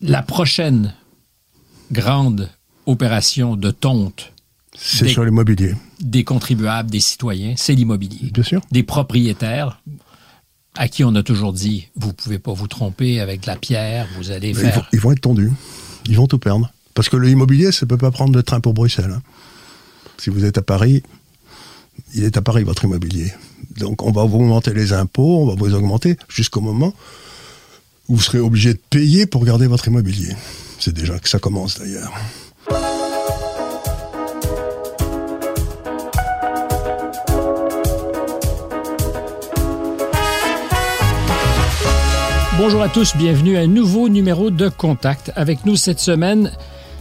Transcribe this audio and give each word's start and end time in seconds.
La 0.00 0.22
prochaine 0.22 0.94
grande 1.92 2.48
opération 2.86 3.56
de 3.56 3.70
tonte 3.70 4.32
C'est 4.76 5.06
Des- 5.06 5.10
sur 5.12 5.24
l'immobilier, 5.24 5.74
des 6.00 6.22
contribuables, 6.24 6.90
des 6.90 7.00
citoyens, 7.00 7.54
c'est 7.56 7.74
l'immobilier. 7.74 8.30
bien 8.30 8.42
sûr. 8.44 8.60
Des 8.70 8.82
propriétaires 8.84 9.82
à 10.76 10.86
qui 10.86 11.02
on 11.02 11.14
a 11.16 11.22
toujours 11.24 11.52
dit, 11.52 11.88
vous 11.96 12.12
pouvez 12.12 12.38
pas 12.38 12.52
vous 12.52 12.68
tromper 12.68 13.18
avec 13.20 13.46
la 13.46 13.56
pierre, 13.56 14.06
vous 14.16 14.30
allez 14.30 14.52
Mais 14.54 14.60
Ils 14.60 14.64
vont, 14.66 14.70
faire... 14.72 14.88
ils 14.92 15.00
vont 15.00 15.12
être 15.12 15.20
tendus. 15.20 15.50
Ils 16.06 16.16
vont 16.16 16.28
tout 16.28 16.38
perdre. 16.38 16.70
Parce 16.94 17.08
que 17.08 17.16
l'immobilier, 17.16 17.72
ça 17.72 17.84
ne 17.84 17.88
peut 17.88 17.98
pas 17.98 18.12
prendre 18.12 18.32
de 18.32 18.40
train 18.40 18.60
pour 18.60 18.74
Bruxelles. 18.74 19.10
hein. 19.16 19.22
Si 20.18 20.30
vous 20.30 20.44
êtes 20.44 20.58
à 20.58 20.62
Paris, 20.62 21.02
il 22.14 22.22
est 22.22 22.36
à 22.36 22.42
Paris 22.42 22.62
votre 22.62 22.84
immobilier. 22.84 23.32
Donc 23.76 24.02
on 24.04 24.12
va 24.12 24.24
vous 24.24 24.36
augmenter 24.38 24.72
les 24.72 24.92
impôts, 24.92 25.42
on 25.42 25.46
va 25.46 25.54
vous 25.56 25.74
augmenter 25.74 26.16
jusqu'au 26.28 26.60
moment 26.60 26.94
vous 28.08 28.20
serez 28.20 28.38
obligé 28.38 28.72
de 28.72 28.80
payer 28.90 29.26
pour 29.26 29.44
garder 29.44 29.66
votre 29.66 29.88
immobilier. 29.88 30.34
C'est 30.78 30.94
déjà 30.94 31.18
que 31.18 31.28
ça 31.28 31.38
commence 31.38 31.78
d'ailleurs. 31.78 32.12
Bonjour 42.56 42.82
à 42.82 42.88
tous, 42.88 43.16
bienvenue 43.16 43.56
à 43.56 43.60
un 43.60 43.66
nouveau 43.66 44.08
numéro 44.08 44.50
de 44.50 44.68
Contact. 44.68 45.30
Avec 45.36 45.64
nous 45.64 45.76
cette 45.76 46.00
semaine, 46.00 46.50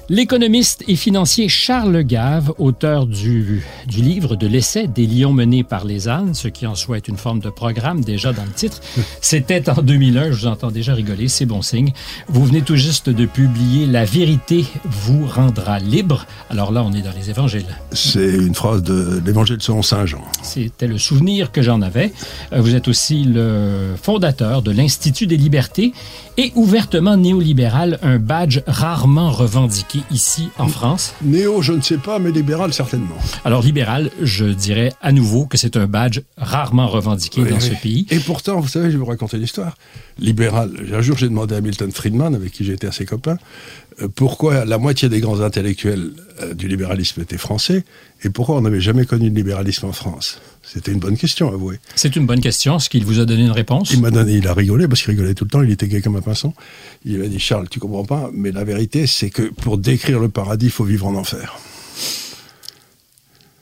l'économiste 0.10 0.84
et 0.88 0.96
financier 0.96 1.50
Charles 1.50 2.04
Gave, 2.04 2.54
auteur 2.58 3.06
du, 3.06 3.66
du 3.88 4.02
livre 4.02 4.36
de 4.36 4.48
l'essai 4.48 4.88
des 4.88 5.06
lions 5.06 5.34
menés 5.34 5.64
par 5.64 5.86
les 5.86 6.08
ânes, 6.08 6.34
ce 6.34 6.48
qui 6.48 6.66
en 6.66 6.76
soit 6.76 6.98
est 6.98 7.08
une 7.08 7.18
forme 7.18 7.40
de 7.40 7.50
programme 7.50 8.02
déjà 8.02 8.32
dans 8.34 8.46
le 8.46 8.52
titre. 8.52 8.82
C'était 9.22 9.70
en 9.70 9.82
2001, 9.82 10.32
je 10.32 10.42
vous 10.42 10.48
entends 10.48 10.72
déjà 10.72 10.94
rigoler, 10.94 11.28
c'est 11.28 11.46
bon 11.46 11.62
signe. 11.62 11.92
Vous 12.28 12.46
venez 12.46 12.62
tout 12.62 12.76
juste 12.76 13.10
de 13.10 13.26
publier 13.26 13.86
La 13.86 14.06
vérité 14.06 14.66
vous 14.86 15.26
rendra 15.28 15.80
libre. 15.80 16.26
Alors 16.50 16.72
là, 16.72 16.84
on 16.84 16.94
est 16.94 17.02
dans 17.02 17.14
les 17.18 17.30
évangiles. 17.30 17.78
C'est 17.92 18.34
une 18.34 18.56
phrase 18.56 18.84
de 18.84 19.22
l'évangile 19.26 19.58
selon 19.60 19.82
Saint 19.82 20.06
Jean. 20.06 20.24
C'était 20.42 20.88
le 20.88 20.98
souvenir 20.98 21.52
que 21.52 21.62
j'en 21.62 21.82
avais. 21.82 22.14
Euh, 22.54 22.62
Vous 22.62 22.76
êtes 22.76 22.88
aussi 22.88 23.24
le 23.24 23.96
fondateur 24.02 24.62
de 24.62 24.72
l'Institut 24.72 25.28
des 25.28 25.38
libertés 25.38 25.94
et 26.38 26.52
ouvertement 26.56 27.18
néolibéral, 27.18 28.00
un 28.04 28.20
badge 28.20 28.60
rarement 28.68 29.32
revendiqué 29.32 29.97
ici 30.12 30.50
en 30.58 30.68
France. 30.68 31.14
Néo, 31.22 31.62
je 31.62 31.74
ne 31.74 31.82
sais 31.82 31.98
pas, 31.98 32.20
mais 32.20 32.32
libéral 32.32 32.74
certainement. 32.74 33.16
Alors 33.46 33.62
libéral, 33.62 34.12
je 34.22 34.46
dirais 34.46 34.94
à 35.02 35.12
nouveau 35.12 35.46
que 35.46 35.58
c'est 35.58 35.78
un 35.78 35.88
badge 35.88 36.20
rarement 36.38 36.88
revendiqué 36.88 37.42
Oui, 37.42 37.50
dans 37.50 37.56
oui. 37.58 37.62
ce 37.62 37.82
pays. 37.82 38.06
Et 38.10 38.20
pourtant, 38.20 38.60
vous 38.60 38.68
savez, 38.68 38.88
je 38.88 38.92
vais 38.92 38.98
vous 38.98 39.06
raconter 39.06 39.38
l'histoire. 39.38 39.76
Libéral, 40.20 40.72
un 40.94 41.02
jour 41.02 41.18
j'ai 41.18 41.30
demandé 41.30 41.56
à 41.56 41.62
Milton 41.62 41.92
Friedman, 41.92 42.34
avec 42.36 42.52
qui 42.52 42.64
j'étais 42.66 42.88
assez 42.88 43.06
copain, 43.06 43.38
pourquoi 44.16 44.66
la 44.66 44.78
moitié 44.78 45.10
des 45.10 45.20
grands 45.20 45.42
intellectuels 45.42 46.12
euh, 46.42 46.54
du 46.54 46.68
libéralisme 46.68 47.22
étaient 47.22 47.38
français 47.38 47.84
et 48.24 48.30
pourquoi 48.30 48.58
on 48.58 48.62
n'avait 48.62 48.82
jamais 48.82 49.06
connu 49.06 49.30
de 49.32 49.36
libéralisme 49.36 49.88
en 49.88 49.92
France? 49.92 50.40
C'était 50.62 50.92
une 50.92 51.00
bonne 51.00 51.18
question, 51.18 51.52
avouez. 51.52 51.80
C'est 51.96 52.16
une 52.16 52.26
bonne 52.26 52.42
question. 52.42 52.78
Est-ce 52.78 52.90
qu'il 52.90 53.06
vous 53.06 53.20
a 53.20 53.26
donné 53.26 53.44
une 53.44 53.52
réponse? 53.52 53.92
Il 53.92 54.02
m'a 54.02 54.12
donné, 54.12 54.34
il 54.34 54.48
a 54.48 54.54
rigolé 54.54 54.88
parce 54.88 55.02
qu'il 55.02 55.12
rigolait 55.12 55.34
tout 55.34 55.46
le 55.46 55.50
temps, 55.50 55.62
il 55.64 55.72
était 55.72 55.88
gay 55.88 56.02
comme 56.02 56.16
un 56.16 56.22
pinson. 56.22 56.54
Il 57.06 57.18
m'a 57.18 57.28
dit 57.28 57.40
Charles, 57.40 57.70
tu 57.70 57.80
comprends 57.80 58.06
pas, 58.06 58.30
mais 58.34 58.52
la 58.52 58.64
vérité 58.64 59.08
c'est 59.08 59.30
que 59.30 59.44
pour 59.44 59.78
décrire 59.78 60.20
le 60.20 60.30
paradis, 60.30 60.66
il 60.68 60.72
faut 60.72 60.84
vivre 60.84 61.08
en 61.08 61.16
enfer. 61.16 61.58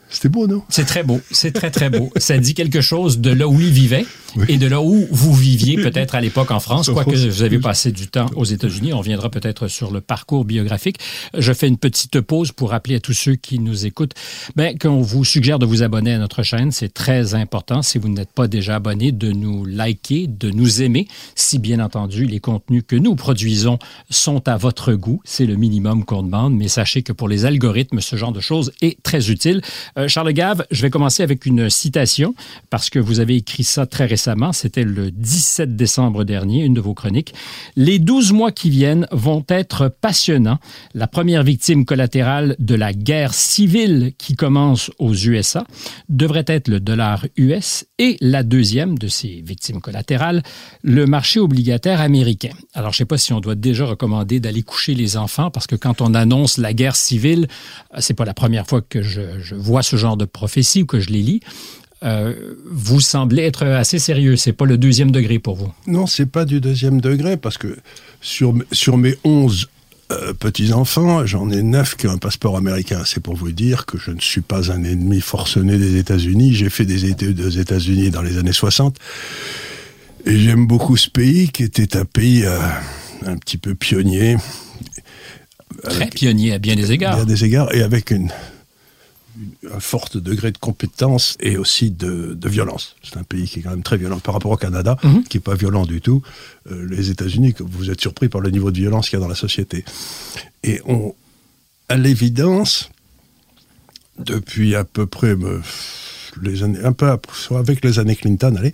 C'était 0.09 0.30
beau, 0.30 0.48
non? 0.48 0.64
C'est 0.70 0.86
très 0.86 1.03
beau, 1.03 1.20
c'est 1.31 1.52
très 1.52 1.72
très 1.72 1.89
beau. 1.89 2.11
Ça 2.17 2.38
dit 2.38 2.53
quelque 2.53 2.81
chose 2.81 3.20
de 3.20 3.31
là 3.31 3.48
où 3.48 3.59
il 3.59 3.72
vivait 3.72 4.06
Oui. 4.36 4.45
et 4.50 4.58
de 4.58 4.67
là 4.67 4.81
où 4.81 5.08
vous 5.11 5.34
viviez 5.34 5.75
peut-être 5.78 6.16
à 6.16 6.22
l'époque 6.22 6.52
en 6.52 6.59
France, 6.59 6.89
quoique 6.89 7.16
vous 7.16 7.42
avez 7.44 7.59
passé 7.59 7.92
du 7.92 8.08
temps 8.08 8.28
aux 8.36 8.45
États-Unis. 8.45 8.94
On 8.94 9.00
reviendra 9.00 9.30
peut-être 9.30 9.67
sur 9.67 9.92
le 9.92 10.02
parcours 10.02 10.45
biographique. 10.45 10.98
Je 11.38 11.53
fais 11.53 11.67
une 11.67 11.78
petite 11.78 12.22
pause 12.22 12.52
pour 12.52 12.70
rappeler 12.70 12.95
à 12.95 13.00
tous 13.00 13.14
ceux 13.14 13.36
qui 13.36 13.59
nous 13.59 13.86
écoutent 13.86 14.14
ben, 14.56 14.78
qu'on 14.78 15.02
vous 15.02 15.26
suggère 15.26 15.59
de 15.59 15.66
vous 15.66 15.83
abonner 15.83 16.14
à 16.14 16.17
notre 16.17 16.44
chaîne. 16.44 16.72
C'est 16.72 16.94
très 16.94 17.33
important, 17.36 17.82
si 17.82 17.98
vous 17.98 18.10
n'êtes 18.10 18.32
pas 18.32 18.48
déjà 18.48 18.76
abonné, 18.76 19.11
de 19.11 19.32
nous 19.32 19.65
liker, 19.65 20.27
de 20.27 20.49
nous 20.52 20.82
aimer. 20.82 21.08
Si 21.36 21.60
bien 21.60 21.80
entendu, 21.80 22.26
les 22.26 22.39
contenus 22.39 22.83
que 22.88 22.95
nous 22.95 23.15
produisons 23.15 23.80
sont 24.10 24.48
à 24.48 24.58
votre 24.58 24.94
goût, 24.94 25.21
c'est 25.26 25.45
le 25.45 25.55
minimum 25.55 26.05
qu'on 26.05 26.23
demande. 26.23 26.55
Mais 26.55 26.67
sachez 26.67 27.02
que 27.02 27.11
pour 27.11 27.27
les 27.27 27.45
algorithmes, 27.45 28.02
ce 28.02 28.15
genre 28.15 28.32
de 28.32 28.42
choses 28.42 28.71
est 28.82 29.02
très 29.04 29.30
utile. 29.30 29.61
Euh, 29.98 30.08
Charles 30.10 30.33
Gave, 30.33 30.66
je 30.72 30.82
vais 30.82 30.89
commencer 30.89 31.23
avec 31.23 31.45
une 31.45 31.70
citation 31.70 32.36
parce 32.70 32.89
que 32.89 33.00
vous 33.00 33.20
avez 33.22 33.38
écrit 33.38 33.64
ça 33.64 33.86
très 33.86 34.06
récemment. 34.06 34.52
C'était 34.52 34.83
le 34.83 35.10
17 35.10 35.76
décembre 35.76 36.26
dernier, 36.26 36.66
une 36.66 36.73
de 36.73 36.82
vos 36.82 36.94
chroniques. 36.94 37.33
Les 37.78 38.00
12 38.00 38.33
mois 38.33 38.52
qui 38.52 38.70
viennent 38.70 39.08
vont 39.11 39.45
être 39.48 39.88
passionnants. 39.88 40.60
La 40.94 41.08
première 41.08 41.44
victime 41.44 41.86
collatérale 41.86 42.56
de 42.60 42.76
la 42.76 42.92
guerre 42.92 43.33
civile 43.33 44.14
qui 44.17 44.36
commence 44.36 44.92
aux 45.00 45.14
USA 45.14 45.66
devrait 46.10 46.45
être 46.48 46.67
le 46.67 46.80
dollar 46.82 47.26
US 47.38 47.86
et 47.98 48.17
la 48.20 48.44
deuxième 48.44 48.98
de 48.98 49.08
ces 49.08 49.42
victimes 49.45 49.80
collatérales, 49.80 50.44
le 50.83 51.06
marché 51.06 51.39
obligataire 51.39 52.02
américain. 52.02 52.54
Alors, 52.73 52.92
je 52.92 52.98
ne 52.98 53.00
sais 53.00 53.06
pas 53.06 53.17
si 53.17 53.32
on 53.32 53.39
doit 53.39 53.56
déjà 53.56 53.86
recommander 53.86 54.42
d'aller 54.42 54.64
coucher 54.64 54.94
les 54.94 55.16
enfants 55.16 55.52
parce 55.52 55.67
que 55.67 55.76
quand 55.76 56.02
on 56.02 56.14
annonce 56.14 56.58
la 56.58 56.73
guerre 56.73 56.95
civile, 56.98 57.48
euh, 57.94 57.98
c'est 58.00 58.14
pas 58.14 58.26
la 58.26 58.33
première 58.33 58.67
fois 58.67 58.82
que 58.82 59.02
je, 59.02 59.39
je 59.39 59.56
vois 59.56 59.84
ce 59.85 59.95
genre 59.95 60.17
de 60.17 60.25
prophétie 60.25 60.83
ou 60.83 60.85
que 60.85 60.99
je 60.99 61.09
les 61.09 61.21
lis. 61.21 61.39
Euh, 62.03 62.33
vous 62.69 62.99
semblez 62.99 63.43
être 63.43 63.65
assez 63.65 63.99
sérieux. 63.99 64.35
C'est 64.35 64.53
pas 64.53 64.65
le 64.65 64.77
deuxième 64.77 65.11
degré 65.11 65.39
pour 65.39 65.55
vous. 65.55 65.73
Non, 65.87 66.05
c'est 66.07 66.25
pas 66.25 66.45
du 66.45 66.59
deuxième 66.59 67.01
degré, 67.01 67.37
parce 67.37 67.57
que 67.57 67.77
sur, 68.21 68.53
sur 68.71 68.97
mes 68.97 69.15
11 69.23 69.67
euh, 70.11 70.33
petits-enfants, 70.33 71.25
j'en 71.25 71.49
ai 71.49 71.63
9 71.63 71.95
qui 71.95 72.05
ont 72.07 72.11
un 72.11 72.17
passeport 72.17 72.57
américain. 72.57 73.01
C'est 73.05 73.21
pour 73.23 73.35
vous 73.35 73.51
dire 73.51 73.85
que 73.87 73.97
je 73.97 74.11
ne 74.11 74.19
suis 74.19 74.41
pas 74.41 74.71
un 74.71 74.83
ennemi 74.83 75.19
forcené 75.21 75.77
des 75.79 75.95
États-Unis. 75.97 76.53
J'ai 76.53 76.69
fait 76.69 76.85
des 76.85 77.05
études 77.09 77.39
aux 77.41 77.49
États-Unis 77.49 78.11
dans 78.11 78.21
les 78.21 78.37
années 78.37 78.53
60. 78.53 78.97
Et 80.27 80.37
j'aime 80.37 80.67
beaucoup 80.67 80.97
ce 80.97 81.09
pays, 81.09 81.49
qui 81.49 81.63
était 81.63 81.97
un 81.97 82.05
pays 82.05 82.43
euh, 82.45 82.59
un 83.25 83.37
petit 83.37 83.57
peu 83.57 83.73
pionnier. 83.73 84.37
Très 85.83 86.07
pionnier 86.07 86.53
à 86.53 86.59
bien 86.59 86.75
des 86.75 86.91
égards. 86.91 87.19
À 87.21 87.25
des 87.25 87.43
égards, 87.45 87.73
et 87.73 87.81
avec 87.81 88.11
une- 88.11 88.31
un 89.73 89.79
fort 89.79 90.09
degré 90.13 90.51
de 90.51 90.57
compétence 90.57 91.35
et 91.39 91.57
aussi 91.57 91.91
de, 91.91 92.33
de 92.33 92.49
violence. 92.49 92.95
C'est 93.03 93.17
un 93.17 93.23
pays 93.23 93.47
qui 93.47 93.59
est 93.59 93.61
quand 93.63 93.71
même 93.71 93.83
très 93.83 93.97
violent 93.97 94.19
par 94.19 94.33
rapport 94.33 94.51
au 94.51 94.57
Canada, 94.57 94.97
Mhm. 95.03 95.23
qui 95.23 95.37
n'est 95.37 95.41
pas 95.41 95.55
violent 95.55 95.85
du 95.85 96.01
tout. 96.01 96.21
Euh, 96.71 96.87
les 96.89 97.09
États-Unis, 97.09 97.53
vous 97.59 97.89
êtes 97.89 98.01
surpris 98.01 98.29
par 98.29 98.41
le 98.41 98.49
niveau 98.49 98.71
de 98.71 98.77
violence 98.77 99.09
qu'il 99.09 99.17
y 99.17 99.21
a 99.21 99.23
dans 99.23 99.29
la 99.29 99.35
société. 99.35 99.83
Et 100.63 100.81
on, 100.85 101.13
à 101.89 101.95
l'évidence, 101.97 102.89
depuis 104.19 104.75
à 104.75 104.83
peu 104.83 105.05
près 105.05 105.35
les 106.41 106.63
années, 106.63 106.79
un 106.83 106.93
peu 106.93 107.07
soit 107.33 107.59
avec 107.59 107.83
les 107.83 107.99
années 107.99 108.15
Clinton, 108.15 108.55
allez, 108.57 108.71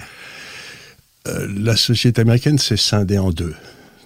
euh, 1.27 1.47
la 1.57 1.75
société 1.75 2.21
américaine 2.21 2.57
s'est 2.57 2.77
scindée 2.77 3.17
en 3.19 3.31
deux. 3.31 3.55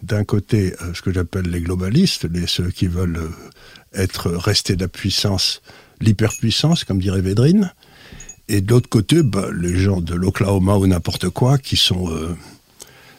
D'un 0.03 0.23
côté, 0.23 0.73
euh, 0.81 0.93
ce 0.93 1.01
que 1.01 1.11
j'appelle 1.13 1.45
les 1.49 1.61
globalistes, 1.61 2.25
les, 2.31 2.47
ceux 2.47 2.69
qui 2.71 2.87
veulent 2.87 3.29
être 3.93 4.29
restés 4.31 4.75
de 4.75 4.81
la 4.81 4.87
puissance, 4.89 5.61
l'hyperpuissance, 6.01 6.83
comme 6.83 6.99
dirait 6.99 7.21
Védrine. 7.21 7.73
Et 8.47 8.61
de 8.61 8.69
l'autre 8.71 8.89
côté, 8.89 9.23
bah, 9.23 9.47
les 9.59 9.75
gens 9.75 10.01
de 10.01 10.13
l'Oklahoma 10.13 10.77
ou 10.77 10.87
n'importe 10.87 11.29
quoi, 11.29 11.57
qui 11.57 11.77
sont 11.77 12.11
euh, 12.11 12.35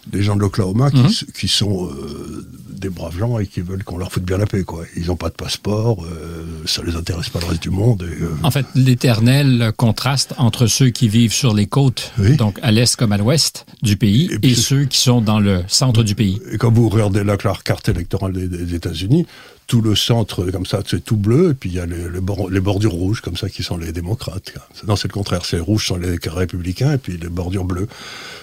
des 0.07 0.23
gens 0.23 0.37
de 0.37 0.41
l'Oklahoma 0.41 0.91
qui, 0.91 0.99
Mhm. 0.99 1.11
qui 1.35 1.49
sont 1.49 1.89
euh, 1.91 2.47
des 2.71 2.91
braves 2.91 3.19
gens 3.19 3.39
et 3.39 3.47
qui 3.47 3.61
veulent 3.63 3.83
qu'on 3.85 3.97
leur 3.99 4.13
foute 4.13 4.23
bien 4.25 4.37
la 4.39 4.47
paix. 4.47 4.63
Quoi. 4.63 4.85
Ils 4.97 5.07
n'ont 5.07 5.17
pas 5.17 5.31
de 5.31 5.35
passeport, 5.35 6.05
euh, 6.05 6.45
ça 6.67 6.83
les 6.85 6.95
intéresse 6.95 7.29
pas 7.31 7.41
le 7.41 7.47
reste 7.47 7.63
du 7.63 7.71
monde. 7.71 8.03
Et, 8.03 8.23
euh, 8.23 8.29
En 8.43 8.51
fait, 8.51 8.67
l'éternel 8.75 9.73
contraste 9.77 10.35
entre 10.39 10.67
ceux 10.67 10.91
qui 10.91 11.09
vivent 11.09 11.33
sur 11.33 11.55
les 11.55 11.67
côtes, 11.67 12.13
Oui. 12.19 12.37
donc 12.37 12.59
à 12.63 12.71
l'est 12.71 12.95
comme 12.97 13.13
à 13.13 13.17
l'ouest 13.19 13.67
du 13.83 13.97
pays, 13.97 14.31
Et 14.43 14.55
ceux 14.55 14.85
qui 14.85 14.99
sont 14.99 15.21
dans 15.21 15.41
le 15.41 15.63
centre 15.69 16.03
du 16.03 16.15
pays. 16.15 16.41
Et 16.53 16.59
quand 16.59 16.71
vous 16.71 16.89
regardez 16.89 17.25
la 17.25 17.37
carte 17.37 17.89
électorale 17.89 18.33
des, 18.33 18.49
des 18.49 18.75
États-Unis, 18.75 19.27
tout 19.67 19.81
le 19.81 19.97
centre, 19.97 20.45
comme 20.53 20.67
ça, 20.67 20.81
c'est 20.87 21.05
tout 21.05 21.17
bleu, 21.17 21.51
et 21.51 21.55
puis 21.55 21.71
il 21.71 21.75
y 21.75 21.81
a 21.81 21.87
les, 21.87 22.09
les 22.09 22.21
bord- 22.21 22.49
les 22.51 22.61
bordures 22.61 22.93
rouges, 22.93 23.21
comme 23.21 23.37
ça, 23.37 23.49
qui 23.49 23.65
sont 23.65 23.77
les 23.77 23.91
démocrates. 23.91 24.53
Non, 24.87 24.95
c'est 24.95 25.09
le 25.09 25.13
contraire. 25.13 25.45
C'est 25.45 25.59
rouge 25.59 25.87
sont 25.89 25.97
les 25.97 26.19
républicains, 26.25 26.93
et 26.93 26.99
puis 26.99 27.17
les 27.21 27.29
bordures 27.29 27.65
bleues. 27.65 27.89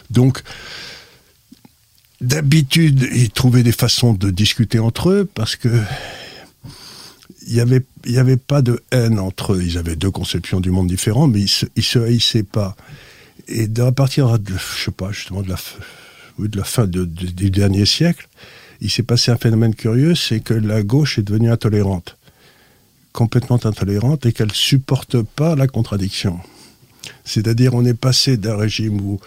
Donc, 0.10 0.42
d'habitude, 2.24 3.08
ils 3.14 3.30
trouvaient 3.30 3.64
des 3.64 3.74
façons 3.74 4.14
de 4.14 4.32
discuter 4.32 4.80
entre 4.80 5.10
eux, 5.10 5.30
parce 5.32 5.56
que 5.56 5.70
il 7.46 7.56
n'y 7.56 7.60
avait, 7.60 7.84
y 8.06 8.18
avait 8.18 8.38
pas 8.38 8.62
de 8.62 8.82
haine 8.92 9.20
entre 9.20 9.54
eux. 9.54 9.62
Ils 9.62 9.78
avaient 9.78 9.98
deux 9.98 10.12
conceptions 10.12 10.62
du 10.62 10.72
monde 10.72 10.88
différentes, 10.88 11.32
mais 11.32 11.42
ils 11.42 11.50
se, 11.50 11.66
se 11.78 12.00
haïssaient 12.00 12.44
pas. 12.44 12.76
Et 13.50 13.68
à 13.78 13.92
partir 13.92 14.40
de, 14.40 14.54
je 14.54 14.86
sais 14.86 14.92
pas, 14.92 15.12
justement, 15.12 15.42
de 15.42 15.50
la, 15.50 15.58
de 16.40 16.58
la 16.58 16.64
fin 16.64 16.88
du 16.88 17.52
dernier 17.52 17.86
siècle, 17.86 18.30
il 18.80 18.90
s'est 18.90 19.04
passé 19.04 19.32
un 19.32 19.38
phénomène 19.38 19.76
curieux, 19.76 20.16
c'est 20.16 20.40
que 20.40 20.54
la 20.54 20.84
gauche 20.84 21.20
est 21.20 21.24
devenue 21.24 21.52
intolérante, 21.52 22.18
complètement 23.12 23.60
intolérante, 23.66 24.26
et 24.26 24.32
qu'elle 24.32 24.54
supporte 24.54 25.22
pas 25.22 25.56
la 25.56 25.68
contradiction. 25.68 26.40
C'est-à-dire, 27.26 27.74
on 27.74 27.84
est 27.84 27.94
passé 27.94 28.38
d'un 28.38 28.56
régime 28.56 29.02
où 29.02 29.20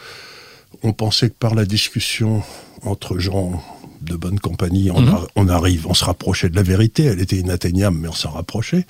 on 0.82 0.94
pensait 0.94 1.28
que 1.28 1.34
par 1.38 1.54
la 1.54 1.66
discussion 1.66 2.42
entre 2.82 3.18
gens 3.18 3.62
de 4.02 4.14
bonne 4.16 4.38
compagnie. 4.38 4.90
On, 4.90 5.00
Mhm. 5.00 5.08
a- 5.08 5.26
on 5.36 5.48
arrive, 5.48 5.86
on 5.86 5.94
se 5.94 6.04
rapprochait 6.04 6.48
de 6.48 6.54
la 6.56 6.62
vérité. 6.62 7.04
Elle 7.04 7.20
était 7.20 7.36
inatteignable, 7.38 7.96
mais 7.98 8.08
on 8.08 8.12
s'en 8.12 8.30
rapprochait. 8.30 8.86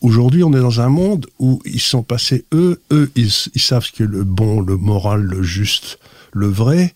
Aujourd'hui, 0.00 0.42
on 0.42 0.52
est 0.52 0.60
dans 0.60 0.80
un 0.80 0.88
monde 0.88 1.26
où 1.38 1.62
ils 1.64 1.80
sont 1.80 2.02
passés, 2.02 2.44
eux, 2.52 2.80
eux, 2.90 3.10
ils, 3.14 3.30
ils 3.54 3.60
savent 3.60 3.84
ce 3.84 3.92
qu'est 3.92 4.06
le 4.06 4.24
bon, 4.24 4.60
le 4.60 4.76
moral, 4.76 5.22
le 5.22 5.42
juste, 5.42 5.98
le 6.32 6.48
vrai, 6.48 6.92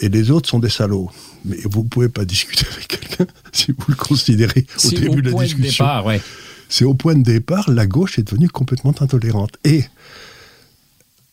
et 0.00 0.08
les 0.08 0.30
autres 0.32 0.48
sont 0.48 0.58
des 0.58 0.68
salauds. 0.68 1.10
Mais 1.44 1.56
vous 1.64 1.84
ne 1.84 1.88
pouvez 1.88 2.08
pas 2.08 2.24
discuter 2.24 2.66
avec 2.72 2.88
quelqu'un 2.88 3.26
si 3.52 3.70
vous 3.72 3.84
le 3.88 3.94
considérez 3.94 4.66
au 4.84 4.90
début 4.90 5.08
au 5.08 5.14
de 5.20 5.20
la 5.26 5.30
point 5.30 5.42
de 5.42 5.46
discussion. 5.46 5.84
départ, 5.84 6.04
ouais. 6.06 6.20
C'est 6.68 6.84
au 6.84 6.94
point 6.94 7.14
de 7.14 7.22
départ, 7.22 7.70
la 7.70 7.86
gauche 7.86 8.18
est 8.18 8.24
devenue 8.24 8.48
complètement 8.48 8.92
intolérante. 9.00 9.52
Et, 9.64 9.84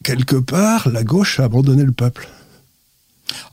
quelque 0.03 0.35
part, 0.37 0.89
la 0.89 1.03
gauche 1.03 1.39
a 1.39 1.45
abandonné 1.45 1.83
le 1.83 1.91
peuple. 1.91 2.27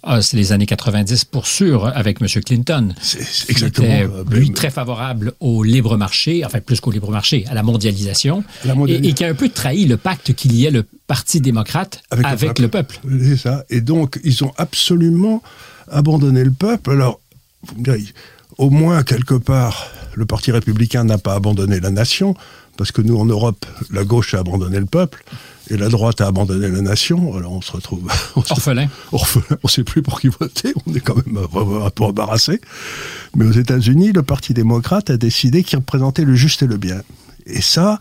Ah, 0.03 0.21
c'est 0.21 0.37
les 0.37 0.53
années 0.53 0.67
90 0.67 1.25
pour 1.27 1.47
sûr 1.47 1.87
avec 1.87 2.21
M. 2.21 2.29
Clinton. 2.45 2.95
C'est 3.01 3.51
exactement. 3.51 3.87
était, 3.87 4.05
euh, 4.05 4.25
lui, 4.31 4.49
ben, 4.49 4.55
très 4.55 4.71
favorable 4.71 5.33
au 5.41 5.63
libre 5.63 5.97
marché, 5.97 6.45
enfin 6.45 6.61
plus 6.61 6.81
qu'au 6.81 6.91
libre 6.91 7.11
marché, 7.11 7.45
à 7.49 7.55
la 7.55 7.63
mondialisation, 7.63 8.45
La 8.65 8.75
et, 8.87 9.09
et 9.09 9.13
qui 9.13 9.25
a 9.25 9.29
un 9.29 9.35
peu 9.35 9.49
trahi 9.49 9.87
le 9.87 9.97
pacte 9.97 10.35
qu'il 10.35 10.55
y 10.55 10.67
ait 10.67 10.71
le 10.71 10.85
Parti 11.07 11.41
démocrate 11.41 12.03
avec, 12.11 12.27
Avec 12.27 12.59
le, 12.59 12.65
le 12.65 12.69
peuple. 12.71 12.99
C'est 13.23 13.37
ça. 13.37 13.65
Et 13.69 13.81
donc, 13.81 14.19
ils 14.25 14.45
ont 14.45 14.53
absolument 14.57 15.43
abandonné 15.91 16.43
le 16.43 16.53
peuple. 16.53 16.93
Alors, 16.93 17.21
vous 17.67 17.79
me 17.79 17.85
direz, 17.85 18.03
au 18.59 18.71
moins, 18.71 19.03
quelque 19.03 19.35
part, 19.35 19.89
le 20.15 20.27
Parti 20.27 20.53
républicain 20.53 21.05
n'a 21.05 21.19
pas 21.19 21.35
abandonné 21.35 21.81
la 21.81 21.91
nation, 21.91 22.35
parce 22.77 22.93
que 22.93 23.03
nous, 23.03 23.19
en 23.19 23.27
Europe, 23.27 23.67
la 23.91 24.05
gauche 24.05 24.35
a 24.35 24.39
abandonné 24.39 24.79
le 24.79 24.87
peuple, 24.87 25.25
et 25.71 25.77
la 25.77 25.89
droite 25.89 26.21
a 26.21 26.27
abandonné 26.27 26.69
la 26.69 26.81
nation. 26.81 27.35
Alors, 27.37 27.53
on 27.53 27.61
se 27.61 27.73
retrouve 27.73 28.11
on 28.37 28.43
se- 28.43 28.53
Orphelin. 28.53 28.89
orphelin. 29.13 29.45
On 29.51 29.57
ne 29.65 29.69
sait 29.71 29.85
plus 29.85 30.03
pour 30.03 30.21
qui 30.21 30.29
voter. 30.29 30.73
On 30.87 30.95
est 30.95 31.01
quand 31.01 31.17
même 31.27 31.39
un 31.39 31.91
peu 31.91 32.05
embarrassé. 32.05 32.61
Mais 33.37 33.45
aux 33.45 33.53
États-Unis, 33.53 34.13
le 34.13 34.23
Parti 34.23 34.55
démocrate 34.55 35.11
a 35.11 35.17
décidé 35.17 35.63
qu'il 35.63 35.79
représentait 35.79 36.25
le 36.25 36.35
juste 36.35 36.63
et 36.63 36.67
le 36.67 36.77
bien. 36.77 37.01
Et 37.47 37.61
ça, 37.63 37.99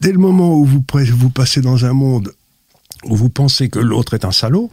dès 0.00 0.12
le 0.12 0.18
moment 0.18 0.56
où 0.56 0.64
vous, 0.64 0.84
vous 1.16 1.30
passez 1.30 1.60
dans 1.60 1.84
un 1.84 1.92
monde 1.92 2.32
où 3.04 3.16
vous 3.16 3.30
pensez 3.30 3.68
que 3.68 3.78
l'autre 3.78 4.14
est 4.14 4.24
un 4.24 4.32
salaud, 4.32 4.70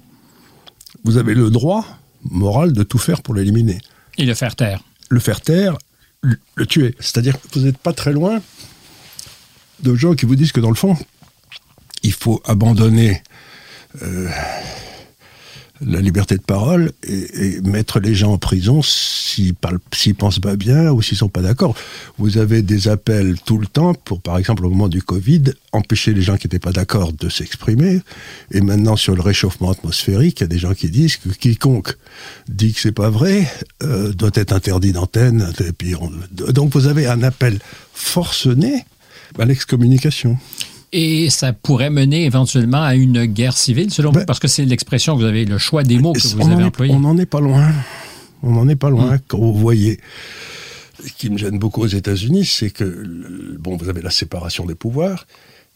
vous 1.05 1.17
avez 1.17 1.33
le 1.33 1.49
droit 1.49 1.85
moral 2.23 2.73
de 2.73 2.83
tout 2.83 2.97
faire 2.97 3.21
pour 3.21 3.33
l'éliminer. 3.33 3.79
Et 4.17 4.25
le 4.25 4.33
faire 4.33 4.55
taire. 4.55 4.81
Le 5.09 5.19
faire 5.19 5.39
taire, 5.41 5.77
le 6.21 6.37
le 6.55 6.65
tuer. 6.65 6.95
C'est-à-dire 6.99 7.39
que 7.39 7.47
vous 7.59 7.65
n'êtes 7.65 7.77
pas 7.77 7.93
très 7.93 8.11
loin 8.11 8.41
de 9.83 9.95
gens 9.95 10.15
qui 10.15 10.25
vous 10.25 10.35
disent 10.35 10.51
que 10.51 10.59
dans 10.59 10.69
le 10.69 10.75
fond, 10.75 10.97
il 12.03 12.13
faut 12.13 12.41
abandonner 12.45 13.21
euh, 14.01 14.29
la 15.85 16.01
liberté 16.01 16.35
de 16.37 16.41
parole 16.41 16.91
et, 17.03 17.57
et 17.57 17.61
mettre 17.61 17.99
les 17.99 18.15
gens 18.15 18.33
en 18.33 18.37
prison 18.37 18.81
s'ils 18.81 19.53
s'ils 19.93 20.15
pensent 20.15 20.39
pas 20.39 20.55
bien 20.55 20.91
ou 20.91 21.01
s'ils 21.01 21.17
sont 21.17 21.29
pas 21.29 21.41
d'accord. 21.41 21.75
Vous 22.17 22.37
avez 22.37 22.61
des 22.61 22.87
appels 22.87 23.37
tout 23.45 23.57
le 23.57 23.67
temps 23.67 23.93
pour, 23.93 24.21
par 24.21 24.37
exemple, 24.37 24.65
au 24.65 24.69
moment 24.69 24.87
du 24.87 25.01
Covid, 25.01 25.43
empêcher 25.71 26.13
les 26.13 26.21
gens 26.21 26.37
qui 26.37 26.47
n'étaient 26.47 26.59
pas 26.59 26.71
d'accord 26.71 27.13
de 27.13 27.29
s'exprimer. 27.29 28.01
Et 28.51 28.61
maintenant, 28.61 28.95
sur 28.95 29.15
le 29.15 29.21
réchauffement 29.21 29.71
atmosphérique, 29.71 30.39
il 30.39 30.43
y 30.43 30.45
a 30.45 30.47
des 30.47 30.57
gens 30.57 30.73
qui 30.73 30.89
disent 30.89 31.17
que 31.17 31.29
quiconque 31.29 31.95
dit 32.47 32.73
que 32.73 32.79
c'est 32.79 32.91
pas 32.91 33.09
vrai 33.09 33.47
euh, 33.83 34.11
doit 34.13 34.31
être 34.33 34.53
interdit 34.53 34.91
d'antenne. 34.91 35.51
Donc 36.31 36.73
vous 36.73 36.87
avez 36.87 37.05
un 37.07 37.21
appel 37.23 37.59
forcené 37.93 38.85
à 39.37 39.45
l'excommunication. 39.45 40.37
Et 40.93 41.29
ça 41.29 41.51
pourrait 41.53 41.89
mener 41.89 42.25
éventuellement 42.25 42.81
à 42.81 42.95
une 42.95 43.25
guerre 43.25 43.57
civile, 43.57 43.91
selon 43.91 44.11
Ben- 44.11 44.21
vous, 44.21 44.25
parce 44.25 44.39
que 44.39 44.47
c'est 44.47 44.63
l'expression 44.65 45.15
que 45.15 45.21
vous 45.21 45.27
avez, 45.27 45.45
le 45.45 45.57
choix 45.57 45.83
des 45.83 45.99
mots 45.99 46.13
que 46.13 46.19
vous 46.25 46.49
avez 46.49 46.63
employé. 46.63 46.93
on 46.93 46.99
n'en 47.01 47.17
est 47.17 47.25
pas 47.25 47.41
loin. 47.41 47.71
On 48.43 48.51
n'en 48.51 48.67
est 48.69 48.75
pas 48.77 48.89
loin. 48.89 49.17
Quand 49.27 49.37
vous 49.39 49.53
voyez, 49.53 49.99
ce 51.05 51.11
qui 51.11 51.29
me 51.29 51.37
gêne 51.37 51.59
beaucoup 51.59 51.81
aux 51.81 51.87
États-Unis, 51.87 52.45
c'est 52.45 52.69
que, 52.69 53.55
bon, 53.59 53.75
vous 53.77 53.89
avez 53.89 54.01
la 54.01 54.11
séparation 54.11 54.65
des 54.65 54.75
pouvoirs, 54.75 55.27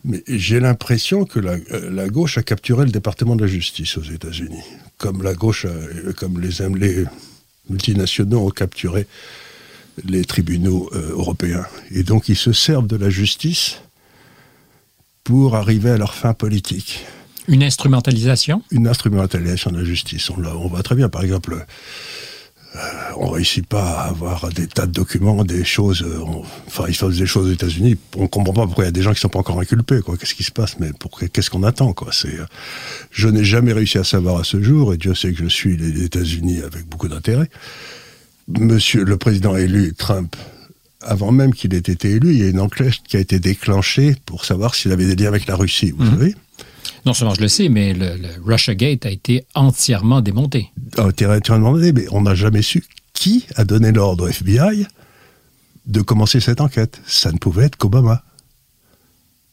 mais 0.06 0.24
j'ai 0.28 0.60
l'impression 0.60 1.26
que 1.26 1.40
la, 1.40 1.54
euh, 1.72 1.90
la 1.92 2.08
gauche 2.08 2.38
a 2.38 2.44
capturé 2.44 2.86
le 2.86 2.92
département 2.92 3.36
de 3.36 3.42
la 3.42 3.48
justice 3.52 3.98
aux 3.98 4.04
États-Unis, 4.04 4.64
comme 4.98 5.22
la 5.24 5.34
gauche, 5.34 5.66
a- 5.66 6.14
comme 6.14 6.40
les, 6.40 6.50
les 6.80 7.06
multinationaux 7.70 8.48
ont 8.48 8.50
capturé 8.50 9.06
les 10.06 10.24
tribunaux 10.24 10.90
euh, 10.94 11.10
européens. 11.12 11.66
Et 11.92 12.04
donc 12.04 12.30
ils 12.30 12.36
se 12.38 12.54
servent 12.54 12.88
de 12.88 12.96
la 12.96 13.10
justice 13.10 13.78
pour 15.32 15.56
arriver 15.56 15.92
à 15.92 15.98
leur 15.98 16.14
fin 16.14 16.34
politique 16.34 17.06
Une 17.48 17.64
instrumentalisation? 17.64 18.62
Une 18.70 18.86
instrumentalisation 18.86 19.72
de 19.72 19.78
la 19.78 19.86
justice. 19.86 20.30
On, 20.30 20.68
voit 20.68 20.84
très 20.84 20.94
bien, 20.96 21.08
par 21.08 21.24
exemple, 21.24 21.66
euh, 22.76 22.80
on 23.18 23.30
réussit 23.30 23.66
pas 23.66 23.92
à 24.02 24.10
avoir 24.10 24.50
des 24.50 24.68
tas 24.68 24.88
de 24.88 24.92
documents, 24.92 25.46
des 25.46 25.64
choses. 25.64 26.02
euh, 26.02 26.20
on- 26.20 26.44
enfin, 26.68 26.84
ils 26.90 26.96
font 26.96 27.08
des 27.08 27.26
choses 27.26 27.48
aux 27.48 27.54
États-Unis. 27.54 27.96
On 28.18 28.28
comprend 28.28 28.52
pas 28.54 28.66
pourquoi 28.66 28.84
il 28.84 28.88
y 28.88 28.90
a 28.90 28.92
des 28.92 29.04
gens 29.04 29.14
qui 29.14 29.22
sont 29.22 29.30
pas 29.30 29.40
encore 29.40 29.58
inculpés. 29.62 30.02
Quoi, 30.02 30.18
qu'est-ce 30.18 30.36
qui 30.36 30.44
se 30.44 30.52
passe? 30.52 30.78
Mais 30.80 30.92
pour 31.00 31.18
qu'est-ce 31.18 31.50
qu'on 31.50 31.64
attend 31.64 31.94
Quoi, 31.94 32.10
c'est. 32.12 32.38
euh, 32.38 32.46
je 33.12 33.30
n'ai 33.30 33.46
jamais 33.46 33.72
réussi 33.72 34.00
à 34.00 34.04
savoir 34.04 34.38
à 34.38 34.44
ce 34.44 34.62
jour, 34.62 34.94
et 34.94 34.98
Dieu 34.98 35.16
sait 35.16 35.32
que 35.32 35.42
je 35.42 35.48
suis 35.48 35.78
les 35.78 36.04
États-Unis 36.04 36.60
avec 36.62 36.86
beaucoup 36.90 37.08
d'intérêt. 37.08 37.50
Monsieur 38.50 39.06
le 39.06 39.16
président 39.16 39.56
élu 39.56 39.94
Trump. 39.98 40.36
Avant 41.02 41.32
même 41.32 41.54
qu'il 41.54 41.74
ait 41.74 41.78
été 41.78 42.12
élu, 42.12 42.34
il 42.34 42.40
y 42.40 42.44
a 42.44 42.50
une 42.50 42.60
enquête 42.60 42.94
qui 43.08 43.18
a 43.18 43.20
été 43.20 43.40
déclenchée 43.40 44.16
pour 44.26 44.46
savoir 44.46 44.76
s'il 44.76 44.92
avait 44.92 45.08
des 45.08 45.16
liens 45.16 45.30
avec 45.30 45.48
la 45.48 45.56
Russie, 45.56 45.92
vous 45.92 46.06
savez 46.06 46.36
Non 47.06 47.14
seulement 47.14 47.34
je 47.34 47.42
le 47.42 47.48
sais, 47.48 47.70
mais 47.70 47.94
le, 47.94 48.18
le 48.18 48.30
Russiagate 48.46 49.06
a 49.06 49.10
été 49.10 49.46
entièrement 49.56 50.22
démonté. 50.22 50.70
M'as 50.98 51.12
demandé, 51.12 51.92
mais 51.92 52.06
on 52.12 52.22
n'a 52.22 52.36
jamais 52.36 52.62
su 52.62 52.84
qui 53.14 53.46
a 53.56 53.66
donné 53.66 53.92
l'ordre 53.92 54.26
au 54.26 54.28
FBI 54.28 54.88
de 55.86 56.02
commencer 56.02 56.40
cette 56.40 56.62
enquête. 56.62 57.00
Ça 57.06 57.32
ne 57.32 57.38
pouvait 57.38 57.66
être 57.66 57.76
qu'Obama. 57.76 58.24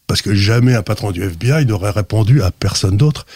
Parce 0.07 0.23
que 0.23 0.35
jamais 0.35 0.75
un 0.75 0.83
patron 0.83 1.11
du 1.11 1.23
FBI 1.23 1.67
n'aurait 1.67 1.91
répondu 1.91 2.43
à 2.43 2.51
personne 2.51 2.97
d'autre. 2.97 3.27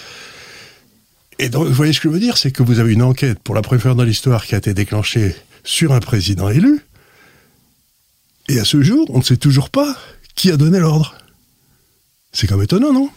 Et 1.39 1.49
donc, 1.49 1.67
vous 1.67 1.75
voyez 1.75 1.93
ce 1.93 2.01
que 2.01 2.09
je 2.09 2.15
veux 2.15 2.21
dire 2.21 2.39
C'est 2.39 2.51
que 2.51 2.63
vous 2.63 2.79
avez 2.79 2.93
une 2.93 3.03
enquête, 3.03 3.39
pour 3.41 3.55
la 3.55 3.63
première 3.63 3.83
fois 3.83 3.95
dans 3.95 4.05
l'histoire, 4.05 4.47
qui 4.47 4.55
a 4.55 4.59
été 4.59 4.75
déclenchée 4.75 5.37
sur 5.65 5.93
un 5.93 6.01
président 6.01 6.49
élu. 6.49 6.81
Et 8.49 8.59
à 8.59 8.65
ce 8.65 8.83
jour, 8.83 9.07
on 9.11 9.19
ne 9.19 9.23
sait 9.23 9.37
toujours 9.37 9.71
pas 9.71 9.97
qui 10.35 10.51
a 10.51 10.57
donné 10.57 10.79
l'ordre. 10.81 11.15
C'est 12.33 12.47
quand 12.47 12.57
même 12.57 12.65
étonnant, 12.65 12.93
non? 12.93 13.09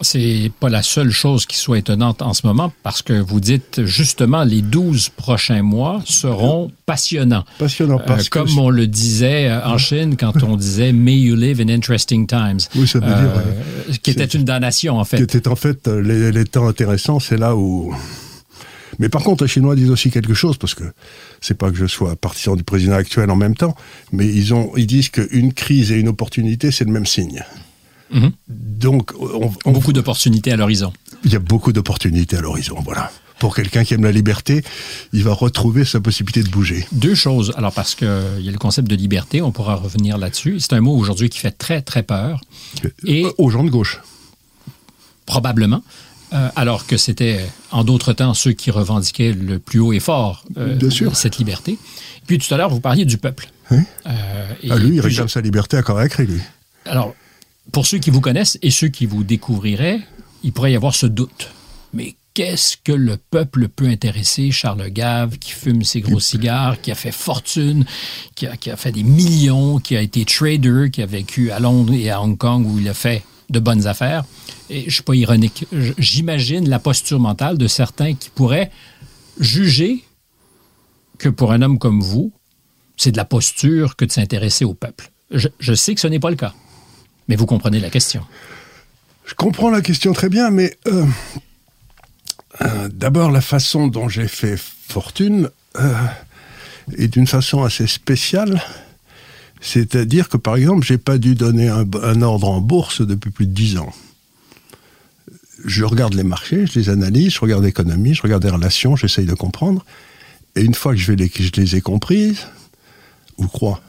C'est 0.00 0.50
pas 0.58 0.68
la 0.68 0.82
seule 0.82 1.12
chose 1.12 1.46
qui 1.46 1.56
soit 1.56 1.78
étonnante 1.78 2.20
en 2.20 2.34
ce 2.34 2.44
moment 2.48 2.72
parce 2.82 3.00
que 3.00 3.12
vous 3.12 3.38
dites 3.38 3.84
justement 3.84 4.42
les 4.42 4.60
12 4.60 5.10
prochains 5.10 5.62
mois 5.62 6.02
seront 6.04 6.72
passionnants. 6.84 7.44
Passionnant. 7.60 8.00
Euh, 8.00 8.04
Parce 8.04 8.28
que 8.28 8.40
comme 8.40 8.58
on 8.58 8.70
le 8.70 8.88
disait 8.88 9.48
euh, 9.48 9.64
en 9.64 9.78
Chine 9.78 10.16
quand 10.16 10.42
on 10.42 10.56
disait 10.56 10.92
May 10.92 11.16
you 11.18 11.36
live 11.36 11.60
in 11.60 11.68
interesting 11.68 12.26
times. 12.26 12.58
Oui, 12.74 12.88
ça 12.88 12.98
veut 12.98 13.06
dire, 13.06 13.14
Euh, 13.36 13.92
qui 14.02 14.10
était 14.10 14.24
une 14.24 14.44
damnation 14.44 14.98
en 14.98 15.04
qui 15.04 15.10
fait. 15.10 15.20
était 15.22 15.46
en 15.46 15.54
fait 15.56 15.86
les, 15.86 16.32
les 16.32 16.44
temps 16.44 16.66
intéressants, 16.66 17.20
c'est 17.20 17.36
là 17.38 17.54
où. 17.54 17.94
Mais 18.98 19.08
par 19.08 19.22
contre, 19.22 19.44
les 19.44 19.48
Chinois 19.48 19.74
disent 19.76 19.90
aussi 19.90 20.10
quelque 20.10 20.34
chose, 20.34 20.56
parce 20.58 20.74
que 20.74 20.84
c'est 21.40 21.56
pas 21.58 21.70
que 21.70 21.76
je 21.76 21.86
sois 21.86 22.16
partisan 22.16 22.56
du 22.56 22.64
président 22.64 22.94
actuel 22.94 23.30
en 23.30 23.36
même 23.36 23.56
temps, 23.56 23.74
mais 24.12 24.26
ils, 24.26 24.54
ont, 24.54 24.70
ils 24.76 24.86
disent 24.86 25.08
qu'une 25.08 25.52
crise 25.52 25.92
et 25.92 25.96
une 25.96 26.08
opportunité, 26.08 26.70
c'est 26.70 26.84
le 26.84 26.92
même 26.92 27.06
signe. 27.06 27.42
Mhm. 28.12 28.32
Donc, 28.48 29.12
on- 29.18 29.50
on- 29.64 29.72
Beaucoup 29.72 29.92
d'opportunités 29.92 30.52
à 30.52 30.56
l'horizon. 30.56 30.92
il 31.24 31.32
y 31.32 31.36
a 31.36 31.40
beaucoup 31.40 31.72
d'opportunités 31.72 32.36
à 32.36 32.40
l'horizon, 32.40 32.76
voilà. 32.84 33.10
Pour 33.40 33.56
quelqu'un 33.56 33.82
qui 33.82 33.94
aime 33.94 34.04
la 34.04 34.12
liberté, 34.12 34.62
il 35.12 35.24
va 35.24 35.32
retrouver 35.32 35.84
sa 35.84 36.00
possibilité 36.00 36.42
de 36.44 36.48
bouger. 36.50 36.86
Deux 36.92 37.16
choses. 37.16 37.52
Alors, 37.56 37.72
parce 37.72 37.94
qu'il 37.96 38.06
y 38.40 38.48
a 38.48 38.52
le 38.52 38.58
concept 38.58 38.88
de 38.88 38.94
liberté, 38.94 39.42
on 39.42 39.50
pourra 39.50 39.74
revenir 39.74 40.18
là-dessus. 40.18 40.60
C'est 40.60 40.72
un 40.74 40.80
mot 40.80 40.96
aujourd'hui 40.96 41.28
qui 41.30 41.40
fait 41.40 41.50
très, 41.50 41.82
très 41.82 42.04
peur. 42.04 42.40
Et- 43.04 43.24
Euh, 43.24 43.30
aux 43.38 43.50
gens 43.50 43.64
de 43.64 43.70
gauche. 43.70 44.00
probablement, 45.26 45.82
euh, 46.34 46.48
alors 46.56 46.86
que 46.86 46.96
c'était 46.96 47.44
en 47.70 47.84
d'autres 47.84 48.12
temps 48.12 48.34
ceux 48.34 48.52
qui 48.52 48.70
revendiquaient 48.70 49.32
le 49.32 49.58
plus 49.58 49.78
haut 49.80 49.92
et 49.92 50.00
fort 50.00 50.44
euh, 50.56 50.74
Bien 50.74 50.90
sûr. 50.90 51.16
cette 51.16 51.38
liberté. 51.38 51.78
Puis 52.26 52.38
tout 52.38 52.52
à 52.52 52.56
l'heure, 52.56 52.70
vous 52.70 52.80
parliez 52.80 53.04
du 53.04 53.18
peuple. 53.18 53.48
Et 53.70 54.70
Ah, 54.70 54.76
lui, 54.76 54.96
il 54.96 55.00
réclame 55.00 55.28
sa 55.28 55.40
liberté 55.40 55.76
à 55.76 55.82
cri, 56.08 56.26
lui. 56.26 56.40
Alors, 56.86 57.14
pour 57.72 57.86
ceux 57.86 57.98
qui 57.98 58.10
vous 58.10 58.20
connaissent 58.20 58.58
et 58.62 58.70
ceux 58.70 58.88
qui 58.88 59.06
vous 59.06 59.24
découvriraient, 59.24 60.00
il 60.42 60.52
pourrait 60.52 60.72
y 60.72 60.76
avoir 60.76 60.94
ce 60.94 61.06
doute. 61.06 61.50
Mais 61.92 62.14
qu'est-ce 62.34 62.76
que 62.82 62.92
le 62.92 63.16
peuple 63.16 63.68
peut 63.68 63.86
intéresser 63.86 64.50
Charles 64.50 64.90
Gave, 64.90 65.38
qui 65.38 65.52
fume 65.52 65.84
ses 65.84 66.00
gros 66.00 66.20
cigares, 66.20 66.80
qui 66.80 66.90
a 66.90 66.94
fait 66.94 67.12
fortune, 67.12 67.84
qui 68.34 68.46
a, 68.46 68.56
qui 68.56 68.70
a 68.70 68.76
fait 68.76 68.92
des 68.92 69.04
millions, 69.04 69.78
qui 69.78 69.96
a 69.96 70.02
été 70.02 70.24
trader, 70.24 70.90
qui 70.92 71.02
a 71.02 71.06
vécu 71.06 71.50
à 71.52 71.60
Londres 71.60 71.94
et 71.94 72.10
à 72.10 72.20
Hong 72.20 72.36
Kong 72.36 72.66
où 72.66 72.78
il 72.78 72.88
a 72.88 72.94
fait 72.94 73.22
de 73.54 73.60
bonnes 73.60 73.86
affaires. 73.86 74.24
Et 74.68 74.84
je 74.86 74.90
suis 74.90 75.02
pas 75.02 75.14
ironique. 75.14 75.66
J'imagine 75.98 76.68
la 76.68 76.78
posture 76.78 77.20
mentale 77.20 77.56
de 77.56 77.66
certains 77.66 78.14
qui 78.14 78.30
pourraient 78.30 78.70
juger 79.40 80.04
que 81.18 81.28
pour 81.28 81.52
un 81.52 81.62
homme 81.62 81.78
comme 81.78 82.02
vous, 82.02 82.32
c'est 82.96 83.12
de 83.12 83.16
la 83.16 83.24
posture 83.24 83.96
que 83.96 84.04
de 84.04 84.12
s'intéresser 84.12 84.64
au 84.64 84.74
peuple. 84.74 85.10
Je, 85.30 85.74
sais 85.74 85.94
que 85.94 86.00
ce 86.00 86.06
n'est 86.06 86.20
pas 86.20 86.30
le 86.30 86.36
cas, 86.36 86.54
mais 87.28 87.36
vous 87.36 87.46
comprenez 87.46 87.80
la 87.80 87.90
question. 87.90 88.22
Je 89.24 89.34
comprends 89.34 89.70
la 89.70 89.80
question 89.80 90.12
très 90.12 90.28
bien, 90.28 90.50
mais 90.50 90.76
euh, 90.86 91.06
Euh, 92.62 92.88
d'abord, 92.92 93.30
la 93.30 93.40
façon 93.40 93.88
dont 93.88 94.08
j'ai 94.08 94.28
fait 94.28 94.56
fortune 94.56 95.50
euh, 95.76 95.94
est 96.96 97.08
d'une 97.08 97.26
façon 97.26 97.64
assez 97.64 97.86
spéciale. 97.86 98.62
C'est-à-dire 99.64 100.28
que, 100.28 100.36
par 100.36 100.56
exemple, 100.56 100.84
j'ai 100.84 100.98
pas 100.98 101.16
dû 101.16 101.34
donner 101.34 101.68
un, 101.68 102.22
ordre 102.22 102.48
en 102.50 102.60
bourse 102.60 103.00
depuis 103.00 103.30
plus 103.30 103.46
de 103.46 103.52
dix 103.52 103.78
ans. 103.78 103.94
Je 105.64 105.84
regarde 105.84 106.12
les 106.12 106.22
marchés, 106.22 106.66
je 106.66 106.78
les 106.78 106.90
analyse, 106.90 107.32
je 107.32 107.40
regarde 107.40 107.64
l'économie, 107.64 108.12
je 108.12 108.20
regarde 108.20 108.44
les 108.44 108.50
relations, 108.50 108.94
j'essaye 108.94 109.24
de 109.24 109.32
comprendre. 109.32 109.82
Et 110.54 110.60
une 110.60 110.74
fois 110.74 110.92
que 110.92 111.00
je, 111.00 111.12
les, 111.12 111.76
ai 111.76 111.80
comprises, 111.80 112.46
ou 113.38 113.46
crois, 113.46 113.80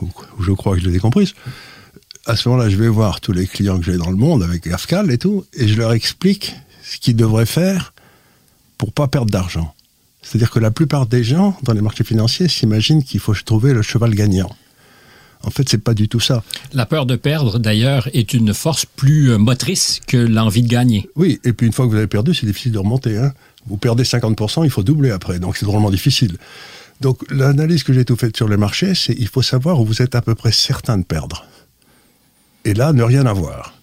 ou, 0.00 0.08
ou 0.38 0.42
je 0.42 0.52
crois 0.52 0.74
que 0.74 0.80
je 0.80 0.88
les 0.88 0.96
ai 0.96 1.00
comprises, 1.00 1.34
à 2.24 2.34
ce 2.34 2.48
moment-là, 2.48 2.70
je 2.70 2.76
vais 2.76 2.88
voir 2.88 3.20
tous 3.20 3.32
les 3.32 3.46
clients 3.46 3.78
que 3.78 3.84
j'ai 3.84 3.98
dans 3.98 4.10
le 4.10 4.16
monde 4.16 4.42
avec 4.42 4.66
Gafcal 4.66 5.10
et 5.10 5.18
tout, 5.18 5.44
et 5.52 5.68
je 5.68 5.76
leur 5.76 5.92
explique 5.92 6.54
ce 6.82 6.96
qu'ils 6.96 7.16
devraient 7.16 7.44
faire 7.44 7.92
pour 8.78 8.90
pas 8.94 9.06
perdre 9.06 9.30
d'argent. 9.30 9.74
C'est-à-dire 10.22 10.50
que 10.50 10.60
la 10.60 10.70
plupart 10.70 11.06
des 11.06 11.22
gens 11.24 11.58
dans 11.62 11.74
les 11.74 11.82
marchés 11.82 12.04
financiers 12.04 12.48
s'imaginent 12.48 13.04
qu'il 13.04 13.20
faut 13.20 13.34
trouver 13.34 13.74
le 13.74 13.82
cheval 13.82 14.14
gagnant. 14.14 14.48
En 15.44 15.50
fait, 15.50 15.68
c'est 15.68 15.78
pas 15.78 15.94
du 15.94 16.08
tout 16.08 16.20
ça. 16.20 16.42
La 16.72 16.86
peur 16.86 17.06
de 17.06 17.16
perdre, 17.16 17.58
d'ailleurs, 17.58 18.08
est 18.12 18.32
une 18.32 18.54
force 18.54 18.86
plus 18.86 19.36
motrice 19.36 20.00
que 20.06 20.16
l'envie 20.16 20.62
de 20.62 20.68
gagner. 20.68 21.08
Oui, 21.16 21.40
et 21.44 21.52
puis 21.52 21.66
une 21.66 21.72
fois 21.72 21.84
que 21.84 21.90
vous 21.90 21.96
avez 21.96 22.06
perdu, 22.06 22.34
c'est 22.34 22.46
difficile 22.46 22.72
de 22.72 22.78
remonter. 22.78 23.18
Hein. 23.18 23.32
Vous 23.66 23.76
perdez 23.76 24.02
50%, 24.04 24.64
il 24.64 24.70
faut 24.70 24.82
doubler 24.82 25.10
après, 25.10 25.38
donc 25.38 25.56
c'est 25.56 25.66
drôlement 25.66 25.90
difficile. 25.90 26.36
Donc 27.00 27.24
l'analyse 27.30 27.82
que 27.82 27.92
j'ai 27.92 28.04
tout 28.04 28.16
faite 28.16 28.36
sur 28.36 28.48
les 28.48 28.56
marchés, 28.56 28.94
c'est 28.94 29.14
il 29.18 29.28
faut 29.28 29.42
savoir 29.42 29.80
où 29.80 29.84
vous 29.84 30.02
êtes 30.02 30.14
à 30.14 30.22
peu 30.22 30.34
près 30.34 30.52
certain 30.52 30.98
de 30.98 31.04
perdre. 31.04 31.46
Et 32.64 32.74
là, 32.74 32.92
ne 32.92 33.02
rien 33.02 33.26
avoir. 33.26 33.74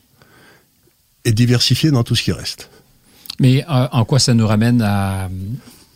Et 1.25 1.33
diversifier 1.33 1.91
dans 1.91 2.03
tout 2.03 2.15
ce 2.15 2.23
qui 2.23 2.31
reste. 2.31 2.69
Mais 3.39 3.63
euh, 3.69 3.87
en 3.91 4.05
quoi 4.05 4.19
ça 4.19 4.33
nous 4.33 4.47
ramène 4.47 4.81
à 4.81 5.29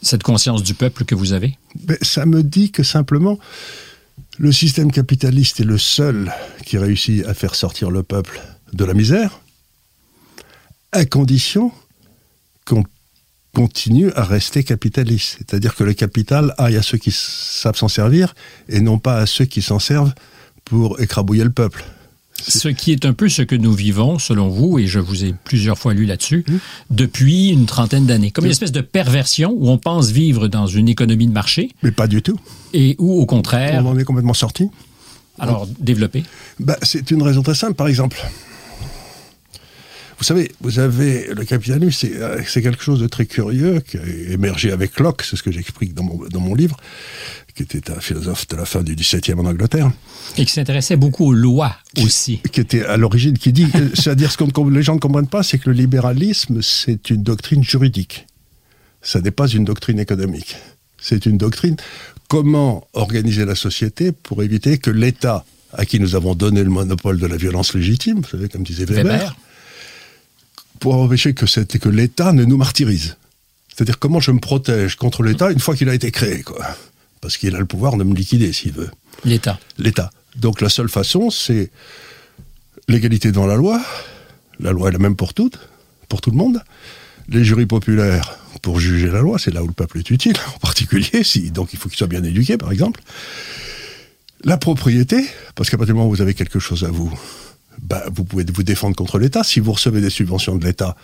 cette 0.02 0.24
conscience 0.24 0.62
du 0.62 0.74
peuple 0.74 1.06
que 1.06 1.16
vous 1.16 1.34
avez? 1.34 1.58
Mais 1.88 1.98
Ça 2.02 2.26
me 2.26 2.44
dit 2.44 2.72
que 2.72 2.84
simplement, 2.84 3.40
le 4.38 4.52
système 4.52 4.92
capitaliste 4.92 5.60
est 5.60 5.66
le 5.66 5.78
seul 5.78 6.34
qui 6.66 6.78
réussit 6.78 7.26
à 7.26 7.34
faire 7.34 7.56
sortir 7.56 7.92
le 7.92 8.04
peuple 8.04 8.42
de 8.74 8.86
la 8.86 8.94
misère, 8.94 9.40
à 10.92 11.06
condition 11.06 11.72
qu'on 12.66 12.84
continue 13.54 14.12
à 14.14 14.24
rester 14.24 14.64
capitaliste. 14.64 15.38
C'est-à-dire 15.38 15.76
que 15.76 15.84
le 15.84 15.94
capital 15.94 16.54
aille 16.58 16.76
à 16.76 16.82
ceux 16.82 16.98
qui 16.98 17.12
savent 17.12 17.78
s'en 17.78 17.88
servir 17.88 18.36
et 18.68 18.82
non 18.82 19.00
pas 19.00 19.18
à 19.18 19.26
ceux 19.26 19.46
qui 19.46 19.62
s'en 19.62 19.80
servent 19.80 20.14
pour 20.66 21.00
écrabouiller 21.00 21.44
le 21.44 21.52
peuple. 21.52 21.86
Ce 22.42 22.68
qui 22.68 22.92
est 22.92 23.06
un 23.06 23.14
peu 23.14 23.30
ce 23.30 23.42
que 23.42 23.56
nous 23.56 23.74
vivons, 23.74 24.20
selon 24.20 24.50
vous, 24.50 24.78
et 24.78 24.88
je 24.88 25.00
vous 25.00 25.26
ai 25.26 25.34
plusieurs 25.44 25.78
fois 25.78 25.94
lu 25.94 26.06
là-dessus, 26.06 26.44
mmh. 26.48 26.54
depuis 26.92 27.50
une 27.50 27.66
trentaine 27.66 28.06
d'années. 28.06 28.32
Comme 28.32 28.46
une 28.46 28.52
espèce 28.52 28.72
de 28.72 28.82
perversion 28.82 29.56
où 29.58 29.70
on 29.70 29.78
pense 29.78 30.10
vivre 30.12 30.48
dans 30.48 30.68
une 30.68 30.88
économie 30.88 31.28
de 31.28 31.34
marché. 31.34 31.72
Mais 31.82 31.92
pas 31.92 32.08
du 32.08 32.22
tout. 32.22 32.40
Et 32.74 32.96
où, 33.00 33.20
au 33.20 33.26
contraire. 33.26 33.84
On 33.86 33.90
en 33.90 33.98
est 33.98 34.04
complètement 34.04 34.34
sorti. 34.34 34.70
Alors, 35.40 35.68
développer. 35.80 36.24
Bah, 36.60 36.78
c'est 36.82 37.12
une 37.12 37.22
raison 37.22 37.42
très 37.42 37.56
simple. 37.56 37.74
Par 37.74 37.88
exemple, 37.88 38.18
vous 40.18 40.24
savez, 40.24 40.52
vous 40.62 40.80
avez 40.80 41.28
le 41.34 41.44
capitalisme, 41.44 42.08
c'est 42.46 42.62
quelque 42.62 42.82
chose 42.82 43.02
de 43.02 43.08
très 43.08 43.26
curieux 43.26 43.82
qui 43.82 43.98
a 43.98 44.02
émergé 44.32 44.72
avec 44.72 45.00
Locke, 45.00 45.24
c'est 45.24 45.36
ce 45.36 45.44
que 45.44 45.52
j'explique 45.52 45.94
dans 45.94 46.04
mon, 46.04 46.26
dans 46.30 46.40
mon 46.40 46.56
livre 46.56 46.78
qui 47.56 47.64
était 47.64 47.90
un 47.90 48.02
philosophe 48.02 48.48
de 48.50 48.58
la 48.58 48.66
fin 48.66 48.84
du 48.84 48.96
XVIIe 48.96 49.34
en 49.38 49.46
Angleterre. 49.46 49.90
Et 50.38 50.46
qui 50.46 50.52
s'intéressait 50.52 50.98
beaucoup 50.98 51.28
aux 51.28 51.34
lois 51.34 51.78
aussi. 52.04 52.40
Qui, 52.40 52.50
qui 52.50 52.60
était 52.60 52.86
à 52.86 52.98
l'origine, 52.98 53.38
qui 53.38 53.54
dit, 53.54 53.68
c'est-à-dire 53.94 54.32
ce 54.32 54.38
que 54.38 54.70
les 54.70 54.84
gens 54.84 54.96
ne 54.96 55.00
comprennent 55.00 55.28
pas, 55.28 55.42
c'est 55.42 55.58
que 55.58 55.70
le 55.70 55.76
libéralisme, 55.76 56.62
c'est 56.62 57.10
une 57.10 57.24
doctrine 57.24 57.64
juridique. 57.64 58.28
Ça 59.02 59.22
n'est 59.22 59.32
pas 59.32 59.48
une 59.48 59.64
doctrine 59.64 60.00
économique. 60.00 60.58
C'est 60.98 61.26
une 61.26 61.38
doctrine 61.38 61.78
comment 62.28 62.88
organiser 62.94 63.46
la 63.46 63.56
société 63.56 64.12
pour 64.12 64.44
éviter 64.44 64.78
que 64.78 64.90
l'État, 64.90 65.46
à 65.74 65.86
qui 65.86 66.00
nous 66.00 66.16
avons 66.16 66.36
donné 66.36 66.64
le 66.64 66.70
monopole 66.70 67.20
de 67.20 67.28
la 67.28 67.38
violence 67.38 67.74
légitime, 67.74 68.22
vous 68.22 68.30
savez, 68.30 68.50
comme 68.50 68.64
disait 68.64 68.86
Weber, 68.86 69.06
Weber. 69.06 69.36
pour 70.80 70.96
empêcher 70.96 71.34
que, 71.34 71.46
que 71.46 71.90
l'État 71.90 72.34
ne 72.34 72.44
nous 72.44 72.58
martyrise. 72.58 73.16
C'est-à-dire 73.70 74.00
comment 74.00 74.20
je 74.20 74.32
me 74.32 74.40
protège 74.40 74.96
contre 74.96 75.22
l'État 75.24 75.52
une 75.52 75.60
fois 75.60 75.76
qu'il 75.76 75.90
a 75.90 75.94
été 75.94 76.12
créé, 76.12 76.44
quoi 76.44 76.66
parce 77.26 77.38
qu'il 77.38 77.56
a 77.56 77.60
le 77.60 77.66
pouvoir 77.66 77.98
de 77.98 78.04
me 78.04 78.14
liquider 78.14 78.54
s'il 78.54 78.72
veut. 78.72 78.92
L'État. 79.24 79.60
L'État. 79.80 80.12
Donc 80.36 80.62
la 80.62 80.70
seule 80.70 80.90
façon, 80.90 81.32
c'est 81.32 81.72
l'égalité 82.88 83.32
devant 83.32 83.48
la 83.48 83.56
loi. 83.56 83.82
La 84.60 84.72
loi 84.72 84.90
est 84.90 84.92
la 84.92 85.00
même 85.00 85.16
pour 85.16 85.34
toutes, 85.34 85.58
pour 86.08 86.22
tout 86.22 86.30
le 86.30 86.38
monde. 86.38 86.62
Les 87.28 87.44
jurys 87.44 87.66
populaires 87.66 88.38
pour 88.62 88.80
juger 88.80 89.08
la 89.08 89.22
loi, 89.22 89.40
c'est 89.40 89.52
là 89.52 89.64
où 89.64 89.68
le 89.68 89.74
peuple 89.74 89.98
est 89.98 90.12
utile, 90.12 90.36
en 90.56 90.60
particulier, 90.60 91.24
si, 91.24 91.50
donc 91.50 91.74
il 91.74 91.80
faut 91.80 91.90
qu'il 91.90 91.98
soit 91.98 92.06
bien 92.06 92.24
éduqué, 92.24 92.60
par 92.60 92.72
exemple. 92.72 93.02
La 94.44 94.58
propriété, 94.58 95.26
parce 95.56 95.72
qu'à 95.72 95.78
partir 95.78 95.96
du 95.96 95.98
moment 95.98 96.08
où 96.08 96.14
vous 96.14 96.22
avez 96.22 96.36
quelque 96.36 96.60
chose 96.60 96.84
à 96.84 96.90
vous, 96.90 97.12
bah, 97.82 98.04
vous 98.14 98.24
pouvez 98.24 98.46
vous 98.52 98.64
défendre 98.64 98.96
contre 98.96 99.20
l'État. 99.20 99.44
Si 99.44 99.60
vous 99.60 99.72
recevez 99.72 100.02
des 100.02 100.10
subventions 100.10 100.56
de 100.56 100.66
l'État, 100.66 100.96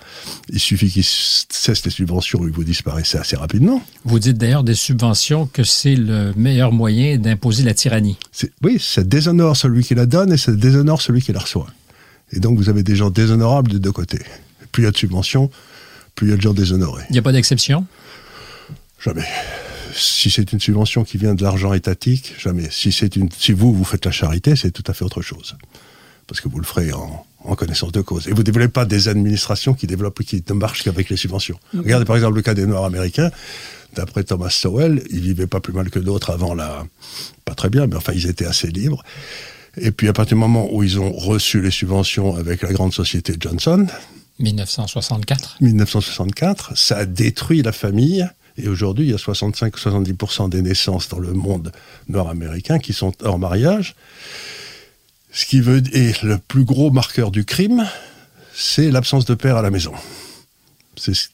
il 0.50 0.60
suffit 0.60 0.90
qu'ils 0.90 1.06
cessent 1.06 1.86
les 1.86 1.92
subventions 1.92 2.48
et 2.48 2.51
vous 2.51 2.63
disparaissez 2.63 3.18
assez 3.18 3.36
rapidement. 3.36 3.84
Vous 4.06 4.20
dites 4.20 4.38
d'ailleurs 4.38 4.63
des 4.63 4.75
subventions 4.75 5.48
que 5.48 5.63
c'est 5.63 5.96
le 5.96 6.34
meilleur 6.36 6.72
moyen 6.72 7.18
d'imposer 7.18 7.63
la 7.63 7.74
tyrannie. 7.74 8.18
Oui, 8.62 8.78
ça 8.80 9.04
déshonore 9.04 9.58
celui 9.58 9.84
qui 9.84 9.96
la 9.96 10.06
donne 10.06 10.34
et 10.34 10.38
ça 10.38 10.51
déshonore 10.51 11.01
celui 11.01 11.22
qui 11.22 11.34
la 11.34 11.40
reçoit. 11.40 11.68
Et 12.32 12.40
donc 12.40 12.58
vous 12.58 12.70
avez 12.70 12.84
des 12.84 12.96
gens 12.96 13.10
déshonorables 13.10 13.72
de 13.72 13.78
deux 13.78 13.92
côtés. 13.92 14.22
Plus 14.72 14.84
il 14.84 14.86
y 14.86 14.90
a 14.90 14.92
de 14.92 14.98
subventions, 14.98 15.51
plus 16.16 16.28
il 16.28 16.30
y 16.32 16.34
a 16.34 16.38
de 16.38 16.42
gens 16.42 16.54
déshonorés. 16.54 17.04
Il 17.10 17.13
n'y 17.13 17.20
a 17.20 17.24
pas 17.24 17.34
d'exception? 17.34 17.86
Jamais 19.04 19.25
si 19.94 20.30
c'est 20.32 20.54
une 20.54 20.60
subvention 20.62 21.04
qui 21.04 21.18
vient 21.18 21.36
de 21.36 21.44
l'argent 21.44 21.74
étatique, 21.74 22.34
jamais. 22.40 22.70
Si 22.72 22.94
c'est 22.94 23.18
une, 23.18 23.30
si 23.30 23.51
vous 23.51 23.74
vous 23.74 23.84
faites 23.84 24.06
la 24.06 24.12
charité, 24.12 24.56
c'est 24.56 24.72
tout 24.72 24.86
à 24.88 24.94
fait 24.94 25.04
autre 25.04 25.22
chose 25.22 25.58
parce 26.32 26.40
que 26.40 26.48
vous 26.48 26.60
le 26.60 26.66
ferez 26.66 26.94
en, 26.94 27.26
en 27.44 27.56
connaissance 27.56 27.92
de 27.92 28.00
cause. 28.00 28.30
Et 28.30 28.32
vous 28.32 28.38
ne 28.38 28.44
développez 28.44 28.72
pas 28.72 28.86
des 28.86 29.10
administrations 29.10 29.74
qui 29.74 29.86
développent, 29.86 30.24
qui 30.24 30.42
ne 30.48 30.54
marchent 30.54 30.82
qu'avec 30.82 31.10
les 31.10 31.18
subventions. 31.18 31.60
Mm 31.60 31.80
-hmm. 31.80 31.84
Regardez 31.84 32.06
par 32.06 32.16
exemple 32.16 32.36
le 32.38 32.42
cas 32.42 32.54
des 32.54 32.66
Noirs 32.66 32.86
américains. 32.86 33.32
D'après 33.98 34.24
Thomas 34.24 34.50
Sowell, 34.50 35.04
ils 35.10 35.20
vivaient 35.20 35.52
pas 35.56 35.60
plus 35.60 35.74
mal 35.74 35.90
que 35.90 36.00
d'autres 36.00 36.30
avant 36.38 36.54
la, 36.62 36.86
pas 37.44 37.54
très 37.54 37.70
bien, 37.76 37.84
mais 37.88 37.98
enfin 37.98 38.14
ils 38.20 38.28
étaient 38.34 38.50
assez 38.54 38.70
libres. 38.82 39.04
Et 39.86 39.92
puis 39.92 40.08
à 40.08 40.14
partir 40.14 40.36
du 40.38 40.42
moment 40.48 40.66
où 40.74 40.78
ils 40.84 40.98
ont 41.06 41.12
reçu 41.32 41.58
les 41.68 41.74
subventions 41.80 42.30
avec 42.44 42.58
la 42.62 42.72
grande 42.78 42.94
société 43.02 43.32
Johnson, 43.44 43.82
1964. 44.40 45.58
1964, 45.60 46.78
ça 46.78 46.96
a 47.04 47.06
détruit 47.06 47.62
la 47.70 47.74
famille. 47.84 48.22
Et 48.62 48.68
aujourd'hui, 48.74 49.06
il 49.08 49.12
y 49.16 49.18
a 49.22 49.24
65-70% 49.32 50.48
des 50.56 50.62
naissances 50.70 51.08
dans 51.14 51.22
le 51.28 51.34
monde 51.46 51.68
nord-américain 52.08 52.78
qui 52.86 52.94
sont 53.02 53.14
hors 53.30 53.40
mariage. 53.48 53.88
Ce 55.32 55.46
qui 55.46 55.62
veut 55.62 55.82
et 55.94 56.14
le 56.24 56.38
plus 56.38 56.66
gros 56.66 56.92
marqueur 56.92 57.32
du 57.32 57.46
crime, 57.46 57.88
c'est 58.54 58.92
l'absence 58.92 59.26
de 59.26 59.34
père 59.34 59.58
à 59.58 59.62
la 59.62 59.72
maison. 59.72 59.94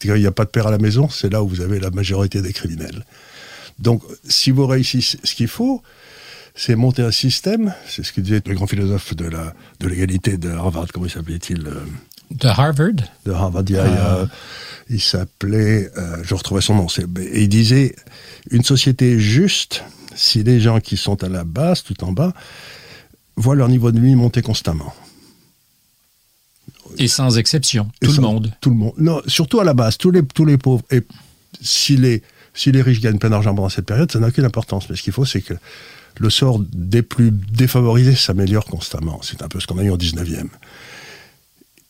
Il 0.03 0.13
n'y 0.13 0.25
a 0.25 0.31
pas 0.31 0.45
de 0.45 0.49
père 0.49 0.67
à 0.67 0.71
la 0.71 0.77
maison, 0.77 1.09
c'est 1.09 1.31
là 1.31 1.43
où 1.43 1.47
vous 1.47 1.61
avez 1.61 1.79
la 1.79 1.89
majorité 1.89 2.41
des 2.41 2.53
criminels. 2.53 3.05
Donc, 3.79 4.03
si 4.27 4.51
vous 4.51 4.65
réussissez, 4.65 5.19
ce 5.23 5.35
qu'il 5.35 5.47
faut, 5.47 5.81
c'est 6.55 6.75
monter 6.75 7.01
un 7.01 7.11
système. 7.11 7.73
C'est 7.87 8.03
ce 8.03 8.11
que 8.11 8.21
disait 8.21 8.41
le 8.45 8.55
grand 8.55 8.67
philosophe 8.67 9.15
de 9.15 9.25
la 9.25 9.53
de 9.79 9.87
l'égalité 9.87 10.37
de 10.37 10.49
Harvard. 10.49 10.87
Comment 10.93 11.07
s'appelait-il 11.07 11.63
De 12.31 12.47
Harvard? 12.47 12.93
De 13.25 13.31
Harvard. 13.31 13.63
Il, 13.67 13.75
euh... 13.75 14.25
il 14.89 15.01
s'appelait. 15.01 15.91
Euh, 15.97 16.17
je 16.23 16.33
retrouvais 16.33 16.61
son 16.61 16.75
nom. 16.75 16.87
Et 16.87 17.43
il 17.43 17.49
disait 17.49 17.95
une 18.49 18.63
société 18.63 19.19
juste 19.19 19.83
si 20.15 20.43
les 20.43 20.59
gens 20.59 20.79
qui 20.79 20.97
sont 20.97 21.23
à 21.23 21.29
la 21.29 21.43
base, 21.43 21.83
tout 21.83 22.03
en 22.03 22.11
bas, 22.11 22.33
voient 23.37 23.55
leur 23.55 23.69
niveau 23.69 23.91
de 23.91 23.99
vie 23.99 24.15
monter 24.15 24.41
constamment. 24.41 24.93
Et 26.97 27.07
sans 27.07 27.37
exception, 27.37 27.89
tout 28.01 28.11
le 28.11 28.21
monde. 28.21 28.51
Tout 28.59 28.71
le 28.71 28.75
monde. 28.75 28.93
Non, 28.97 29.21
surtout 29.27 29.59
à 29.59 29.63
la 29.63 29.73
base, 29.73 29.97
tous 29.97 30.11
les, 30.11 30.23
tous 30.23 30.45
les 30.45 30.57
pauvres. 30.57 30.83
Et 30.91 31.01
si 31.61 31.95
les, 31.95 32.23
si 32.53 32.71
les 32.71 32.81
riches 32.81 33.01
gagnent 33.01 33.19
plein 33.19 33.29
d'argent 33.29 33.53
pendant 33.53 33.69
cette 33.69 33.85
période, 33.85 34.11
ça 34.11 34.19
n'a 34.19 34.27
aucune 34.27 34.45
importance. 34.45 34.89
Mais 34.89 34.95
ce 34.95 35.03
qu'il 35.03 35.13
faut, 35.13 35.25
c'est 35.25 35.41
que 35.41 35.53
le 36.17 36.29
sort 36.29 36.59
des 36.59 37.03
plus 37.03 37.31
défavorisés 37.31 38.15
s'améliore 38.15 38.65
constamment. 38.65 39.19
C'est 39.21 39.43
un 39.43 39.47
peu 39.47 39.59
ce 39.59 39.67
qu'on 39.67 39.77
a 39.77 39.83
eu 39.83 39.91
en 39.91 39.97
19e. 39.97 40.47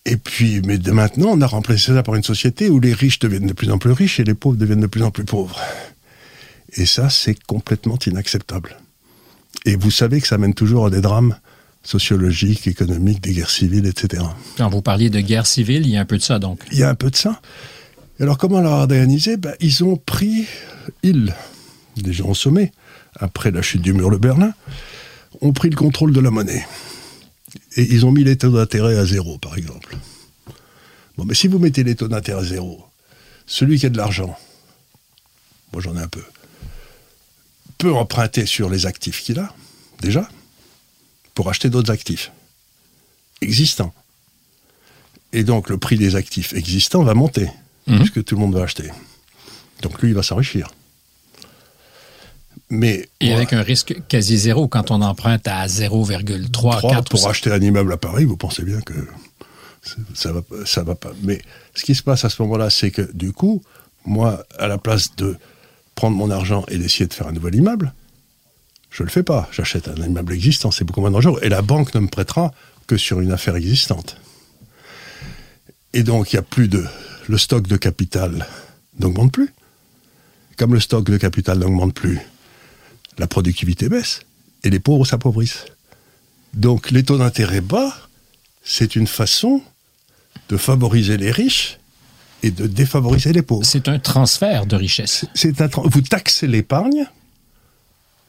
Et 0.05 0.17
puis, 0.17 0.61
mais 0.65 0.77
de 0.77 0.91
maintenant, 0.91 1.29
on 1.31 1.41
a 1.41 1.47
remplacé 1.47 1.93
ça 1.93 2.03
par 2.03 2.15
une 2.15 2.23
société 2.23 2.69
où 2.69 2.79
les 2.79 2.93
riches 2.93 3.19
deviennent 3.19 3.47
de 3.47 3.53
plus 3.53 3.71
en 3.71 3.77
plus 3.77 3.91
riches 3.91 4.19
et 4.19 4.23
les 4.23 4.33
pauvres 4.33 4.57
deviennent 4.57 4.81
de 4.81 4.87
plus 4.87 5.03
en 5.03 5.11
plus 5.11 5.25
pauvres. 5.25 5.59
Et 6.73 6.85
ça, 6.85 7.09
c'est 7.09 7.37
complètement 7.45 7.97
inacceptable. 8.05 8.77
Et 9.67 9.75
vous 9.75 9.91
savez 9.91 10.21
que 10.21 10.27
ça 10.27 10.37
mène 10.37 10.53
toujours 10.53 10.85
à 10.85 10.89
des 10.89 11.01
drames 11.01 11.35
sociologiques, 11.83 12.67
économiques, 12.67 13.21
des 13.21 13.33
guerres 13.33 13.49
civiles, 13.49 13.85
etc. 13.85 14.23
Quand 14.57 14.69
vous 14.69 14.81
parliez 14.81 15.09
de 15.09 15.19
guerre 15.19 15.45
civile, 15.45 15.85
il 15.85 15.91
y 15.91 15.97
a 15.97 15.99
un 15.99 16.05
peu 16.05 16.17
de 16.17 16.23
ça 16.23 16.39
donc. 16.39 16.61
Il 16.71 16.77
y 16.77 16.83
a 16.83 16.89
un 16.89 16.95
peu 16.95 17.11
de 17.11 17.17
ça. 17.17 17.41
Alors 18.21 18.37
comment 18.37 18.61
leur 18.61 18.71
organisé 18.71 19.35
ben, 19.35 19.53
Ils 19.59 19.83
ont 19.83 19.97
pris, 19.97 20.45
ils, 21.03 21.35
les 21.97 22.13
gens 22.13 22.29
au 22.29 22.33
sommet, 22.33 22.71
après 23.19 23.51
la 23.51 23.61
chute 23.61 23.81
du 23.81 23.91
mur 23.91 24.09
de 24.09 24.15
Berlin, 24.15 24.53
ont 25.41 25.51
pris 25.51 25.69
le 25.69 25.75
contrôle 25.75 26.13
de 26.13 26.21
la 26.21 26.31
monnaie. 26.31 26.65
Et 27.75 27.83
ils 27.93 28.05
ont 28.05 28.11
mis 28.11 28.23
les 28.23 28.37
taux 28.37 28.51
d'intérêt 28.51 28.97
à 28.97 29.05
zéro, 29.05 29.37
par 29.37 29.57
exemple. 29.57 29.97
Bon, 31.17 31.25
mais 31.25 31.33
si 31.33 31.49
vous 31.49 31.59
mettez 31.59 31.83
les 31.83 31.95
taux 31.95 32.07
d'intérêt 32.07 32.39
à 32.39 32.45
zéro, 32.45 32.85
celui 33.45 33.77
qui 33.77 33.85
a 33.85 33.89
de 33.89 33.97
l'argent, 33.97 34.37
moi 35.73 35.81
j'en 35.81 35.97
ai 35.97 36.01
un 36.01 36.07
peu, 36.07 36.23
peut 37.77 37.93
emprunter 37.93 38.45
sur 38.45 38.69
les 38.69 38.85
actifs 38.85 39.21
qu'il 39.23 39.39
a, 39.39 39.53
déjà, 40.01 40.27
pour 41.33 41.49
acheter 41.49 41.69
d'autres 41.69 41.91
actifs 41.91 42.31
existants. 43.41 43.93
Et 45.33 45.43
donc 45.43 45.69
le 45.69 45.77
prix 45.77 45.97
des 45.97 46.15
actifs 46.15 46.53
existants 46.53 47.03
va 47.03 47.13
monter, 47.13 47.49
Mhm. 47.87 47.97
puisque 47.99 48.23
tout 48.23 48.35
le 48.35 48.41
monde 48.41 48.55
va 48.55 48.63
acheter. 48.63 48.89
Donc 49.81 50.01
lui, 50.01 50.09
il 50.09 50.15
va 50.15 50.23
s'enrichir. 50.23 50.67
Mais 52.69 53.07
Et 53.21 53.33
avec 53.33 53.53
un 53.53 53.61
risque 53.61 53.95
quasi 54.09 54.37
zéro 54.37 54.67
quand 54.67 54.91
on 54.91 55.01
emprunte 55.01 55.47
à 55.47 55.65
0,3, 55.67 56.49
trois 56.51 56.81
4 56.81 57.09
pour 57.09 57.27
acheter 57.29 57.51
un 57.51 57.61
immeuble 57.61 57.93
à 57.93 57.97
Paris, 57.97 58.25
vous 58.25 58.35
pensez 58.35 58.63
bien 58.63 58.81
que 58.81 58.93
ça 60.13 60.33
va, 60.33 60.41
ça 60.65 60.83
va 60.83 60.95
pas. 60.95 61.11
Mais 61.23 61.41
ce 61.75 61.85
qui 61.85 61.95
se 61.95 62.03
passe 62.03 62.25
à 62.25 62.29
ce 62.29 62.41
moment-là, 62.41 62.69
c'est 62.69 62.91
que 62.91 63.09
du 63.13 63.31
coup, 63.31 63.61
moi, 64.05 64.43
à 64.59 64.67
la 64.67 64.77
place 64.77 65.15
de 65.15 65.37
prendre 65.97 66.15
mon 66.15 66.29
argent 66.29 66.63
et 66.69 66.77
d'essayer 66.77 67.07
de 67.07 67.13
faire 67.13 67.27
un 67.27 67.33
nouvel 67.33 67.55
immeuble, 67.55 67.91
je 68.91 69.03
le 69.03 69.09
fais 69.09 69.23
pas. 69.23 69.49
J'achète 69.51 69.89
un 69.89 69.95
immeuble 69.95 70.31
existant, 70.31 70.71
c'est 70.71 70.85
beaucoup 70.85 71.01
moins 71.01 71.11
dangereux. 71.11 71.39
Et 71.41 71.49
la 71.49 71.61
banque 71.61 71.93
ne 71.95 71.99
me 71.99 72.07
prêtera 72.07 72.53
que 72.85 72.95
sur 72.95 73.19
une 73.19 73.31
affaire 73.31 73.55
existante. 73.55 74.15
Et 75.93 76.03
donc, 76.03 76.31
il 76.31 76.35
n'y 76.35 76.39
a 76.39 76.43
plus 76.43 76.69
de. 76.69 76.85
Le 77.27 77.37
stock 77.37 77.67
de 77.67 77.75
capital 77.75 78.47
n'augmente 78.99 79.33
plus. 79.33 79.53
Comme 80.55 80.73
le 80.73 80.79
stock 80.79 81.03
de 81.03 81.17
capital 81.17 81.57
n'augmente 81.57 81.93
plus, 81.93 82.19
la 83.17 83.27
productivité 83.27 83.89
baisse 83.89 84.21
et 84.63 84.69
les 84.69 84.79
pauvres 84.79 85.05
s'appauvrissent. 85.05 85.65
Donc, 86.53 86.91
les 86.91 87.03
taux 87.03 87.17
d'intérêt 87.17 87.61
bas, 87.61 87.93
c'est 88.63 88.95
une 88.95 89.07
façon 89.07 89.61
de 90.49 90.57
favoriser 90.57 91.17
les 91.17 91.31
riches 91.31 91.79
et 92.43 92.51
de 92.51 92.67
défavoriser 92.67 93.33
les 93.33 93.41
pauvres. 93.41 93.65
C'est 93.65 93.87
un 93.87 93.99
transfert 93.99 94.65
de 94.65 94.75
richesse. 94.75 95.25
C'est 95.33 95.61
un 95.61 95.67
tra- 95.67 95.87
vous 95.89 96.01
taxez 96.01 96.47
l'épargne, 96.47 97.05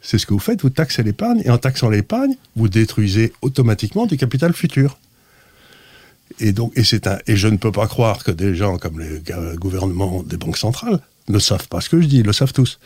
c'est 0.01 0.17
ce 0.17 0.25
que 0.25 0.33
vous 0.33 0.39
faites, 0.39 0.61
vous 0.61 0.69
taxez 0.69 1.03
l'épargne, 1.03 1.41
et 1.45 1.49
en 1.49 1.57
taxant 1.57 1.89
l'épargne, 1.89 2.35
vous 2.55 2.69
détruisez 2.69 3.33
automatiquement 3.41 4.05
du 4.05 4.17
capital 4.17 4.53
futur. 4.53 4.97
Et 6.39 6.51
donc, 6.53 6.71
et 6.75 6.83
c'est 6.83 7.07
un, 7.07 7.17
et 7.27 7.35
je 7.35 7.47
ne 7.47 7.57
peux 7.57 7.71
pas 7.71 7.87
croire 7.87 8.23
que 8.23 8.31
des 8.31 8.55
gens 8.55 8.77
comme 8.77 8.99
les 8.99 9.21
gouvernements 9.55 10.23
des 10.23 10.37
banques 10.37 10.57
centrales 10.57 10.99
ne 11.27 11.39
savent 11.39 11.67
pas 11.67 11.81
ce 11.81 11.89
que 11.89 12.01
je 12.01 12.07
dis, 12.07 12.17
ils 12.19 12.25
le 12.25 12.33
savent 12.33 12.53
tous. 12.53 12.79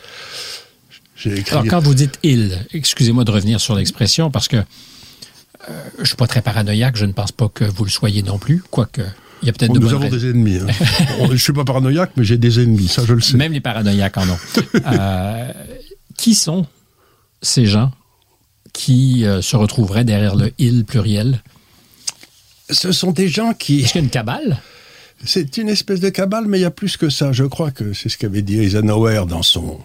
Écrit. 1.25 1.51
Alors, 1.51 1.65
quand 1.69 1.79
vous 1.79 1.93
dites 1.93 2.19
il, 2.23 2.65
excusez-moi 2.73 3.23
de 3.23 3.31
revenir 3.31 3.61
sur 3.61 3.75
l'expression 3.75 4.29
parce 4.29 4.49
que 4.49 4.57
euh, 4.57 5.83
je 5.99 6.05
suis 6.05 6.17
pas 6.17 6.27
très 6.27 6.41
paranoïaque, 6.41 6.97
je 6.97 7.05
ne 7.05 7.13
pense 7.13 7.31
pas 7.31 7.47
que 7.47 7.63
vous 7.63 7.85
le 7.85 7.89
soyez 7.89 8.23
non 8.23 8.37
plus, 8.37 8.61
quoique 8.71 9.03
il 9.43 9.47
y 9.47 9.49
a 9.49 9.53
peut-être 9.53 9.69
Bon, 9.69 9.75
de 9.75 9.79
nous 9.79 9.89
avons 9.93 9.99
raisons. 10.03 10.17
des 10.17 10.29
ennemis. 10.31 10.57
hein. 10.57 10.67
On- 11.19 11.29
je 11.31 11.35
suis 11.37 11.53
pas 11.53 11.63
paranoïaque, 11.63 12.11
mais 12.17 12.23
j'ai 12.23 12.37
des 12.37 12.59
ennemis, 12.59 12.87
ça 12.87 13.03
je 13.05 13.13
le 13.13 13.21
sais. 13.21 13.37
Même 13.37 13.53
les 13.53 13.61
paranoïaques 13.61 14.17
en 14.17 14.27
ont. 14.29 14.37
Euh, 14.87 15.51
qui 16.17 16.33
sont 16.35 16.65
ces 17.41 17.65
gens 17.65 17.91
qui 18.73 19.25
euh, 19.25 19.41
se 19.41 19.55
retrouveraient 19.55 20.03
derrière 20.05 20.35
le 20.35 20.51
il 20.57 20.83
pluriel? 20.85 21.41
Ce 22.69 22.91
sont 22.91 23.11
des 23.11 23.27
gens 23.27 23.53
qui. 23.53 23.81
Est-ce 23.81 23.91
qu'il 23.93 24.01
y 24.01 24.03
a 24.03 24.05
une 24.05 24.09
cabale? 24.09 24.57
C'est 25.25 25.57
une 25.57 25.69
espèce 25.69 25.99
de 25.99 26.09
cabale, 26.09 26.45
mais 26.47 26.57
il 26.59 26.61
y 26.61 26.65
a 26.65 26.71
plus 26.71 26.97
que 26.97 27.09
ça. 27.09 27.31
Je 27.31 27.43
crois 27.43 27.71
que 27.71 27.93
c'est 27.93 28.09
ce 28.09 28.17
qu'avait 28.17 28.41
dit 28.41 28.59
Eisenhower 28.59 29.23
dans 29.27 29.43
son, 29.43 29.79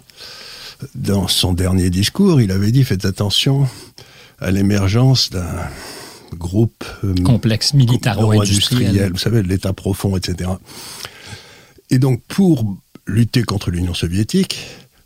dans 0.95 1.27
son 1.27 1.53
dernier 1.53 1.89
discours. 1.89 2.41
Il 2.41 2.51
avait 2.51 2.71
dit 2.71 2.83
faites 2.83 3.05
attention 3.05 3.67
à 4.39 4.51
l'émergence 4.51 5.29
d'un 5.29 5.47
groupe 6.35 6.83
euh, 7.03 7.13
Complexe 7.23 7.73
militaro-industriel. 7.73 8.87
industriel, 8.89 9.11
vous 9.11 9.17
savez, 9.17 9.43
l'État 9.43 9.73
profond, 9.73 10.17
etc. 10.17 10.49
Et 11.89 11.99
donc, 11.99 12.21
pour 12.27 12.77
lutter 13.07 13.43
contre 13.43 13.71
l'Union 13.71 13.93
soviétique, 13.93 14.59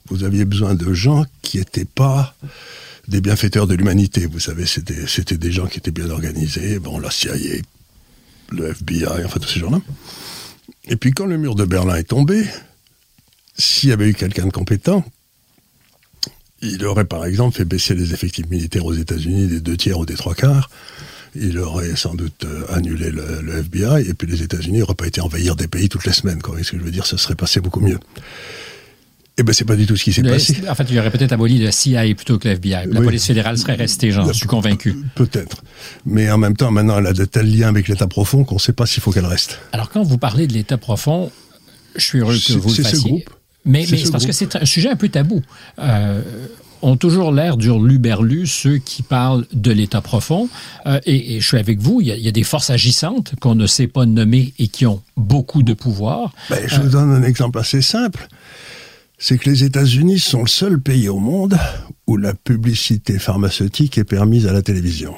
vous 0.09 0.23
aviez 0.23 0.45
besoin 0.45 0.75
de 0.75 0.93
gens 0.93 1.25
qui 1.41 1.57
n'étaient 1.57 1.85
pas 1.85 2.35
des 3.07 3.21
bienfaiteurs 3.21 3.67
de 3.67 3.75
l'humanité. 3.75 4.25
Vous 4.25 4.39
savez, 4.39 4.65
c'était 4.65 5.07
c'était 5.07 5.37
des 5.37 5.51
gens 5.51 5.67
qui 5.67 5.79
étaient 5.79 5.91
bien 5.91 6.09
organisés. 6.09 6.79
Bon, 6.79 6.99
la 6.99 7.09
CIA, 7.09 7.61
le 8.51 8.69
FBI, 8.69 9.23
enfin 9.25 9.39
tous 9.39 9.49
ces 9.49 9.59
gens-là. 9.59 9.81
Et 10.85 10.95
puis 10.95 11.11
quand 11.11 11.25
le 11.25 11.37
mur 11.37 11.55
de 11.55 11.65
Berlin 11.65 11.95
est 11.95 12.03
tombé, 12.03 12.45
s'il 13.57 13.89
y 13.89 13.91
avait 13.91 14.09
eu 14.09 14.13
quelqu'un 14.13 14.45
de 14.45 14.51
compétent, 14.51 15.03
il 16.61 16.85
aurait 16.85 17.05
par 17.05 17.25
exemple 17.25 17.57
fait 17.57 17.65
baisser 17.65 17.95
les 17.95 18.13
effectifs 18.13 18.49
militaires 18.49 18.85
aux 18.85 18.93
États-Unis 18.93 19.47
des 19.47 19.59
deux 19.59 19.77
tiers 19.77 19.99
ou 19.99 20.05
des 20.05 20.15
trois 20.15 20.35
quarts. 20.35 20.69
Il 21.35 21.57
aurait 21.59 21.95
sans 21.95 22.13
doute 22.13 22.45
euh, 22.45 22.63
annulé 22.73 23.09
le, 23.09 23.41
le 23.41 23.57
FBI 23.59 24.07
et 24.09 24.13
puis 24.13 24.27
les 24.27 24.43
États-Unis 24.43 24.79
n'auraient 24.79 24.93
pas 24.93 25.07
été 25.07 25.19
envahir 25.21 25.55
des 25.55 25.67
pays 25.67 25.89
toutes 25.89 26.05
les 26.05 26.13
semaines. 26.13 26.41
Quoi. 26.41 26.59
Et 26.59 26.63
ce 26.63 26.71
que 26.73 26.77
je 26.79 26.83
veux 26.83 26.91
dire, 26.91 27.05
ça 27.07 27.17
serait 27.17 27.35
passé 27.35 27.59
beaucoup 27.59 27.79
mieux. 27.79 27.99
Eh 29.35 29.41
ben 29.41 29.51
c'est 29.51 29.65
pas 29.65 29.75
du 29.75 29.87
tout 29.87 29.95
ce 29.95 30.03
qui 30.03 30.13
s'est 30.13 30.21
passé. 30.21 30.55
en 30.69 30.75
fait, 30.75 30.85
il 30.91 30.99
aurait 30.99 31.09
peut-être 31.09 31.31
aboli 31.31 31.57
le 31.57 31.71
CIA 31.71 32.03
plutôt 32.13 32.37
que 32.37 32.47
le 32.47 32.53
FBI. 32.53 32.85
La 32.91 32.99
Oui. 32.99 33.05
police 33.07 33.25
fédérale 33.25 33.57
serait 33.57 33.73
restée, 33.73 34.11
j'en 34.11 34.31
suis 34.31 34.45
convaincu. 34.45 34.95
Peut-être. 35.15 35.63
Mais 36.05 36.29
en 36.29 36.37
même 36.37 36.55
temps, 36.55 36.69
maintenant, 36.69 36.99
elle 36.99 37.07
a 37.07 37.13
de 37.13 37.25
tels 37.25 37.51
liens 37.51 37.69
avec 37.69 37.87
l'État 37.87 38.05
profond 38.05 38.43
qu'on 38.43 38.55
ne 38.55 38.59
sait 38.59 38.73
pas 38.73 38.85
s'il 38.85 39.01
faut 39.01 39.11
qu'elle 39.11 39.25
reste. 39.25 39.59
Alors, 39.71 39.89
quand 39.89 40.03
vous 40.03 40.19
parlez 40.19 40.45
de 40.45 40.53
l'État 40.53 40.77
profond, 40.77 41.31
je 41.95 42.01
suis 42.03 42.19
heureux 42.19 42.35
que 42.37 42.53
vous 42.53 42.69
le 42.69 42.75
c'est 42.75 42.83
ce 42.83 42.89
fassiez. 42.89 43.09
groupe. 43.09 43.29
Mais, 43.65 43.85
C'est 43.85 43.91
mais 43.93 43.97
ce 43.97 44.05
c'est 44.05 44.11
parce 44.11 44.25
que 44.27 44.33
c'est 44.33 44.55
un 44.55 44.65
sujet 44.65 44.89
un 44.91 44.95
peu 44.95 45.09
tabou. 45.09 45.41
Euh, 45.79 46.21
ont 46.83 46.97
toujours 46.97 47.31
l'air 47.31 47.57
d'urluberlu 47.57 48.45
ceux 48.45 48.77
qui 48.77 49.01
parlent 49.01 49.45
de 49.53 49.71
l'État 49.71 50.01
profond. 50.01 50.49
Euh, 50.85 50.99
et, 51.05 51.39
je 51.39 51.47
suis 51.47 51.57
avec 51.57 51.79
vous, 51.79 52.01
il 52.01 52.07
y, 52.07 52.11
a, 52.11 52.15
il 52.15 52.23
y 52.23 52.27
a 52.27 52.31
des 52.31 52.43
forces 52.43 52.69
agissantes 52.69 53.33
qu'on 53.39 53.55
ne 53.55 53.65
sait 53.65 53.87
pas 53.87 54.05
nommer 54.05 54.53
et 54.59 54.67
qui 54.67 54.85
ont 54.85 55.01
beaucoup 55.17 55.63
de 55.63 55.73
pouvoir. 55.73 56.33
Ben, 56.49 56.59
je 56.67 56.79
vous 56.81 56.89
donne 56.89 57.11
un 57.11 57.23
exemple 57.23 57.59
assez 57.59 57.81
simple. 57.81 58.27
C'est 59.17 59.37
que 59.37 59.49
les 59.49 59.63
États-Unis 59.63 60.19
sont 60.19 60.41
le 60.41 60.47
seul 60.47 60.79
pays 60.79 61.07
au 61.07 61.19
monde 61.19 61.57
où 62.07 62.17
la 62.17 62.33
publicité 62.33 63.19
pharmaceutique 63.19 63.97
est 63.97 64.03
permise 64.03 64.47
à 64.47 64.53
la 64.53 64.61
télévision. 64.61 65.13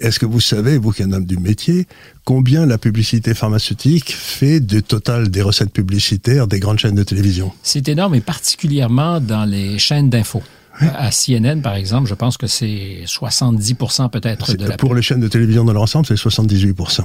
Est-ce 0.00 0.18
que 0.18 0.26
vous 0.26 0.40
savez, 0.40 0.78
vous 0.78 0.92
qui 0.92 1.02
êtes 1.02 1.08
un 1.08 1.12
homme 1.12 1.26
du 1.26 1.36
métier, 1.36 1.86
combien 2.24 2.66
la 2.66 2.78
publicité 2.78 3.34
pharmaceutique 3.34 4.12
fait 4.12 4.60
du 4.60 4.82
total 4.82 5.28
des 5.30 5.42
recettes 5.42 5.72
publicitaires 5.72 6.46
des 6.46 6.60
grandes 6.60 6.78
chaînes 6.78 6.94
de 6.94 7.02
télévision? 7.02 7.52
C'est 7.62 7.88
énorme 7.88 8.14
et 8.14 8.20
particulièrement 8.20 9.20
dans 9.20 9.44
les 9.44 9.78
chaînes 9.78 10.10
d'infos. 10.10 10.42
À 10.80 11.10
CNN, 11.10 11.60
par 11.60 11.74
exemple, 11.74 12.08
je 12.08 12.14
pense 12.14 12.38
que 12.38 12.46
c'est 12.46 13.02
70% 13.04 14.08
peut-être 14.10 14.54
de 14.54 14.66
la 14.66 14.76
Pour 14.76 14.94
les 14.94 15.02
chaînes 15.02 15.20
de 15.20 15.28
télévision 15.28 15.64
dans 15.64 15.74
leur 15.74 15.82
ensemble, 15.82 16.06
c'est 16.06 16.14
78%. 16.14 17.02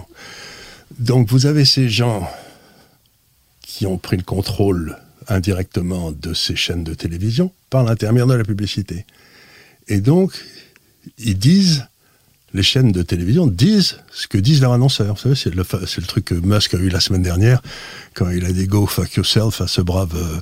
Donc 0.99 1.29
vous 1.29 1.45
avez 1.45 1.65
ces 1.65 1.89
gens 1.89 2.29
qui 3.61 3.85
ont 3.85 3.97
pris 3.97 4.15
le 4.15 4.23
contrôle 4.23 4.97
indirectement 5.27 6.11
de 6.11 6.33
ces 6.33 6.55
chaînes 6.55 6.83
de 6.83 6.93
télévision 6.93 7.51
par 7.69 7.83
l'intermédiaire 7.83 8.27
de 8.27 8.35
la 8.35 8.43
publicité. 8.43 9.05
Et 9.87 9.99
donc, 9.99 10.31
ils 11.17 11.37
disent, 11.37 11.85
les 12.55 12.63
chaînes 12.63 12.91
de 12.91 13.01
télévision 13.03 13.45
disent 13.47 13.97
ce 14.11 14.27
que 14.27 14.37
disent 14.37 14.61
leurs 14.61 14.73
annonceurs. 14.73 15.13
Vous 15.15 15.21
savez, 15.21 15.35
c'est 15.35 15.53
le, 15.53 15.63
fa- 15.63 15.85
c'est 15.85 16.01
le 16.01 16.07
truc 16.07 16.25
que 16.25 16.35
Musk 16.35 16.73
a 16.73 16.77
eu 16.77 16.89
la 16.89 16.99
semaine 16.99 17.21
dernière, 17.21 17.61
quand 18.13 18.29
il 18.29 18.45
a 18.45 18.51
dit 18.51 18.65
Go 18.65 18.85
fuck 18.87 19.13
yourself 19.15 19.61
à 19.61 19.67
ce 19.67 19.81
brave... 19.81 20.13
euh, 20.15 20.39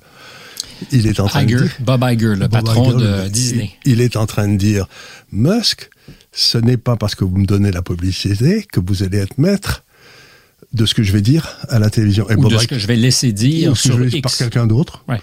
il 0.91 1.07
est 1.07 1.19
en 1.19 1.27
train 1.27 1.43
de 1.43 1.47
dire... 1.47 1.63
Bob 1.79 2.03
Iger, 2.07 2.35
le 2.35 2.47
Bob 2.47 2.51
patron 2.51 2.97
Iger, 2.97 3.23
de 3.23 3.27
Disney. 3.29 3.71
Il, 3.85 4.01
est 4.01 4.15
en 4.17 4.25
train 4.25 4.47
de 4.47 4.57
dire 4.57 4.87
Musk, 5.31 5.89
ce 6.31 6.57
n'est 6.57 6.77
pas 6.77 6.95
parce 6.97 7.15
que 7.15 7.23
vous 7.23 7.37
me 7.37 7.45
donnez 7.45 7.71
la 7.71 7.81
publicité 7.81 8.65
que 8.71 8.79
vous 8.79 9.03
allez 9.03 9.17
être 9.19 9.37
maître 9.37 9.83
de 10.73 10.85
ce 10.85 10.93
que 10.93 11.03
je 11.03 11.11
vais 11.13 11.21
dire 11.21 11.57
à 11.69 11.79
la 11.79 11.89
télévision. 11.89 12.29
Et 12.29 12.35
Ou 12.35 12.41
Bob 12.41 12.51
de 12.53 12.57
ce 12.57 12.63
Iger- 12.63 12.67
que 12.67 12.79
je 12.79 12.87
vais 12.87 12.95
laisser 12.95 13.29
ou 13.29 13.33
dire 13.33 13.73
que 13.73 13.77
sur 13.79 13.93
je 13.97 14.03
vais 14.03 14.09
dire 14.09 14.21
par 14.21 14.31
X. 14.31 14.37
quelqu'un 14.39 14.67
d'autre. 14.67 15.03
Ouais. 15.07 15.21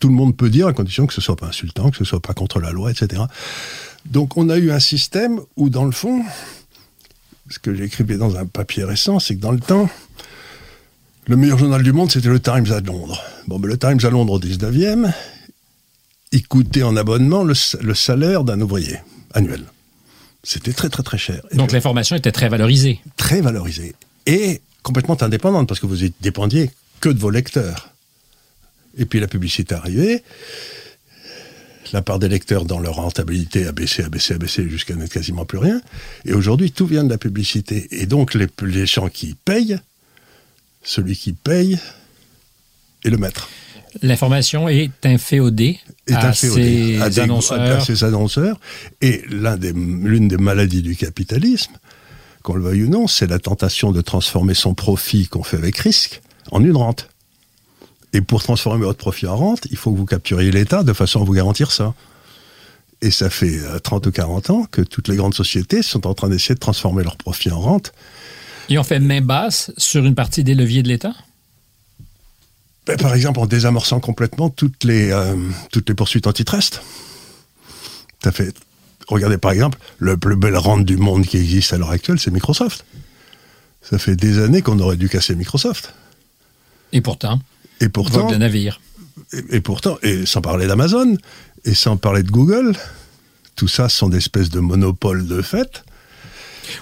Tout 0.00 0.08
le 0.08 0.14
monde 0.14 0.36
peut 0.36 0.50
dire 0.50 0.66
à 0.66 0.72
condition 0.72 1.06
que 1.06 1.14
ce 1.14 1.20
soit 1.20 1.36
pas 1.36 1.46
insultant, 1.46 1.90
que 1.90 1.96
ce 1.96 2.04
soit 2.04 2.20
pas 2.20 2.34
contre 2.34 2.58
la 2.58 2.70
loi, 2.72 2.90
etc. 2.90 3.22
Donc 4.06 4.36
on 4.36 4.48
a 4.50 4.56
eu 4.58 4.70
un 4.70 4.80
système 4.80 5.40
où 5.56 5.68
dans 5.70 5.84
le 5.84 5.92
fond, 5.92 6.22
ce 7.48 7.58
que 7.58 7.74
j'écrivais 7.74 8.16
dans 8.16 8.36
un 8.36 8.46
papier 8.46 8.84
récent, 8.84 9.18
c'est 9.18 9.36
que 9.36 9.40
dans 9.40 9.52
le 9.52 9.60
temps, 9.60 9.88
le 11.28 11.36
meilleur 11.36 11.58
journal 11.58 11.82
du 11.82 11.92
monde, 11.92 12.10
c'était 12.10 12.28
le 12.28 12.40
Times 12.40 12.70
à 12.72 12.80
Londres. 12.80 13.22
Bon, 13.46 13.58
ben, 13.58 13.68
le 13.68 13.78
Times 13.78 14.00
à 14.02 14.10
Londres 14.10 14.32
au 14.34 14.40
19e, 14.40 15.12
il 16.32 16.46
coûtait 16.48 16.82
en 16.82 16.96
abonnement 16.96 17.44
le, 17.44 17.54
sa- 17.54 17.78
le 17.80 17.94
salaire 17.94 18.42
d'un 18.44 18.60
ouvrier 18.60 18.98
annuel. 19.34 19.64
C'était 20.42 20.72
très 20.72 20.88
très 20.88 21.02
très 21.04 21.18
cher. 21.18 21.40
Et 21.52 21.56
Donc 21.56 21.68
puis, 21.68 21.74
l'information 21.76 22.16
était 22.16 22.32
très 22.32 22.48
valorisée. 22.48 23.00
très 23.16 23.40
valorisé 23.40 23.94
et 24.26 24.60
complètement 24.82 25.20
indépendante 25.22 25.68
parce 25.68 25.78
que 25.78 25.86
vous 25.86 25.96
dépendiez 26.20 26.70
que 27.00 27.08
de 27.08 27.18
vos 27.18 27.30
lecteurs. 27.30 27.90
Et 28.98 29.04
puis 29.06 29.20
la 29.20 29.28
publicité 29.28 29.74
arrivée, 29.74 30.22
la 31.92 32.02
part 32.02 32.18
des 32.18 32.28
lecteurs 32.28 32.64
dans 32.64 32.78
leur 32.78 32.94
rentabilité 32.94 33.66
a 33.66 33.72
baissé, 33.72 34.02
a 34.02 34.08
baissé, 34.08 34.34
a 34.34 34.38
baissé 34.38 34.68
jusqu'à 34.68 34.94
n'être 34.94 35.12
quasiment 35.12 35.44
plus 35.44 35.58
rien. 35.58 35.80
Et 36.24 36.32
aujourd'hui, 36.32 36.70
tout 36.72 36.86
vient 36.86 37.04
de 37.04 37.10
la 37.10 37.18
publicité. 37.18 37.86
Et 37.90 38.06
donc 38.06 38.34
les, 38.34 38.46
les 38.62 38.86
gens 38.86 39.08
qui 39.08 39.34
payent, 39.44 39.78
celui 40.82 41.16
qui 41.16 41.32
paye 41.32 41.78
est 43.04 43.10
le 43.10 43.16
maître. 43.18 43.48
L'information 44.00 44.68
est 44.70 44.90
inféodée 45.04 45.78
Est 46.06 46.14
à 46.14 46.32
des- 47.10 47.18
annonceurs. 47.20 47.60
à 47.60 47.80
ces 47.80 48.04
annonceurs. 48.04 48.58
Et 49.02 49.22
l'un 49.28 49.58
des- 49.58 49.72
l'une 49.72 50.28
des 50.28 50.38
maladies 50.38 50.80
du 50.82 50.96
capitalisme, 50.96 51.72
qu'on 52.42 52.54
le 52.54 52.62
veuille 52.62 52.84
ou 52.84 52.88
non, 52.88 53.06
c'est 53.06 53.26
la 53.26 53.38
tentation 53.38 53.92
de 53.92 54.00
transformer 54.00 54.54
son 54.54 54.72
profit 54.74 55.28
qu'on 55.28 55.42
fait 55.42 55.58
avec 55.58 55.76
risque 55.76 56.22
en 56.50 56.64
une 56.64 56.76
rente. 56.76 57.08
Et 58.12 58.20
pour 58.20 58.42
transformer 58.42 58.84
votre 58.84 58.98
profit 58.98 59.26
en 59.26 59.36
rente, 59.36 59.66
il 59.70 59.76
faut 59.76 59.92
que 59.92 59.96
vous 59.96 60.06
capturiez 60.06 60.50
l'État 60.50 60.82
de 60.82 60.92
façon 60.92 61.22
à 61.22 61.24
vous 61.24 61.32
garantir 61.32 61.72
ça. 61.72 61.94
Et 63.00 63.10
ça 63.10 63.30
fait 63.30 63.58
30 63.82 64.06
euh, 64.06 64.10
ou 64.10 64.12
40 64.12 64.50
ans 64.50 64.66
que 64.70 64.82
toutes 64.82 65.08
les 65.08 65.16
grandes 65.16 65.34
sociétés 65.34 65.82
sont 65.82 66.06
en 66.06 66.14
train 66.14 66.28
d'essayer 66.28 66.54
de 66.54 66.60
transformer 66.60 67.02
leur 67.02 67.16
profit 67.16 67.50
en 67.50 67.60
rente. 67.60 67.92
Et 68.68 68.78
on 68.78 68.84
fait 68.84 69.00
main 69.00 69.20
basse 69.20 69.72
sur 69.76 70.04
une 70.04 70.14
partie 70.14 70.44
des 70.44 70.54
leviers 70.54 70.82
de 70.82 70.88
l'État? 70.88 71.14
Ben, 72.86 72.96
Par 72.96 73.14
exemple, 73.14 73.40
en 73.40 73.46
désamorçant 73.46 73.98
complètement 73.98 74.50
toutes 74.50 74.84
les, 74.84 75.10
euh, 75.10 75.36
toutes 75.72 75.88
les 75.88 75.94
poursuites 75.94 76.26
antitrust. 76.26 76.82
Ça 78.22 78.30
fait. 78.30 78.54
Regardez 79.08 79.36
par 79.36 79.50
exemple, 79.50 79.78
le 79.98 80.16
plus 80.16 80.36
bel 80.36 80.56
rente 80.56 80.84
du 80.84 80.96
monde 80.96 81.26
qui 81.26 81.36
existe 81.36 81.72
à 81.72 81.78
l'heure 81.78 81.90
actuelle, 81.90 82.20
c'est 82.20 82.30
Microsoft. 82.30 82.84
Ça 83.82 83.98
fait 83.98 84.14
des 84.14 84.38
années 84.38 84.62
qu'on 84.62 84.78
aurait 84.78 84.96
dû 84.96 85.08
casser 85.08 85.34
Microsoft. 85.34 85.92
Et 86.92 87.00
pourtant. 87.00 87.40
Et 87.80 87.88
pourtant. 87.88 88.30
navire. 88.36 88.80
Et, 89.32 89.56
et, 89.56 89.60
pourtant, 89.60 89.98
et 90.02 90.26
sans 90.26 90.40
parler 90.40 90.66
d'Amazon, 90.66 91.16
et 91.64 91.74
sans 91.74 91.96
parler 91.96 92.22
de 92.22 92.30
Google, 92.30 92.76
tout 93.56 93.68
ça 93.68 93.88
sont 93.88 94.08
des 94.08 94.18
espèces 94.18 94.50
de 94.50 94.60
monopoles 94.60 95.26
de 95.26 95.42
fait. 95.42 95.84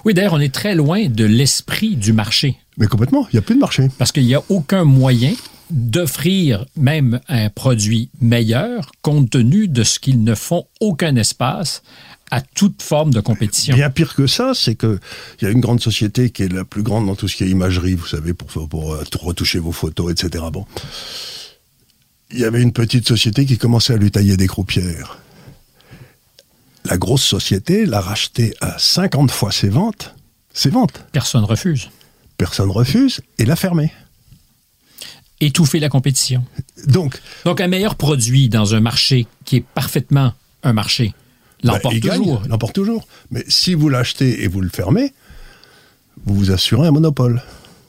Oui, 0.05 0.15
d'ailleurs, 0.15 0.35
on 0.35 0.41
est 0.41 0.55
très 0.55 0.75
loin 0.75 1.09
de 1.09 1.25
l'esprit 1.25 1.97
du 1.97 2.13
marché. 2.13 2.57
Mais 2.79 2.87
complètement, 2.87 3.27
il 3.33 3.37
n'y 3.37 3.39
a 3.39 3.43
plus 3.43 3.55
de 3.55 3.61
marché. 3.61 3.89
Parce 3.99 4.13
qu'il 4.13 4.25
n'y 4.25 4.35
a 4.35 4.43
aucun 4.49 4.85
moyen 4.85 5.33
d'offrir 5.71 6.65
même 6.77 7.21
un 7.29 7.49
produit 7.49 8.11
meilleur 8.21 8.91
compte 9.03 9.31
tenu 9.31 9.69
de 9.69 9.85
ce 9.85 9.99
qu'ils 9.99 10.23
ne 10.25 10.35
font 10.35 10.67
aucun 10.81 11.15
espace 11.17 11.83
à 12.31 12.41
toute 12.41 12.83
forme 12.83 13.13
de 13.13 13.21
compétition. 13.21 13.75
Bien 13.75 13.91
pire 13.91 14.15
que 14.15 14.27
ça, 14.27 14.53
c'est 14.55 14.77
qu'il 14.77 14.99
y 15.43 15.47
a 15.47 15.51
une 15.51 15.61
grande 15.61 15.81
société 15.81 16.31
qui 16.31 16.45
est 16.45 16.53
la 16.53 16.65
plus 16.65 16.83
grande 16.83 17.07
dans 17.07 17.17
tout 17.17 17.29
ce 17.29 17.37
qui 17.37 17.45
est 17.45 17.49
imagerie, 17.49 17.95
vous 17.95 18.07
savez, 18.07 18.35
pour, 18.35 18.69
pour, 18.69 18.95
euh, 18.95 19.05
retoucher 19.21 19.59
vos 19.59 19.73
photos, 19.73 20.13
etc. 20.13 20.45
Bon. 20.53 20.67
Il 22.31 22.39
y 22.39 22.45
avait 22.45 22.63
une 22.63 22.73
petite 22.73 23.07
société 23.09 23.45
qui 23.45 23.59
commençait 23.59 23.95
à 23.95 23.97
lui 23.97 24.11
tailler 24.11 24.37
des 24.37 24.47
croupières. 24.47 25.19
La 26.85 26.97
grosse 26.97 27.25
société 27.25 27.85
l'a 27.85 28.01
racheté 28.01 28.55
à 28.61 28.79
50 28.79 29.31
fois 29.31 29.51
ses 29.51 29.69
ventes. 29.69 30.15
Ses 30.53 30.71
ventes. 30.71 31.05
Personne 31.13 31.45
refuse. 31.45 31.91
Personne 32.39 32.71
refuse 32.71 33.21
et 33.39 33.45
l'a 33.45 33.57
fermé. 33.57 33.93
Étouffer 35.41 35.81
la 35.81 35.89
compétition. 35.89 36.45
Donc, 36.87 37.21
Donc 37.45 37.61
un 37.61 37.69
meilleur 37.69 37.97
produit 37.97 38.49
dans 38.49 38.75
un 38.75 38.81
marché 38.81 39.27
qui 39.45 39.57
est 39.57 39.65
parfaitement 39.75 40.33
un 40.63 40.73
marché 40.73 41.15
ben, 41.63 41.73
l'emporte 41.73 42.01
toujours. 42.01 42.43
L'emporte 42.49 42.75
toujours. 42.75 43.07
Mais 43.31 43.45
si 43.49 43.75
vous 43.75 43.89
l'achetez 43.89 44.45
et 44.45 44.49
vous 44.49 44.61
le 44.61 44.69
fermez, 44.69 45.13
vous 46.27 46.35
vous 46.35 46.51
assurez 46.51 46.87
un 46.89 46.91
monopole. 46.91 47.43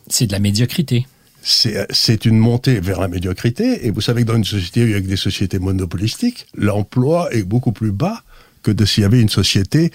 C'est 0.07 0.27
de 0.27 0.31
la 0.31 0.39
médiocrité. 0.39 1.07
C'est 1.43 2.25
une 2.25 2.37
montée 2.37 2.79
vers 2.79 2.99
la 2.99 3.07
médiocrité. 3.07 3.85
Et 3.87 3.91
vous 3.91 4.01
savez 4.01 4.21
que 4.21 4.27
dans 4.27 4.35
une 4.35 4.45
société 4.45 4.81
avec 4.81 5.07
des 5.07 5.15
sociétés 5.15 5.59
monopolistiques, 5.59 6.45
l'emploi 6.55 7.33
est 7.33 7.43
beaucoup 7.43 7.71
plus 7.71 7.91
bas 7.91 8.21
que 8.63 8.71
de 8.71 8.85
s'il 8.85 9.01
y 9.03 9.05
avait 9.05 9.21
une 9.21 9.29
société 9.29 9.91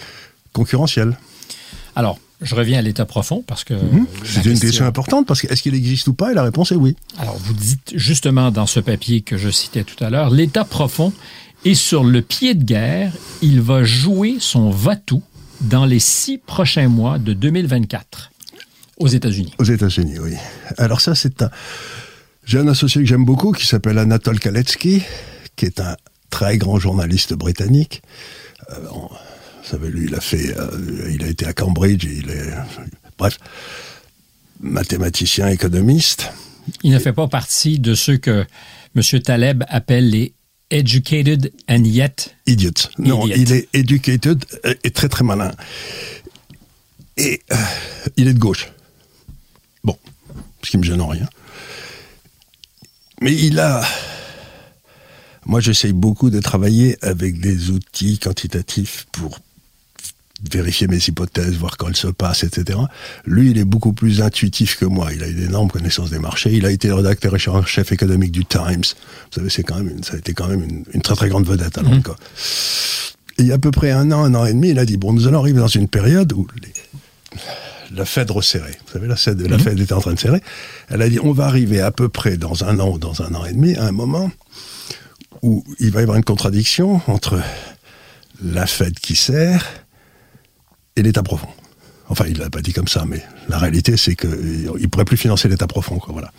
concurrentielle. 0.52 1.16
Alors, 1.94 2.18
je 2.42 2.54
reviens 2.54 2.78
à 2.78 2.82
l'état 2.82 3.06
profond 3.06 3.42
parce 3.46 3.64
que. 3.64 3.74
Mhm. 3.74 4.06
C'est 4.24 4.44
une 4.44 4.58
question 4.58 4.84
importante 4.84 5.26
parce 5.26 5.40
que 5.40 5.52
est-ce 5.52 5.62
qu'il 5.62 5.74
existe 5.74 6.08
ou 6.08 6.14
pas? 6.14 6.32
Et 6.32 6.34
la 6.34 6.42
réponse 6.42 6.72
est 6.72 6.76
oui. 6.76 6.96
Alors, 7.18 7.36
vous 7.38 7.54
dites 7.54 7.92
justement 7.94 8.50
dans 8.50 8.66
ce 8.66 8.80
papier 8.80 9.22
que 9.22 9.38
je 9.38 9.48
citais 9.48 9.84
tout 9.84 10.02
à 10.02 10.10
l'heure, 10.10 10.30
l'état 10.30 10.64
profond 10.64 11.12
et 11.64 11.74
sur 11.74 12.04
le 12.04 12.22
pied 12.22 12.54
de 12.54 12.64
guerre, 12.64 13.12
il 13.42 13.60
va 13.60 13.84
jouer 13.84 14.36
son 14.38 14.70
va-tout 14.70 15.22
dans 15.62 15.84
les 15.84 15.98
six 15.98 16.38
prochains 16.38 16.88
mois 16.88 17.18
de 17.18 17.32
2024 17.32 18.30
aux 18.98 19.08
États-Unis. 19.08 19.52
Aux 19.58 19.64
États-Unis, 19.64 20.18
oui. 20.18 20.34
Alors 20.78 21.00
ça, 21.00 21.14
c'est 21.14 21.42
un... 21.42 21.50
J'ai 22.44 22.58
un 22.58 22.68
associé 22.68 23.02
que 23.02 23.08
j'aime 23.08 23.24
beaucoup 23.24 23.50
qui 23.50 23.66
s'appelle 23.66 23.98
Anatole 23.98 24.38
Kaletsky, 24.38 25.02
qui 25.56 25.66
est 25.66 25.80
un 25.80 25.96
très 26.30 26.58
grand 26.58 26.78
journaliste 26.78 27.34
britannique. 27.34 28.02
Euh, 28.70 28.76
vous 28.88 29.08
savez, 29.64 29.90
lui, 29.90 30.06
il 30.06 30.14
a 30.14 30.20
fait, 30.20 30.56
euh, 30.56 31.10
il 31.12 31.24
a 31.24 31.26
été 31.26 31.44
à 31.44 31.52
Cambridge, 31.52 32.04
il 32.04 32.30
est, 32.30 32.54
bref, 33.18 33.38
mathématicien, 34.60 35.48
économiste. 35.48 36.30
Il 36.84 36.92
ne 36.92 37.00
fait 37.00 37.12
pas 37.12 37.26
partie 37.26 37.80
de 37.80 37.94
ceux 37.94 38.16
que 38.16 38.46
M. 38.94 39.20
Taleb 39.20 39.64
appelle 39.68 40.10
les 40.10 40.32
educated 40.70 41.52
and 41.68 41.84
yet 41.84 42.34
idiot. 42.46 42.88
Non, 42.98 43.26
il 43.26 43.52
est 43.52 43.68
educated 43.72 44.44
et 44.82 44.90
très 44.90 45.08
très 45.08 45.24
malin. 45.24 45.52
Et 47.16 47.42
euh, 47.52 47.56
il 48.16 48.28
est 48.28 48.34
de 48.34 48.38
gauche. 48.38 48.70
Bon, 49.84 49.96
ce 50.62 50.70
qui 50.70 50.78
me 50.78 50.82
gêne 50.82 51.00
en 51.00 51.08
rien. 51.08 51.28
Mais 53.20 53.34
il 53.34 53.58
a. 53.58 53.82
Moi, 55.46 55.60
j'essaye 55.60 55.92
beaucoup 55.92 56.28
de 56.28 56.40
travailler 56.40 56.98
avec 57.02 57.40
des 57.40 57.70
outils 57.70 58.18
quantitatifs 58.18 59.06
pour 59.12 59.38
vérifier 60.50 60.86
mes 60.86 60.98
hypothèses, 60.98 61.54
voir 61.54 61.76
quand 61.76 61.88
elles 61.88 61.96
se 61.96 62.08
passent, 62.08 62.44
etc. 62.44 62.78
Lui, 63.24 63.50
il 63.50 63.58
est 63.58 63.64
beaucoup 63.64 63.92
plus 63.92 64.20
intuitif 64.20 64.78
que 64.78 64.84
moi. 64.84 65.12
Il 65.12 65.22
a 65.22 65.26
une 65.26 65.42
énorme 65.42 65.70
connaissance 65.70 66.10
des 66.10 66.18
marchés. 66.18 66.52
Il 66.52 66.66
a 66.66 66.70
été 66.70 66.88
le 66.88 66.94
rédacteur 66.94 67.34
en 67.48 67.64
chef 67.64 67.92
économique 67.92 68.32
du 68.32 68.44
Times. 68.44 68.84
Vous 68.84 69.32
savez, 69.32 69.50
c'est 69.50 69.62
quand 69.62 69.76
même 69.76 70.02
ça 70.02 70.14
a 70.14 70.18
été 70.18 70.34
quand 70.34 70.48
même 70.48 70.84
une, 70.92 71.02
très 71.02 71.14
très 71.14 71.28
grande 71.28 71.46
vedette 71.46 71.78
à 71.78 71.82
Londres. 71.82 72.16
Et 73.38 73.42
il 73.42 73.46
y 73.46 73.52
a 73.52 73.54
à 73.54 73.58
peu 73.58 73.70
près 73.70 73.90
un 73.90 74.10
an, 74.12 74.24
un 74.24 74.34
an 74.34 74.44
et 74.46 74.52
demi, 74.52 74.70
il 74.70 74.78
a 74.78 74.84
dit 74.84 74.96
bon, 74.96 75.12
nous 75.12 75.26
allons 75.26 75.40
arriver 75.40 75.60
dans 75.60 75.66
une 75.68 75.88
période 75.88 76.32
où 76.32 76.46
la 77.94 78.04
Fed 78.04 78.30
resserrait. 78.30 78.78
Vous 78.86 78.92
savez, 78.92 79.06
la 79.06 79.16
Fed, 79.16 79.40
la 79.40 79.56
mhm. 79.56 79.62
Fed 79.62 79.80
était 79.80 79.92
en 79.92 80.00
train 80.00 80.14
de 80.14 80.18
serrer. 80.18 80.42
Elle 80.88 81.02
a 81.02 81.08
dit 81.08 81.18
on 81.22 81.32
va 81.32 81.46
arriver 81.46 81.80
à 81.80 81.90
peu 81.90 82.08
près 82.08 82.36
dans 82.36 82.64
un 82.64 82.78
an 82.78 82.90
ou 82.90 82.98
dans 82.98 83.22
un 83.22 83.34
an 83.34 83.44
et 83.46 83.52
demi 83.52 83.74
à 83.74 83.86
un 83.86 83.92
moment 83.92 84.30
où 85.42 85.64
il 85.78 85.90
va 85.92 86.00
y 86.00 86.02
avoir 86.02 86.16
une 86.16 86.24
contradiction 86.24 87.00
entre 87.06 87.40
la 88.42 88.66
Fed 88.66 88.98
qui 88.98 89.16
serre 89.16 89.64
et 90.96 91.02
l'État 91.02 91.22
profond. 91.22 91.48
Enfin, 92.08 92.24
il 92.28 92.38
l'a 92.38 92.50
pas 92.50 92.62
dit 92.62 92.72
comme 92.72 92.88
ça, 92.88 93.04
mais 93.06 93.22
la 93.48 93.58
réalité, 93.58 93.96
c'est 93.96 94.14
qu'il 94.14 94.30
ne 94.30 94.86
pourrait 94.86 95.04
plus 95.04 95.16
financer 95.16 95.48
l'État 95.48 95.66
profond. 95.66 95.98
Quoi, 95.98 96.12
voilà. 96.12 96.32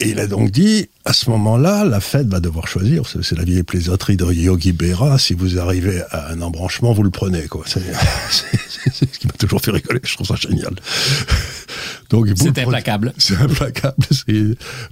Et 0.00 0.10
il 0.10 0.18
a 0.18 0.26
donc 0.26 0.50
dit, 0.50 0.88
à 1.04 1.12
ce 1.12 1.30
moment-là, 1.30 1.84
la 1.84 2.00
Fed 2.00 2.28
va 2.28 2.40
devoir 2.40 2.66
choisir. 2.66 3.04
C'est 3.06 3.36
la 3.36 3.44
vieille 3.44 3.62
plaisanterie 3.62 4.16
de 4.16 4.24
Yogi 4.32 4.72
Berra. 4.72 5.18
Si 5.18 5.34
vous 5.34 5.58
arrivez 5.60 6.02
à 6.10 6.30
un 6.32 6.42
embranchement, 6.42 6.92
vous 6.92 7.04
le 7.04 7.10
prenez. 7.10 7.46
C'est 7.66 9.12
ce 9.12 9.18
qui 9.18 9.28
m'a 9.28 9.32
toujours 9.34 9.60
fait 9.60 9.70
rigoler. 9.70 10.00
Je 10.02 10.14
trouve 10.14 10.26
ça 10.26 10.34
génial. 10.34 10.74
C'est 12.36 12.58
implacable. 12.58 13.14
C'est 13.16 13.36
implacable. 13.36 14.04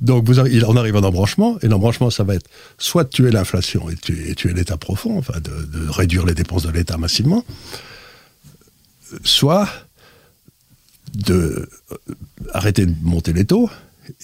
Donc 0.01 0.25
vous, 0.27 0.41
il 0.47 0.65
en 0.65 0.77
arrive 0.77 0.97
à 0.97 1.01
un 1.01 1.05
embranchement, 1.05 1.59
et 1.61 1.69
l'embranchement, 1.69 2.11
ça 2.11 2.25
va 2.25 2.37
être 2.37 2.49
soit 2.79 3.05
tuer 3.05 3.31
l'inflation 3.31 3.91
et 3.91 3.97
tuer, 3.97 4.35
tuer 4.35 4.53
l'État 4.53 4.77
profond, 4.77 5.19
enfin 5.19 5.35
de, 5.41 5.79
de 5.79 5.89
réduire 5.91 6.25
les 6.25 6.35
dépenses 6.35 6.63
de 6.63 6.71
l'État 6.71 6.97
massivement, 6.97 7.45
soit 9.25 9.69
de 11.15 11.69
euh, 11.93 11.97
arrêter 12.53 12.87
de 12.87 12.95
monter 13.03 13.33
les 13.33 13.45
taux 13.45 13.69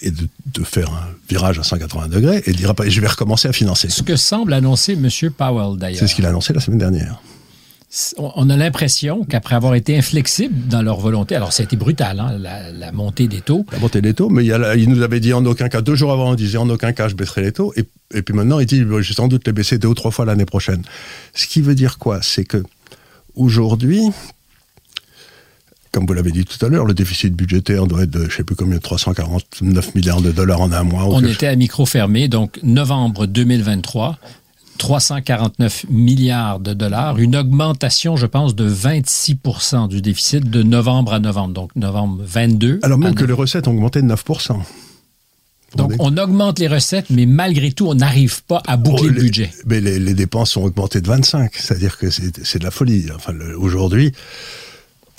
et 0.02 0.10
de, 0.10 0.28
faire 0.64 0.90
un 0.90 1.06
virage 1.28 1.58
à 1.58 1.62
180 1.62 2.08
degrés 2.08 2.42
et 2.46 2.52
dire 2.52 2.74
je 2.86 3.00
vais 3.00 3.06
recommencer 3.06 3.46
à 3.48 3.52
financer. 3.52 3.88
Ce 3.88 4.02
que 4.02 4.16
semble 4.16 4.52
annoncer 4.52 4.92
M. 4.94 5.08
Powell 5.30 5.78
d'ailleurs. 5.78 5.98
C'est 5.98 6.08
ce 6.08 6.14
qu'il 6.14 6.26
a 6.26 6.30
annoncé 6.30 6.52
la 6.52 6.60
semaine 6.60 6.78
dernière. 6.78 7.20
On 8.18 8.50
a 8.50 8.56
l'impression 8.56 9.24
qu'après 9.24 9.54
avoir 9.54 9.74
été 9.74 9.96
inflexible 9.96 10.68
dans 10.68 10.82
leur 10.82 10.98
volonté, 10.98 11.36
alors 11.36 11.52
ça 11.52 11.62
a 11.62 11.64
été 11.64 11.76
brutal, 11.76 12.18
hein, 12.18 12.36
la, 12.36 12.92
montée 12.92 13.28
des 13.28 13.40
taux. 13.40 13.64
La 13.72 13.78
montée 13.78 14.02
des 14.02 14.12
taux, 14.12 14.28
mais 14.28 14.44
il, 14.44 14.88
nous 14.88 15.02
avait 15.02 15.20
dit 15.20 15.32
en 15.32 15.44
aucun 15.46 15.68
cas, 15.68 15.82
deux 15.82 15.94
jours 15.94 16.12
avant, 16.12 16.30
on 16.30 16.34
disait 16.34 16.58
en 16.58 16.68
aucun 16.68 16.92
cas 16.92 17.08
je 17.08 17.14
baisserai 17.14 17.42
les 17.42 17.52
taux, 17.52 17.72
et, 17.76 17.84
et 18.12 18.22
puis 18.22 18.34
maintenant 18.34 18.58
il 18.58 18.66
dit 18.66 18.78
je 18.78 18.84
vais 18.84 19.02
sans 19.04 19.28
doute 19.28 19.46
les 19.46 19.52
baisser 19.52 19.78
deux 19.78 19.88
ou 19.88 19.94
trois 19.94 20.10
fois 20.10 20.24
l'année 20.24 20.44
prochaine. 20.44 20.82
Ce 21.32 21.46
qui 21.46 21.60
veut 21.62 21.76
dire 21.76 21.98
quoi? 21.98 22.20
C'est 22.22 22.44
que 22.44 22.62
aujourd'hui, 23.36 24.02
comme 25.96 26.04
vous 26.04 26.12
l'avez 26.12 26.30
dit 26.30 26.44
tout 26.44 26.62
à 26.62 26.68
l'heure, 26.68 26.84
le 26.84 26.92
déficit 26.92 27.34
budgétaire 27.34 27.86
doit 27.86 28.02
être 28.02 28.10
de, 28.10 28.20
je 28.20 28.24
ne 28.26 28.30
sais 28.30 28.44
plus 28.44 28.54
combien, 28.54 28.76
349 28.76 29.94
milliards 29.94 30.20
de 30.20 30.30
dollars 30.30 30.60
en 30.60 30.70
un 30.70 30.82
mois. 30.82 31.06
On 31.06 31.24
était 31.24 31.46
à 31.46 31.56
micro 31.56 31.86
fermé, 31.86 32.28
donc 32.28 32.60
novembre 32.62 33.24
2023. 33.24 34.18
349 34.76 35.86
milliards 35.88 36.60
de 36.60 36.74
dollars, 36.74 37.16
une 37.16 37.34
augmentation, 37.34 38.16
je 38.16 38.26
pense, 38.26 38.54
de 38.54 38.68
26% 38.68 39.88
du 39.88 40.02
déficit 40.02 40.50
de 40.50 40.62
novembre 40.62 41.14
à 41.14 41.18
novembre, 41.18 41.54
donc 41.54 41.74
novembre 41.76 42.22
22. 42.26 42.80
Alors 42.82 42.98
même 42.98 43.14
que 43.14 43.24
les 43.24 43.32
recettes 43.32 43.66
ont 43.66 43.70
augmenté 43.70 44.02
de 44.02 44.06
9% 44.06 44.58
donc, 45.74 45.92
on 45.98 46.16
augmente 46.16 46.58
les 46.58 46.68
recettes, 46.68 47.10
mais 47.10 47.26
malgré 47.26 47.72
tout, 47.72 47.86
on 47.86 47.94
n'arrive 47.94 48.42
pas 48.44 48.62
à 48.66 48.76
boucler 48.76 49.08
oh, 49.10 49.12
le 49.12 49.20
budget. 49.20 49.50
Mais 49.66 49.80
les, 49.80 50.14
dépenses 50.14 50.56
ont 50.56 50.64
augmenté 50.64 51.00
de 51.00 51.08
25, 51.08 51.54
c'est-à-dire 51.54 51.98
que 51.98 52.08
c'est 52.08 52.58
de 52.58 52.64
la 52.64 52.70
folie. 52.70 53.06
Enfin, 53.14 53.34
aujourd'hui, 53.58 54.12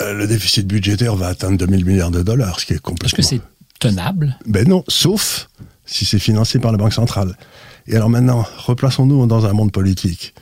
le 0.00 0.26
déficit 0.26 0.66
budgétaire 0.66 1.16
va 1.16 1.28
atteindre 1.28 1.58
2000 1.58 1.84
milliards 1.84 2.10
de 2.10 2.22
dollars, 2.22 2.60
ce 2.60 2.66
qui 2.66 2.74
est 2.74 2.78
complètement... 2.78 3.18
Est-ce 3.18 3.28
que 3.30 3.36
c'est 3.36 3.40
tenable? 3.78 4.38
Ben 4.46 4.66
non, 4.68 4.84
sauf 4.88 5.48
si 5.86 6.04
c'est 6.04 6.18
financé 6.18 6.58
par 6.58 6.72
la 6.72 6.78
Banque 6.78 6.92
centrale. 6.92 7.36
Et 7.86 7.96
alors 7.96 8.10
maintenant, 8.10 8.46
replaçons-nous 8.58 9.26
dans 9.26 9.46
un 9.46 9.52
monde 9.52 9.72
politique. 9.72 10.34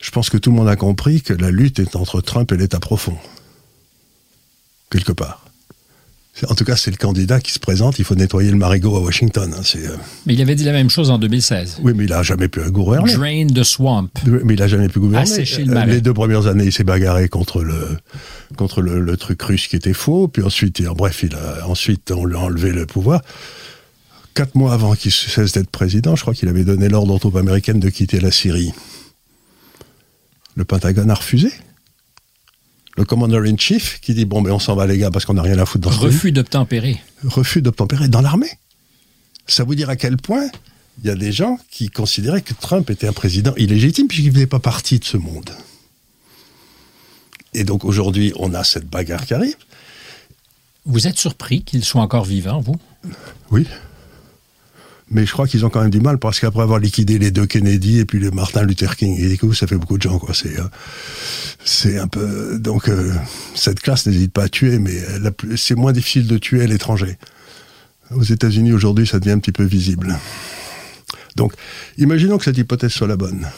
Je 0.00 0.10
pense 0.10 0.30
que 0.30 0.38
tout 0.38 0.50
le 0.50 0.56
monde 0.56 0.68
a 0.68 0.76
compris 0.76 1.20
que 1.20 1.34
la 1.34 1.50
lutte 1.50 1.78
est 1.78 1.96
entre 1.96 2.20
Trump 2.20 2.50
et 2.52 2.56
l'État 2.56 2.80
profond. 2.80 3.16
Quelque 4.90 5.12
part. 5.12 5.49
En 6.48 6.54
tout 6.54 6.64
cas, 6.64 6.76
c'est 6.76 6.90
le 6.90 6.96
candidat 6.96 7.40
qui 7.40 7.52
se 7.52 7.58
présente. 7.58 7.98
Il 7.98 8.04
faut 8.04 8.14
nettoyer 8.14 8.50
le 8.50 8.56
marigot 8.56 8.96
à 8.96 9.00
Washington. 9.00 9.52
Hein, 9.56 9.62
euh, 9.76 9.96
Mais 10.26 10.34
il 10.34 10.40
avait 10.40 10.54
dit 10.54 10.64
la 10.64 10.72
même 10.72 10.90
chose 10.90 11.10
en 11.10 11.18
2016. 11.18 11.80
Oui, 11.82 11.92
mais 11.94 12.04
il 12.04 12.10
n'a 12.10 12.22
jamais 12.22 12.48
pu 12.48 12.60
gouverner. 12.70 13.12
Drain 13.12 13.46
the 13.48 13.62
swamp. 13.62 14.08
Mais 14.26 14.54
il 14.54 14.60
n'a 14.60 14.68
jamais 14.68 14.88
pu 14.88 15.00
gouverner. 15.00 15.30
Assécher 15.30 15.64
le 15.64 15.74
marais. 15.74 15.86
Les 15.86 16.00
deux 16.00 16.14
premières 16.14 16.46
années, 16.46 16.64
il 16.64 16.72
s'est 16.72 16.84
bagarré 16.84 17.28
contre 17.28 17.62
le 17.62 17.98
contre 18.56 18.82
le, 18.82 19.16
truc 19.16 19.42
russe 19.42 19.68
qui 19.68 19.76
était 19.76 19.92
faux. 19.92 20.28
Puis 20.28 20.42
ensuite, 20.42 20.82
bref, 20.82 21.22
il 21.22 21.34
a, 21.34 21.68
ensuite 21.68 22.10
on 22.10 22.24
lui 22.24 22.36
a 22.36 22.40
enlevé 22.40 22.72
le 22.72 22.86
pouvoir. 22.86 23.22
Quatre 24.34 24.54
mois 24.54 24.72
avant 24.72 24.94
qu'il 24.94 25.12
cesse 25.12 25.52
d'être 25.52 25.70
président, 25.70 26.16
je 26.16 26.22
crois 26.22 26.34
qu'il 26.34 26.48
avait 26.48 26.64
donné 26.64 26.88
l'ordre 26.88 27.14
aux 27.14 27.18
troupes 27.18 27.36
américaines 27.36 27.80
de 27.80 27.90
quitter 27.90 28.20
la 28.20 28.30
Syrie. 28.30 28.72
Le 30.56 30.64
Pentagone 30.64 31.10
a 31.10 31.14
refusé 31.14 31.52
le 32.96 33.04
commander-in-chief 33.04 34.00
qui 34.00 34.14
dit 34.14 34.24
bon, 34.24 34.40
mais 34.40 34.50
on 34.50 34.58
s'en 34.58 34.74
va 34.74 34.86
les 34.86 34.98
gars 34.98 35.10
parce 35.10 35.24
qu'on 35.24 35.34
n'a 35.34 35.42
rien 35.42 35.58
à 35.58 35.66
foutre 35.66 35.88
dans 35.88 35.92
ce 35.92 36.00
Refus 36.00 36.32
d'obtempérer. 36.32 37.00
Refus 37.24 37.62
d'obtempérer 37.62 38.08
dans 38.08 38.20
l'armée. 38.20 38.50
Ça 39.46 39.64
vous 39.64 39.74
dire 39.74 39.90
à 39.90 39.96
quel 39.96 40.16
point 40.16 40.48
il 41.02 41.08
y 41.08 41.10
a 41.10 41.14
des 41.14 41.32
gens 41.32 41.58
qui 41.70 41.88
considéraient 41.88 42.42
que 42.42 42.52
Trump 42.54 42.90
était 42.90 43.06
un 43.06 43.12
président 43.12 43.54
illégitime 43.56 44.06
puisqu'il 44.06 44.28
ne 44.28 44.34
faisait 44.34 44.46
pas 44.46 44.58
partie 44.58 44.98
de 44.98 45.04
ce 45.04 45.16
monde. 45.16 45.50
Et 47.54 47.64
donc 47.64 47.84
aujourd'hui, 47.84 48.32
on 48.36 48.54
a 48.54 48.64
cette 48.64 48.86
bagarre 48.86 49.26
qui 49.26 49.34
arrive. 49.34 49.56
Vous 50.84 51.06
êtes 51.06 51.18
surpris 51.18 51.62
qu'il 51.62 51.84
soit 51.84 52.02
encore 52.02 52.24
vivant, 52.24 52.60
vous? 52.60 52.76
Oui. 53.50 53.66
Mais 55.10 55.26
je 55.26 55.32
crois 55.32 55.48
qu'ils 55.48 55.66
ont 55.66 55.70
quand 55.70 55.80
même 55.80 55.90
du 55.90 56.00
mal 56.00 56.18
parce 56.18 56.38
qu'après 56.38 56.62
avoir 56.62 56.78
liquidé 56.78 57.18
les 57.18 57.32
deux 57.32 57.44
Kennedy 57.44 57.98
et 57.98 58.04
puis 58.04 58.20
le 58.20 58.30
Martin 58.30 58.62
Luther 58.62 58.94
King, 58.94 59.18
et 59.20 59.36
coup, 59.36 59.52
ça 59.52 59.66
fait 59.66 59.76
beaucoup 59.76 59.98
de 59.98 60.02
gens, 60.02 60.20
quoi. 60.20 60.34
C'est, 60.34 60.58
euh, 60.58 60.64
c'est 61.64 61.98
un 61.98 62.06
peu. 62.06 62.58
Donc, 62.60 62.88
euh, 62.88 63.12
cette 63.56 63.80
classe 63.80 64.06
n'hésite 64.06 64.32
pas 64.32 64.44
à 64.44 64.48
tuer, 64.48 64.78
mais 64.78 64.94
c'est 65.56 65.74
moins 65.74 65.92
difficile 65.92 66.28
de 66.28 66.38
tuer 66.38 66.62
à 66.62 66.66
l'étranger. 66.66 67.18
Aux 68.12 68.22
États-Unis, 68.22 68.72
aujourd'hui, 68.72 69.04
ça 69.04 69.18
devient 69.18 69.32
un 69.32 69.40
petit 69.40 69.52
peu 69.52 69.64
visible. 69.64 70.16
Donc, 71.34 71.54
imaginons 71.98 72.38
que 72.38 72.44
cette 72.44 72.58
hypothèse 72.58 72.92
soit 72.92 73.08
la 73.08 73.16
bonne. 73.16 73.48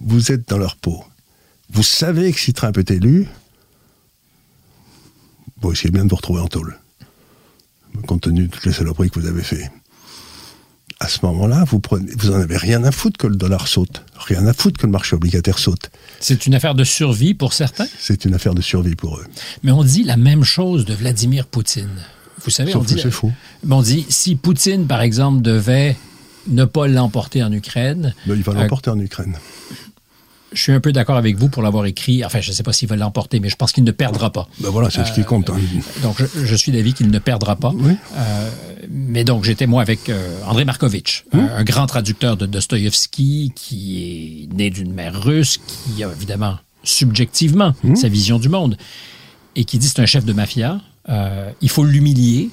Vous 0.00 0.32
êtes 0.32 0.48
dans 0.48 0.58
leur 0.58 0.76
peau. 0.76 1.04
Vous 1.70 1.82
savez 1.82 2.32
que 2.32 2.40
si 2.40 2.54
Trump 2.54 2.78
est 2.78 2.90
élu, 2.90 3.26
vous 5.60 5.72
essayez 5.72 5.90
bien 5.90 6.04
de 6.04 6.10
vous 6.10 6.16
retrouver 6.16 6.40
en 6.40 6.48
tôle, 6.48 6.78
compte 8.06 8.22
tenu 8.22 8.46
de 8.46 8.50
toutes 8.50 8.64
les 8.64 8.72
saloperies 8.72 9.10
que 9.10 9.20
vous 9.20 9.26
avez 9.26 9.42
fait 9.42 9.70
à 11.02 11.08
ce 11.08 11.18
moment-là, 11.26 11.64
vous 11.64 11.80
prenez, 11.80 12.12
vous 12.16 12.30
en 12.30 12.40
avez 12.40 12.56
rien 12.56 12.84
à 12.84 12.92
foutre 12.92 13.18
que 13.18 13.26
le 13.26 13.34
dollar 13.34 13.66
saute, 13.66 14.04
rien 14.16 14.46
à 14.46 14.52
foutre 14.52 14.78
que 14.78 14.86
le 14.86 14.92
marché 14.92 15.16
obligataire 15.16 15.58
saute. 15.58 15.90
C'est 16.20 16.46
une 16.46 16.54
affaire 16.54 16.76
de 16.76 16.84
survie 16.84 17.34
pour 17.34 17.52
certains? 17.52 17.86
C'est 17.98 18.24
une 18.24 18.34
affaire 18.34 18.54
de 18.54 18.62
survie 18.62 18.94
pour 18.94 19.18
eux. 19.18 19.26
Mais 19.64 19.72
on 19.72 19.82
dit 19.82 20.04
la 20.04 20.16
même 20.16 20.44
chose 20.44 20.84
de 20.84 20.94
Vladimir 20.94 21.46
Poutine. 21.46 21.88
Vous 22.44 22.50
savez, 22.50 22.74
on 22.76 22.82
dit, 22.82 23.00
c'est 23.00 23.10
faux. 23.10 23.32
On 23.68 23.82
dit 23.82 24.06
si 24.08 24.36
Poutine, 24.36 24.86
par 24.86 25.00
exemple, 25.00 25.42
devait 25.42 25.96
ne 26.46 26.64
pas 26.64 26.86
l'emporter 26.86 27.42
en 27.42 27.50
Ukraine. 27.50 28.14
Ben, 28.26 28.36
il 28.36 28.42
va 28.42 28.54
l'emporter 28.54 28.90
en 28.90 28.98
Ukraine 29.00 29.36
je 30.52 30.60
suis 30.60 30.72
un 30.72 30.80
peu 30.80 30.92
d'accord 30.92 31.16
avec 31.16 31.36
vous 31.36 31.48
pour 31.48 31.62
l'avoir 31.62 31.86
écrit. 31.86 32.24
Enfin, 32.24 32.40
je 32.40 32.50
ne 32.50 32.54
sais 32.54 32.62
pas 32.62 32.72
s'il 32.72 32.88
va 32.88 32.96
l'emporter, 32.96 33.40
mais 33.40 33.48
je 33.48 33.56
pense 33.56 33.72
qu'il 33.72 33.84
ne 33.84 33.90
perdra 33.90 34.30
pas. 34.30 34.48
Ben 34.60 34.70
voilà, 34.70 34.90
c'est 34.90 35.04
ce 35.04 35.12
qui 35.12 35.24
compte. 35.24 35.50
Hein. 35.50 35.56
Euh, 35.58 36.02
donc, 36.02 36.16
je, 36.20 36.56
suis 36.56 36.72
d'avis 36.72 36.94
qu'il 36.94 37.10
ne 37.10 37.18
perdra 37.18 37.56
pas. 37.56 37.72
Euh, 37.72 38.50
mais 38.90 39.24
donc, 39.24 39.44
j'étais 39.44 39.66
moi 39.66 39.82
avec 39.82 40.08
euh, 40.08 40.40
André 40.46 40.64
Markovitch, 40.64 41.24
hum. 41.32 41.48
un, 41.56 41.64
grand 41.64 41.86
traducteur 41.86 42.36
de 42.36 42.46
Dostoïevski, 42.46 43.52
qui 43.54 44.46
est 44.50 44.54
né 44.54 44.70
d'une 44.70 44.92
mère 44.92 45.20
russe, 45.20 45.58
qui 45.66 46.04
a 46.04 46.10
évidemment 46.10 46.58
subjectivement 46.84 47.74
hum. 47.84 47.96
sa 47.96 48.08
vision 48.08 48.38
du 48.38 48.48
monde, 48.48 48.76
et 49.56 49.64
qui 49.64 49.78
dit 49.78 49.88
c'est 49.88 50.00
un 50.00 50.06
chef 50.06 50.24
de 50.24 50.32
mafia. 50.32 50.80
il 51.60 51.68
faut 51.68 51.84
l'humilier, 51.84 52.50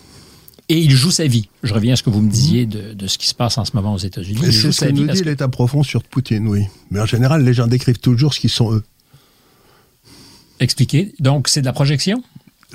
et 0.70 0.78
il 0.78 0.92
joue 0.92 1.12
sa 1.12 1.26
vie. 1.26 1.50
Je 1.64 1.74
reviens 1.74 1.94
à 1.94 1.96
ce 1.96 2.04
que 2.04 2.12
vous 2.12 2.22
me 2.22 2.30
disiez 2.30 2.68
de, 2.68 3.08
ce 3.08 3.18
qui 3.18 3.28
se 3.28 3.34
passe 3.34 3.58
en 3.58 3.66
ce 3.66 3.72
moment 3.76 3.96
aux 3.96 4.00
États-Unis. 4.00 4.40
C'est 4.52 4.72
ce 4.72 4.86
que 4.86 4.92
nous 4.92 5.08
dit 5.08 5.24
l'état 5.24 5.48
profond 5.48 5.82
sur 5.82 6.04
Poutine, 6.04 6.48
oui. 6.48 6.66
Mais 6.92 7.00
en 7.00 7.08
général, 7.08 7.44
les 7.44 7.54
gens 7.54 7.68
décrivent 7.68 8.00
toujours 8.00 8.34
ce 8.36 8.40
qu'ils 8.40 8.52
sont 8.52 8.72
eux. 8.74 8.84
Expliquez. 10.60 11.14
Donc, 11.20 11.48
c'est 11.48 11.62
de 11.62 11.66
la 11.66 11.74
projection? 11.74 12.24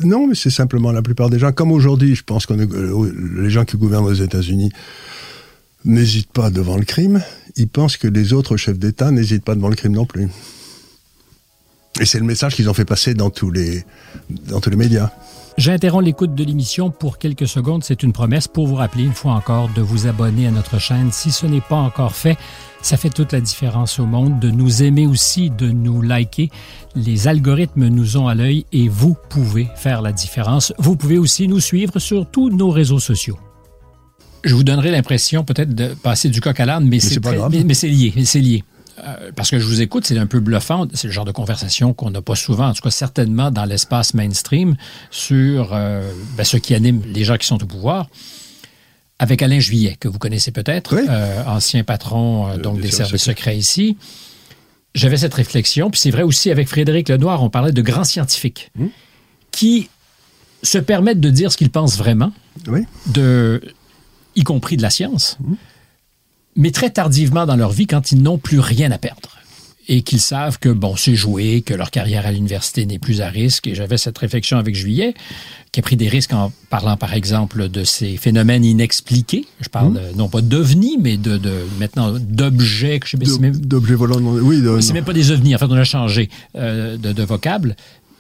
Non, 0.02 0.26
mais 0.26 0.34
c'est 0.34 0.50
simplement 0.50 0.90
la 0.90 1.02
plupart 1.02 1.30
des 1.30 1.38
gens. 1.38 1.52
Comme 1.52 1.70
aujourd'hui, 1.70 2.16
je 2.16 2.24
pense 2.24 2.46
que 2.46 2.54
les 2.54 3.50
gens 3.50 3.64
qui 3.64 3.76
gouvernent 3.76 4.06
aux 4.06 4.12
États-Unis 4.12 4.72
n'hésitent 5.84 6.32
pas 6.32 6.50
devant 6.50 6.76
le 6.76 6.84
crime. 6.84 7.22
Ils 7.56 7.68
pensent 7.68 7.96
que 7.96 8.08
les 8.08 8.32
autres 8.32 8.56
chefs 8.56 8.78
d'État 8.78 9.12
n'hésitent 9.12 9.44
pas 9.44 9.54
devant 9.54 9.68
le 9.68 9.76
crime 9.76 9.92
non 9.92 10.06
plus. 10.06 10.28
Et 12.00 12.06
c'est 12.06 12.18
le 12.18 12.24
message 12.24 12.56
qu'ils 12.56 12.68
ont 12.68 12.74
fait 12.74 12.84
passer 12.84 13.14
dans 13.14 13.30
tous 13.30 13.52
les, 13.52 13.84
dans 14.30 14.60
tous 14.60 14.70
les 14.70 14.76
médias. 14.76 15.12
J'interromps 15.56 16.04
l'écoute 16.04 16.34
de 16.34 16.42
l'émission 16.42 16.90
pour 16.90 17.18
quelques 17.18 17.46
secondes. 17.46 17.84
C'est 17.84 18.02
une 18.02 18.12
promesse 18.12 18.48
pour 18.48 18.66
vous 18.66 18.74
rappeler 18.74 19.04
une 19.04 19.12
fois 19.12 19.32
encore 19.32 19.68
de 19.72 19.82
vous 19.82 20.08
abonner 20.08 20.48
à 20.48 20.50
notre 20.50 20.80
chaîne 20.80 21.12
si 21.12 21.30
ce 21.30 21.46
n'est 21.46 21.60
pas 21.60 21.76
encore 21.76 22.16
fait. 22.16 22.36
Ça 22.82 22.96
fait 22.96 23.08
toute 23.08 23.32
la 23.32 23.40
différence 23.40 24.00
au 24.00 24.04
monde 24.04 24.40
de 24.40 24.50
nous 24.50 24.82
aimer 24.82 25.06
aussi, 25.06 25.50
de 25.50 25.70
nous 25.70 26.02
liker. 26.02 26.50
Les 26.96 27.28
algorithmes 27.28 27.86
nous 27.86 28.16
ont 28.16 28.26
à 28.26 28.34
l'œil 28.34 28.66
et 28.72 28.88
vous 28.88 29.16
pouvez 29.30 29.68
faire 29.76 30.02
la 30.02 30.12
différence. 30.12 30.74
Vous 30.78 30.96
pouvez 30.96 31.18
aussi 31.18 31.46
nous 31.46 31.60
suivre 31.60 32.00
sur 32.00 32.28
tous 32.28 32.50
nos 32.50 32.70
réseaux 32.70 32.98
sociaux. 32.98 33.38
Je 34.42 34.54
vous 34.54 34.64
donnerai 34.64 34.90
l'impression 34.90 35.44
peut-être 35.44 35.74
de 35.74 35.94
passer 35.94 36.28
du 36.28 36.40
coq 36.40 36.58
à 36.58 36.66
l'âne, 36.66 36.86
mais, 36.88 36.98
c'est 36.98 37.24
mais 37.64 37.74
c'est 37.74 37.88
lié. 37.88 38.12
C'est 38.24 38.40
lié. 38.40 38.64
Euh, 38.98 39.32
parce 39.34 39.50
que 39.50 39.58
je 39.58 39.66
vous 39.66 39.82
écoute, 39.82 40.06
c'est 40.06 40.18
un 40.18 40.26
peu 40.26 40.40
bluffant. 40.40 40.86
C'est 40.94 41.08
le 41.08 41.12
genre 41.12 41.24
de 41.24 41.32
conversation 41.32 41.92
qu'on 41.94 42.10
n'a 42.10 42.22
pas 42.22 42.34
souvent, 42.34 42.68
en 42.68 42.74
tout 42.74 42.82
cas 42.82 42.90
certainement 42.90 43.50
dans 43.50 43.64
l'espace 43.64 44.14
mainstream, 44.14 44.76
sur 45.10 45.70
euh, 45.72 46.12
ben, 46.36 46.44
ce 46.44 46.56
qui 46.56 46.74
anime 46.74 47.02
les 47.06 47.24
gens 47.24 47.36
qui 47.36 47.46
sont 47.46 47.62
au 47.62 47.66
pouvoir. 47.66 48.08
Avec 49.18 49.42
Alain 49.42 49.60
Juillet, 49.60 49.96
que 49.98 50.08
vous 50.08 50.18
connaissez 50.18 50.50
peut-être, 50.50 50.94
euh, 50.94 51.44
ancien 51.46 51.84
patron 51.84 52.58
donc 52.58 52.80
des 52.80 52.90
services 52.90 53.22
secrets 53.22 53.56
ici. 53.56 53.96
J'avais 54.94 55.16
cette 55.16 55.34
réflexion, 55.34 55.90
puis 55.90 56.00
c'est 56.00 56.10
vrai 56.10 56.22
aussi 56.22 56.50
avec 56.50 56.68
Frédéric 56.68 57.08
Lenoir, 57.08 57.42
on 57.42 57.48
parlait 57.48 57.72
de 57.72 57.82
grands 57.82 58.04
scientifiques 58.04 58.70
hmm. 58.76 58.88
qui 59.52 59.88
se 60.62 60.78
permettent 60.78 61.20
de 61.20 61.30
dire 61.30 61.52
ce 61.52 61.56
qu'ils 61.56 61.70
pensent 61.70 61.96
vraiment, 61.96 62.32
de, 63.06 63.62
y 64.34 64.42
compris 64.42 64.76
de 64.76 64.82
la 64.82 64.90
science. 64.90 65.38
Hmm 65.40 65.54
mais 66.56 66.70
très 66.70 66.90
tardivement 66.90 67.46
dans 67.46 67.56
leur 67.56 67.70
vie 67.70 67.86
quand 67.86 68.12
ils 68.12 68.22
n'ont 68.22 68.38
plus 68.38 68.60
rien 68.60 68.90
à 68.90 68.98
perdre 68.98 69.34
et 69.88 70.02
qu'ils 70.02 70.20
savent 70.20 70.58
que, 70.58 70.68
bon, 70.68 70.96
c'est 70.96 71.14
joué, 71.14 71.62
que 71.62 71.74
leur 71.74 71.90
carrière 71.90 72.26
à 72.26 72.32
l'université 72.32 72.86
n'est 72.86 72.98
plus 72.98 73.20
à 73.20 73.28
risque. 73.28 73.66
Et 73.66 73.74
j'avais 73.74 73.98
cette 73.98 74.16
réflexion 74.16 74.56
avec 74.56 74.74
Juillet, 74.74 75.14
qui 75.72 75.80
a 75.80 75.82
pris 75.82 75.96
des 75.96 76.08
risques 76.08 76.32
en 76.32 76.52
parlant, 76.70 76.96
par 76.96 77.12
exemple, 77.12 77.68
de 77.68 77.84
ces 77.84 78.16
phénomènes 78.16 78.64
inexpliqués. 78.64 79.44
Je 79.60 79.68
parle 79.68 79.92
mmh. 79.92 80.16
non 80.16 80.28
pas 80.28 80.40
d'ovnis, 80.40 80.96
mais 80.98 81.16
de, 81.16 81.38
maintenant 81.78 82.14
d'objets. 82.18 82.98
que 82.98 83.08
je. 83.08 83.16
D'objets 83.16 83.94
volants, 83.94 84.20
oui. 84.22 84.62
C'est 84.80 84.94
même 84.94 85.04
pas 85.04 85.12
des 85.12 85.30
ovnis, 85.30 85.54
en 85.54 85.58
fait, 85.58 85.66
on 85.66 85.72
a 85.72 85.84
changé 85.84 86.30
euh, 86.56 86.96
de, 86.96 87.12
de 87.12 87.22
vocable. 87.22 87.76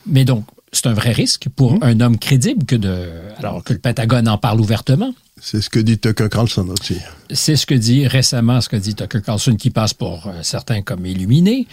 Mais 0.06 0.26
donc, 0.26 0.44
c'est 0.74 0.86
un 0.86 0.94
vrai 0.94 1.12
risque 1.12 1.48
pour 1.54 1.74
mmh. 1.74 1.82
un 1.82 2.00
homme 2.00 2.18
crédible 2.18 2.64
que 2.64 2.76
de, 2.76 3.08
alors 3.38 3.62
que 3.62 3.72
le 3.72 3.78
Pentagone 3.78 4.28
en 4.28 4.38
parle 4.38 4.60
ouvertement. 4.60 5.14
C'est 5.40 5.60
ce 5.60 5.70
que 5.70 5.78
dit 5.78 5.98
Tucker 5.98 6.28
Carlson 6.30 6.68
aussi. 6.68 6.96
C'est 7.30 7.56
ce 7.56 7.66
que 7.66 7.74
dit 7.74 8.06
récemment, 8.06 8.60
ce 8.60 8.68
que 8.68 8.76
dit 8.76 8.94
Tucker 8.94 9.20
Carlson, 9.20 9.56
qui 9.56 9.70
passe 9.70 9.94
pour 9.94 10.26
euh, 10.26 10.42
certains 10.42 10.82
comme 10.82 11.06
illuminé. 11.06 11.66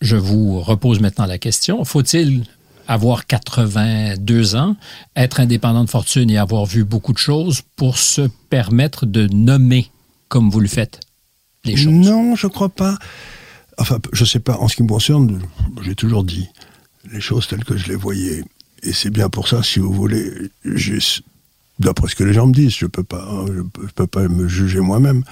je 0.00 0.16
vous 0.16 0.60
repose 0.60 1.00
maintenant 1.00 1.26
la 1.26 1.38
question. 1.38 1.84
Faut-il 1.84 2.44
avoir 2.90 3.26
82 3.26 4.56
ans, 4.56 4.76
être 5.14 5.38
indépendant 5.38 5.84
de 5.84 5.90
fortune 5.90 6.28
et 6.28 6.38
avoir 6.38 6.66
vu 6.66 6.82
beaucoup 6.82 7.12
de 7.12 7.18
choses 7.18 7.62
pour 7.76 7.98
se 7.98 8.28
permettre 8.48 9.06
de 9.06 9.28
nommer, 9.28 9.90
comme 10.28 10.50
vous 10.50 10.60
le 10.60 10.68
faites, 10.68 10.98
les 11.64 11.76
choses? 11.76 11.92
Non, 11.92 12.34
je 12.34 12.48
crois 12.48 12.68
pas. 12.68 12.98
Enfin, 13.78 13.98
je 14.12 14.24
sais 14.24 14.40
pas. 14.40 14.58
En 14.58 14.66
ce 14.66 14.74
qui 14.74 14.82
me 14.82 14.88
concerne, 14.88 15.40
j'ai 15.82 15.94
toujours 15.94 16.24
dit 16.24 16.48
les 17.12 17.20
choses 17.20 17.46
telles 17.46 17.64
que 17.64 17.76
je 17.76 17.88
les 17.88 17.96
voyais. 17.96 18.44
Et 18.82 18.92
c'est 18.92 19.10
bien 19.10 19.28
pour 19.28 19.48
ça, 19.48 19.62
si 19.62 19.78
vous 19.78 19.92
voulez, 19.92 20.50
d'après 21.78 22.08
ce 22.08 22.14
que 22.14 22.24
les 22.24 22.32
gens 22.32 22.46
me 22.46 22.52
disent, 22.52 22.76
je 22.76 22.86
peux 22.86 23.04
pas, 23.04 23.44
je 23.46 23.92
peux 23.94 24.06
pas 24.06 24.26
me 24.28 24.48
juger 24.48 24.80
moi-même, 24.80 25.22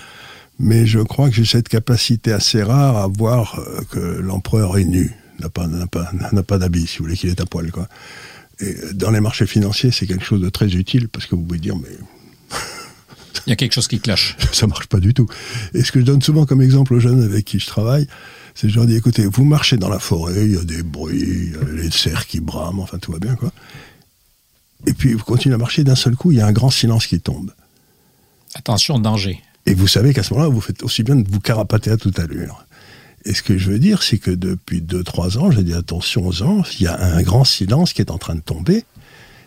mais 0.59 0.87
je 0.87 0.99
crois 1.01 1.29
que 1.29 1.37
j'ai 1.37 1.45
cette 1.45 1.69
capacité 1.69 2.33
assez 2.33 2.63
rare 2.63 2.97
à 2.97 3.07
voir 3.07 3.59
euh, 3.59 3.81
que 3.91 3.99
l'empereur 3.99 4.77
est 4.77 4.85
nu, 4.85 5.15
n'a 5.39 5.49
pas, 5.49 5.69
pas, 5.91 6.11
pas 6.43 6.59
d'habit, 6.59 6.87
si 6.87 6.99
vous 6.99 7.05
voulez, 7.05 7.17
qu'il 7.17 7.31
est 7.31 7.41
à 7.41 7.47
poil, 7.47 7.71
quoi. 7.71 7.89
Et 8.61 8.75
dans 8.93 9.13
les 9.13 9.21
marchés 9.21 9.47
financiers, 9.47 9.93
c'est 9.93 10.07
quelque 10.07 10.25
chose 10.25 10.41
de 10.41 10.49
très 10.49 10.75
utile 10.75 11.09
parce 11.09 11.27
que 11.27 11.37
vous 11.37 11.43
pouvez 11.43 11.61
dire, 11.61 11.77
mais 11.77 11.97
il 13.47 13.51
y 13.51 13.53
a 13.53 13.57
quelque 13.57 13.73
chose 13.73 13.89
qui 13.89 14.01
cloche. 14.01 14.37
Ça 14.53 14.67
marche 14.67 14.89
pas 14.89 15.01
du 15.01 15.15
tout. 15.15 15.29
Et 15.75 15.85
ce 15.85 15.93
que 15.93 16.01
je 16.01 16.05
donne 16.05 16.23
souvent 16.23 16.45
comme 16.45 16.61
exemple 16.61 16.95
aux 16.95 17.01
jeunes 17.01 17.23
avec 17.23 17.45
qui 17.45 17.61
je 17.61 17.67
travaille, 17.67 18.09
c'est 18.61 18.75
leur 18.75 18.87
dis, 18.87 18.97
écoutez, 18.97 19.25
vous 19.25 19.45
marchez 19.45 19.77
dans 19.77 19.89
la 19.89 20.01
forêt, 20.01 20.45
il 20.45 20.55
y 20.55 20.59
a 20.59 20.65
des 20.65 20.83
bruits, 20.83 21.21
il 21.21 21.53
y 21.53 21.57
a 21.57 21.81
les 21.81 21.93
cerfs 21.93 22.27
qui 22.27 22.41
brament, 22.41 22.81
enfin 22.81 22.99
tout 22.99 23.13
va 23.13 23.21
bien, 23.21 23.37
quoi. 23.37 23.53
Et 24.85 24.95
puis 24.95 25.15
vous 25.15 25.23
continuez 25.23 25.55
à 25.55 25.59
marcher, 25.59 25.85
d'un 25.85 25.95
seul 25.95 26.17
coup, 26.17 26.33
il 26.33 26.39
y 26.39 26.41
a 26.41 26.47
un 26.47 26.51
grand 26.51 26.71
silence 26.71 27.07
qui 27.07 27.21
tombe. 27.21 27.53
Attention, 28.57 28.99
danger. 28.99 29.41
Et 29.65 29.75
vous 29.75 29.87
savez 29.87 30.13
qu'à 30.13 30.25
ce 30.25 30.35
moment-là, 30.35 30.51
vous 30.53 30.61
faites 30.61 30.83
aussi 30.83 31.05
bien 31.05 31.15
de 31.15 31.31
vous 31.31 31.39
carapater 31.39 31.93
à 31.93 31.97
toute 31.97 32.19
allure. 32.19 32.67
Et 33.25 33.33
ce 33.33 33.45
que 33.45 33.57
je 33.57 33.71
veux 33.71 33.79
dire, 33.79 34.03
c'est 34.03 34.19
que 34.19 34.33
depuis 34.33 34.81
2-3 34.81 35.39
ans, 35.39 35.53
j'ai 35.53 35.63
dit 35.63 35.75
attention 35.75 36.27
aux 36.27 36.43
ans, 36.43 36.65
il 36.81 36.83
y 36.83 36.89
a 36.89 37.01
un 37.01 37.23
grand 37.23 37.45
silence 37.45 37.93
qui 37.93 38.01
est 38.01 38.11
en 38.11 38.19
train 38.19 38.35
de 38.35 38.41
tomber. 38.41 38.85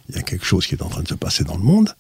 il 0.08 0.16
y 0.16 0.20
a 0.20 0.22
quelque 0.22 0.46
chose 0.46 0.66
qui 0.66 0.76
est 0.76 0.84
en 0.84 0.90
train 0.90 1.04
de 1.04 1.10
se 1.10 1.16
passer 1.16 1.44
dans 1.44 1.58
le 1.58 1.64
monde 1.64 1.94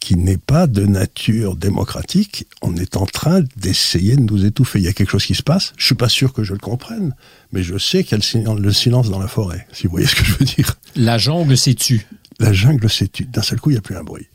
qui 0.00 0.16
n'est 0.16 0.38
pas 0.38 0.66
de 0.66 0.86
nature 0.86 1.56
démocratique. 1.56 2.46
On 2.62 2.74
est 2.76 2.96
en 2.96 3.06
train 3.06 3.42
d'essayer 3.56 4.16
de 4.16 4.22
nous 4.22 4.44
étouffer. 4.44 4.78
Il 4.78 4.84
y 4.84 4.88
a 4.88 4.92
quelque 4.92 5.10
chose 5.10 5.26
qui 5.26 5.34
se 5.34 5.42
passe. 5.42 5.72
Je 5.76 5.84
suis 5.84 5.94
pas 5.94 6.08
sûr 6.08 6.32
que 6.32 6.42
je 6.42 6.54
le 6.54 6.58
comprenne, 6.58 7.14
mais 7.52 7.62
je 7.62 7.78
sais 7.78 8.02
qu'il 8.02 8.18
y 8.18 8.46
a 8.46 8.54
le 8.54 8.72
silence 8.72 9.10
dans 9.10 9.18
la 9.18 9.28
forêt, 9.28 9.66
si 9.72 9.86
vous 9.86 9.92
voyez 9.92 10.06
ce 10.06 10.16
que 10.16 10.24
je 10.24 10.32
veux 10.32 10.46
dire. 10.46 10.78
La 10.96 11.18
jungle 11.18 11.56
s'est 11.56 11.74
tue. 11.74 12.06
La 12.38 12.52
jungle 12.52 12.88
s'est 12.88 13.08
tue. 13.08 13.26
D'un 13.26 13.42
seul 13.42 13.60
coup, 13.60 13.70
il 13.70 13.74
n'y 13.74 13.78
a 13.78 13.82
plus 13.82 13.96
un 13.96 14.02
bruit. 14.02 14.26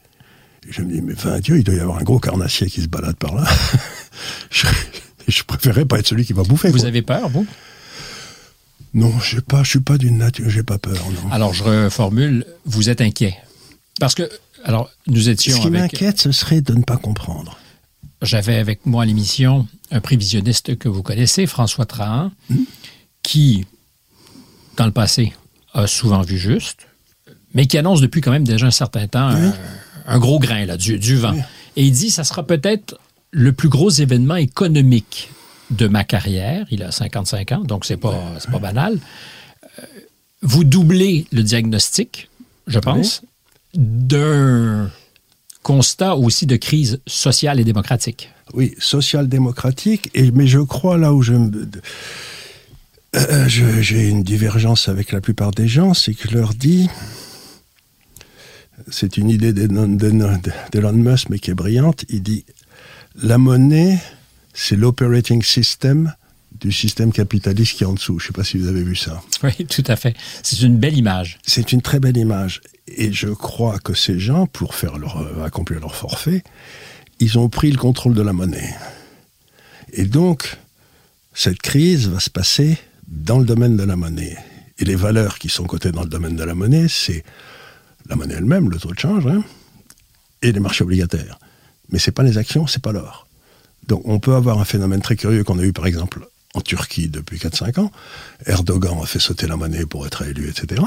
Et 0.70 0.72
je 0.72 0.82
me 0.82 0.92
dis, 0.92 1.02
mais 1.02 1.14
vingt 1.14 1.40
Dieu, 1.40 1.58
il 1.58 1.64
doit 1.64 1.76
y 1.76 1.80
avoir 1.80 1.98
un 1.98 2.04
gros 2.04 2.20
carnassier 2.20 2.68
qui 2.68 2.82
se 2.82 2.88
balade 2.88 3.16
par 3.16 3.36
là. 3.36 3.46
je, 4.52 4.68
je 5.28 5.44
préférerais 5.44 5.86
pas 5.86 6.00
être 6.00 6.08
celui 6.08 6.26
qui 6.26 6.34
va 6.34 6.44
bouffer. 6.44 6.70
Vous 6.70 6.86
avez 6.86 7.02
peur, 7.02 7.30
vous? 7.30 7.46
Non, 8.94 9.12
je 9.20 9.38
je 9.64 9.70
suis 9.70 9.80
pas 9.82 9.98
d'une 9.98 10.20
nature, 10.20 10.50
j'ai 10.50 10.64
pas 10.64 10.78
peur. 10.78 10.96
Non. 10.96 11.32
Alors, 11.32 11.54
je 11.54 11.64
reformule, 11.64 12.46
vous 12.66 12.90
êtes 12.90 13.02
inquiet. 13.02 13.36
Parce 14.00 14.16
que, 14.16 14.30
alors, 14.66 14.90
nous 15.08 15.30
étions. 15.30 15.56
Ce 15.56 15.62
qui 15.62 15.70
m'inquiète, 15.70 16.20
ce 16.20 16.32
serait 16.32 16.62
de 16.62 16.74
ne 16.74 16.84
pas 16.84 16.98
comprendre. 16.98 17.58
J'avais 18.22 18.56
avec 18.58 18.86
moi 18.86 19.04
à 19.04 19.06
l'émission 19.06 19.68
un 19.92 20.00
prévisionniste 20.02 20.78
que 20.78 20.90
vous 20.90 21.04
connaissez, 21.04 21.46
François 21.48 21.86
Trahan, 21.86 22.32
Hmm. 22.50 22.64
qui, 23.24 23.66
dans 24.78 24.86
le 24.86 24.92
passé, 24.92 25.34
a 25.74 25.88
souvent 25.88 26.22
vu 26.22 26.38
juste, 26.38 26.88
mais 27.54 27.68
qui 27.68 27.78
annonce 27.78 28.02
depuis 28.02 28.22
quand 28.22 28.32
même 28.32 28.44
déjà 28.46 28.66
un 28.68 28.72
certain 28.72 29.08
temps 29.08 29.28
un, 29.28 29.54
un 30.08 30.20
gros 30.20 30.40
grain, 30.40 30.66
là, 30.66 30.78
du, 30.78 30.98
du 31.00 31.16
vent. 31.16 31.34
Oui. 31.34 31.42
Et 31.78 31.86
il 31.86 31.92
dit 31.92 32.10
ça 32.10 32.24
sera 32.24 32.44
peut-être 32.46 32.98
le 33.32 33.52
plus 33.54 33.70
gros 33.70 33.90
événement 33.90 34.36
économique 34.38 35.30
de 35.72 35.88
ma 35.88 36.04
carrière. 36.04 36.66
Il 36.72 36.84
a 36.84 36.92
55 36.92 37.52
ans, 37.52 37.62
donc 37.64 37.86
c'est 37.86 37.98
pas, 37.98 38.34
pas 38.52 38.60
banal. 38.60 38.98
Euh, 39.80 39.84
Vous 40.42 40.64
doublez 40.64 41.28
le 41.32 41.44
diagnostic, 41.44 42.30
je 42.68 42.80
pense, 42.80 43.22
d'un 43.76 44.90
constat 45.64 46.16
aussi 46.16 46.46
de 46.46 46.56
crise 46.56 47.00
sociale 47.08 47.60
et 47.60 47.64
démocratique. 47.64 48.30
Oui, 48.54 48.76
social-démocratique, 48.80 50.10
et, 50.14 50.32
mais 50.32 50.48
je 50.48 50.60
crois 50.60 50.98
là 50.98 51.14
où 51.14 51.22
je 51.22 51.34
me- 51.34 51.68
euh, 53.16 53.48
j'ai 53.48 54.10
une 54.10 54.24
divergence 54.24 54.88
avec 54.90 55.12
la 55.12 55.22
plupart 55.22 55.52
des 55.52 55.68
gens, 55.68 55.94
c'est 55.94 56.14
que 56.14 56.30
je 56.30 56.36
leur 56.36 56.54
dis, 56.54 56.90
c'est 58.90 59.18
une 59.18 59.30
idée 59.30 59.54
d'Elon 59.54 60.94
Musk, 60.94 61.30
mais 61.30 61.40
qui 61.40 61.52
est 61.52 61.56
brillante, 61.56 62.06
il 62.10 62.22
dit, 62.22 62.46
la 63.22 63.38
monnaie, 63.38 64.00
c'est 64.54 64.76
l'operating 64.76 65.42
system 65.42 66.14
du 66.60 66.72
système 66.72 67.12
capitaliste 67.12 67.78
qui 67.78 67.84
est 67.84 67.88
en 67.88 67.94
dessous. 67.94 68.20
Je 68.20 68.26
ne 68.26 68.28
sais 68.28 68.34
pas 68.34 68.44
si 68.44 68.58
vous 68.58 68.68
avez 68.68 68.84
vu 68.84 68.96
ça. 68.96 69.22
Oui, 69.44 69.66
tout 69.66 69.84
à 69.88 69.96
fait. 69.96 70.16
C'est 70.44 70.62
une 70.62 70.78
belle 70.78 70.98
image. 70.98 71.40
C'est 71.46 71.72
une 71.72 71.82
très 71.82 72.00
belle 72.00 72.18
image. 72.18 72.62
Et 72.88 73.12
je 73.12 73.30
crois 73.30 73.80
que 73.80 73.94
ces 73.94 74.20
gens, 74.20 74.46
pour 74.48 74.76
faire 74.76 74.94
accomplir 75.44 75.80
leur 75.80 75.96
forfait, 75.96 76.44
ils 77.20 77.38
ont 77.40 77.50
pris 77.50 77.72
le 77.72 77.78
contrôle 77.78 78.14
de 78.14 78.22
la 78.22 78.34
monnaie. 78.34 78.76
Et 79.94 80.06
donc, 80.06 80.58
cette 81.34 81.62
crise 81.62 82.08
va 82.10 82.20
se 82.20 82.30
passer 82.30 82.78
dans 83.08 83.40
le 83.40 83.46
domaine 83.46 83.78
de 83.78 83.84
la 83.84 83.96
monnaie. 83.96 84.38
Et 84.78 84.86
les 84.86 84.96
valeurs 84.96 85.40
qui 85.40 85.50
sont 85.50 85.66
cotées 85.66 85.92
dans 85.92 86.04
le 86.04 86.10
domaine 86.10 86.36
de 86.36 86.44
la 86.44 86.54
monnaie, 86.54 86.88
c'est 86.88 87.24
la 88.08 88.16
monnaie 88.16 88.36
elle-même, 88.36 88.70
le 88.70 88.78
taux 88.78 88.92
de 88.92 89.00
change, 89.00 89.26
hein, 89.28 89.44
et 90.42 90.52
les 90.52 90.60
marchés 90.60 90.84
obligataires. 90.84 91.40
Mais 91.90 92.00
c'est 92.00 92.12
pas 92.12 92.24
les 92.24 92.38
actions, 92.38 92.68
c'est 92.68 92.82
pas 92.82 92.92
l'or. 92.92 93.28
Donc 93.88 94.02
on 94.06 94.20
peut 94.20 94.36
avoir 94.36 94.60
un 94.60 94.66
phénomène 94.66 95.02
très 95.02 95.16
curieux 95.16 95.44
qu'on 95.44 95.60
a 95.60 95.64
eu 95.64 95.74
par 95.74 95.86
exemple 95.86 96.28
en 96.54 96.62
Turquie 96.62 97.08
depuis 97.10 97.38
4-5 97.38 97.80
ans. 97.80 97.92
Erdogan 98.46 98.98
a 99.02 99.06
fait 99.06 99.20
sauter 99.20 99.48
la 99.48 99.58
monnaie 99.58 99.86
pour 99.86 100.06
être 100.08 100.24
élu, 100.24 100.50
etc. 100.50 100.82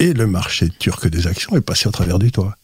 Et 0.00 0.14
le 0.14 0.26
marché 0.26 0.70
turc 0.70 1.06
des 1.08 1.26
actions 1.26 1.54
est 1.56 1.60
passé 1.60 1.86
au 1.86 1.92
travers 1.92 2.18
du 2.18 2.32
toit. 2.32 2.56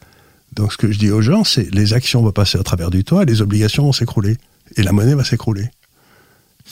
Donc 0.55 0.73
ce 0.73 0.79
que 0.79 0.91
je 0.91 0.99
dis 0.99 1.11
aux 1.11 1.21
gens, 1.21 1.45
c'est 1.45 1.73
les 1.73 1.93
actions 1.93 2.23
vont 2.23 2.33
passer 2.33 2.57
au 2.57 2.63
travers 2.63 2.91
du 2.91 3.05
toit 3.05 3.27
les 3.27 3.43
obligations 3.43 3.85
vont 3.85 3.93
s'écrouler. 3.93 4.39
Et 4.77 4.83
la 4.83 4.93
monnaie 4.93 5.15
va 5.15 5.23
s'écrouler. 5.23 5.69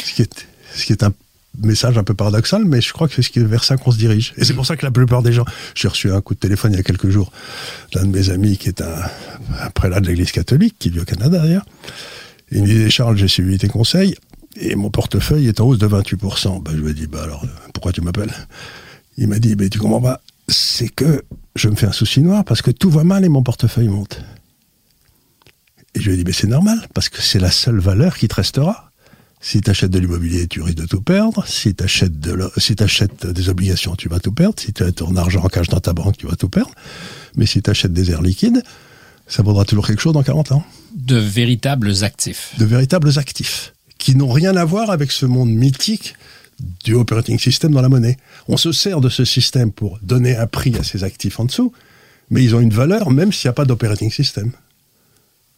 Ce 0.02 0.14
qui 0.14 0.22
est, 0.92 1.02
un 1.02 1.12
message 1.62 1.98
un 1.98 2.02
peu 2.02 2.14
paradoxal, 2.14 2.64
mais 2.64 2.80
je 2.80 2.92
crois 2.92 3.08
que 3.08 3.14
c'est 3.14 3.36
vers 3.36 3.62
ça 3.62 3.76
qu'on 3.76 3.92
se 3.92 3.98
dirige. 3.98 4.32
Et 4.38 4.44
c'est 4.44 4.54
pour 4.54 4.66
ça 4.66 4.76
que 4.76 4.84
la 4.84 4.90
plupart 4.90 5.22
des 5.22 5.32
gens... 5.32 5.44
J'ai 5.74 5.86
reçu 5.86 6.10
un 6.10 6.20
coup 6.20 6.34
de 6.34 6.40
téléphone 6.40 6.72
il 6.72 6.76
y 6.76 6.80
a 6.80 6.82
quelques 6.82 7.10
jours 7.10 7.30
d'un 7.92 8.06
de 8.06 8.10
mes 8.10 8.30
amis 8.30 8.56
qui 8.56 8.68
est 8.68 8.80
un, 8.80 9.68
prélat 9.74 10.00
de 10.00 10.08
l'Église 10.08 10.32
catholique, 10.32 10.76
qui 10.78 10.90
vit 10.90 11.00
au 11.00 11.04
Canada 11.04 11.38
d'ailleurs. 11.38 11.66
Il 12.50 12.62
me 12.62 12.66
disait, 12.66 12.90
Charles, 12.90 13.16
j'ai 13.18 13.28
suivi 13.28 13.58
tes 13.58 13.68
conseils 13.68 14.16
et 14.56 14.74
mon 14.74 14.90
portefeuille 14.90 15.46
est 15.46 15.60
en 15.60 15.66
hausse 15.66 15.78
de 15.78 15.86
28%. 15.86 16.62
Ben, 16.62 16.72
je 16.72 16.80
lui 16.80 16.90
ai 16.90 16.94
dit, 16.94 17.06
bah 17.06 17.22
alors, 17.22 17.44
pourquoi 17.72 17.92
tu 17.92 18.00
m'appelles? 18.00 18.32
Il 19.18 19.28
m'a 19.28 19.38
dit, 19.38 19.54
ben, 19.54 19.68
tu 19.68 19.78
comprends 19.78 20.00
pas, 20.00 20.20
c'est 20.48 20.88
que 20.88 21.22
je 21.56 21.68
me 21.68 21.74
fais 21.74 21.86
un 21.86 21.92
souci 21.92 22.20
noir 22.20 22.44
parce 22.44 22.62
que 22.62 22.70
tout 22.70 22.90
va 22.90 23.04
mal 23.04 23.24
et 23.24 23.28
mon 23.28 23.42
portefeuille 23.42 23.88
monte. 23.88 24.20
Et 25.94 26.00
je 26.00 26.06
lui 26.06 26.14
ai 26.14 26.16
dit, 26.16 26.24
mais 26.24 26.32
c'est 26.32 26.48
normal, 26.48 26.88
parce 26.92 27.08
que 27.08 27.22
c'est 27.22 27.38
la 27.38 27.50
seule 27.50 27.78
valeur 27.78 28.16
qui 28.16 28.26
te 28.26 28.34
restera. 28.34 28.90
Si 29.40 29.60
tu 29.60 29.70
achètes 29.70 29.90
de 29.90 29.98
l'immobilier, 29.98 30.48
tu 30.48 30.62
risques 30.62 30.78
de 30.78 30.86
tout 30.86 31.02
perdre. 31.02 31.46
Si 31.46 31.74
tu 31.74 31.84
achètes, 31.84 32.18
de 32.18 32.50
si 32.56 32.74
t'achètes 32.74 33.26
des 33.26 33.48
obligations, 33.48 33.94
tu 33.94 34.08
vas 34.08 34.18
tout 34.18 34.32
perdre. 34.32 34.58
Si 34.58 34.72
tu 34.72 34.82
as 34.82 34.90
ton 34.90 35.14
argent 35.16 35.44
en 35.44 35.48
cash 35.48 35.68
dans 35.68 35.80
ta 35.80 35.92
banque, 35.92 36.16
tu 36.16 36.26
vas 36.26 36.34
tout 36.34 36.48
perdre. 36.48 36.72
Mais 37.36 37.46
si 37.46 37.62
tu 37.62 37.70
achètes 37.70 37.92
des 37.92 38.10
airs 38.10 38.22
liquides, 38.22 38.62
ça 39.28 39.42
vaudra 39.42 39.64
toujours 39.64 39.86
quelque 39.86 40.00
chose 40.00 40.14
dans 40.14 40.22
40 40.22 40.52
ans. 40.52 40.64
De 40.96 41.16
véritables 41.16 42.02
actifs. 42.02 42.54
De 42.58 42.64
véritables 42.64 43.18
actifs 43.18 43.74
qui 43.98 44.16
n'ont 44.16 44.30
rien 44.30 44.56
à 44.56 44.64
voir 44.64 44.90
avec 44.90 45.12
ce 45.12 45.24
monde 45.26 45.50
mythique 45.50 46.14
du 46.84 46.94
operating 46.94 47.38
system 47.38 47.72
dans 47.72 47.82
la 47.82 47.88
monnaie. 47.88 48.16
On 48.48 48.56
se 48.56 48.72
sert 48.72 49.00
de 49.00 49.08
ce 49.08 49.24
système 49.24 49.72
pour 49.72 49.98
donner 50.02 50.36
un 50.36 50.46
prix 50.46 50.76
à 50.76 50.82
ces 50.82 51.04
actifs 51.04 51.40
en 51.40 51.44
dessous, 51.44 51.72
mais 52.30 52.42
ils 52.42 52.54
ont 52.54 52.60
une 52.60 52.72
valeur 52.72 53.10
même 53.10 53.32
s'il 53.32 53.48
n'y 53.48 53.50
a 53.50 53.54
pas 53.54 53.64
d'operating 53.64 54.10
system. 54.10 54.52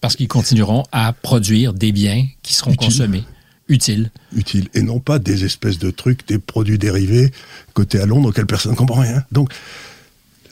Parce 0.00 0.16
qu'ils 0.16 0.28
continueront 0.28 0.84
à 0.92 1.12
produire 1.12 1.72
des 1.72 1.92
biens 1.92 2.26
qui 2.42 2.54
seront 2.54 2.74
consommés, 2.74 3.24
utiles. 3.68 4.10
utiles 4.32 4.68
et 4.74 4.82
non 4.82 5.00
pas 5.00 5.18
des 5.18 5.44
espèces 5.44 5.78
de 5.78 5.90
trucs, 5.90 6.26
des 6.28 6.38
produits 6.38 6.78
dérivés 6.78 7.32
cotés 7.72 8.00
à 8.00 8.06
Londres 8.06 8.28
auxquels 8.28 8.46
personne 8.46 8.72
ne 8.72 8.76
comprend 8.76 9.00
rien. 9.00 9.24
Donc 9.32 9.52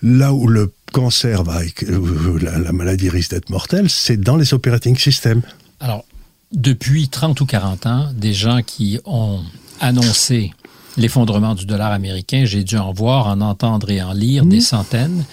là 0.03 0.33
où 0.33 0.47
le 0.47 0.73
cancer 0.93 1.43
va, 1.43 1.61
où 1.89 2.39
la, 2.39 2.59
la 2.59 2.73
maladie 2.73 3.11
risque 3.11 3.33
d'être 3.33 3.51
mortelle, 3.51 3.91
c'est 3.91 4.17
dans 4.17 4.37
les 4.37 4.55
operating 4.55 4.97
systems. 4.97 5.43
Alors, 5.81 6.05
depuis 6.53 7.09
30 7.09 7.41
ou 7.41 7.47
40 7.47 7.87
ans, 7.87 8.13
des 8.15 8.33
gens 8.33 8.63
qui 8.63 9.01
ont 9.05 9.43
annoncé 9.81 10.53
l'effondrement 10.97 11.55
du 11.55 11.67
dollar 11.67 11.93
américain, 11.93 12.45
j'ai 12.45 12.63
dû 12.65 12.77
en 12.77 12.93
voir, 12.93 13.27
en 13.27 13.41
entendre 13.41 13.91
et 13.91 14.01
en 14.03 14.13
lire 14.13 14.45
des 14.47 14.61
centaines. 14.61 15.25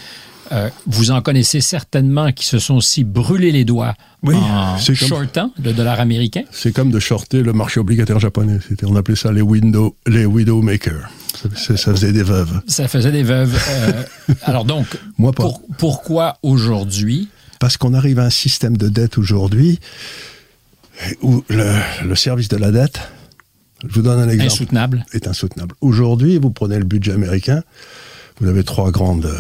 Euh, 0.52 0.70
vous 0.86 1.12
en 1.12 1.22
connaissez 1.22 1.62
certainement 1.62 2.34
qui 2.34 2.46
se 2.46 2.60
sont 2.60 2.74
aussi 2.76 3.06
brûlés 3.06 3.52
les 3.54 3.64
doigts 3.64 3.94
Oui, 4.22 4.36
en 4.36 4.76
comme- 4.86 4.96
shortant 4.96 5.52
le 5.64 5.72
dollar 5.72 6.00
américain. 6.02 6.42
C'est 6.52 6.74
comme 6.74 6.92
de 6.92 7.00
shorter 7.00 7.42
le 7.42 7.54
marché 7.54 7.80
obligataire 7.80 8.20
japonais. 8.20 8.60
On 8.84 8.96
appelait 8.98 9.16
ça 9.16 9.32
les 9.32 9.42
window, 9.42 9.96
les 10.08 10.26
widow 10.26 10.62
makers. 10.62 11.10
Ça, 11.42 11.48
ça- 11.56 11.78
ça 11.78 11.92
faisait 11.94 12.12
des 12.12 12.24
veuves. 12.24 12.60
Ça 12.68 12.90
faisait 12.90 13.12
des 13.14 13.24
veuves. 13.24 13.58
Euh, 13.70 14.04
alors 14.44 14.66
donc, 14.66 14.88
Moi 15.18 15.32
pas. 15.32 15.44
pour- 15.44 15.62
pourquoi 15.78 16.38
aujourd'hui? 16.44 17.30
Parce 17.60 17.78
qu'on 17.78 17.94
arrive 17.94 18.20
à 18.20 18.24
un 18.26 18.30
système 18.30 18.76
de 18.76 18.90
dette 18.90 19.18
aujourd'hui 19.18 19.80
où 21.22 21.44
le, 21.48 21.76
le 22.04 22.16
service 22.16 22.50
de 22.50 22.58
la 22.58 22.72
dette, 22.72 23.00
je 23.88 23.94
vous 23.96 24.02
donne 24.02 24.20
un 24.20 24.30
exemple. 24.30 24.52
insoutenable 24.52 25.06
est 25.14 25.28
insoutenable. 25.28 25.76
Aujourd'hui, 25.82 26.38
vous 26.38 26.52
prenez 26.52 26.78
le 26.78 26.86
budget 26.86 27.14
américain, 27.14 27.64
vous 28.40 28.48
avez 28.48 28.64
trois 28.64 28.92
grandes 28.92 29.26
euh, 29.26 29.38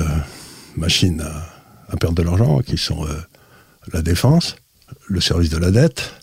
machines 0.77 1.21
à, 1.21 1.93
à 1.93 1.97
perdre 1.97 2.15
de 2.15 2.23
l'argent, 2.23 2.59
qui 2.59 2.77
sont 2.77 3.05
euh, 3.05 3.09
la 3.93 4.01
défense, 4.01 4.55
le 5.07 5.21
service 5.21 5.49
de 5.49 5.57
la 5.57 5.71
dette 5.71 6.13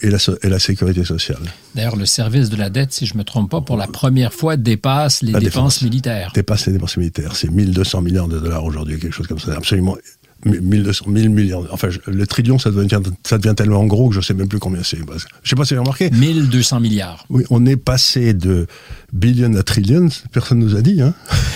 et 0.00 0.10
la, 0.10 0.18
so- 0.18 0.36
et 0.42 0.48
la 0.48 0.58
sécurité 0.58 1.04
sociale. 1.04 1.38
D'ailleurs, 1.74 1.96
le 1.96 2.06
service 2.06 2.50
de 2.50 2.56
la 2.56 2.68
dette, 2.70 2.92
si 2.92 3.06
je 3.06 3.14
ne 3.14 3.18
me 3.18 3.24
trompe 3.24 3.50
pas, 3.50 3.60
pour 3.60 3.76
la 3.76 3.86
première 3.86 4.32
fois 4.34 4.56
dépasse 4.56 5.22
les 5.22 5.32
La 5.32 5.38
dépenses 5.38 5.52
défense. 5.78 5.82
militaires. 5.82 6.32
Dépasse 6.34 6.66
les 6.66 6.72
dépenses 6.72 6.96
militaires. 6.96 7.36
C'est 7.36 7.48
1200 7.50 8.02
milliards 8.02 8.28
de 8.28 8.38
dollars 8.40 8.64
aujourd'hui, 8.64 8.98
quelque 8.98 9.12
chose 9.12 9.26
comme 9.28 9.38
ça. 9.38 9.54
Absolument. 9.56 9.96
1200, 10.44 11.06
1000 11.08 11.30
milliards. 11.30 11.62
Enfin, 11.70 11.88
je- 11.90 11.98
le 12.10 12.26
trillion, 12.26 12.58
ça 12.58 12.70
devient, 12.70 13.00
ça 13.24 13.38
devient 13.38 13.54
tellement 13.56 13.84
gros 13.86 14.08
que 14.08 14.14
je 14.14 14.20
ne 14.20 14.24
sais 14.24 14.34
même 14.34 14.48
plus 14.48 14.58
combien 14.58 14.82
c'est. 14.82 14.96
Je 14.98 15.02
ne 15.02 15.08
sais 15.08 15.56
pas 15.56 15.64
si 15.64 15.74
vous 15.74 15.78
avez 15.78 15.78
remarqué. 15.80 16.10
1200 16.10 16.80
milliards. 16.80 17.24
Oui, 17.30 17.44
on 17.50 17.64
est 17.66 17.76
passé 17.76 18.34
de 18.34 18.66
billion 19.12 19.54
à 19.54 19.62
trillion, 19.62 20.08
personne 20.32 20.58
nous 20.58 20.76
a 20.76 20.82
dit, 20.82 21.00
hein, 21.00 21.14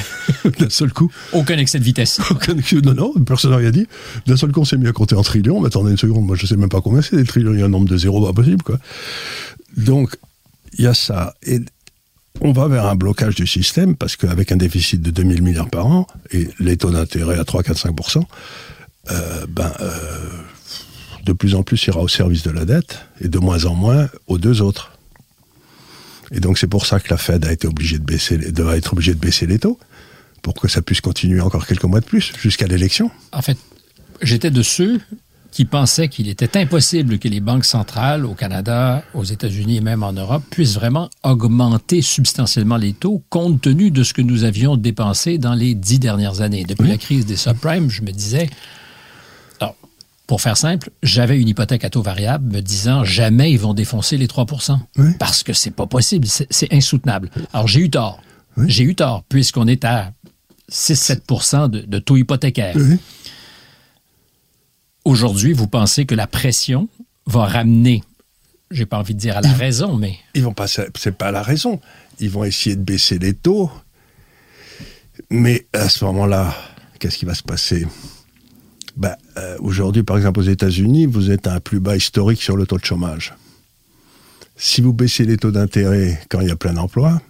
d'un 0.58 0.70
seul 0.70 0.92
coup. 0.92 1.10
Aucun 1.32 1.58
excès 1.58 1.78
de 1.78 1.84
vitesse. 1.84 2.20
Aucun- 2.30 2.54
Non, 2.82 2.94
non, 2.94 3.12
personne 3.24 3.50
n'a 3.50 3.56
rien 3.58 3.70
dit. 3.70 3.86
D'un 4.26 4.36
seul 4.36 4.52
coup, 4.52 4.60
on 4.60 4.64
s'est 4.64 4.76
mis 4.78 4.86
à 4.88 4.92
compter 4.92 5.14
en 5.14 5.22
trillions. 5.22 5.60
Mais 5.60 5.66
attendez 5.66 5.90
une 5.90 5.98
seconde, 5.98 6.24
moi 6.26 6.36
je 6.36 6.46
sais 6.46 6.56
même 6.56 6.68
pas 6.68 6.80
combien 6.80 7.02
c'est 7.02 7.16
des 7.16 7.24
trillions. 7.24 7.52
Il 7.54 7.60
y 7.60 7.62
a 7.62 7.66
un 7.66 7.70
nombre 7.70 7.88
de 7.88 7.96
zéros 7.96 8.24
pas 8.26 8.32
possible, 8.32 8.62
quoi. 8.62 8.78
Donc, 9.76 10.16
il 10.78 10.84
y 10.84 10.86
a 10.86 10.94
ça. 10.94 11.34
Et 11.46 11.60
on 12.40 12.52
va 12.52 12.68
vers 12.68 12.86
un 12.86 12.94
blocage 12.94 13.34
du 13.34 13.46
système 13.46 13.96
parce 13.96 14.14
qu'avec 14.16 14.52
un 14.52 14.56
déficit 14.56 15.00
de 15.02 15.10
2000 15.10 15.42
milliards 15.42 15.70
par 15.70 15.86
an 15.86 16.06
et 16.30 16.48
les 16.60 16.76
taux 16.76 16.90
d'intérêt 16.90 17.38
à 17.38 17.44
3, 17.44 17.62
4, 17.64 17.76
5 17.78 17.96
euh, 19.10 19.46
ben, 19.48 19.72
euh, 19.80 20.18
de 21.24 21.32
plus 21.32 21.54
en 21.54 21.62
plus 21.62 21.82
ira 21.86 22.00
au 22.00 22.08
service 22.08 22.42
de 22.42 22.50
la 22.50 22.64
dette 22.64 23.00
et 23.20 23.28
de 23.28 23.38
moins 23.38 23.64
en 23.64 23.74
moins 23.74 24.08
aux 24.26 24.38
deux 24.38 24.62
autres. 24.62 24.92
Et 26.30 26.40
donc 26.40 26.58
c'est 26.58 26.66
pour 26.66 26.86
ça 26.86 27.00
que 27.00 27.08
la 27.10 27.16
Fed 27.16 27.44
a 27.44 27.52
été 27.52 27.66
obligée 27.66 27.98
de 27.98 28.04
baisser, 28.04 28.36
de- 28.38 28.68
être 28.74 28.92
obligée 28.92 29.14
de 29.14 29.20
baisser 29.20 29.46
les 29.46 29.58
taux 29.58 29.78
pour 30.42 30.54
que 30.54 30.68
ça 30.68 30.82
puisse 30.82 31.00
continuer 31.00 31.40
encore 31.40 31.66
quelques 31.66 31.84
mois 31.84 32.00
de 32.00 32.04
plus, 32.06 32.32
jusqu'à 32.38 32.66
l'élection. 32.66 33.10
En 33.32 33.42
fait, 33.42 33.58
j'étais 34.22 34.50
de 34.50 34.62
ceux 34.62 35.00
qui 35.50 35.64
pensaient 35.64 36.08
qu'il 36.08 36.28
était 36.28 36.56
impossible 36.58 37.18
que 37.18 37.26
les 37.28 37.40
banques 37.40 37.64
centrales 37.64 38.24
au 38.26 38.34
Canada, 38.34 39.02
aux 39.14 39.24
États-Unis 39.24 39.78
et 39.78 39.80
même 39.80 40.02
en 40.02 40.12
Europe 40.12 40.42
puissent 40.50 40.74
vraiment 40.74 41.08
augmenter 41.22 42.02
substantiellement 42.02 42.76
les 42.76 42.92
taux 42.92 43.22
compte 43.30 43.60
tenu 43.62 43.90
de 43.90 44.02
ce 44.04 44.12
que 44.12 44.22
nous 44.22 44.44
avions 44.44 44.76
dépensé 44.76 45.38
dans 45.38 45.54
les 45.54 45.74
dix 45.74 45.98
dernières 45.98 46.42
années. 46.42 46.64
Depuis 46.64 46.88
la 46.88 46.98
crise 46.98 47.24
des 47.26 47.36
subprimes, 47.36 47.90
je 47.90 48.02
me 48.02 48.12
disais, 48.12 48.48
pour 50.28 50.42
faire 50.42 50.58
simple, 50.58 50.90
j'avais 51.02 51.40
une 51.40 51.48
hypothèque 51.48 51.84
à 51.84 51.90
taux 51.90 52.02
variable 52.02 52.52
me 52.52 52.60
disant 52.60 53.02
jamais 53.02 53.50
ils 53.50 53.58
vont 53.58 53.72
défoncer 53.72 54.18
les 54.18 54.28
3 54.28 54.44
Oui. 54.98 55.12
parce 55.18 55.42
que 55.42 55.54
c'est 55.54 55.70
pas 55.72 55.86
possible, 55.86 56.28
c'est 56.28 56.72
insoutenable. 56.72 57.30
Alors 57.54 57.66
j'ai 57.66 57.80
eu 57.80 57.88
tort. 57.90 58.20
Oui. 58.58 58.66
J'ai 58.68 58.84
eu 58.84 58.94
tort 58.94 59.24
puisqu'on 59.30 59.66
est 59.66 59.86
à 59.86 60.12
6-7 60.70 61.70
de, 61.70 61.80
de 61.80 61.98
taux 61.98 62.18
hypothécaires. 62.18 62.76
Oui. 62.76 62.98
Aujourd'hui, 65.06 65.54
vous 65.54 65.66
pensez 65.66 66.04
que 66.04 66.14
la 66.14 66.26
pression 66.26 66.88
va 67.26 67.46
ramener, 67.46 68.04
j'ai 68.70 68.84
pas 68.84 68.98
envie 68.98 69.14
de 69.14 69.18
dire 69.20 69.38
à 69.38 69.40
la 69.40 69.52
raison, 69.52 69.96
mais 69.96 70.18
Ils 70.34 70.42
vont 70.42 70.52
pas, 70.52 70.66
c'est 70.66 71.16
pas 71.16 71.30
la 71.32 71.42
raison. 71.42 71.80
Ils 72.20 72.28
vont 72.28 72.44
essayer 72.44 72.76
de 72.76 72.82
baisser 72.82 73.18
les 73.18 73.32
taux. 73.32 73.70
Mais 75.30 75.66
à 75.72 75.88
ce 75.88 76.04
moment-là, 76.04 76.54
qu'est-ce 76.98 77.16
qui 77.16 77.24
va 77.24 77.34
se 77.34 77.42
passer? 77.42 77.86
Ben, 78.98 79.14
euh, 79.38 79.56
Aujourd'hui, 79.60 80.02
par 80.02 80.16
exemple, 80.16 80.40
aux 80.40 80.44
États-Unis, 80.44 81.06
vous 81.06 81.30
êtes 81.30 81.46
à 81.46 81.54
un 81.54 81.60
plus 81.60 81.80
bas 81.80 81.96
historique 81.96 82.42
sur 82.42 82.56
le 82.56 82.66
taux 82.66 82.78
de 82.78 82.84
chômage. 82.84 83.32
Si 84.56 84.80
vous 84.80 84.92
baissez 84.92 85.24
les 85.24 85.36
taux 85.36 85.52
d'intérêt 85.52 86.20
quand 86.28 86.40
il 86.40 86.48
y 86.48 86.50
a 86.50 86.56
plein 86.56 86.76
emploi, 86.76 87.22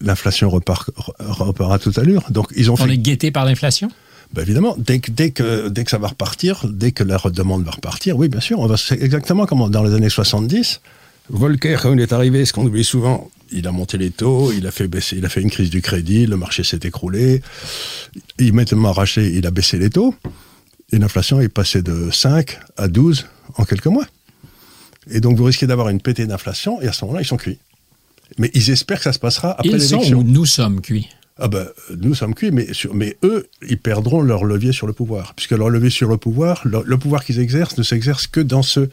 l'inflation 0.00 0.48
repart, 0.48 0.88
re- 0.96 1.42
repart 1.42 1.72
à 1.72 1.78
toute 1.78 1.98
allure. 1.98 2.24
Donc, 2.30 2.48
ils 2.56 2.70
ont 2.70 2.74
on 2.74 2.76
fait 2.78 2.90
est 2.90 2.98
guetté 2.98 3.30
par 3.30 3.44
l'inflation? 3.44 3.90
ben 4.32 4.42
évidemment, 4.42 4.76
dès 4.78 5.00
que, 5.00 5.10
dès, 5.10 5.30
que, 5.32 5.68
dès 5.68 5.84
que 5.84 5.90
ça 5.90 5.98
va 5.98 6.08
repartir, 6.08 6.64
dès 6.68 6.92
que 6.92 7.02
la 7.04 7.18
demande 7.32 7.64
va 7.64 7.72
repartir, 7.72 8.16
oui, 8.16 8.28
bien 8.28 8.40
sûr, 8.40 8.60
on 8.60 8.66
va, 8.66 8.76
c'est 8.76 9.00
exactement 9.02 9.44
comme 9.44 9.68
dans 9.70 9.82
les 9.82 9.92
années 9.92 10.08
70. 10.08 10.80
Volcker, 11.28 11.76
quand 11.82 11.92
il 11.92 12.00
est 12.00 12.12
arrivé, 12.12 12.44
ce 12.44 12.52
qu'on 12.52 12.66
oublie 12.66 12.84
souvent, 12.84 13.30
il 13.52 13.66
a 13.66 13.72
monté 13.72 13.98
les 13.98 14.10
taux, 14.10 14.52
il 14.52 14.66
a 14.66 14.70
fait 14.70 14.88
baisser, 14.88 15.16
il 15.16 15.24
a 15.24 15.28
fait 15.28 15.42
une 15.42 15.50
crise 15.50 15.70
du 15.70 15.82
crédit, 15.82 16.26
le 16.26 16.36
marché 16.36 16.64
s'est 16.64 16.80
écroulé, 16.82 17.42
il 18.38 18.52
m'a 18.52 18.64
tellement 18.64 18.90
arraché, 18.90 19.28
il 19.34 19.46
a 19.46 19.50
baissé 19.50 19.78
les 19.78 19.90
taux, 19.90 20.14
et 20.92 20.98
l'inflation 20.98 21.40
est 21.40 21.48
passée 21.48 21.82
de 21.82 22.10
5 22.10 22.58
à 22.76 22.88
12 22.88 23.26
en 23.56 23.64
quelques 23.64 23.86
mois. 23.86 24.06
Et 25.10 25.20
donc 25.20 25.36
vous 25.36 25.44
risquez 25.44 25.66
d'avoir 25.66 25.88
une 25.88 26.00
pétée 26.00 26.26
d'inflation, 26.26 26.80
et 26.80 26.88
à 26.88 26.92
ce 26.92 27.04
moment-là, 27.04 27.22
ils 27.22 27.26
sont 27.26 27.36
cuits. 27.36 27.58
Mais 28.38 28.50
ils 28.54 28.70
espèrent 28.70 28.98
que 28.98 29.04
ça 29.04 29.12
se 29.12 29.18
passera 29.18 29.52
après 29.52 29.68
Ils 29.68 29.80
sont 29.80 29.96
l'élection. 29.96 30.18
où 30.18 30.22
nous 30.22 30.46
sommes 30.46 30.80
cuits? 30.80 31.08
Ah 31.42 31.48
ben, 31.48 31.66
nous 31.96 32.14
sommes 32.14 32.34
cuits, 32.34 32.50
mais, 32.50 32.72
sur- 32.74 32.94
mais 32.94 33.16
eux, 33.24 33.48
ils 33.66 33.78
perdront 33.78 34.20
leur 34.20 34.44
levier 34.44 34.72
sur 34.72 34.86
le 34.86 34.92
pouvoir. 34.92 35.34
Puisque 35.34 35.52
leur 35.52 35.70
levier 35.70 35.88
sur 35.90 36.08
le 36.08 36.16
pouvoir, 36.18 36.60
le, 36.64 36.82
le 36.84 36.98
pouvoir 36.98 37.24
qu'ils 37.24 37.40
exercent 37.40 37.78
ne 37.78 37.82
s'exerce 37.82 38.26
que 38.26 38.40
dans 38.40 38.62
ce 38.62 38.88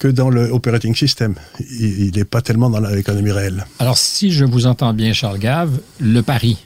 que 0.00 0.08
dans 0.08 0.30
le 0.30 0.50
operating 0.50 0.94
system. 0.96 1.34
Il 1.70 2.10
n'est 2.16 2.24
pas 2.24 2.42
tellement 2.42 2.70
dans 2.70 2.80
l'économie 2.80 3.30
réelle. 3.30 3.64
Alors, 3.78 3.98
si 3.98 4.32
je 4.32 4.44
vous 4.44 4.66
entends 4.66 4.92
bien, 4.94 5.12
Charles 5.12 5.38
Gave, 5.38 5.78
le 6.00 6.22
pari, 6.22 6.56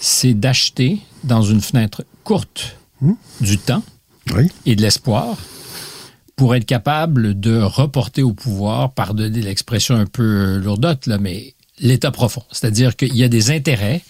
c'est 0.00 0.34
d'acheter 0.34 0.98
dans 1.22 1.42
une 1.42 1.60
fenêtre 1.60 2.04
courte 2.24 2.76
Hmm? 3.00 3.14
du 3.40 3.58
temps 3.58 3.82
Oui. 4.32 4.46
et 4.64 4.76
de 4.76 4.82
l'espoir 4.82 5.36
pour 6.36 6.54
être 6.54 6.64
capable 6.64 7.38
de 7.38 7.58
reporter 7.60 8.22
au 8.22 8.32
pouvoir, 8.32 8.92
pardonnez 8.92 9.42
l'expression 9.42 9.96
un 9.96 10.06
peu 10.06 10.58
lourdote, 10.58 11.06
là, 11.08 11.18
mais 11.18 11.54
l'état 11.80 12.12
profond. 12.12 12.44
C'est-à-dire 12.52 12.94
qu'il 12.96 13.14
y 13.16 13.24
a 13.24 13.28
des 13.28 13.50
intérêts 13.50 14.02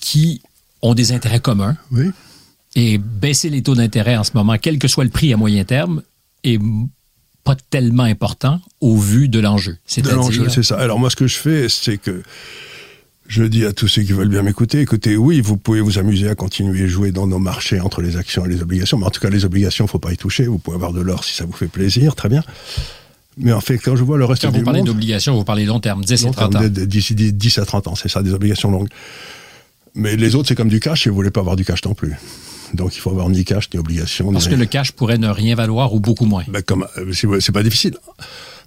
qui 0.00 0.40
ont 0.80 0.94
des 0.94 1.12
intérêts 1.12 1.40
communs 1.40 1.76
Oui. 1.90 2.06
et 2.74 2.96
baisser 2.96 3.50
les 3.50 3.62
taux 3.62 3.74
d'intérêt 3.74 4.16
en 4.16 4.24
ce 4.24 4.30
moment, 4.34 4.56
quel 4.60 4.78
que 4.78 4.88
soit 4.88 5.04
le 5.04 5.10
prix 5.10 5.32
à 5.34 5.36
moyen 5.36 5.64
terme, 5.64 6.02
est 6.42 6.58
pas 7.44 7.56
tellement 7.70 8.04
important 8.04 8.60
au 8.80 8.96
vu 8.96 9.28
de 9.28 9.38
l'enjeu. 9.40 9.76
De 9.96 10.10
l'enjeu, 10.10 10.48
c'est 10.48 10.62
ça. 10.62 10.76
Alors 10.78 10.98
moi, 10.98 11.10
ce 11.10 11.16
que 11.16 11.26
je 11.26 11.36
fais, 11.36 11.68
c'est 11.68 11.98
que 11.98 12.22
je 13.26 13.44
dis 13.44 13.64
à 13.64 13.72
tous 13.72 13.88
ceux 13.88 14.02
qui 14.02 14.12
veulent 14.12 14.28
bien 14.28 14.42
m'écouter, 14.42 14.80
écoutez, 14.80 15.16
oui, 15.16 15.40
vous 15.40 15.56
pouvez 15.56 15.80
vous 15.80 15.98
amuser 15.98 16.28
à 16.28 16.34
continuer 16.34 16.84
à 16.84 16.86
jouer 16.86 17.12
dans 17.12 17.26
nos 17.26 17.38
marchés 17.38 17.80
entre 17.80 18.02
les 18.02 18.16
actions 18.16 18.44
et 18.44 18.48
les 18.48 18.62
obligations, 18.62 18.98
mais 18.98 19.06
en 19.06 19.10
tout 19.10 19.20
cas, 19.20 19.30
les 19.30 19.44
obligations, 19.44 19.86
faut 19.86 19.98
pas 19.98 20.12
y 20.12 20.16
toucher. 20.16 20.44
Vous 20.46 20.58
pouvez 20.58 20.74
avoir 20.76 20.92
de 20.92 21.00
l'or 21.00 21.24
si 21.24 21.34
ça 21.34 21.44
vous 21.44 21.52
fait 21.52 21.66
plaisir, 21.68 22.14
très 22.14 22.28
bien. 22.28 22.42
Mais 23.38 23.52
en 23.52 23.60
fait, 23.62 23.78
quand 23.78 23.96
je 23.96 24.04
vois 24.04 24.18
le 24.18 24.26
reste 24.26 24.42
quand 24.42 24.52
du 24.52 24.58
vous 24.58 24.64
parlez 24.64 24.80
monde... 24.80 24.88
d'obligations, 24.88 25.34
vous 25.34 25.44
parlez 25.44 25.64
long 25.64 25.80
terme, 25.80 26.04
10 26.04 26.22
et 26.22 26.26
long 26.26 26.32
30 26.32 26.44
ans. 26.44 26.58
terme, 26.60 26.68
de- 26.68 26.80
de- 26.80 26.84
D'ici 26.84 27.14
10 27.14 27.32
10 27.32 27.58
à 27.58 27.64
30 27.64 27.88
ans, 27.88 27.94
c'est 27.94 28.08
ça, 28.10 28.22
des 28.22 28.34
obligations 28.34 28.70
longues. 28.70 28.88
Mais 29.94 30.16
les 30.16 30.34
autres, 30.34 30.48
c'est 30.48 30.54
comme 30.54 30.68
du 30.68 30.80
cash 30.80 31.06
et 31.06 31.10
vous 31.10 31.16
voulez 31.16 31.30
pas 31.30 31.40
avoir 31.40 31.56
du 31.56 31.64
cash 31.64 31.82
non 31.84 31.94
plus. 31.94 32.14
Donc 32.74 32.96
il 32.96 33.00
faut 33.00 33.10
avoir 33.10 33.28
ni 33.28 33.44
cash, 33.44 33.68
ni 33.72 33.78
obligation. 33.78 34.32
Parce 34.32 34.46
ni... 34.46 34.54
que 34.54 34.58
le 34.58 34.66
cash 34.66 34.92
pourrait 34.92 35.18
ne 35.18 35.28
rien 35.28 35.54
valoir 35.54 35.92
ou 35.94 36.00
beaucoup 36.00 36.24
moins. 36.24 36.44
Ben, 36.48 36.62
comme, 36.62 36.86
euh, 36.98 37.12
c'est 37.12 37.28
c'est 37.40 37.52
pas 37.52 37.62
difficile. 37.62 37.96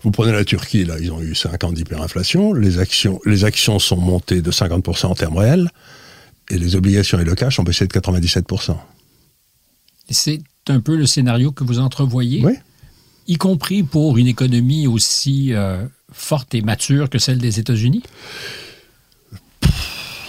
Vous 0.04 0.12
prenez 0.12 0.32
la 0.32 0.46
Turquie, 0.46 0.86
là, 0.86 0.96
ils 1.00 1.12
ont 1.12 1.22
eu 1.22 1.34
5 1.34 1.64
ans 1.64 1.72
d'hyperinflation. 1.72 2.54
Les 2.54 2.78
actions, 2.78 3.20
les 3.26 3.44
actions 3.44 3.80
sont 3.80 3.98
montées 3.98 4.42
de 4.42 4.52
50% 4.52 5.08
en 5.08 5.16
termes 5.16 5.38
réels. 5.38 5.70
Et 6.52 6.60
les 6.60 6.76
obligations 6.76 7.20
et 7.20 7.24
le 7.24 7.34
cash 7.34 7.60
ont 7.60 7.64
baissé 7.64 7.88
de 7.88 7.92
97%. 7.92 8.78
C'est 10.12 10.42
un 10.68 10.80
peu 10.80 10.96
le 10.96 11.08
scénario 11.08 11.52
que 11.52 11.64
vous 11.64 11.80
entrevoyez, 11.80 12.46
Oui. 12.46 12.54
y 13.28 13.38
compris 13.38 13.82
pour 13.82 14.20
une 14.20 14.28
économie 14.28 14.86
aussi 14.86 15.54
euh, 15.54 15.84
forte 16.12 16.54
et 16.54 16.62
mature 16.62 17.10
que 17.10 17.18
celle 17.18 17.40
des 17.40 17.60
États-Unis? 17.60 18.04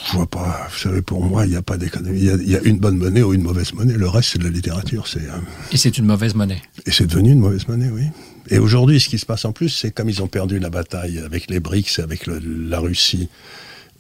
Je 0.07 0.13
vois 0.13 0.27
pas. 0.27 0.69
Vous 0.71 0.79
savez, 0.79 1.03
pour 1.03 1.25
moi, 1.25 1.47
il 1.47 1.51
n'y 1.51 1.57
a 1.57 1.63
pas 1.63 1.77
d'économie. 1.77 2.19
Il 2.21 2.25
y 2.27 2.31
a- 2.31 2.35
il 2.37 2.49
y, 2.51 2.57
a 2.57 2.63
une 2.63 2.79
bonne 2.79 2.97
monnaie 2.97 3.23
ou 3.23 3.35
une 3.35 3.43
mauvaise 3.43 3.73
monnaie. 3.73 3.95
Le 3.95 4.09
reste, 4.09 4.31
c'est 4.33 4.39
de 4.39 4.45
la 4.45 4.51
littérature. 4.51 5.07
C'est, 5.09 5.21
euh, 5.29 5.39
Et 5.73 5.77
c'est 5.77 5.99
une 5.99 6.07
mauvaise 6.07 6.35
monnaie. 6.35 6.63
Et 6.87 6.93
c'est 6.93 7.07
devenu 7.07 7.33
une 7.33 7.41
mauvaise 7.41 7.67
monnaie, 7.67 7.91
oui. 7.91 8.05
Et 8.49 8.59
aujourd'hui, 8.59 9.01
ce 9.01 9.09
qui 9.09 9.19
se 9.19 9.27
passe 9.27 9.45
en 9.45 9.53
plus, 9.53 9.69
c'est 9.71 9.91
comme 9.91 10.09
ils 10.09 10.23
ont 10.23 10.29
perdu 10.29 10.59
la 10.61 10.71
bataille 10.71 11.19
avec 11.19 11.51
les 11.51 11.59
BRICS, 11.59 11.99
avec 12.01 12.27
le- 12.27 12.39
la 12.39 12.79
Russie 12.79 13.29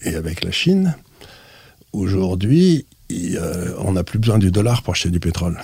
et 0.03 0.15
avec 0.15 0.45
la 0.45 0.53
Chine, 0.53 0.95
aujourd'hui, 1.93 2.87
euh, 3.13 3.75
on 3.79 3.93
n'a 3.93 4.05
plus 4.05 4.19
besoin 4.19 4.39
du 4.39 4.51
dollar 4.51 4.83
pour 4.83 4.93
acheter 4.95 5.11
du 5.11 5.21
pétrole. 5.21 5.59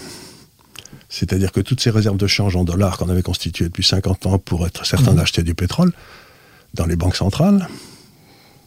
C'est-à-dire 1.09 1.53
que 1.53 1.61
toutes 1.61 1.81
ces 1.81 1.91
réserves 1.91 2.17
de 2.17 2.27
change 2.27 2.57
en 2.57 2.65
dollars 2.65 2.97
qu'on 2.99 3.09
avait 3.11 3.23
constituées 3.23 3.67
depuis 3.67 3.85
50 3.85 4.27
ans 4.27 4.39
pour 4.39 4.67
être 4.67 4.87
certain 4.87 5.13
d'acheter 5.15 5.43
du 5.43 5.55
pétrole, 5.55 5.93
dans 6.75 6.87
les 6.87 6.97
banques 6.97 7.17
centrales, 7.17 7.69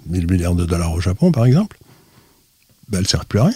1000 0.07 0.29
milliards 0.31 0.55
de 0.55 0.65
dollars 0.65 0.93
au 0.93 0.99
Japon 1.01 1.31
par 1.31 1.45
exemple, 1.45 1.77
ben, 2.89 2.97
elles 2.99 3.03
ne 3.03 3.07
servent 3.07 3.25
plus 3.25 3.39
à 3.39 3.45
rien. 3.45 3.55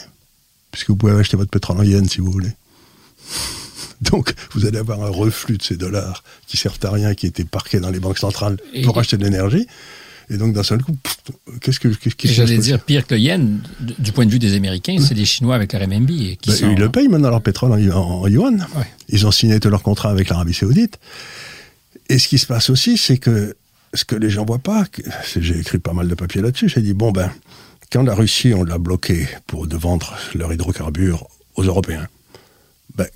Puisque 0.71 0.89
vous 0.89 0.95
pouvez 0.95 1.13
acheter 1.13 1.35
votre 1.37 1.49
pétrole 1.49 1.77
en 1.79 1.83
yens 1.83 2.09
si 2.11 2.19
vous 2.21 2.31
voulez. 2.31 2.51
Donc, 4.01 4.33
vous 4.53 4.65
allez 4.65 4.77
avoir 4.77 5.03
un 5.03 5.09
reflux 5.09 5.57
de 5.57 5.63
ces 5.63 5.75
dollars 5.75 6.23
qui 6.47 6.55
servent 6.57 6.79
à 6.83 6.91
rien, 6.91 7.13
qui 7.15 7.25
étaient 7.27 7.43
parqués 7.43 7.79
dans 7.79 7.89
les 7.89 7.99
banques 7.99 8.17
centrales 8.17 8.57
Et- 8.73 8.83
pour 8.83 8.97
acheter 8.97 9.17
de 9.17 9.23
l'énergie. 9.23 9.67
Et 10.31 10.37
donc, 10.37 10.53
d'un 10.53 10.61
seul 10.63 10.81
coup, 10.83 10.95
qu'est-ce 11.59 11.79
que 11.79 11.91
se 11.91 11.97
J'allais 12.25 12.59
dire 12.59 12.79
pire 12.79 13.05
que 13.07 13.15
le 13.15 13.19
yen, 13.19 13.61
du 13.79 14.11
point 14.11 14.27
de 14.27 14.31
vue 14.31 14.37
des 14.37 14.53
Américains, 14.53 14.97
c'est 15.05 15.15
les 15.15 15.25
Chinois 15.25 15.55
avec 15.55 15.73
le 15.73 15.79
RMB 15.79 16.05
qui 16.07 16.37
Ben, 16.51 16.55
sont... 16.55 16.69
Ils 16.71 16.77
le 16.77 16.89
payent 16.91 17.07
maintenant 17.07 17.31
leur 17.31 17.41
pétrole 17.41 17.71
en, 17.71 17.97
en- 17.97 18.21
en 18.21 18.27
yuan. 18.27 18.67
Ouais. 18.77 18.85
Ils 19.09 19.25
ont 19.25 19.31
signé 19.31 19.59
tous 19.59 19.69
leurs 19.69 19.81
contrats 19.81 20.11
avec 20.11 20.29
l'Arabie 20.29 20.53
Saoudite. 20.53 20.99
Et 22.09 22.19
ce 22.19 22.27
qui 22.27 22.37
se 22.37 22.45
passe 22.45 22.69
aussi, 22.69 22.95
c'est 22.97 23.17
que 23.17 23.55
ce 23.93 24.05
que 24.05 24.15
les 24.15 24.29
gens 24.29 24.45
voient 24.45 24.59
pas, 24.59 24.85
j'ai 25.35 25.57
écrit 25.59 25.79
pas 25.79 25.93
mal 25.93 26.07
de 26.07 26.15
papiers 26.15 26.41
là-dessus, 26.41 26.69
j'ai 26.69 26.81
dit 26.81 26.93
bon 26.93 27.11
ben, 27.11 27.31
quand 27.91 28.03
la 28.03 28.13
Russie 28.13 28.53
on 28.53 28.63
l'a 28.63 28.77
bloqué 28.77 29.27
pour 29.47 29.67
de 29.67 29.75
vendre 29.75 30.15
leurs 30.35 30.53
hydrocarbures 30.53 31.27
aux 31.55 31.63
Européens, 31.63 32.07
ben, 32.95 33.07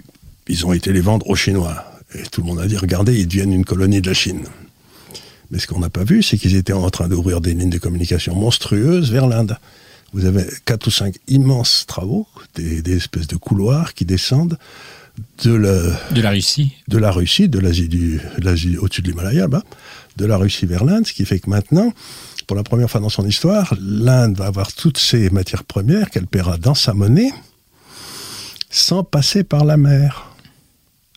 ils 0.48 0.66
ont 0.66 0.74
été 0.74 0.92
les 0.92 1.02
vendre 1.02 1.28
aux 1.30 1.36
Chinois. 1.36 1.86
Et 2.16 2.24
tout 2.24 2.42
le 2.42 2.48
monde 2.48 2.60
a 2.60 2.68
dit 2.68 2.78
regardez, 2.78 3.20
ils 3.20 3.28
deviennent 3.28 3.54
une 3.54 3.66
colonie 3.66 4.02
de 4.02 4.08
la 4.08 4.14
Chine. 4.14 4.44
Mais 5.52 5.60
ce 5.60 5.68
qu'on 5.68 5.80
n'a 5.80 5.90
pas 5.90 6.04
vu, 6.04 6.24
c'est 6.24 6.38
qu'ils 6.38 6.56
étaient 6.56 6.74
en 6.74 6.90
train 6.90 7.08
d'ouvrir 7.08 7.42
des 7.42 7.54
lignes 7.54 7.70
de 7.70 7.78
communication 7.78 8.36
monstrueuses 8.36 9.12
vers 9.12 9.28
l'Inde. 9.28 9.58
Vous 10.14 10.26
avez 10.26 10.46
quatre 10.66 10.88
ou 10.88 10.92
cinq 10.92 11.16
immenses 11.28 11.86
travaux, 11.88 12.28
des, 12.56 12.82
des 12.82 12.98
espèces 12.98 13.28
de 13.28 13.36
couloirs 13.36 13.94
qui 13.94 14.06
descendent 14.06 14.58
de 15.44 15.54
la, 15.54 16.00
de 16.12 16.22
la 16.22 16.32
Russie. 16.32 16.74
de 16.88 16.98
la 16.98 17.12
Russie, 17.12 17.50
de 17.50 17.60
l'Asie 17.60 17.88
du, 17.88 18.20
de 18.38 18.46
l'Asie 18.46 18.78
au-dessus 18.78 19.02
de 19.02 19.10
l'Himalaya, 19.10 19.42
là-bas, 19.42 19.64
de 20.18 20.26
la 20.26 20.38
Russie 20.38 20.66
vers 20.66 20.86
l'Inde, 20.86 21.08
ce 21.08 21.14
qui 21.14 21.26
fait 21.26 21.40
que 21.40 21.50
maintenant, 21.50 21.94
pour 22.48 22.56
la 22.56 22.64
première 22.64 22.90
fois 22.90 23.02
dans 23.02 23.10
son 23.10 23.26
histoire, 23.26 23.74
l'Inde 23.80 24.38
va 24.38 24.46
avoir 24.46 24.74
toutes 24.74 24.98
ses 24.98 25.30
matières 25.30 25.64
premières 25.64 26.10
qu'elle 26.10 26.28
paiera 26.28 26.58
dans 26.58 26.76
sa 26.76 26.94
monnaie, 26.94 27.32
sans 28.70 29.04
passer 29.04 29.44
par 29.44 29.66
la 29.66 29.78
mer. 29.78 30.30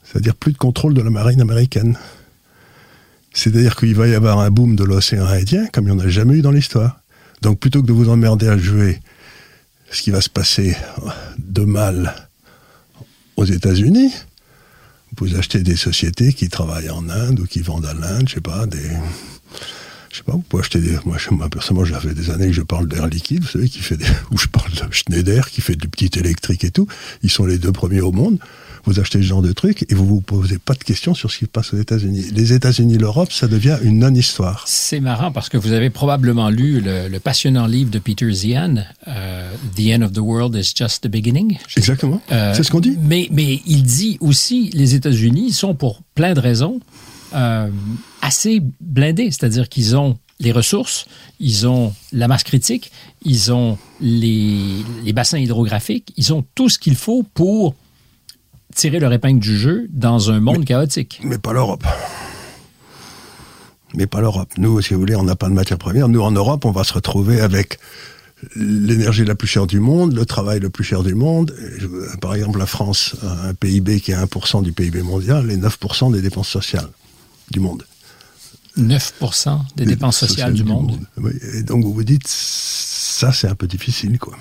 C'est-à-dire 0.05 0.35
plus 0.35 0.53
de 0.53 0.59
contrôle 0.59 0.95
de 0.95 1.03
la 1.03 1.11
marine 1.11 1.41
américaine. 1.41 1.99
C'est-à-dire 3.33 3.77
qu'il 3.77 3.95
va 3.95 4.09
y 4.09 4.15
avoir 4.15 4.39
un 4.39 4.51
boom 4.51 4.77
de 4.77 4.85
l'océan 4.85 5.27
Indien 5.27 5.67
comme 5.67 5.89
il 5.89 5.95
n'y 5.95 6.01
en 6.01 6.05
a 6.05 6.09
jamais 6.09 6.37
eu 6.37 6.43
dans 6.43 6.53
l'histoire. 6.53 7.01
Donc 7.43 7.59
plutôt 7.59 7.83
que 7.83 7.87
de 7.87 7.93
vous 7.93 8.09
emmerder 8.09 8.49
à 8.49 8.57
jouer 8.57 9.01
ce 9.91 10.03
qui 10.03 10.11
va 10.11 10.21
se 10.21 10.31
passer 10.31 10.77
de 11.39 11.63
mal 11.63 12.29
aux 13.37 13.45
États-Unis, 13.45 14.13
vous 15.19 15.37
acheter 15.37 15.61
des 15.61 15.77
sociétés 15.77 16.33
qui 16.33 16.49
travaillent 16.49 16.91
en 16.91 17.09
Inde 17.09 17.41
ou 17.41 17.47
qui 17.47 17.61
vendent 17.61 17.87
à 17.87 17.95
l'Inde, 17.95 18.29
je 18.29 18.35
sais 18.35 18.41
pas, 18.41 18.67
des, 18.67 18.91
je 20.11 20.17
sais 20.19 20.23
pas, 20.23 20.33
vous 20.33 20.43
pouvez 20.49 20.63
acheter 20.63 20.81
des. 20.81 20.99
Moi, 21.05 21.17
moi 21.31 21.49
personnellement, 21.49 21.87
ça 21.95 22.01
fait 22.01 22.15
des 22.15 22.31
années 22.31 22.47
que 22.47 22.53
je 22.53 22.63
parle 22.63 22.89
d'Air 22.89 23.07
Liquide, 23.07 23.43
vous 23.43 23.49
savez, 23.49 23.69
qui 23.69 23.81
fait 23.81 23.97
des, 23.97 24.07
ou 24.31 24.39
je 24.39 24.47
parle 24.49 24.71
de 24.73 24.93
Schneider, 24.93 25.51
qui 25.51 25.61
fait 25.61 25.77
du 25.77 25.89
petit 25.89 26.19
électrique 26.19 26.65
et 26.65 26.71
tout. 26.71 26.87
Ils 27.23 27.31
sont 27.31 27.47
les 27.47 27.59
deux 27.59 27.73
premiers 27.73 28.01
au 28.01 28.13
monde. 28.13 28.39
Vous 28.87 29.01
achetez 29.01 29.19
ce 29.19 29.27
genre 29.27 29.43
de 29.43 29.53
trucs 29.53 29.85
et 29.91 29.95
vous 29.95 30.07
vous 30.07 30.21
posez 30.21 30.59
pas 30.59 30.75
de 30.75 30.85
questions 30.85 31.13
sur 31.13 31.31
ce 31.33 31.39
qui 31.39 31.45
se 31.47 31.51
passe 31.51 31.75
aux 31.75 31.77
États-Unis. 31.77 32.27
Les 32.33 32.53
États-Unis, 32.53 32.99
l'Europe, 32.99 33.33
ça 33.33 33.49
devient 33.49 33.79
une 33.83 33.99
non-histoire. 33.99 34.65
C'est 34.69 35.01
marrant 35.01 35.33
parce 35.33 35.49
que 35.49 35.57
vous 35.57 35.73
avez 35.73 35.91
probablement 35.91 36.51
lu 36.51 36.81
le, 36.81 37.19
passionnant 37.19 37.67
livre 37.67 37.91
de 37.91 37.99
Peter 37.99 38.31
Zian, 38.33 38.77
euh, 39.09 39.53
The 39.75 39.99
End 39.99 40.03
of 40.03 40.13
the 40.13 40.19
World 40.19 40.55
is 40.55 40.73
Just 40.77 41.03
the 41.03 41.09
Beginning. 41.09 41.59
Exactement. 41.77 42.23
Euh, 42.31 42.55
c'est 42.55 42.63
ce 42.63 42.71
qu'on 42.71 42.81
dit. 42.81 42.97
Mais, 43.01 43.29
mais 43.33 43.61
il 43.67 43.83
dit 43.83 44.19
aussi 44.21 44.71
les 44.73 44.95
États-Unis 44.95 45.51
sont 45.51 45.75
pour 45.75 46.03
plein 46.15 46.35
de 46.35 46.41
raisons 46.41 46.81
euh, 47.35 47.69
assez 48.23 48.63
blindés, 48.81 49.33
c'est-à-dire 49.33 49.69
qu'ils 49.69 49.97
ont 49.97 50.17
les 50.39 50.53
ressources, 50.53 51.07
ils 51.41 51.67
ont 51.67 51.93
la 52.13 52.29
masse 52.29 52.45
critique, 52.45 52.93
ils 53.25 53.53
ont 53.53 53.79
les, 54.01 54.85
les 55.05 55.13
bassins 55.13 55.39
hydrographiques, 55.39 56.13
ils 56.17 56.33
ont 56.33 56.45
tout 56.55 56.69
ce 56.69 56.79
qu'il 56.79 56.95
faut 56.95 57.25
pour 57.35 57.75
tirer 58.77 59.01
leur 59.01 59.13
épingle 59.13 59.41
du 59.41 59.59
jeu 59.59 59.89
dans 59.91 60.31
un 60.31 60.39
monde 60.39 60.65
chaotique. 60.65 61.21
Mais 61.25 61.39
pas 61.39 61.53
l'Europe. 61.53 61.85
Mais 63.95 64.07
pas 64.07 64.21
l'Europe. 64.21 64.51
Nous, 64.59 64.81
si 64.83 64.95
vous 64.95 65.01
voulez, 65.01 65.17
on 65.17 65.25
n'a 65.25 65.35
pas 65.35 65.49
de 65.49 65.55
matière 65.55 65.79
première. 65.79 66.09
Nous, 66.09 66.21
en 66.21 66.31
Europe, 66.31 66.65
on 66.65 66.71
va 66.71 66.85
se 66.85 66.93
retrouver 66.93 67.41
avec 67.41 67.79
l'énergie 68.55 69.25
la 69.25 69.35
plus 69.35 69.49
chère 69.49 69.67
du 69.67 69.81
monde, 69.81 70.15
le 70.15 70.27
travail 70.27 70.61
le 70.61 70.69
plus 70.69 70.85
cher 70.85 71.03
du 71.03 71.15
monde. 71.15 71.55
Par 72.21 72.35
exemple, 72.35 72.59
la 72.59 72.67
France 72.67 73.17
a 73.23 73.49
un 73.49 73.55
PIB 73.55 74.01
qui 74.01 74.13
est 74.13 74.17
1% 74.17 74.63
du 74.63 74.73
PIB 74.73 75.03
mondial 75.03 75.51
et 75.51 75.57
9% 75.57 76.13
des 76.13 76.21
dépenses 76.21 76.49
sociales 76.49 76.89
du 77.51 77.61
monde. 77.61 77.85
9% 78.79 79.59
des, 79.77 79.87
dépenses 79.87 80.19
sociales, 80.19 80.53
du, 80.53 80.63
monde. 80.63 81.01
Et 81.55 81.63
donc 81.63 81.83
vous 81.83 81.95
vous 81.95 82.05
dites, 82.05 82.29
ça 82.29 83.33
c'est 83.33 83.49
un 83.49 83.55
peu 83.55 83.67
difficile, 83.67 84.19
quoi. 84.19 84.37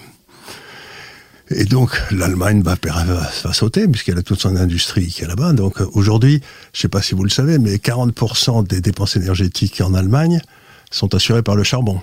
Et 1.52 1.66
donc 1.66 1.92
l'Allemagne 2.12 2.64
va, 2.64 2.76
va, 2.76 3.54
sauter 3.54 3.88
puisqu'elle 3.88 4.18
a 4.18 4.24
toute 4.24 4.42
son 4.42 4.56
industrie 4.56 5.08
qui 5.08 5.24
est 5.24 5.28
là-bas. 5.28 5.54
Donc 5.54 5.80
aujourd'hui, 5.94 6.42
je 6.74 6.80
ne 6.80 6.82
sais 6.82 6.88
pas 6.88 7.02
si 7.02 7.14
vous 7.14 7.24
le 7.24 7.30
savez, 7.30 7.60
mais 7.60 7.76
40% 7.76 8.68
des 8.68 8.82
dépenses 8.82 9.16
énergétiques 9.16 9.80
en 9.82 9.94
Allemagne 9.94 10.42
sont 10.90 11.14
assurées 11.14 11.44
par 11.44 11.56
le 11.56 11.64
charbon. 11.64 12.02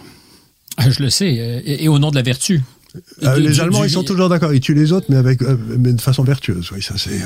Ah, 0.76 0.90
je 0.90 1.02
le 1.02 1.10
sais, 1.10 1.38
euh, 1.38 1.60
et, 1.64 1.88
au 1.88 1.98
nom 1.98 2.10
de 2.10 2.16
la 2.16 2.22
vertu. 2.22 2.62
Euh, 3.22 3.36
les 3.38 3.60
Allemands, 3.60 3.84
ils 3.84 3.90
sont 3.90 4.04
toujours 4.04 4.28
d'accord. 4.28 4.52
Ils 4.54 4.60
tuent 4.60 4.74
les 4.74 4.92
autres, 4.92 5.06
mais 5.08 5.16
avec 5.16 5.42
euh, 5.42 5.56
mais 5.78 5.92
de 5.92 6.00
façon 6.00 6.22
vertueuse. 6.22 6.70
Oui, 6.72 6.82
ça 6.82 6.94
c'est. 6.96 7.20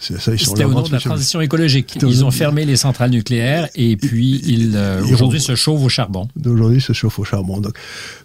C'était 0.00 0.64
au 0.64 0.72
nom 0.72 0.82
de 0.82 0.92
la 0.92 1.00
transition 1.00 1.40
écologique. 1.40 1.98
Ils 2.02 2.24
ont 2.24 2.30
fermé 2.30 2.64
les 2.64 2.76
centrales 2.76 3.10
nucléaires 3.10 3.68
et 3.74 3.96
puis 3.96 4.40
ils, 4.44 4.78
aujourd'hui 5.12 5.40
se 5.40 5.54
chauffent 5.54 5.84
au 5.84 5.88
charbon. 5.88 6.28
Aujourd'hui 6.44 6.80
se 6.80 6.92
chauffent 6.92 7.18
au 7.18 7.24
charbon. 7.24 7.60
Donc, 7.60 7.74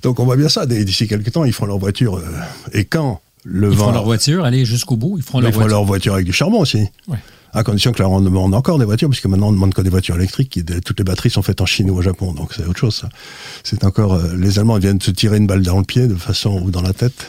donc 0.02 0.20
on 0.20 0.26
voit 0.26 0.38
bien 0.38 0.50
ça. 0.50 0.66
D'ici 0.66 1.08
quelques 1.08 1.32
temps, 1.32 1.46
ils 1.46 1.54
feront 1.54 1.68
leur 1.68 1.80
voiture. 1.80 2.22
et 2.74 2.86
quand 2.86 3.22
le 3.46 3.68
ils 3.68 3.70
vent. 3.70 3.74
Ils 3.74 3.78
feront 3.78 3.92
leur 3.92 4.04
voiture, 4.04 4.46
aller 4.46 4.66
jusqu'au 4.66 4.96
bout. 4.96 5.18
Ils 5.18 5.24
feront 5.24 5.40
leur, 5.40 5.50
ils 5.50 5.54
feront 5.54 5.68
leur 5.68 5.84
voiture 5.86 6.14
avec 6.14 6.26
du 6.26 6.34
charbon 6.34 6.60
aussi. 6.60 6.86
Ouais 7.08 7.18
à 7.54 7.64
condition 7.64 7.92
que 7.92 8.02
là 8.02 8.10
on 8.10 8.22
demande 8.22 8.54
encore 8.54 8.80
des 8.80 8.86
voitures, 8.86 9.10
puisque 9.10 9.26
maintenant 9.26 9.50
on 9.50 9.52
demande 9.52 9.74
que 9.74 9.82
des 9.82 9.90
voitures 9.90 10.16
électriques, 10.16 10.60
toutes 10.86 11.00
les 11.00 11.04
batteries 11.04 11.30
sont 11.30 11.42
faites 11.42 11.62
en 11.62 11.66
Chine 11.66 11.90
ou 11.90 11.98
au 11.98 12.02
Japon, 12.02 12.34
donc 12.34 12.54
c'est 12.54 12.66
autre 12.66 12.80
chose. 12.80 12.96
Ça. 12.96 13.10
C'est 13.64 13.84
encore 13.84 14.14
euh, 14.14 14.36
les 14.36 14.60
Allemands 14.60 14.78
viennent 14.78 15.02
se 15.02 15.12
tirer 15.12 15.38
une 15.38 15.48
balle 15.48 15.64
dans 15.64 15.80
le 15.80 15.84
pied 15.84 16.08
de 16.08 16.16
façon 16.16 16.62
ou 16.62 16.72
dans 16.72 16.82
la 16.82 16.94
tête. 16.94 17.28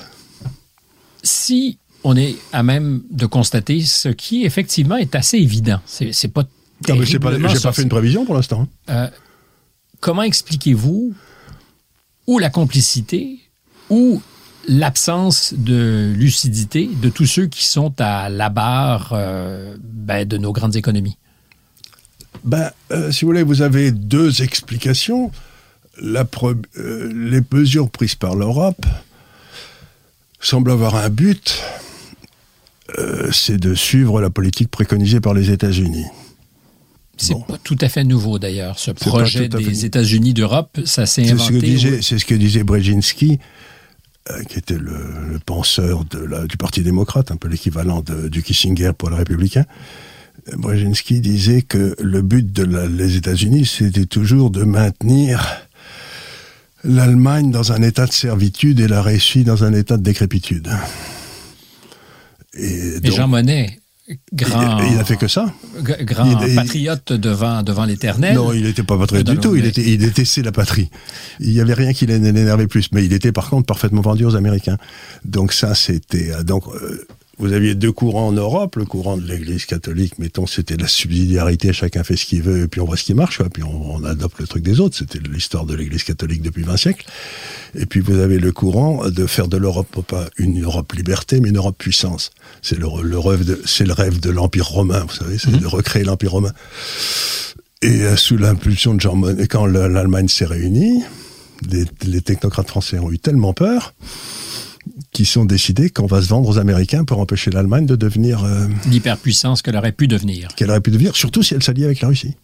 Si 1.22 1.78
on 2.04 2.16
est 2.16 2.36
à 2.52 2.62
même 2.62 3.02
de 3.10 3.26
constater 3.26 3.80
ce 3.82 4.08
qui 4.08 4.44
effectivement 4.44 4.96
est 4.96 5.14
assez 5.14 5.36
évident, 5.38 5.80
c'est 5.86 6.32
pas. 6.32 6.44
Non, 6.88 6.96
mais 6.96 7.04
j'ai 7.04 7.18
pas, 7.18 7.38
pas 7.38 7.72
fait 7.72 7.82
une 7.82 7.88
prévision 7.90 8.24
pour 8.24 8.34
l'instant. 8.34 8.62
Hein. 8.88 8.92
Euh, 8.92 9.08
comment 10.00 10.22
expliquez-vous 10.22 11.14
ou 12.26 12.38
la 12.38 12.48
complicité 12.48 13.38
ou 13.90 14.22
l'absence 14.66 15.52
de 15.54 16.12
lucidité 16.16 16.88
de 17.02 17.10
tous 17.10 17.26
ceux 17.26 17.46
qui 17.46 17.64
sont 17.64 17.92
à 17.98 18.30
la 18.30 18.48
barre 18.48 19.10
euh, 19.12 19.76
ben, 19.82 20.26
de 20.26 20.38
nos 20.38 20.52
grandes 20.52 20.76
économies? 20.76 21.18
Ben, 22.44 22.70
euh, 22.92 23.12
si 23.12 23.24
vous 23.24 23.30
voulez, 23.30 23.42
vous 23.42 23.60
avez 23.60 23.92
deux 23.92 24.42
explications. 24.42 25.30
La 26.00 26.26
les 26.74 27.40
mesures 27.52 27.90
prises 27.90 28.14
par 28.14 28.34
l'Europe 28.34 28.86
semblent 30.40 30.70
avoir 30.70 30.96
un 30.96 31.10
but, 31.10 31.62
c'est 33.32 33.58
de 33.58 33.74
suivre 33.74 34.20
la 34.20 34.30
politique 34.30 34.70
préconisée 34.70 35.20
par 35.20 35.34
les 35.34 35.50
États-Unis. 35.50 36.06
C'est 37.20 37.34
pas 37.46 37.58
tout 37.62 37.76
à 37.80 37.88
fait 37.88 38.04
nouveau 38.04 38.38
d'ailleurs. 38.38 38.78
Ce 38.78 38.90
projet 38.90 39.48
des 39.48 39.84
États-Unis 39.84 40.32
d'Europe, 40.32 40.80
ça 40.84 41.04
s'est 41.04 41.30
inventé. 41.30 42.00
C'est 42.02 42.18
ce 42.18 42.24
que 42.24 42.34
disait 42.34 42.62
Brzezinski 42.62 43.38
euh, 44.30 44.42
qui 44.44 44.58
était 44.58 44.78
le, 44.78 45.38
penseur 45.44 46.04
de 46.04 46.18
la, 46.18 46.46
du 46.46 46.56
Parti 46.56 46.82
démocrate, 46.82 47.30
un 47.30 47.36
peu 47.36 47.48
l'équivalent 47.48 48.02
du 48.30 48.42
Kissinger 48.42 48.92
pour 48.96 49.10
le 49.10 49.16
républicain. 49.16 49.64
Brzezinski 50.56 51.20
disait 51.20 51.62
que 51.62 51.94
le 51.98 52.22
but 52.22 52.50
de 52.52 52.64
les 52.86 53.16
États-Unis, 53.16 53.66
c'était 53.66 54.06
toujours 54.06 54.50
de 54.50 54.64
maintenir 54.64 55.44
l'Allemagne 56.84 57.50
dans 57.50 57.72
un 57.72 57.82
état 57.82 58.06
de 58.06 58.12
servitude 58.12 58.80
et 58.80 58.88
la 58.88 59.02
Russie 59.02 59.44
dans 59.44 59.64
un 59.64 59.74
état 59.74 59.98
de 59.98 60.02
décrépitude. 60.02 60.70
Et, 62.54 62.98
Jean 63.04 63.28
Monnet 63.28 63.80
grand. 64.32 64.78
Il, 64.80 64.96
n'a 64.96 65.04
fait 65.04 65.16
que 65.16 65.28
ça. 65.28 65.52
Grand 65.80 66.36
patriote 66.54 67.12
devant, 67.12 67.62
devant 67.62 67.84
l'éternel. 67.84 68.34
Non, 68.34 68.52
il 68.52 68.64
n'était 68.64 68.82
pas 68.82 68.98
patriote 68.98 69.26
du 69.26 69.38
tout. 69.38 69.56
Il, 69.56 69.66
était, 69.66 69.82
il 69.82 69.98
détestait 69.98 70.42
la 70.42 70.52
patrie. 70.52 70.90
Il 71.38 71.50
n'y 71.50 71.60
avait 71.60 71.74
rien 71.74 71.92
qui 71.92 72.06
l'énervait 72.06 72.66
plus. 72.66 72.90
Mais 72.92 73.04
il 73.04 73.12
était 73.12 73.32
par 73.32 73.50
contre 73.50 73.66
parfaitement 73.66 74.00
vendu 74.00 74.24
aux 74.24 74.36
Américains. 74.36 74.78
Donc 75.24 75.52
ça, 75.52 75.74
c'était. 75.74 76.32
Euh, 76.32 76.42
donc. 76.42 76.64
Euh, 76.68 77.06
vous 77.40 77.54
aviez 77.54 77.74
deux 77.74 77.90
courants 77.90 78.28
en 78.28 78.32
Europe, 78.32 78.76
le 78.76 78.84
courant 78.84 79.16
de 79.16 79.26
l'Église 79.26 79.64
catholique, 79.64 80.18
mettons, 80.18 80.46
c'était 80.46 80.76
la 80.76 80.86
subsidiarité, 80.86 81.72
chacun 81.72 82.04
fait 82.04 82.16
ce 82.16 82.26
qu'il 82.26 82.42
veut, 82.42 82.64
et 82.64 82.68
puis 82.68 82.80
on 82.80 82.84
voit 82.84 82.98
ce 82.98 83.04
qui 83.04 83.14
marche, 83.14 83.42
puis 83.52 83.62
on, 83.62 84.04
adopte 84.04 84.38
le 84.38 84.46
truc 84.46 84.62
des 84.62 84.78
autres. 84.80 84.96
C'était 84.96 85.18
l'histoire 85.18 85.64
de 85.64 85.74
l'Église 85.74 86.04
catholique 86.04 86.42
depuis 86.42 86.62
20 86.62 86.76
siècles. 86.76 87.06
Et 87.74 87.86
puis 87.86 88.00
vous 88.00 88.18
avez 88.18 88.38
le 88.38 88.52
courant 88.52 89.08
de 89.08 89.26
faire 89.26 89.48
de 89.48 89.56
l'Europe 89.56 90.00
pas 90.06 90.26
une 90.36 90.62
Europe 90.62 90.92
liberté, 90.92 91.40
mais 91.40 91.48
une 91.48 91.56
Europe 91.56 91.76
puissance. 91.78 92.30
C'est 92.62 92.78
le, 92.78 92.86
rêve 92.86 93.44
de, 93.44 93.60
c'est 93.64 93.86
le 93.86 93.92
rêve 93.92 94.20
de 94.20 94.30
l'Empire 94.30 94.66
romain, 94.66 95.04
vous 95.08 95.14
savez, 95.14 95.38
c'est 95.38 95.50
mhm. 95.50 95.60
de 95.60 95.66
recréer 95.66 96.04
l'Empire 96.04 96.32
romain. 96.32 96.52
Et 97.82 98.02
euh, 98.02 98.16
sous 98.16 98.36
l'impulsion 98.36 98.94
de 98.94 99.00
Jean 99.00 99.16
Monnet, 99.16 99.46
quand 99.46 99.64
l'Allemagne 99.66 100.28
s'est 100.28 100.44
réunie, 100.44 101.02
les 101.70 102.20
technocrates 102.20 102.68
français 102.68 102.98
ont 102.98 103.10
eu 103.10 103.18
tellement 103.18 103.54
peur 103.54 103.94
qui 105.12 105.24
sont 105.24 105.44
décidés 105.44 105.90
qu'on 105.90 106.06
va 106.06 106.22
se 106.22 106.28
vendre 106.28 106.48
aux 106.48 106.58
Américains 106.58 107.04
pour 107.04 107.18
empêcher 107.18 107.50
l'Allemagne 107.50 107.86
de 107.86 107.96
devenir... 107.96 108.44
Euh, 108.44 108.66
L'hyperpuissance 108.88 109.62
qu'elle 109.62 109.76
aurait 109.76 109.92
pu 109.92 110.08
devenir. 110.08 110.48
Qu'elle 110.56 110.70
aurait 110.70 110.80
pu 110.80 110.90
devenir, 110.90 111.16
surtout 111.16 111.42
si 111.42 111.54
elle 111.54 111.62
s'alliait 111.62 111.84
avec 111.84 112.00
la 112.00 112.08
Russie. 112.08 112.34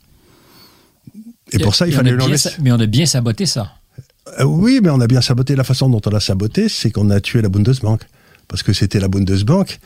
Et, 1.52 1.58
pour 1.58 1.74
ça, 1.74 1.86
il 1.86 1.92
fallait 1.92 2.16
Mais 2.60 2.72
on 2.72 2.80
a 2.80 2.86
bien 2.86 3.06
saboté 3.06 3.46
ça. 3.46 3.72
Euh, 4.40 4.44
oui, 4.44 4.80
mais 4.82 4.90
on 4.90 5.00
a 5.00 5.06
bien 5.06 5.20
saboté. 5.20 5.54
La 5.54 5.64
façon 5.64 5.88
dont 5.88 6.00
on 6.04 6.10
l'a 6.10 6.20
saboté, 6.20 6.68
c'est 6.68 6.90
qu'on 6.90 7.10
a 7.10 7.20
tué 7.20 7.40
la 7.40 7.48
Bundesbank. 7.48 8.02
Parce 8.48 8.62
que 8.62 8.72
c'était 8.72 9.00
la 9.00 9.08
Bundesbank 9.08 9.78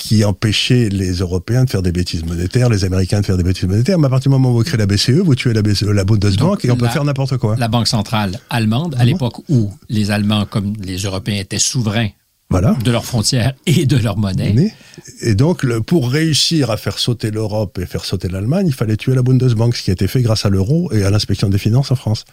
qui 0.00 0.24
empêchait 0.24 0.88
les 0.88 1.12
Européens 1.18 1.64
de 1.64 1.70
faire 1.70 1.82
des 1.82 1.92
bêtises 1.92 2.24
monétaires, 2.24 2.70
les 2.70 2.84
Américains 2.84 3.20
de 3.20 3.26
faire 3.26 3.36
des 3.36 3.42
bêtises 3.42 3.68
monétaires. 3.68 3.98
Mais 3.98 4.06
à 4.06 4.10
partir 4.10 4.30
du 4.30 4.36
moment 4.36 4.50
où 4.50 4.54
vous 4.54 4.64
créez 4.64 4.78
la 4.78 4.86
BCE, 4.86 5.10
vous 5.10 5.34
tuez 5.34 5.52
la, 5.52 5.60
BCE, 5.60 5.82
la 5.82 6.04
Bundesbank 6.04 6.64
et 6.64 6.70
on 6.70 6.76
peut 6.76 6.88
faire 6.88 7.04
n'importe 7.04 7.36
quoi. 7.36 7.56
La 7.58 7.68
Banque 7.68 7.86
centrale 7.86 8.40
allemande, 8.48 8.96
à 8.98 9.04
l'époque 9.04 9.42
où 9.50 9.70
les 9.88 10.10
Allemands, 10.10 10.46
comme 10.46 10.72
les 10.80 10.96
Européens, 10.96 11.38
étaient 11.38 11.58
souverains 11.58 12.08
voilà. 12.48 12.76
de 12.82 12.90
leurs 12.90 13.04
frontières 13.04 13.52
et 13.66 13.84
de 13.84 13.96
leur 13.98 14.16
monnaie. 14.16 14.74
Et 15.20 15.34
donc, 15.34 15.62
le, 15.62 15.82
pour 15.82 16.10
réussir 16.10 16.70
à 16.70 16.78
faire 16.78 16.98
sauter 16.98 17.30
l'Europe 17.30 17.78
et 17.78 17.86
faire 17.86 18.04
sauter 18.04 18.28
l'Allemagne, 18.28 18.66
il 18.68 18.74
fallait 18.74 18.96
tuer 18.96 19.14
la 19.14 19.22
Bundesbank, 19.22 19.76
ce 19.76 19.82
qui 19.82 19.90
a 19.90 19.92
été 19.92 20.08
fait 20.08 20.22
grâce 20.22 20.46
à 20.46 20.48
l'euro 20.48 20.90
et 20.92 21.04
à 21.04 21.10
l'inspection 21.10 21.48
des 21.50 21.58
finances 21.58 21.90
en 21.90 21.96
France. 21.96 22.24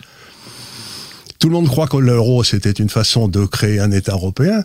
Tout 1.39 1.49
le 1.49 1.53
monde 1.53 1.68
croit 1.68 1.88
que 1.88 1.97
l'euro, 1.97 2.43
c'était 2.43 2.72
une 2.72 2.89
façon 2.89 3.28
de 3.28 3.45
créer 3.45 3.80
un 3.80 3.91
État 3.91 4.13
européen. 4.13 4.63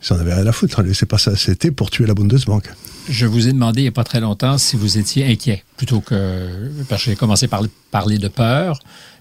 Ça 0.00 0.16
n'avait 0.16 0.34
rien 0.34 0.46
à 0.46 0.52
foutre. 0.52 0.82
C'est 0.94 1.06
pas 1.06 1.18
ça. 1.18 1.36
C'était 1.36 1.70
pour 1.70 1.90
tuer 1.90 2.06
la 2.06 2.14
Bundesbank. 2.14 2.70
Je 3.08 3.26
vous 3.26 3.48
ai 3.48 3.52
demandé 3.52 3.80
il 3.80 3.84
n'y 3.84 3.88
a 3.88 3.92
pas 3.92 4.04
très 4.04 4.20
longtemps 4.20 4.56
si 4.56 4.76
vous 4.76 4.98
étiez 4.98 5.26
inquiet, 5.26 5.64
plutôt 5.76 6.00
que. 6.00 6.70
Parce 6.88 7.04
que 7.04 7.10
j'ai 7.10 7.16
commencé 7.16 7.48
par 7.48 7.62
parler 7.90 8.18
de 8.18 8.28
peur, 8.28 8.78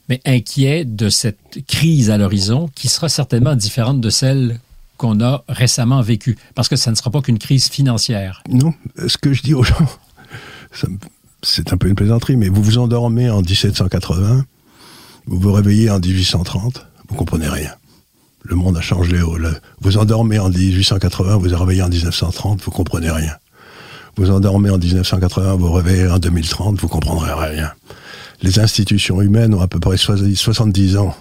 mais 0.08 0.22
inquiet 0.26 0.86
de 0.86 1.10
cette 1.10 1.60
crise 1.68 2.10
à 2.10 2.18
l'horizon 2.18 2.70
qui 2.76 2.88
sera 2.88 3.10
certainement 3.10 3.56
différente 3.56 4.00
de 4.00 4.10
celle 4.10 4.60
qu'on 4.98 5.22
a 5.22 5.44
récemment 5.48 6.02
vécue. 6.02 6.38
Parce 6.56 6.68
que 6.68 6.76
ça 6.76 6.92
ne 6.92 6.96
sera 6.96 7.10
pas 7.10 7.22
qu'une 7.22 7.40
crise 7.40 7.68
financière. 7.70 8.44
Non. 8.50 8.74
Ce 9.08 9.18
que 9.18 9.34
je 9.34 9.42
dis 9.42 9.54
aux 9.54 9.64
gens, 9.64 9.88
c'est 11.42 11.74
un 11.74 11.78
peu 11.78 11.88
une 11.88 11.96
plaisanterie, 11.96 12.38
mais 12.38 12.50
vous 12.50 12.62
vous 12.62 12.78
endormez 12.78 13.30
en 13.30 13.42
1780, 13.42 14.46
vous 15.26 15.40
vous 15.40 15.52
réveillez 15.54 15.90
en 15.90 16.00
1830, 16.00 16.86
vous 17.08 17.16
comprenez 17.16 17.48
rien. 17.48 17.72
Le 18.44 18.56
monde 18.56 18.78
a 18.78 18.82
changé. 18.82 19.18
Vous 19.82 19.98
endormez 19.98 20.40
en 20.40 20.50
1880, 20.50 21.38
vous 21.38 21.50
vous 21.50 21.56
réveillez 21.56 21.82
en 21.82 21.90
1930, 21.90 22.62
vous 22.62 22.72
comprenez 22.72 23.12
rien. 23.12 23.34
Vous 24.16 24.32
endormez 24.32 24.70
en 24.70 24.78
1980, 24.78 25.56
vous 25.56 25.68
vous 25.68 25.74
réveillez 25.74 26.08
en 26.08 26.20
2030, 26.20 26.80
vous 26.80 26.88
comprendrez 26.88 27.32
rien. 27.32 27.72
les 28.42 28.60
institutions 28.60 29.22
humaines 29.22 29.54
ont 29.54 29.62
à 29.62 29.68
peu 29.68 29.80
près 29.80 29.98
70 29.98 30.98
ans. 30.98 31.16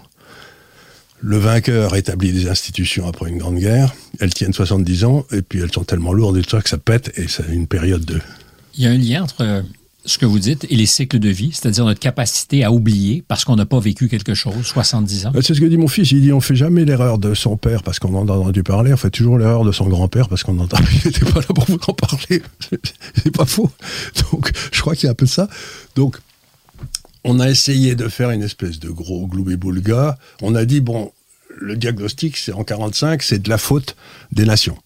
Le 1.21 1.37
vainqueur 1.37 1.97
établit 1.97 2.33
des 2.33 2.49
institutions 2.49 3.09
après 3.09 3.29
une 3.29 3.39
grande 3.39 3.59
guerre. 3.59 3.93
Elles 4.21 4.33
tiennent 4.33 4.53
70 4.53 5.05
ans 5.05 5.27
et 5.33 5.43
puis 5.43 5.61
elles 5.61 5.73
sont 5.73 5.83
tellement 5.83 6.13
lourdes 6.13 6.37
et 6.37 6.43
tout 6.43 6.51
ça 6.51 6.63
que 6.63 6.69
ça 6.69 6.79
pète 6.79 7.13
et 7.17 7.27
c'est 7.27 7.49
une 7.49 7.67
période 7.67 8.05
de. 8.05 8.21
Il 8.75 8.85
y 8.85 8.87
a 8.87 8.91
un 8.91 8.97
lien 8.97 9.25
entre 9.25 9.65
ce 10.09 10.19
que 10.19 10.27
vous 10.27 10.39
dites 10.39 10.67
et 10.71 10.77
les 10.77 10.87
cycles 10.87 11.19
de 11.19 11.29
vie, 11.29 11.51
c'est-à-dire 11.53 11.85
notre 11.85 12.01
capacité 12.01 12.65
à 12.65 12.73
oublier 12.73 13.23
parce 13.27 13.45
qu'on 13.45 13.57
n'a 13.57 13.67
pas 13.67 13.81
vécu 13.81 14.09
quelque 14.09 14.35
chose, 14.35 14.65
70 14.65 15.27
ans? 15.27 15.33
C'est 15.41 15.55
ce 15.55 15.61
que 15.61 15.67
dit 15.67 15.77
mon 15.77 15.89
fils. 15.89 16.11
Il 16.13 16.23
dit 16.23 16.33
on 16.33 16.41
fait 16.41 16.57
jamais 16.57 16.85
l'erreur 16.85 17.19
de 17.19 17.35
son 17.35 17.57
père 17.57 17.83
parce 17.83 17.99
qu'on 17.99 18.15
en 18.15 18.29
a 18.29 18.33
entendu 18.33 18.63
parler, 18.63 18.93
on 18.93 18.97
fait 18.97 19.11
toujours 19.11 19.39
l'erreur 19.39 19.65
de 19.65 19.73
son 19.73 19.89
grand-père 19.89 20.29
parce 20.29 20.43
qu'on 20.43 20.55
n'entend 20.55 20.79
Il 21.05 21.07
n'était 21.07 21.25
pas 21.25 21.41
là 21.41 21.47
pour 21.55 21.65
vous 21.65 21.79
en 21.87 21.93
parler. 21.93 22.43
C'est 23.23 23.35
pas 23.35 23.47
faux. 23.47 23.71
Donc, 24.31 24.51
je 24.73 24.81
crois 24.81 24.95
qu'il 24.95 25.05
y 25.05 25.09
a 25.09 25.13
un 25.13 25.15
peu 25.15 25.27
ça. 25.27 25.49
Donc, 25.97 26.19
on 27.25 27.41
a 27.41 27.49
essayé 27.49 27.95
de 27.95 28.09
faire 28.09 28.31
une 28.31 28.43
espèce 28.43 28.79
de 28.79 28.89
gros 28.91 29.27
gloubi-boulga. 29.27 30.19
On 30.41 30.55
a 30.55 30.65
dit, 30.65 30.81
bon, 30.81 31.13
le 31.61 31.77
diagnostic, 31.77 32.37
c'est 32.37 32.53
en 32.53 32.65
45, 32.65 33.23
c'est 33.23 33.43
de 33.43 33.49
la 33.49 33.59
faute 33.59 33.97
des 34.33 34.45
nations 34.45 34.79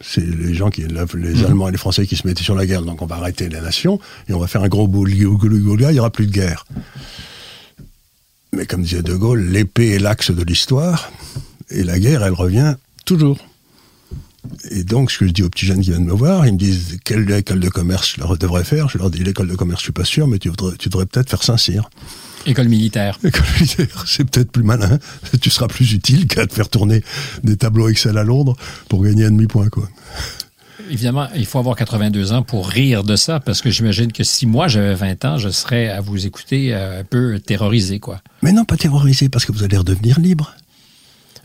c'est 0.00 0.24
les 0.24 0.54
gens 0.54 0.70
qui, 0.70 0.82
les 0.82 0.88
mmh. 0.88 1.44
Allemands 1.44 1.68
et 1.68 1.72
les 1.72 1.78
Français 1.78 2.06
qui 2.06 2.16
se 2.16 2.26
mettaient 2.26 2.42
sur 2.42 2.54
la 2.54 2.66
guerre, 2.66 2.82
donc 2.82 3.02
on 3.02 3.06
va 3.06 3.16
arrêter 3.16 3.48
les 3.48 3.60
nations 3.60 4.00
et 4.28 4.32
on 4.32 4.38
va 4.38 4.46
faire 4.46 4.62
un 4.62 4.68
gros 4.68 4.88
boulga, 4.88 5.90
il 5.90 5.92
n'y 5.92 5.98
aura 5.98 6.10
plus 6.10 6.26
de 6.26 6.32
guerre. 6.32 6.64
Mais 8.52 8.66
comme 8.66 8.82
disait 8.82 9.02
De 9.02 9.14
Gaulle, 9.14 9.42
l'épée 9.48 9.90
est 9.90 9.98
l'axe 9.98 10.30
de 10.30 10.42
l'histoire 10.42 11.12
et 11.70 11.84
la 11.84 11.98
guerre, 11.98 12.22
elle 12.22 12.32
revient 12.32 12.74
toujours. 13.04 13.38
Et 14.70 14.84
donc, 14.84 15.10
ce 15.10 15.18
que 15.18 15.26
je 15.26 15.32
dis 15.32 15.42
aux 15.42 15.50
petits 15.50 15.66
jeunes 15.66 15.82
qui 15.82 15.90
viennent 15.90 16.04
me 16.04 16.14
voir, 16.14 16.46
ils 16.46 16.54
me 16.54 16.58
disent 16.58 16.98
quelle 17.04 17.30
école 17.30 17.60
de 17.60 17.68
commerce 17.68 18.14
je 18.14 18.20
leur 18.20 18.36
devrais 18.38 18.64
faire? 18.64 18.88
Je 18.88 18.98
leur 18.98 19.10
dis 19.10 19.22
l'école 19.22 19.48
de 19.48 19.54
commerce, 19.54 19.80
je 19.80 19.84
suis 19.84 19.92
pas 19.92 20.04
sûr, 20.04 20.26
mais 20.26 20.38
tu, 20.38 20.50
tu 20.78 20.88
devrais 20.88 21.06
peut-être 21.06 21.28
faire 21.28 21.42
Saint-Cyr. 21.42 21.90
École 22.46 22.68
militaire. 22.68 23.18
École 23.24 23.44
militaire, 23.60 24.04
c'est 24.06 24.24
peut-être 24.24 24.50
plus 24.50 24.62
malin. 24.62 24.98
Tu 25.40 25.50
seras 25.50 25.68
plus 25.68 25.92
utile 25.92 26.26
qu'à 26.26 26.46
te 26.46 26.54
faire 26.54 26.68
tourner 26.68 27.02
des 27.44 27.56
tableaux 27.56 27.88
Excel 27.88 28.16
à 28.18 28.24
Londres 28.24 28.56
pour 28.88 29.02
gagner 29.02 29.24
un 29.24 29.30
demi-point, 29.30 29.68
quoi. 29.68 29.88
Évidemment, 30.90 31.28
il 31.36 31.46
faut 31.46 31.58
avoir 31.58 31.76
82 31.76 32.32
ans 32.32 32.42
pour 32.42 32.68
rire 32.68 33.04
de 33.04 33.14
ça, 33.14 33.38
parce 33.38 33.60
que 33.60 33.70
j'imagine 33.70 34.10
que 34.10 34.24
si 34.24 34.46
moi 34.46 34.66
j'avais 34.66 34.94
20 34.94 35.24
ans, 35.24 35.38
je 35.38 35.48
serais 35.48 35.88
à 35.88 36.00
vous 36.00 36.26
écouter 36.26 36.74
euh, 36.74 37.00
un 37.00 37.04
peu 37.04 37.38
terrorisé, 37.38 38.00
quoi. 38.00 38.22
Mais 38.42 38.52
non, 38.52 38.64
pas 38.64 38.76
terrorisé, 38.76 39.28
parce 39.28 39.44
que 39.44 39.52
vous 39.52 39.62
allez 39.62 39.76
redevenir 39.76 40.18
libre. 40.18 40.56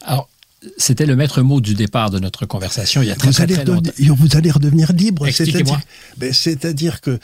Alors, 0.02 0.30
c'était 0.78 1.06
le 1.06 1.16
maître 1.16 1.42
mot 1.42 1.62
du 1.62 1.76
départ 1.76 2.10
de 2.10 2.18
notre 2.18 2.46
conversation 2.46 3.04
il 3.04 3.10
y 3.10 3.12
a 3.12 3.16
très, 3.16 3.30
vous 3.30 3.42
allez 3.42 3.56
longtemps. 3.64 3.92
Vous 4.00 4.38
allez 4.38 4.50
redevenir 4.50 4.94
libre. 4.94 5.28
Expliquez-moi. 5.28 5.80
Ben, 6.18 6.34
c'est-à-dire 6.34 7.02
que 7.02 7.20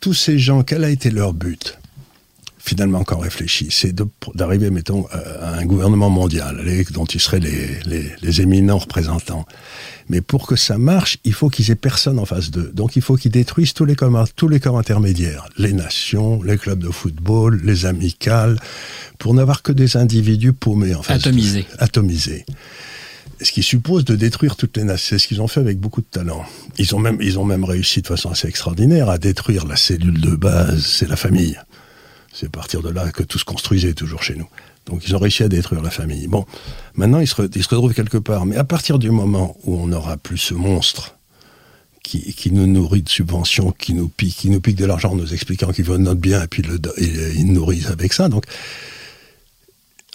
tous 0.00 0.14
ces 0.14 0.38
gens, 0.38 0.62
quel 0.62 0.84
a 0.84 0.90
été 0.90 1.10
leur 1.10 1.32
but? 1.32 1.78
Finalement 2.68 2.98
encore 2.98 3.22
réfléchi, 3.22 3.68
c'est 3.70 3.94
d'arriver, 4.34 4.70
mettons, 4.70 5.06
à 5.40 5.54
un 5.54 5.64
gouvernement 5.64 6.10
mondial, 6.10 6.62
dont 6.90 7.06
ils 7.06 7.20
seraient 7.20 7.40
les, 7.40 8.40
éminents 8.40 8.78
représentants. 8.78 9.46
Mais 10.10 10.20
pour 10.20 10.46
que 10.46 10.54
ça 10.54 10.76
marche, 10.78 11.18
il 11.24 11.32
faut 11.32 11.48
qu'ils 11.48 11.70
aient 11.70 11.82
personne 11.90 12.18
en 12.18 12.26
face 12.26 12.50
d'eux. 12.50 12.70
Donc 12.74 12.96
il 12.96 13.02
faut 13.02 13.16
qu'ils 13.16 13.30
détruisent 13.30 13.72
tous 13.72 13.84
les 13.84 13.96
corps, 13.96 14.28
tous 14.36 14.48
les 14.48 14.60
corps 14.60 14.78
intermédiaires, 14.78 15.48
les 15.56 15.72
nations, 15.72 16.42
les 16.42 16.58
clubs 16.58 16.78
de 16.78 16.90
football, 16.90 17.60
les 17.64 17.86
amicales, 17.86 18.58
pour 19.18 19.32
n'avoir 19.34 19.62
que 19.62 19.72
des 19.72 19.96
individus 19.96 20.52
paumés 20.52 20.94
en 20.94 21.02
face. 21.02 21.26
Atomisés. 21.26 21.66
Atomisés. 21.78 22.44
Ce 23.40 23.52
qui 23.52 23.62
suppose 23.62 24.04
de 24.04 24.16
détruire 24.16 24.56
toutes 24.56 24.76
les 24.76 24.84
nations. 24.84 25.16
C'est 25.16 25.18
ce 25.18 25.28
qu'ils 25.28 25.40
ont 25.40 25.48
fait 25.48 25.60
avec 25.60 25.78
beaucoup 25.78 26.00
de 26.00 26.06
talent. 26.06 26.44
Ils 26.76 26.94
ont 26.94 26.98
même, 26.98 27.18
ils 27.20 27.38
ont 27.38 27.44
même 27.44 27.64
réussi 27.64 28.02
de 28.02 28.06
façon 28.06 28.30
assez 28.30 28.48
extraordinaire 28.48 29.08
à 29.08 29.18
détruire 29.18 29.66
la 29.66 29.76
cellule 29.76 30.20
de 30.20 30.34
base, 30.36 30.84
c'est 30.84 31.08
la 31.08 31.16
famille. 31.16 31.56
C'est 32.38 32.46
à 32.46 32.50
partir 32.50 32.82
de 32.82 32.90
là 32.90 33.10
que 33.10 33.24
tout 33.24 33.38
se 33.38 33.44
construisait 33.44 33.94
toujours 33.94 34.22
chez 34.22 34.36
nous. 34.36 34.46
Donc 34.86 35.04
ils 35.08 35.16
ont 35.16 35.18
réussi 35.18 35.42
à 35.42 35.48
détruire 35.48 35.82
la 35.82 35.90
famille. 35.90 36.28
Bon, 36.28 36.46
maintenant 36.94 37.18
ils 37.18 37.26
se, 37.26 37.34
retrouvent 37.34 37.94
quelque 37.94 38.16
part. 38.16 38.46
Mais 38.46 38.54
à 38.54 38.62
partir 38.62 39.00
du 39.00 39.10
moment 39.10 39.56
où 39.64 39.76
on 39.76 39.88
n'aura 39.88 40.16
plus 40.16 40.38
ce 40.38 40.54
monstre 40.54 41.16
qui, 42.04 42.52
nous 42.52 42.68
nourrit 42.68 43.02
de 43.02 43.08
subventions, 43.08 43.72
qui 43.72 43.92
nous 43.92 44.08
pique, 44.08 44.36
qui 44.36 44.50
nous 44.50 44.60
pique 44.60 44.76
de 44.76 44.84
l'argent 44.84 45.10
en 45.10 45.16
nous 45.16 45.34
expliquant 45.34 45.72
qu'il 45.72 45.84
veut 45.84 45.98
notre 45.98 46.20
bien 46.20 46.44
et 46.44 46.46
puis 46.46 46.62
le, 46.62 46.80
il, 46.98 47.46
nous 47.46 47.54
nourrit 47.54 47.84
avec 47.86 48.12
ça. 48.12 48.28
Donc 48.28 48.44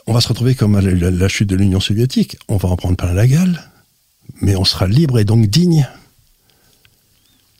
on 0.07 0.13
va 0.13 0.21
se 0.21 0.29
retrouver 0.29 0.55
comme 0.55 0.75
à 0.75 0.81
la, 0.81 1.27
chute 1.27 1.49
de 1.49 1.57
l'Union 1.57 1.81
soviétique. 1.81 2.37
On 2.47 2.55
va 2.55 2.69
en 2.69 2.77
prendre 2.77 2.95
plein 2.95 3.11
la 3.11 3.27
gueule, 3.27 3.61
mais 4.39 4.55
on 4.55 4.63
sera 4.63 4.87
libre 4.87 5.19
et 5.19 5.25
donc 5.25 5.47
digne. 5.47 5.89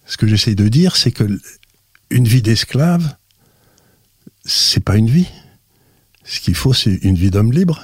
Ce 0.05 0.16
que 0.16 0.26
j'essaye 0.26 0.55
de 0.55 0.70
dire, 0.70 0.95
c'est 0.95 1.11
que 1.11 1.28
une 2.09 2.30
vie 2.30 2.41
d'esclave, 2.41 3.14
c'est 4.46 4.84
pas 4.84 4.96
une 4.96 5.10
vie. 5.10 5.28
Ce 6.24 6.39
qu'il 6.39 6.56
faut, 6.56 6.74
c'est 6.74 6.96
une 7.02 7.16
vie 7.16 7.32
d'homme 7.32 7.52
libre. 7.52 7.82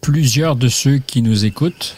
Plusieurs 0.00 0.56
de 0.56 0.68
ceux 0.68 0.98
qui 0.98 1.22
nous 1.22 1.44
écoutent 1.44 1.96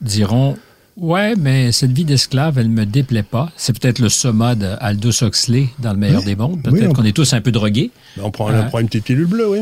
diront 0.00 0.56
Ouais, 0.96 1.36
mais 1.36 1.70
cette 1.70 1.92
vie 1.92 2.04
d'esclave, 2.04 2.58
elle 2.58 2.68
me 2.68 2.84
déplaît 2.84 3.22
pas. 3.22 3.52
C'est 3.56 3.78
peut-être 3.78 4.00
le 4.00 4.08
soma 4.08 4.56
d'Aldous 4.56 5.22
Huxley 5.22 5.68
dans 5.78 5.92
le 5.92 5.98
meilleur 5.98 6.24
des 6.24 6.34
mondes. 6.34 6.60
Peut-être 6.62 6.92
qu'on 6.92 7.04
est 7.04 7.12
tous 7.12 7.32
un 7.34 7.40
peu 7.40 7.52
drogués. 7.52 7.92
Ben, 8.16 8.24
on 8.24 8.30
prend, 8.32 8.50
euh. 8.50 8.80
une 8.80 8.88
petite 8.88 9.04
pilule 9.04 9.26
bleue, 9.26 9.48
oui. 9.48 9.60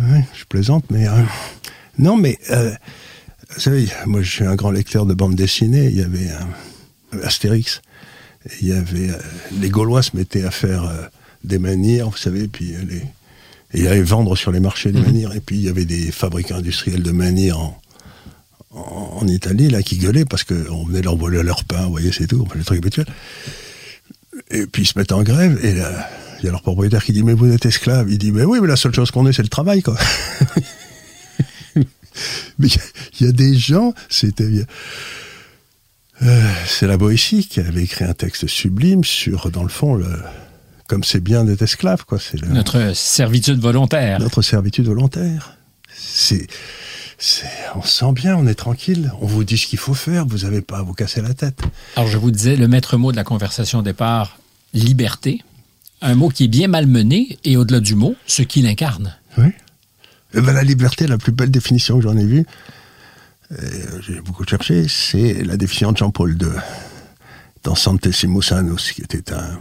Oui, 0.00 0.20
je 0.34 0.44
plaisante, 0.46 0.84
mais. 0.90 1.06
Euh, 1.06 1.22
non, 1.98 2.16
mais. 2.16 2.38
Euh, 2.50 2.72
vous 3.54 3.60
savez, 3.60 3.88
moi, 4.06 4.22
je 4.22 4.30
suis 4.30 4.44
un 4.44 4.54
grand 4.54 4.70
lecteur 4.70 5.04
de 5.04 5.12
bande 5.12 5.34
dessinée. 5.34 5.86
Il 5.86 5.98
y 5.98 6.02
avait 6.02 6.30
Astérix. 7.22 7.82
Il 8.62 8.68
y 8.68 8.72
avait. 8.72 9.10
les 9.60 9.68
Gaulois 9.68 10.02
se 10.02 10.16
mettaient 10.16 10.44
à 10.44 10.50
faire 10.50 10.90
des 11.44 11.58
manières, 11.58 12.10
vous 12.10 12.16
savez, 12.16 12.48
puis 12.48 12.74
les, 12.88 13.02
et 13.74 13.80
il 13.80 13.86
allait 13.86 14.02
vendre 14.02 14.34
sur 14.36 14.50
les 14.50 14.60
marchés 14.60 14.92
des 14.92 15.00
mhm. 15.00 15.06
manières. 15.06 15.34
Et 15.34 15.40
puis 15.40 15.56
il 15.56 15.62
y 15.62 15.68
avait 15.68 15.84
des 15.84 16.10
fabricants 16.10 16.56
industriels 16.56 17.02
de 17.02 17.10
manières 17.10 17.58
en, 17.58 17.78
en, 18.70 19.26
Italie 19.26 19.68
là 19.68 19.82
qui 19.82 19.98
gueulaient 19.98 20.24
parce 20.24 20.44
qu'on 20.44 20.84
venait 20.84 21.02
leur 21.02 21.16
voler 21.16 21.42
leur 21.42 21.64
pain, 21.64 21.84
vous 21.84 21.90
voyez, 21.90 22.12
c'est 22.12 22.26
tout, 22.26 22.42
enfin, 22.42 22.56
les 22.56 22.64
trucs 22.64 22.78
habituels. 22.78 23.06
Et 24.50 24.66
puis 24.66 24.82
ils 24.82 24.86
se 24.86 24.98
mettent 24.98 25.12
en 25.12 25.22
grève 25.22 25.58
et 25.64 25.70
il 25.70 26.44
y 26.44 26.48
a 26.48 26.50
leur 26.50 26.62
propriétaire 26.62 27.04
qui 27.04 27.12
dit 27.12 27.22
mais 27.22 27.34
vous 27.34 27.52
êtes 27.52 27.66
esclave. 27.66 28.10
Il 28.10 28.18
dit 28.18 28.32
mais 28.32 28.44
oui, 28.44 28.58
mais 28.60 28.68
la 28.68 28.76
seule 28.76 28.94
chose 28.94 29.10
qu'on 29.10 29.26
est, 29.26 29.32
c'est 29.32 29.42
le 29.42 29.48
travail, 29.48 29.82
quoi. 29.82 29.98
mais 32.58 32.68
il 33.20 33.26
y, 33.26 33.28
a 33.28 33.32
des 33.32 33.54
gens, 33.54 33.92
c'était. 34.08 34.64
Euh, 36.22 36.52
c'est 36.66 36.86
la 36.86 36.96
Boétie 36.96 37.46
qui 37.46 37.60
avait 37.60 37.82
écrit 37.82 38.04
un 38.04 38.14
texte 38.14 38.46
sublime 38.46 39.04
sur, 39.04 39.50
dans 39.50 39.62
le 39.62 39.68
fond, 39.68 39.94
le, 39.94 40.06
comme 40.88 41.04
c'est 41.04 41.20
bien 41.20 41.44
d'être 41.44 41.62
esclave, 41.62 42.04
quoi. 42.04 42.18
C'est 42.18 42.42
notre 42.42 42.94
servitude 42.96 43.60
volontaire. 43.60 44.18
Notre 44.18 44.42
servitude 44.42 44.86
volontaire. 44.86 45.54
C'est, 45.94 46.46
on 47.74 47.82
se 47.82 47.98
sent 47.98 48.12
bien, 48.12 48.36
on 48.36 48.46
est 48.46 48.54
tranquille. 48.54 49.12
On 49.20 49.26
vous 49.26 49.44
dit 49.44 49.58
ce 49.58 49.66
qu'il 49.66 49.78
faut 49.78 49.94
faire. 49.94 50.26
Vous 50.26 50.38
n'avez 50.38 50.62
pas 50.62 50.78
à 50.78 50.82
vous 50.82 50.94
casser 50.94 51.20
la 51.20 51.34
tête. 51.34 51.60
Alors 51.94 52.08
je 52.08 52.16
vous 52.16 52.30
disais 52.30 52.56
le 52.56 52.66
maître 52.68 52.96
mot 52.96 53.12
de 53.12 53.16
la 53.16 53.24
conversation 53.24 53.80
au 53.80 53.82
départ, 53.82 54.38
liberté. 54.72 55.42
Un 56.00 56.14
mot 56.14 56.28
qui 56.28 56.44
est 56.44 56.48
bien 56.48 56.68
malmené 56.68 57.38
et 57.44 57.56
au-delà 57.56 57.80
du 57.80 57.94
mot, 57.94 58.16
ce 58.26 58.42
qu'il 58.42 58.66
incarne. 58.66 59.14
Oui. 59.36 59.52
Eh 60.34 60.40
ben, 60.40 60.52
la 60.52 60.62
liberté, 60.62 61.06
la 61.06 61.18
plus 61.18 61.32
belle 61.32 61.50
définition 61.50 61.96
que 61.96 62.04
j'en 62.04 62.16
ai 62.16 62.24
vue, 62.24 62.46
euh, 63.52 64.00
j'ai 64.06 64.20
beaucoup 64.20 64.44
cherché, 64.44 64.86
c'est 64.88 65.42
la 65.42 65.56
définition 65.56 65.92
de 65.92 65.96
Jean-Paul 65.96 66.36
II 66.40 66.48
dans 67.64 67.74
Santesimus 67.74 68.52
Annus, 68.52 68.92
qui 68.92 69.02
était 69.02 69.32
un, 69.32 69.58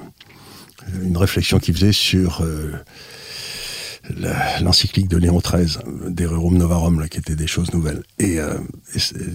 une 1.02 1.18
réflexion 1.18 1.60
qu'il 1.60 1.74
faisait 1.74 1.92
sur 1.92 2.42
euh, 2.42 2.74
l'encyclique 4.62 5.10
de 5.10 5.18
Léon 5.18 5.40
XIII, 5.40 5.78
des 6.10 6.26
Rerum 6.26 6.58
Novarum, 6.58 7.00
là, 7.00 7.08
qui 7.08 7.18
étaient 7.18 7.36
des 7.36 7.48
choses 7.48 7.74
nouvelles. 7.74 8.04
Et, 8.20 8.40
euh, 8.40 8.58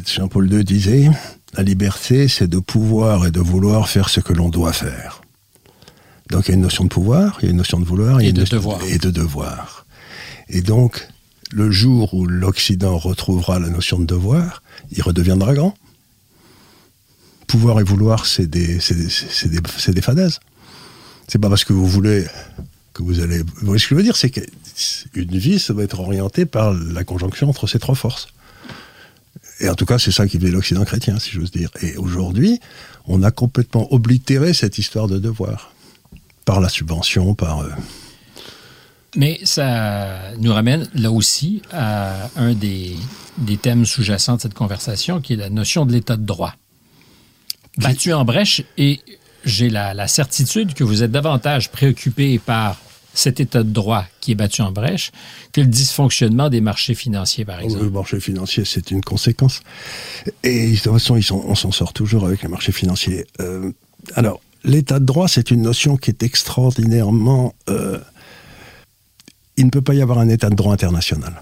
Jean-Paul 0.06 0.52
II 0.52 0.64
disait, 0.64 1.10
la 1.54 1.62
liberté, 1.62 2.28
c'est 2.28 2.48
de 2.48 2.58
pouvoir 2.58 3.26
et 3.26 3.30
de 3.30 3.40
vouloir 3.40 3.88
faire 3.88 4.08
ce 4.08 4.20
que 4.20 4.32
l'on 4.32 4.48
doit 4.48 4.72
faire. 4.72 5.22
Donc 6.30 6.48
il 6.48 6.52
y 6.52 6.52
a 6.52 6.54
une 6.54 6.62
notion 6.62 6.84
de 6.84 6.88
pouvoir, 6.88 7.38
il 7.40 7.44
y 7.44 7.48
a 7.48 7.50
une 7.50 7.58
notion 7.58 7.78
de 7.78 7.84
vouloir 7.84 8.20
et, 8.20 8.32
de, 8.32 8.44
devoir. 8.44 8.80
et 8.84 8.96
de 8.96 9.10
devoir. 9.10 9.84
Et 10.48 10.62
donc, 10.62 11.06
le 11.52 11.70
jour 11.70 12.14
où 12.14 12.26
l'Occident 12.26 12.96
retrouvera 12.96 13.58
la 13.58 13.68
notion 13.68 13.98
de 13.98 14.06
devoir, 14.06 14.62
il 14.90 15.02
redeviendra 15.02 15.52
grand. 15.52 15.74
Pouvoir 17.46 17.80
et 17.80 17.84
vouloir, 17.84 18.24
c'est 18.24 18.46
des, 18.46 18.78
des, 18.78 19.92
des 19.92 20.00
fadaises. 20.00 20.40
C'est 21.32 21.38
pas 21.38 21.48
parce 21.48 21.64
que 21.64 21.72
vous 21.72 21.86
voulez 21.86 22.26
que 22.92 23.02
vous 23.02 23.20
allez. 23.20 23.38
Vous 23.38 23.46
voyez 23.62 23.78
ce 23.78 23.84
que 23.84 23.94
je 23.94 23.94
veux 23.94 24.02
dire 24.02 24.16
C'est 24.16 24.28
qu'une 24.28 25.38
vie, 25.38 25.58
ça 25.58 25.72
va 25.72 25.82
être 25.82 25.98
orienté 25.98 26.44
par 26.44 26.74
la 26.74 27.04
conjonction 27.04 27.48
entre 27.48 27.66
ces 27.66 27.78
trois 27.78 27.94
forces. 27.94 28.28
Et 29.58 29.70
en 29.70 29.74
tout 29.74 29.86
cas, 29.86 29.98
c'est 29.98 30.12
ça 30.12 30.28
qui 30.28 30.38
fait 30.38 30.50
l'Occident 30.50 30.84
chrétien, 30.84 31.18
si 31.18 31.30
j'ose 31.30 31.50
dire. 31.50 31.70
Et 31.80 31.96
aujourd'hui, 31.96 32.60
on 33.06 33.22
a 33.22 33.30
complètement 33.30 33.90
oblitéré 33.94 34.52
cette 34.52 34.76
histoire 34.76 35.08
de 35.08 35.18
devoir. 35.18 35.72
Par 36.44 36.60
la 36.60 36.68
subvention, 36.68 37.34
par. 37.34 37.60
Euh, 37.60 37.70
Mais 39.16 39.40
ça 39.44 40.36
nous 40.36 40.52
ramène 40.52 40.86
là 40.92 41.10
aussi 41.10 41.62
à 41.72 42.28
un 42.36 42.52
des, 42.52 42.94
des 43.38 43.56
thèmes 43.56 43.86
sous-jacents 43.86 44.36
de 44.36 44.42
cette 44.42 44.52
conversation, 44.52 45.22
qui 45.22 45.32
est 45.32 45.36
la 45.36 45.48
notion 45.48 45.86
de 45.86 45.92
l'état 45.94 46.18
de 46.18 46.26
droit. 46.26 46.56
Battu 47.78 48.12
en 48.12 48.26
brèche 48.26 48.64
et 48.76 49.00
j'ai 49.44 49.70
la, 49.70 50.08
certitude 50.08 50.74
que 50.74 50.84
vous 50.84 51.02
êtes 51.02 51.10
davantage 51.10 51.70
préoccupé 51.70 52.38
par 52.38 52.78
cet 53.14 53.40
état 53.40 53.62
de 53.62 53.70
droit 53.70 54.06
qui 54.20 54.32
est 54.32 54.34
battu 54.34 54.62
en 54.62 54.72
brèche 54.72 55.12
que 55.52 55.60
le 55.60 55.66
dysfonctionnement 55.66 56.48
des 56.48 56.60
marchés 56.60 56.94
financiers, 56.94 57.44
par 57.44 57.60
exemple. 57.60 57.84
Le 57.84 57.90
marché 57.90 58.20
financier, 58.20 58.64
c'est 58.64 58.90
une 58.90 59.02
conséquence. 59.02 59.60
Et 60.42 60.70
de 60.70 60.76
toute 60.76 60.92
façon, 60.92 61.20
on 61.30 61.54
s'en 61.54 61.72
sort 61.72 61.92
toujours 61.92 62.24
avec 62.24 62.42
les 62.42 62.48
marchés 62.48 62.72
financiers. 62.72 63.26
Euh, 63.40 63.70
alors, 64.14 64.40
l'état 64.64 64.98
de 64.98 65.04
droit, 65.04 65.28
c'est 65.28 65.50
une 65.50 65.62
notion 65.62 65.96
qui 65.96 66.10
est 66.10 66.22
extraordinairement... 66.22 67.54
Euh, 67.68 67.98
il 69.58 69.66
ne 69.66 69.70
peut 69.70 69.82
pas 69.82 69.94
y 69.94 70.00
avoir 70.00 70.18
un 70.18 70.30
état 70.30 70.48
de 70.48 70.54
droit 70.54 70.72
international. 70.72 71.38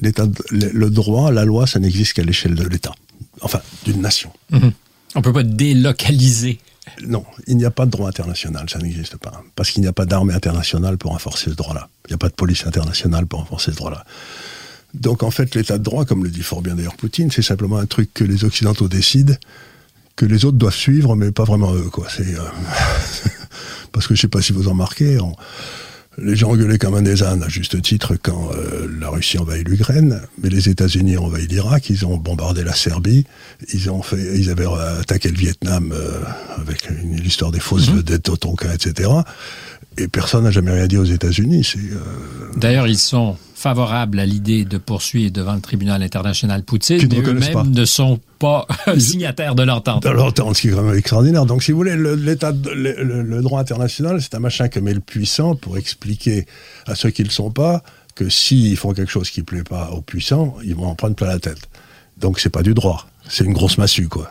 L'état 0.00 0.26
le 0.50 0.90
droit, 0.90 1.30
la 1.30 1.44
loi, 1.44 1.68
ça 1.68 1.78
n'existe 1.78 2.14
qu'à 2.14 2.24
l'échelle 2.24 2.56
de 2.56 2.64
l'État. 2.64 2.94
Enfin, 3.40 3.60
d'une 3.84 4.00
nation. 4.00 4.32
Mhm. 4.50 4.72
On 5.14 5.22
peut 5.22 5.32
pas 5.32 5.42
délocaliser 5.42 6.58
non, 7.06 7.24
il 7.46 7.56
n'y 7.56 7.64
a 7.64 7.70
pas 7.70 7.86
de 7.86 7.90
droit 7.90 8.08
international, 8.08 8.68
ça 8.68 8.78
n'existe 8.78 9.16
pas. 9.16 9.42
Parce 9.56 9.70
qu'il 9.70 9.82
n'y 9.82 9.88
a 9.88 9.92
pas 9.92 10.04
d'armée 10.04 10.34
internationale 10.34 10.98
pour 10.98 11.12
renforcer 11.12 11.50
ce 11.50 11.56
droit-là. 11.56 11.88
Il 12.06 12.10
n'y 12.10 12.14
a 12.14 12.18
pas 12.18 12.28
de 12.28 12.34
police 12.34 12.66
internationale 12.66 13.26
pour 13.26 13.40
renforcer 13.40 13.72
ce 13.72 13.76
droit-là. 13.76 14.04
Donc 14.92 15.22
en 15.22 15.30
fait, 15.30 15.54
l'état 15.54 15.78
de 15.78 15.82
droit, 15.82 16.04
comme 16.04 16.22
le 16.22 16.30
dit 16.30 16.42
fort 16.42 16.62
bien 16.62 16.74
d'ailleurs 16.74 16.96
Poutine, 16.96 17.30
c'est 17.30 17.42
simplement 17.42 17.78
un 17.78 17.86
truc 17.86 18.12
que 18.14 18.22
les 18.22 18.44
Occidentaux 18.44 18.86
décident, 18.88 19.34
que 20.14 20.26
les 20.26 20.44
autres 20.44 20.58
doivent 20.58 20.74
suivre, 20.74 21.16
mais 21.16 21.32
pas 21.32 21.44
vraiment 21.44 21.74
eux. 21.74 21.90
Quoi. 21.90 22.06
Euh, 22.20 22.38
Parce 23.92 24.06
que 24.06 24.14
je 24.14 24.20
ne 24.20 24.22
sais 24.22 24.28
pas 24.28 24.42
si 24.42 24.52
vous 24.52 24.68
en 24.68 24.74
marquez, 24.74 25.18
les 26.18 26.36
gens 26.36 26.54
gueulaient 26.54 26.78
comme 26.78 26.94
un 26.94 27.02
des 27.02 27.22
ânes, 27.22 27.42
à 27.42 27.48
juste 27.48 27.80
titre, 27.82 28.14
quand 28.20 28.50
euh, 28.52 28.88
la 29.00 29.08
Russie 29.08 29.38
envahit 29.38 29.68
l'Ukraine, 29.68 30.20
mais 30.42 30.48
les 30.48 30.68
États-Unis 30.68 31.16
ont 31.16 31.26
envahi 31.26 31.46
l'Irak, 31.46 31.90
ils 31.90 32.06
ont 32.06 32.16
bombardé 32.16 32.62
la 32.62 32.74
Serbie, 32.74 33.24
ils, 33.72 33.90
ont 33.90 34.02
fait, 34.02 34.38
ils 34.38 34.50
avaient 34.50 34.66
attaqué 35.00 35.30
le 35.30 35.36
Vietnam 35.36 35.92
euh, 35.92 36.20
avec 36.56 36.88
l'histoire 37.02 37.50
des 37.50 37.60
fausses 37.60 37.90
mhm. 37.90 37.96
vedettes 37.96 38.28
au 38.28 38.36
Tonkin, 38.36 38.72
etc. 38.72 39.10
Et 39.96 40.08
personne 40.08 40.44
n'a 40.44 40.50
jamais 40.50 40.72
rien 40.72 40.86
dit 40.86 40.96
aux 40.96 41.04
États-Unis. 41.04 41.74
Euh, 41.76 41.98
D'ailleurs, 42.56 42.86
ils 42.86 42.98
sont 42.98 43.36
favorables 43.64 44.20
à 44.20 44.26
l'idée 44.26 44.66
de 44.66 44.76
poursuivre 44.76 45.32
devant 45.32 45.54
le 45.54 45.62
tribunal 45.62 46.02
international 46.02 46.64
Poutine, 46.64 46.98
mais 47.10 47.20
eux-mêmes 47.22 47.70
ne 47.70 47.86
sont 47.86 48.20
pas 48.38 48.66
signataires 48.98 49.54
de 49.54 49.62
l'entente. 49.62 50.02
De 50.02 50.10
l'entente, 50.10 50.54
ce 50.56 50.60
qui 50.60 50.68
est 50.68 50.72
vraiment 50.72 50.92
extraordinaire. 50.92 51.46
Donc, 51.46 51.62
si 51.62 51.72
vous 51.72 51.78
voulez, 51.78 51.96
le, 51.96 52.14
le, 52.14 53.40
droit 53.40 53.60
international, 53.60 54.20
c'est 54.20 54.34
un 54.34 54.38
machin 54.38 54.68
que 54.68 54.78
met 54.80 54.92
le 54.92 55.00
puissant 55.00 55.56
pour 55.56 55.78
expliquer 55.78 56.44
à 56.86 56.94
ceux 56.94 57.08
qui 57.08 57.22
ne 57.22 57.28
le 57.28 57.32
sont 57.32 57.50
pas 57.50 57.82
que 58.14 58.28
s'ils 58.28 58.76
font 58.76 58.92
quelque 58.92 59.10
chose 59.10 59.30
qui 59.30 59.40
ne 59.40 59.46
plaît 59.46 59.64
pas 59.64 59.88
aux 59.92 60.02
puissants, 60.02 60.56
ils 60.62 60.74
vont 60.74 60.88
en 60.88 60.94
prendre 60.94 61.16
plein 61.16 61.28
la 61.28 61.38
tête. 61.38 61.70
Donc, 62.18 62.40
c'est 62.40 62.50
pas 62.50 62.62
du 62.62 62.74
droit. 62.74 63.08
C'est 63.30 63.44
une 63.44 63.54
grosse 63.54 63.78
massue, 63.78 64.08
quoi. 64.08 64.30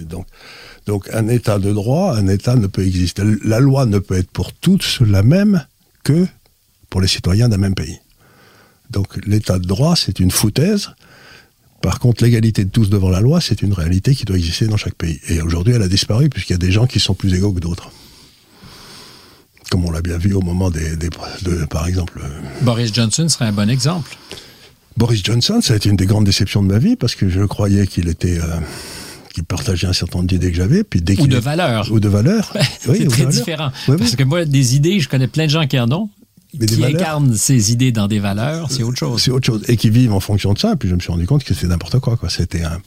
Donc, 0.00 0.26
donc, 0.86 1.10
un 1.12 1.28
état 1.28 1.58
de 1.58 1.74
droit, 1.74 2.16
un 2.16 2.26
état 2.26 2.56
ne 2.56 2.68
peut 2.68 2.86
exister. 2.86 3.22
La 3.44 3.60
loi 3.60 3.84
ne 3.84 3.98
peut 3.98 4.16
être 4.16 4.30
pour 4.30 4.54
tous 4.54 5.02
la 5.02 5.22
même 5.22 5.62
que 6.04 6.26
pour 6.88 7.02
les 7.02 7.08
citoyens 7.08 7.50
d'un 7.50 7.58
même 7.58 7.74
pays. 7.74 7.98
Donc 8.90 9.18
l'état 9.26 9.58
de 9.58 9.66
droit, 9.66 9.96
c'est 9.96 10.20
une 10.20 10.30
foutaise. 10.30 10.90
Par 11.82 11.98
contre, 11.98 12.24
l'égalité 12.24 12.64
de 12.64 12.70
tous 12.70 12.88
devant 12.88 13.10
la 13.10 13.20
loi, 13.20 13.40
c'est 13.40 13.62
une 13.62 13.72
réalité 13.72 14.14
qui 14.14 14.24
doit 14.24 14.36
exister 14.36 14.66
dans 14.66 14.76
chaque 14.76 14.94
pays. 14.94 15.20
Et 15.28 15.40
aujourd'hui, 15.40 15.74
elle 15.74 15.82
a 15.82 15.88
disparu 15.88 16.28
puisqu'il 16.28 16.52
y 16.52 16.56
a 16.56 16.58
des 16.58 16.72
gens 16.72 16.86
qui 16.86 17.00
sont 17.00 17.14
plus 17.14 17.34
égaux 17.34 17.52
que 17.52 17.60
d'autres. 17.60 17.90
Comme 19.70 19.84
on 19.84 19.90
l'a 19.90 20.00
bien 20.00 20.16
vu 20.16 20.32
au 20.32 20.40
moment 20.40 20.70
des, 20.70 20.96
de, 20.96 21.64
par 21.66 21.86
exemple. 21.86 22.20
Euh, 22.22 22.28
Boris 22.62 22.92
Johnson 22.94 23.28
serait 23.28 23.46
un 23.46 23.52
bon 23.52 23.68
exemple. 23.68 24.16
Boris 24.96 25.22
Johnson, 25.22 25.60
ça 25.60 25.74
a 25.74 25.76
été 25.76 25.88
une 25.90 25.96
des 25.96 26.06
grandes 26.06 26.24
déceptions 26.24 26.62
de 26.62 26.68
ma 26.68 26.78
vie 26.78 26.96
parce 26.96 27.14
que 27.14 27.28
je 27.28 27.42
croyais 27.42 27.86
qu'il 27.86 28.08
était. 28.08 28.38
Euh, 28.38 28.60
partageait 29.42 29.86
un 29.86 29.92
certain 29.92 30.18
nombre 30.18 30.28
d'idées 30.28 30.50
que 30.50 30.56
j'avais, 30.56 30.84
puis 30.84 31.00
dès 31.00 31.20
ou 31.20 31.26
de 31.26 31.38
valeurs. 31.38 31.90
Ou 31.92 32.00
de 32.00 32.08
valeurs. 32.08 32.54
c'est 32.80 33.06
très 33.06 33.26
différent. 33.26 33.70
parce 33.86 34.16
que 34.16 34.24
moi, 34.24 34.44
des 34.44 34.76
idées, 34.76 35.00
je 35.00 35.08
connais 35.08 35.28
plein 35.28 35.44
de 35.44 35.50
gens 35.50 35.66
qui 35.66 35.78
en 35.78 35.90
ont, 35.92 36.08
qui 36.52 36.84
incarnent 36.84 37.34
ces 37.34 37.72
idées 37.72 37.92
dans 37.92 38.08
des 38.08 38.18
valeurs, 38.18 38.70
c'est 38.70 38.82
autre 38.82 38.98
chose. 38.98 39.22
C'est 39.22 39.30
autre 39.30 39.46
chose. 39.46 39.62
Et 39.68 39.76
qui 39.76 39.90
vivent 39.90 40.12
en 40.12 40.20
fonction 40.20 40.52
de 40.52 40.58
ça. 40.58 40.72
Et 40.72 40.76
puis 40.76 40.88
je 40.88 40.94
me 40.94 41.00
suis 41.00 41.12
rendu 41.12 41.26
compte 41.26 41.44
que 41.44 41.54
c'était 41.54 41.68
n'importe 41.68 41.98
quoi. 41.98 42.16
quoi. 42.16 42.28
C'était 42.30 42.62
un. 42.62 42.80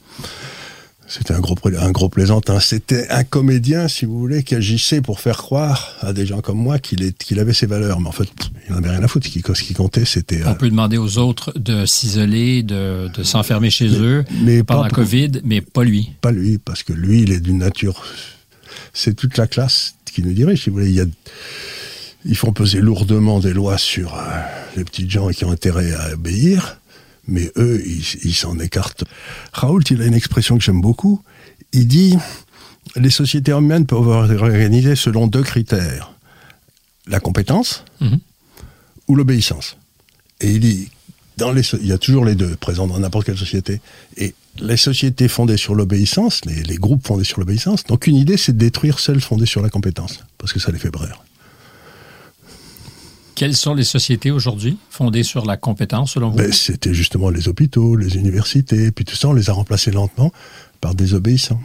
C'était 1.12 1.34
un 1.34 1.40
gros, 1.40 1.56
un 1.66 1.90
gros 1.90 2.08
plaisantin. 2.08 2.60
C'était 2.60 3.10
un 3.10 3.24
comédien, 3.24 3.88
si 3.88 4.06
vous 4.06 4.20
voulez, 4.20 4.44
qui 4.44 4.54
agissait 4.54 5.02
pour 5.02 5.20
faire 5.20 5.38
croire 5.38 5.96
à 6.02 6.14
des 6.14 6.28
gens 6.28 6.42
comme 6.42 6.60
moi 6.60 6.78
qu'il 6.78 7.14
qu'il 7.14 7.40
avait 7.40 7.54
ses 7.54 7.66
valeurs. 7.66 8.00
Mais 8.00 8.10
en 8.10 8.12
fait, 8.12 8.30
il 8.68 8.74
n'en 8.74 8.78
avait 8.78 8.92
rien 8.92 9.02
à 9.02 9.08
foutre. 9.08 9.26
Ce 9.26 9.32
qui, 9.32 9.42
ce 9.42 9.64
qui 9.64 9.74
comptait, 9.74 10.06
c'était... 10.06 10.44
On 10.46 10.54
peut 10.54 10.70
demander 10.70 10.98
aux 10.98 11.18
autres 11.18 11.52
de 11.58 11.88
s'isoler, 11.88 12.62
de, 12.62 13.10
de 13.12 13.24
s'enfermer 13.24 13.72
chez 13.72 13.90
eux 13.90 14.24
mais 14.44 14.62
pendant 14.62 14.84
la 14.84 14.92
Covid, 14.92 15.32
mais 15.44 15.62
pas 15.62 15.84
lui. 15.84 16.12
Pas 16.22 16.32
lui, 16.32 16.60
parce 16.60 16.84
que 16.84 16.94
lui, 16.94 17.24
il 17.24 17.32
est 17.32 17.40
d'une 17.40 17.58
nature... 17.58 18.04
C'est 18.94 19.16
toute 19.16 19.38
la 19.38 19.48
classe 19.48 19.96
qui 20.14 20.22
nous 20.22 20.34
dirige, 20.34 20.64
si 20.64 20.70
vous 20.70 20.78
voulez. 20.78 20.90
Il 20.90 20.96
y 20.96 21.02
a 21.02 21.06
ils 22.26 22.36
font 22.36 22.52
peser 22.52 22.82
lourdement 22.82 23.40
des 23.40 23.54
lois 23.54 23.78
sur 23.78 24.16
euh, 24.16 24.20
les 24.76 24.84
petites 24.84 25.10
gens 25.10 25.30
qui 25.30 25.46
ont 25.46 25.52
intérêt 25.52 25.94
à 25.94 26.14
obéir, 26.14 26.80
mais 27.28 27.52
eux, 27.58 27.82
ils 27.86 28.34
s'en 28.34 28.58
écartent. 28.60 29.04
Raoult, 29.54 29.84
il 29.92 30.02
a 30.02 30.06
une 30.06 30.16
expression 30.16 30.58
que 30.58 30.64
j'aime 30.64 30.82
beaucoup. 30.82 31.22
Il 31.74 31.88
dit 31.88 32.18
les 32.96 33.12
sociétés 33.12 33.52
humaines 33.52 33.86
peuvent 33.86 34.32
être 34.32 34.42
organisées 34.42 34.96
selon 34.96 35.28
deux 35.28 35.44
critères 35.44 36.12
la 37.10 37.20
compétence 37.20 37.84
mhm. 38.02 38.20
ou 39.08 39.16
l'obéissance. 39.16 39.78
Et 40.42 40.52
il 40.52 40.60
dit 40.60 40.90
dans 41.38 41.52
les, 41.52 41.64
il 41.82 41.88
y 41.88 41.92
a 41.92 41.98
toujours 41.98 42.26
les 42.26 42.36
deux 42.36 42.56
présents 42.56 42.88
dans 42.88 43.00
n'importe 43.00 43.26
quelle 43.26 43.38
société. 43.38 43.82
Et 44.18 44.36
les 44.60 44.78
sociétés 44.78 45.28
fondées 45.28 45.58
sur 45.58 45.74
l'obéissance, 45.74 46.44
les, 46.46 46.64
les, 46.64 46.76
groupes 46.76 47.06
fondés 47.06 47.24
sur 47.24 47.40
l'obéissance, 47.40 47.86
donc 47.86 48.08
une 48.08 48.18
idée, 48.18 48.38
c'est 48.38 48.54
de 48.54 48.58
détruire 48.58 49.00
celles 49.00 49.22
fondées 49.22 49.46
sur 49.46 49.62
la 49.62 49.70
compétence, 49.70 50.20
parce 50.38 50.52
que 50.52 50.60
ça 50.60 50.72
les 50.72 50.80
fait 50.80 50.92
brère. 50.92 51.24
Quelles 53.40 53.56
sont 53.56 53.74
les 53.74 53.86
sociétés 53.86 54.32
aujourd'hui 54.32 54.78
fondées 54.90 55.24
sur 55.24 55.46
la 55.46 55.56
compétence, 55.56 56.12
selon 56.12 56.30
vous 56.30 56.36
ben, 56.36 56.52
C'était 56.52 56.94
justement 56.94 57.30
les 57.30 57.48
hôpitaux, 57.48 57.96
les 57.96 58.18
universités, 58.18 58.92
puis 58.92 59.06
tout 59.06 59.16
ça, 59.16 59.30
on 59.30 59.34
les 59.34 59.50
a 59.50 59.54
remplacés 59.54 59.92
lentement 59.92 60.34
par 60.82 60.94
des 60.94 61.14
obéissants. 61.14 61.62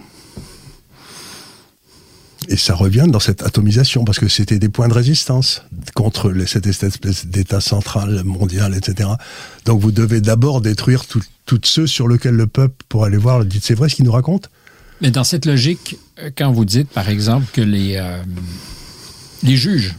Et 2.49 2.57
ça 2.57 2.77
revient 2.77 3.07
dans 3.09 3.18
cette 3.18 3.43
atomisation, 3.43 4.05
parce 4.05 4.20
que 4.20 4.29
c'était 4.29 4.61
des 4.61 4.68
points 4.68 4.87
de 4.87 4.95
résistance 4.95 5.62
contre 5.95 6.33
cette 6.47 6.68
espèce 6.68 7.27
d'État 7.27 7.61
central, 7.61 8.22
mondial, 8.22 8.77
etc. 8.77 9.09
Donc 9.64 9.81
vous 9.81 9.91
devez 9.91 10.20
d'abord 10.20 10.61
détruire 10.61 11.03
toutes 11.45 11.66
ceux 11.66 11.89
sur 11.89 12.07
lesquels 12.07 12.37
le 12.37 12.47
peuple, 12.47 12.85
pour 12.89 13.05
aller 13.05 13.16
voir, 13.16 13.45
dit 13.45 13.59
c'est 13.61 13.75
vrai 13.75 13.89
ce 13.89 13.97
qu'il 13.97 14.05
nous 14.05 14.12
raconte? 14.12 14.49
Mais 15.01 15.11
dans 15.11 15.25
cette 15.25 15.45
logique, 15.45 15.97
euh, 16.20 16.31
quand 16.39 16.53
vous 16.53 16.64
dites, 16.64 16.91
par 16.91 17.09
exemple, 17.09 17.47
que 17.53 17.62
les, 17.62 17.97
euh, 17.97 18.22
les 19.43 19.57
juges 19.57 19.97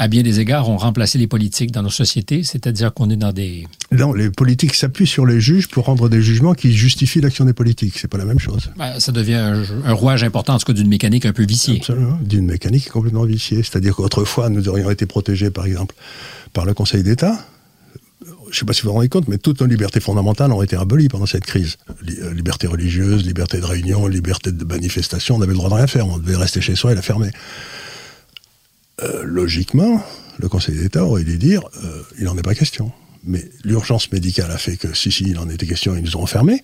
à 0.00 0.08
bien 0.08 0.22
des 0.22 0.40
égards, 0.40 0.70
ont 0.70 0.78
remplacé 0.78 1.18
les 1.18 1.26
politiques 1.26 1.72
dans 1.72 1.82
nos 1.82 1.90
sociétés, 1.90 2.42
c'est-à-dire 2.42 2.94
qu'on 2.94 3.10
est 3.10 3.16
dans 3.16 3.32
des... 3.32 3.68
Non, 3.92 4.14
les 4.14 4.30
politiques 4.30 4.74
s'appuient 4.74 5.06
sur 5.06 5.26
les 5.26 5.42
juges 5.42 5.68
pour 5.68 5.84
rendre 5.84 6.08
des 6.08 6.22
jugements 6.22 6.54
qui 6.54 6.72
justifient 6.72 7.20
l'action 7.20 7.44
des 7.44 7.52
politiques. 7.52 7.98
C'est 7.98 8.08
pas 8.08 8.16
la 8.16 8.24
même 8.24 8.38
chose. 8.38 8.70
Ben, 8.78 8.98
ça 8.98 9.12
devient 9.12 9.34
un, 9.84 9.92
rouage 9.92 10.24
important, 10.24 10.54
en 10.54 10.58
tout 10.58 10.64
cas, 10.64 10.72
d'une 10.72 10.88
mécanique 10.88 11.26
un 11.26 11.34
peu 11.34 11.44
viciée. 11.44 11.76
Absolument, 11.80 12.18
d'une 12.22 12.46
mécanique 12.46 12.88
complètement 12.88 13.24
viciée. 13.24 13.58
C'est-à-dire 13.58 13.94
qu'autrefois, 13.94 14.48
nous 14.48 14.70
aurions 14.70 14.88
été 14.88 15.04
protégés, 15.04 15.50
par 15.50 15.66
exemple, 15.66 15.94
par 16.54 16.64
le 16.64 16.72
Conseil 16.72 17.02
d'État. 17.02 17.38
Je 18.24 18.30
ne 18.48 18.54
sais 18.54 18.64
pas 18.64 18.72
si 18.72 18.80
vous 18.80 18.88
vous 18.88 18.94
rendez 18.94 19.10
compte, 19.10 19.28
mais 19.28 19.36
toutes 19.36 19.60
nos 19.60 19.66
libertés 19.66 20.00
fondamentales 20.00 20.50
ont 20.50 20.62
été 20.62 20.76
abolies 20.76 21.08
pendant 21.08 21.26
cette 21.26 21.44
crise. 21.44 21.76
Euh, 22.22 22.32
liberté 22.32 22.66
religieuse, 22.66 23.26
liberté 23.26 23.60
de 23.60 23.66
réunion, 23.66 24.06
liberté 24.06 24.50
de 24.50 24.64
manifestation, 24.64 25.36
on 25.36 25.42
avait 25.42 25.52
le 25.52 25.58
droit 25.58 25.68
de 25.68 25.74
rien 25.74 25.86
faire. 25.86 26.06
On 26.06 26.16
devait 26.16 26.36
rester 26.36 26.62
chez 26.62 26.74
soi 26.74 26.92
et 26.92 26.94
la 26.94 27.02
fermer. 27.02 27.32
Euh, 29.02 29.22
logiquement, 29.24 30.04
le 30.38 30.48
Conseil 30.48 30.76
d'État 30.76 31.04
aurait 31.04 31.24
dû 31.24 31.38
dire 31.38 31.62
euh, 31.84 32.02
il 32.18 32.24
n'en 32.24 32.36
est 32.36 32.42
pas 32.42 32.54
question. 32.54 32.92
Mais 33.24 33.50
l'urgence 33.64 34.10
médicale 34.12 34.50
a 34.50 34.58
fait 34.58 34.76
que 34.76 34.94
si, 34.94 35.12
si, 35.12 35.24
il 35.24 35.38
en 35.38 35.48
était 35.48 35.66
question, 35.66 35.94
ils 35.94 36.02
nous 36.02 36.16
ont 36.16 36.22
enfermés. 36.22 36.62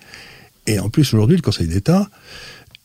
Et 0.67 0.79
en 0.79 0.89
plus, 0.89 1.13
aujourd'hui, 1.13 1.37
le 1.37 1.43
Conseil 1.43 1.67
d'État 1.67 2.09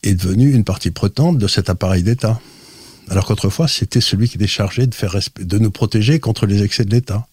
est 0.04 0.14
devenu 0.14 0.54
une 0.54 0.64
partie 0.64 0.92
prenante 0.92 1.38
de 1.38 1.48
cet 1.48 1.70
appareil 1.70 2.04
d'État. 2.04 2.40
Alors 3.10 3.26
qu'autrefois, 3.26 3.68
c'était 3.68 4.02
celui 4.02 4.30
qui 4.30 4.38
était 4.38 4.48
chargé 4.48 4.88
de, 4.88 4.96
faire 4.96 5.18
de 5.40 5.58
nous 5.58 5.72
protéger 5.72 6.20
contre 6.20 6.46
les 6.46 6.64
excès 6.64 6.86
de 6.86 6.92
l'État. 6.92 7.28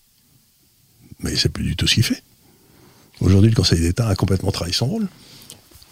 Mais 1.20 1.36
c'est 1.36 1.48
plus 1.48 1.64
du 1.64 1.76
tout 1.76 1.86
ce 1.86 1.94
qu'il 1.94 2.04
fait. 2.04 2.22
Aujourd'hui, 3.20 3.50
le 3.50 3.56
Conseil 3.56 3.80
d'État 3.80 4.08
a 4.08 4.14
complètement 4.14 4.52
trahi 4.52 4.72
son 4.72 4.86
rôle. 4.86 5.08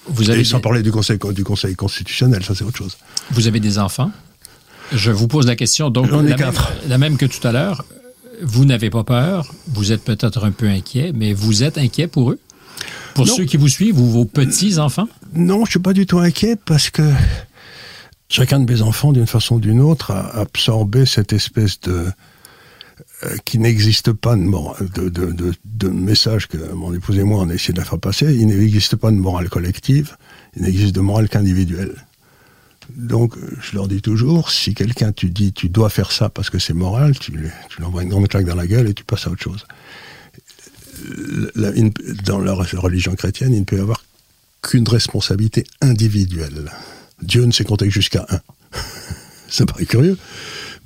Vous 0.08 0.30
avez 0.30 0.40
Et 0.40 0.44
sans 0.44 0.60
parler 0.60 0.82
du 0.82 0.92
conseil, 0.92 1.18
du 1.34 1.44
conseil 1.44 1.74
constitutionnel, 1.74 2.44
ça 2.44 2.54
c'est 2.54 2.62
autre 2.62 2.78
chose. 2.78 2.96
Vous 3.32 3.48
avez 3.48 3.58
des 3.58 3.78
enfants? 3.78 4.12
Je 4.92 5.10
vous 5.10 5.28
pose 5.28 5.46
la 5.46 5.56
question, 5.56 5.90
donc 5.90 6.10
la 6.10 6.22
même, 6.22 6.52
la 6.88 6.98
même, 6.98 7.16
que 7.16 7.26
tout 7.26 7.46
à 7.46 7.52
l'heure. 7.52 7.84
Vous 8.42 8.66
n'avez 8.66 8.90
pas 8.90 9.02
peur, 9.02 9.54
vous 9.68 9.92
êtes 9.92 10.04
peut-être 10.04 10.44
un 10.44 10.50
peu 10.50 10.68
inquiet, 10.68 11.12
mais 11.14 11.32
vous 11.32 11.62
êtes 11.62 11.78
inquiet 11.78 12.06
pour 12.06 12.32
eux? 12.32 12.38
Pour 13.14 13.26
ceux 13.26 13.44
qui 13.44 13.56
vous 13.56 13.68
suivent 13.68 13.98
ou 13.98 14.10
vos 14.10 14.26
petits-enfants 14.26 15.08
Non, 15.34 15.56
je 15.56 15.60
ne 15.60 15.70
suis 15.70 15.78
pas 15.80 15.94
du 15.94 16.04
tout 16.04 16.18
inquiet 16.18 16.56
parce 16.62 16.90
que 16.90 17.02
chacun 18.28 18.60
de 18.60 18.70
mes 18.70 18.82
enfants, 18.82 19.12
d'une 19.12 19.26
façon 19.26 19.56
ou 19.56 19.60
d'une 19.60 19.80
autre, 19.80 20.10
a 20.10 20.40
absorbé 20.40 21.06
cette 21.06 21.32
espèce 21.32 21.80
de... 21.80 22.06
Euh, 23.24 23.34
qui 23.46 23.58
n'existe 23.58 24.12
pas 24.12 24.36
de, 24.36 25.08
de, 25.08 25.32
de, 25.32 25.54
de, 25.64 25.88
message 25.88 26.48
que 26.48 26.58
mon 26.74 26.92
épouse 26.92 27.18
et 27.18 27.22
moi 27.22 27.40
on 27.40 27.48
a 27.48 27.54
essayé 27.54 27.72
de 27.72 27.78
la 27.78 27.84
faire 27.86 27.98
passer. 27.98 28.34
Il 28.34 28.46
n'existe 28.48 28.96
pas 28.96 29.10
de 29.10 29.16
morale 29.16 29.48
collective, 29.48 30.18
il 30.54 30.62
n'existe 30.62 30.94
de 30.94 31.00
morale 31.00 31.30
qu'individuelle. 31.30 31.94
Donc, 32.94 33.34
je 33.60 33.74
leur 33.74 33.88
dis 33.88 34.00
toujours, 34.00 34.50
si 34.50 34.74
quelqu'un 34.74 35.12
tu 35.12 35.30
dis 35.30 35.52
tu 35.52 35.68
dois 35.68 35.90
faire 35.90 36.12
ça 36.12 36.28
parce 36.28 36.50
que 36.50 36.58
c'est 36.58 36.72
moral, 36.72 37.18
tu, 37.18 37.32
tu 37.32 37.78
lui 37.78 37.84
envoies 37.84 38.02
une 38.02 38.08
grande 38.08 38.28
claque 38.28 38.46
dans 38.46 38.54
la 38.54 38.66
gueule 38.66 38.88
et 38.88 38.94
tu 38.94 39.04
passes 39.04 39.26
à 39.26 39.30
autre 39.30 39.42
chose. 39.42 39.66
Dans 42.24 42.38
la 42.38 42.54
religion 42.54 43.14
chrétienne, 43.14 43.52
il 43.52 43.60
ne 43.60 43.64
peut 43.64 43.76
y 43.76 43.80
avoir 43.80 44.02
qu'une 44.62 44.88
responsabilité 44.88 45.64
individuelle. 45.80 46.70
Dieu 47.22 47.44
ne 47.44 47.52
sait 47.52 47.64
compter 47.64 47.86
que 47.86 47.92
jusqu'à 47.92 48.26
un. 48.28 48.40
ça 49.48 49.66
paraît 49.66 49.86
curieux, 49.86 50.18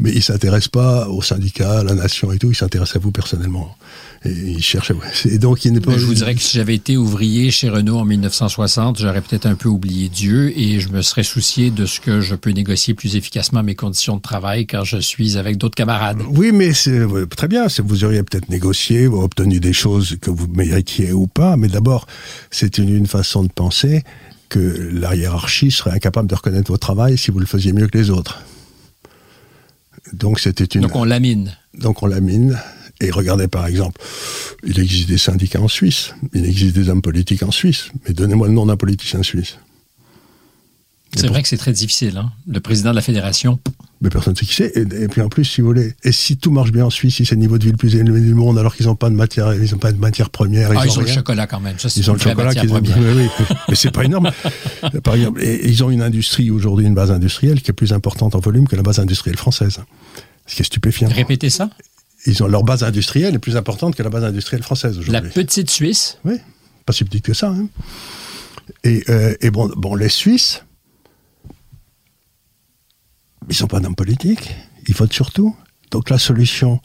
mais 0.00 0.12
il 0.12 0.22
s'intéresse 0.22 0.68
pas 0.68 1.08
aux 1.08 1.20
syndicats, 1.20 1.80
à 1.80 1.84
la 1.84 1.94
nation 1.94 2.32
et 2.32 2.38
tout, 2.38 2.50
il 2.50 2.54
s'intéresse 2.54 2.96
à 2.96 2.98
vous 2.98 3.12
personnellement. 3.12 3.76
Et 4.24 4.30
il 4.30 4.62
cherche 4.62 4.90
à 4.90 4.94
vous. 4.94 5.02
Et 5.26 5.38
donc, 5.38 5.64
il 5.64 5.72
n'est 5.72 5.80
pas. 5.80 5.96
Je 5.96 6.06
vous 6.06 6.14
dirais 6.14 6.34
que 6.34 6.40
si 6.40 6.56
j'avais 6.56 6.74
été 6.74 6.96
ouvrier 6.96 7.50
chez 7.50 7.68
Renault 7.68 7.98
en 7.98 8.06
1960, 8.06 8.98
j'aurais 8.98 9.20
peut-être 9.20 9.44
un 9.44 9.54
peu 9.54 9.68
oublié 9.68 10.08
Dieu 10.08 10.58
et 10.58 10.80
je 10.80 10.88
me 10.88 11.02
serais 11.02 11.22
soucié 11.22 11.70
de 11.70 11.84
ce 11.84 12.00
que 12.00 12.22
je 12.22 12.34
peux 12.34 12.50
négocier 12.50 12.94
plus 12.94 13.14
efficacement 13.16 13.62
mes 13.62 13.74
conditions 13.74 14.16
de 14.16 14.22
travail 14.22 14.66
quand 14.66 14.84
je 14.84 14.96
suis 14.96 15.36
avec 15.36 15.58
d'autres 15.58 15.74
camarades. 15.74 16.22
Oui, 16.30 16.50
mais 16.52 16.72
c'est 16.72 17.06
très 17.36 17.48
bien. 17.48 17.66
Vous 17.84 18.04
auriez 18.04 18.22
peut-être 18.22 18.48
négocié, 18.48 19.06
ou 19.06 19.22
obtenu 19.22 19.60
des 19.60 19.74
choses 19.74 20.16
que 20.20 20.30
vous 20.30 20.48
méritiez 20.48 21.12
ou 21.12 21.26
pas. 21.26 21.58
Mais 21.58 21.68
d'abord, 21.68 22.06
c'est 22.50 22.78
une, 22.78 22.94
une 22.94 23.06
façon 23.06 23.42
de 23.42 23.52
penser 23.52 24.02
que 24.48 24.90
la 24.92 25.14
hiérarchie 25.14 25.70
serait 25.70 25.92
incapable 25.92 26.28
de 26.28 26.34
reconnaître 26.34 26.70
votre 26.70 26.86
travail 26.86 27.18
si 27.18 27.30
vous 27.30 27.38
le 27.38 27.46
faisiez 27.46 27.72
mieux 27.72 27.86
que 27.86 27.96
les 27.98 28.10
autres. 28.10 28.42
Donc 30.12 30.40
c'était 30.40 30.64
une. 30.64 30.82
Donc 30.82 30.96
on 30.96 31.04
lamine. 31.04 31.56
Donc 31.74 32.02
on 32.02 32.06
lamine. 32.06 32.58
Et 33.02 33.10
regardez 33.10 33.48
par 33.48 33.66
exemple, 33.66 34.00
il 34.62 34.78
existe 34.78 35.08
des 35.08 35.16
syndicats 35.16 35.60
en 35.60 35.68
Suisse, 35.68 36.14
il 36.34 36.44
existe 36.44 36.74
des 36.74 36.90
hommes 36.90 37.00
politiques 37.00 37.42
en 37.42 37.50
Suisse. 37.50 37.90
Mais 38.06 38.12
donnez-moi 38.12 38.48
le 38.48 38.52
nom 38.52 38.66
d'un 38.66 38.76
politicien 38.76 39.22
suisse. 39.22 39.56
C'est 41.16 41.26
vrai 41.26 41.42
que 41.42 41.48
c'est 41.48 41.56
très 41.56 41.72
difficile. 41.72 42.18
Hein? 42.18 42.30
Le 42.46 42.60
président 42.60 42.90
de 42.90 42.96
la 42.96 43.02
fédération, 43.02 43.58
Mais 44.02 44.08
personne 44.08 44.32
ne 44.32 44.38
sait 44.38 44.46
qui 44.46 44.54
c'est. 44.54 44.74
Et, 44.76 45.02
et 45.04 45.08
puis 45.08 45.20
en 45.20 45.28
plus, 45.28 45.44
si 45.44 45.60
vous 45.60 45.66
voulez, 45.66 45.94
et 46.04 46.12
si 46.12 46.38
tout 46.38 46.50
marche 46.50 46.72
bien 46.72 46.86
en 46.86 46.90
Suisse, 46.90 47.16
si 47.16 47.26
c'est 47.26 47.34
le 47.34 47.40
niveau 47.42 47.58
de 47.58 47.64
vie 47.64 47.70
le 47.70 47.76
plus 47.76 47.96
élevé 47.96 48.20
du 48.20 48.32
monde, 48.34 48.58
alors 48.58 48.74
qu'ils 48.74 48.86
n'ont 48.86 48.94
pas 48.96 49.10
de 49.10 49.14
matière, 49.14 49.52
ils 49.54 49.70
n'ont 49.72 49.78
pas 49.78 49.92
de 49.92 49.98
matière 49.98 50.30
première, 50.30 50.70
ah, 50.74 50.86
ils 50.86 50.92
ont 50.96 51.00
le 51.00 51.06
rien. 51.06 51.14
chocolat 51.16 51.46
quand 51.46 51.60
même. 51.60 51.78
Ça, 51.78 51.88
Ils 51.94 52.10
ont 52.10 52.14
le 52.14 52.18
chocolat 52.18 52.54
qu'ils 52.54 52.70
aiment. 52.70 52.82
première. 52.82 53.16
Oui. 53.16 53.46
Mais 53.68 53.74
c'est 53.74 53.90
pas 53.90 54.04
énorme. 54.04 54.30
Par 55.04 55.14
exemple, 55.16 55.42
et 55.42 55.68
ils 55.68 55.84
ont 55.84 55.90
une 55.90 56.00
industrie 56.02 56.50
aujourd'hui, 56.50 56.86
une 56.86 56.94
base 56.94 57.10
industrielle 57.10 57.60
qui 57.60 57.70
est 57.70 57.74
plus 57.74 57.92
importante 57.92 58.34
en 58.34 58.40
volume 58.40 58.66
que 58.66 58.74
la 58.76 58.82
base 58.82 59.00
industrielle 59.00 59.36
française. 59.36 59.80
Ce 60.46 60.54
qui 60.56 60.62
est 60.62 60.64
stupéfiant. 60.64 61.08
Répétez 61.10 61.50
ça. 61.50 61.68
Ils 62.26 62.42
ont 62.42 62.48
leur 62.48 62.64
base 62.64 62.82
industrielle 62.84 63.34
est 63.34 63.38
plus 63.38 63.56
importante 63.56 63.94
que 63.96 64.02
la 64.02 64.10
base 64.10 64.24
industrielle 64.24 64.62
française 64.62 64.96
La 64.96 65.00
aujourd'hui. 65.20 65.30
petite 65.32 65.70
Suisse, 65.70 66.16
Oui, 66.24 66.34
pas 66.86 66.92
si 66.94 67.04
petite 67.04 67.24
que 67.24 67.34
ça. 67.34 67.48
hein. 67.48 67.66
Et, 68.84 69.04
euh, 69.08 69.34
et 69.40 69.50
bon, 69.50 69.70
bon, 69.76 69.94
les 69.94 70.08
Suisses, 70.08 70.62
ils 73.48 73.54
sont 73.54 73.66
pas 73.66 73.80
d'hommes 73.80 73.94
politiques, 73.94 74.54
ils 74.86 74.94
votent 74.94 75.12
surtout. 75.12 75.56
Donc 75.90 76.10
la 76.10 76.18
solution, 76.18 76.80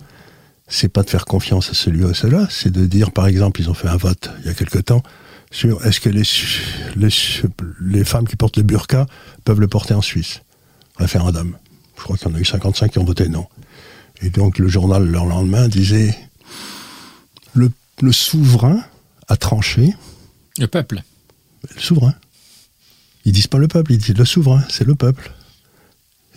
c'est 0.67 0.89
pas 0.89 1.03
de 1.03 1.09
faire 1.09 1.25
confiance 1.25 1.69
à 1.69 1.73
celui 1.73 2.03
ou 2.03 2.07
à 2.07 2.13
cela, 2.13 2.47
c'est 2.49 2.71
de 2.71 2.85
dire, 2.85 3.11
par 3.11 3.27
exemple, 3.27 3.61
ils 3.61 3.69
ont 3.69 3.73
fait 3.73 3.87
un 3.87 3.97
vote 3.97 4.29
il 4.39 4.47
y 4.47 4.49
a 4.49 4.53
quelque 4.53 4.79
temps 4.79 5.03
sur 5.51 5.85
est-ce 5.85 5.99
que 5.99 6.09
les, 6.09 6.23
les, 6.95 7.09
les 7.81 8.03
femmes 8.03 8.27
qui 8.27 8.35
portent 8.35 8.57
le 8.57 8.63
burqa 8.63 9.05
peuvent 9.43 9.59
le 9.59 9.67
porter 9.67 9.93
en 9.93 10.01
Suisse 10.01 10.41
Référendum. 10.97 11.55
Je 11.97 12.03
crois 12.03 12.17
qu'il 12.17 12.27
y 12.27 12.31
en 12.31 12.35
a 12.35 12.39
eu 12.39 12.45
55 12.45 12.91
qui 12.91 12.99
ont 12.99 13.03
voté 13.05 13.29
non. 13.29 13.47
Et 14.21 14.29
donc 14.29 14.59
le 14.59 14.67
journal, 14.67 15.05
le 15.05 15.11
lendemain, 15.11 15.67
disait 15.67 16.17
le, 17.53 17.71
le 18.01 18.11
souverain 18.11 18.83
a 19.27 19.37
tranché. 19.37 19.93
le 20.57 20.67
peuple. 20.67 21.03
Le 21.75 21.81
souverain. 21.81 22.15
Ils 23.25 23.31
disent 23.31 23.47
pas 23.47 23.57
le 23.57 23.67
peuple, 23.67 23.93
ils 23.93 23.97
disent 23.97 24.17
le 24.17 24.25
souverain, 24.25 24.63
c'est 24.69 24.85
le 24.85 24.95
peuple. 24.95 25.31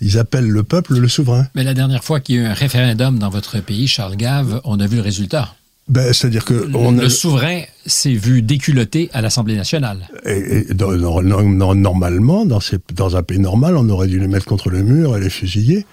Ils 0.00 0.18
appellent 0.18 0.48
le 0.48 0.62
peuple 0.62 0.96
le 0.98 1.08
souverain. 1.08 1.46
Mais 1.54 1.64
la 1.64 1.74
dernière 1.74 2.04
fois 2.04 2.20
qu'il 2.20 2.36
y 2.36 2.38
a 2.38 2.42
eu 2.42 2.46
un 2.46 2.52
référendum 2.54 3.18
dans 3.18 3.30
votre 3.30 3.58
pays, 3.60 3.88
Charles 3.88 4.16
Gave, 4.16 4.60
on 4.64 4.78
a 4.80 4.86
vu 4.86 4.96
le 4.96 5.02
résultat. 5.02 5.54
Ben, 5.88 6.12
C'est-à-dire 6.12 6.44
que 6.44 6.70
on 6.74 6.92
le 6.92 7.08
souverain 7.08 7.62
s'est 7.86 8.12
vu 8.14 8.42
déculotté 8.42 9.08
à 9.14 9.22
l'Assemblée 9.22 9.56
nationale. 9.56 10.08
et- 10.26 10.68
et 10.70 10.74
dans- 10.74 10.94
dans- 10.96 11.22
dans- 11.22 11.74
normalement, 11.74 12.44
dans, 12.44 12.60
ces- 12.60 12.78
dans 12.94 13.16
un 13.16 13.22
pays 13.22 13.38
normal, 13.38 13.76
on 13.76 13.88
aurait 13.88 14.06
dû 14.08 14.20
les 14.20 14.28
mettre 14.28 14.44
contre 14.46 14.68
le 14.70 14.82
mur 14.82 15.16
et 15.16 15.20
les 15.20 15.30
fusiller 15.30 15.86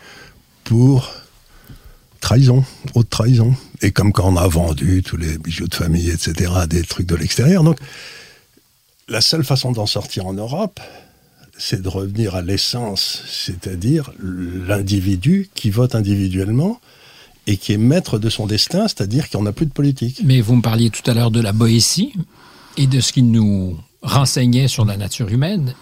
pour 0.65 1.11
trahison, 2.19 2.65
haute 2.93 3.09
trahison. 3.09 3.55
Et 3.81 3.91
comme 3.91 4.11
quand 4.11 4.27
on 4.27 4.35
a 4.37 4.47
vendu 4.47 5.01
tous 5.03 5.15
les 5.17 5.37
bijoux 5.37 5.67
de 5.67 5.75
famille, 5.75 6.09
etc., 6.09 6.51
des 6.69 6.81
trucs 6.83 7.07
de 7.07 7.15
l'extérieur. 7.15 7.63
Donc, 7.63 7.77
la 9.07 9.21
seule 9.21 9.43
façon 9.45 9.71
d'en 9.71 9.85
sortir 9.85 10.25
en 10.25 10.33
Europe, 10.33 10.79
c'est 11.57 11.81
de 11.81 11.87
revenir 11.87 12.35
à 12.35 12.41
l'essence, 12.41 13.23
c'est-à-dire 13.27 14.11
l'individu 14.21 15.49
qui 15.55 15.69
vote 15.69 15.95
individuellement 15.95 16.79
et 17.47 17.57
qui 17.57 17.73
est 17.73 17.77
maître 17.77 18.19
de 18.19 18.29
son 18.29 18.45
destin, 18.47 18.87
c'est-à-dire 18.87 19.29
qu'il 19.29 19.39
n'y 19.39 19.45
en 19.45 19.49
a 19.49 19.53
plus 19.53 19.65
de 19.65 19.71
politique. 19.71 20.21
Mais 20.23 20.41
vous 20.41 20.55
me 20.55 20.61
parliez 20.61 20.89
tout 20.89 21.09
à 21.09 21.13
l'heure 21.13 21.31
de 21.31 21.39
la 21.41 21.53
Boétie 21.53 22.13
et 22.77 22.87
de 22.87 22.99
ce 22.99 23.13
qui 23.13 23.23
nous 23.23 23.77
renseignait 24.01 24.67
sur 24.67 24.85
la 24.85 24.97
nature 24.97 25.29
humaine 25.29 25.73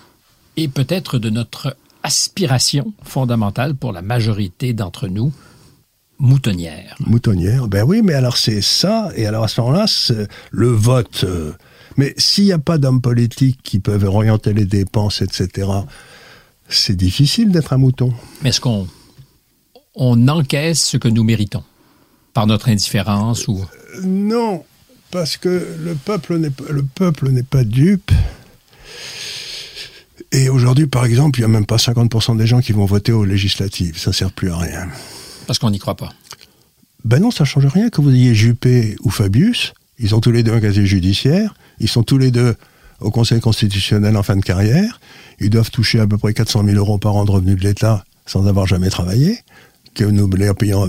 et 0.58 0.68
peut-être 0.68 1.18
de 1.18 1.30
notre 1.30 1.76
aspiration 2.04 2.94
fondamentale 3.04 3.76
pour 3.76 3.94
la 3.94 4.02
majorité 4.02 4.74
d'entre 4.74 5.08
nous, 5.08 5.34
moutonnière. 6.20 6.96
Moutonnière, 7.00 7.68
ben 7.68 7.84
oui, 7.84 8.02
mais 8.04 8.14
alors 8.14 8.38
c'est 8.38 8.62
ça, 8.62 9.10
et 9.16 9.26
alors 9.26 9.46
à 9.46 9.48
ce 9.48 9.62
moment-là, 9.62 9.86
le 10.52 10.68
vote. 10.68 11.24
euh, 11.24 11.54
mais 11.98 12.14
s'il 12.18 12.46
n'y 12.46 12.52
a 12.52 12.60
pas 12.60 12.78
d'hommes 12.78 13.02
politiques 13.02 13.60
qui 13.64 13.80
peuvent 13.80 14.04
orienter 14.04 14.54
les 14.54 14.66
dépenses, 14.66 15.22
etc., 15.22 15.70
c'est 16.70 16.96
difficile 16.96 17.52
d'être 17.52 17.74
un 17.74 17.78
mouton. 17.78 18.14
Mais 18.42 18.50
est-ce 18.50 18.62
qu'on 18.62 18.88
on 19.96 20.28
encaisse 20.28 20.84
ce 20.84 20.98
que 20.98 21.08
nous 21.08 21.24
méritons 21.24 21.64
par 22.34 22.48
notre 22.48 22.70
indifférence 22.70 23.48
ou? 23.48 23.64
Non, 24.04 24.64
parce 25.12 25.38
que 25.38 25.78
le 25.80 25.94
peuple 25.94 26.38
n'est 26.38 26.50
pas, 26.50 26.64
le 26.70 26.84
peuple 26.84 27.30
n'est 27.30 27.44
pas 27.44 27.64
dupe. 27.64 28.12
Et 30.32 30.50
aujourd'hui, 30.50 30.88
par 30.88 31.06
exemple, 31.06 31.40
il 31.40 31.42
n'y 31.44 31.46
a 31.46 31.50
même 31.50 31.68
pas 31.68 31.76
50% 31.76 32.38
des 32.38 32.48
gens 32.48 32.60
qui 32.60 32.72
vont 32.72 32.86
voter 32.86 33.12
aux 33.12 33.24
législatives. 33.24 34.00
Ça 34.00 34.10
ne 34.10 34.16
sert 34.16 34.32
plus 34.32 34.50
à 34.50 34.58
rien. 34.58 34.88
parce 35.46 35.60
qu'on 35.60 35.70
n'y 35.70 35.78
croit 35.78 35.96
pas? 35.96 36.12
Ben 37.06 37.20
non, 37.20 37.30
ça 37.30 37.46
change 37.46 37.68
rien 37.68 37.90
que 37.90 38.02
vous 38.02 38.10
ayez 38.10 38.34
Juppé 38.34 38.96
ou 39.04 39.12
Fabius. 39.12 39.74
Ils 40.00 40.16
ont 40.16 40.22
tous 40.22 40.32
les 40.32 40.42
deux 40.42 40.54
un 40.54 40.60
casier 40.60 40.88
judiciaire. 40.88 41.54
Ils 41.84 41.90
sont 41.90 42.02
tous 42.02 42.18
les 42.18 42.32
deux 42.32 42.56
au 43.02 43.12
Conseil 43.12 43.42
constitutionnel 43.42 44.16
en 44.18 44.24
fin 44.24 44.38
de 44.38 44.42
carrière. 44.42 45.00
Ils 45.40 45.50
doivent 45.50 45.70
toucher 45.70 46.00
à 46.00 46.08
peu 46.08 46.18
près 46.18 46.34
400 46.34 46.64
000 46.66 46.78
euros 46.78 46.98
par 46.98 47.16
an 47.16 47.26
de 47.26 47.32
revenus 47.32 47.58
de 47.58 47.64
l'État 47.64 48.06
sans 48.26 48.48
avoir 48.48 48.66
jamais 48.66 48.90
travaillé, 48.90 49.40
que 49.94 50.06
nous 50.06 50.30
leur 50.30 50.56
payons, 50.56 50.84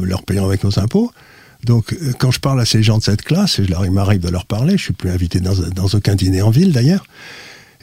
avec 0.44 0.62
nos 0.62 0.78
impôts. 0.78 1.10
Donc, 1.64 1.92
euh, 1.92 2.12
quand 2.18 2.30
je 2.30 2.38
parle 2.38 2.60
à 2.60 2.64
ces 2.64 2.82
gens 2.82 2.98
de 2.98 3.02
cette 3.02 3.22
classe, 3.22 3.58
et 3.58 3.64
il 3.64 3.90
m'arrive 3.90 4.20
de 4.20 4.28
leur 4.28 4.46
parler, 4.46 4.76
je 4.76 4.84
suis 4.84 4.92
plus 4.92 5.10
invité 5.10 5.40
dans 5.40 5.88
aucun 5.94 6.14
dîner 6.14 6.42
en 6.42 6.50
ville 6.50 6.72
d'ailleurs. 6.72 7.04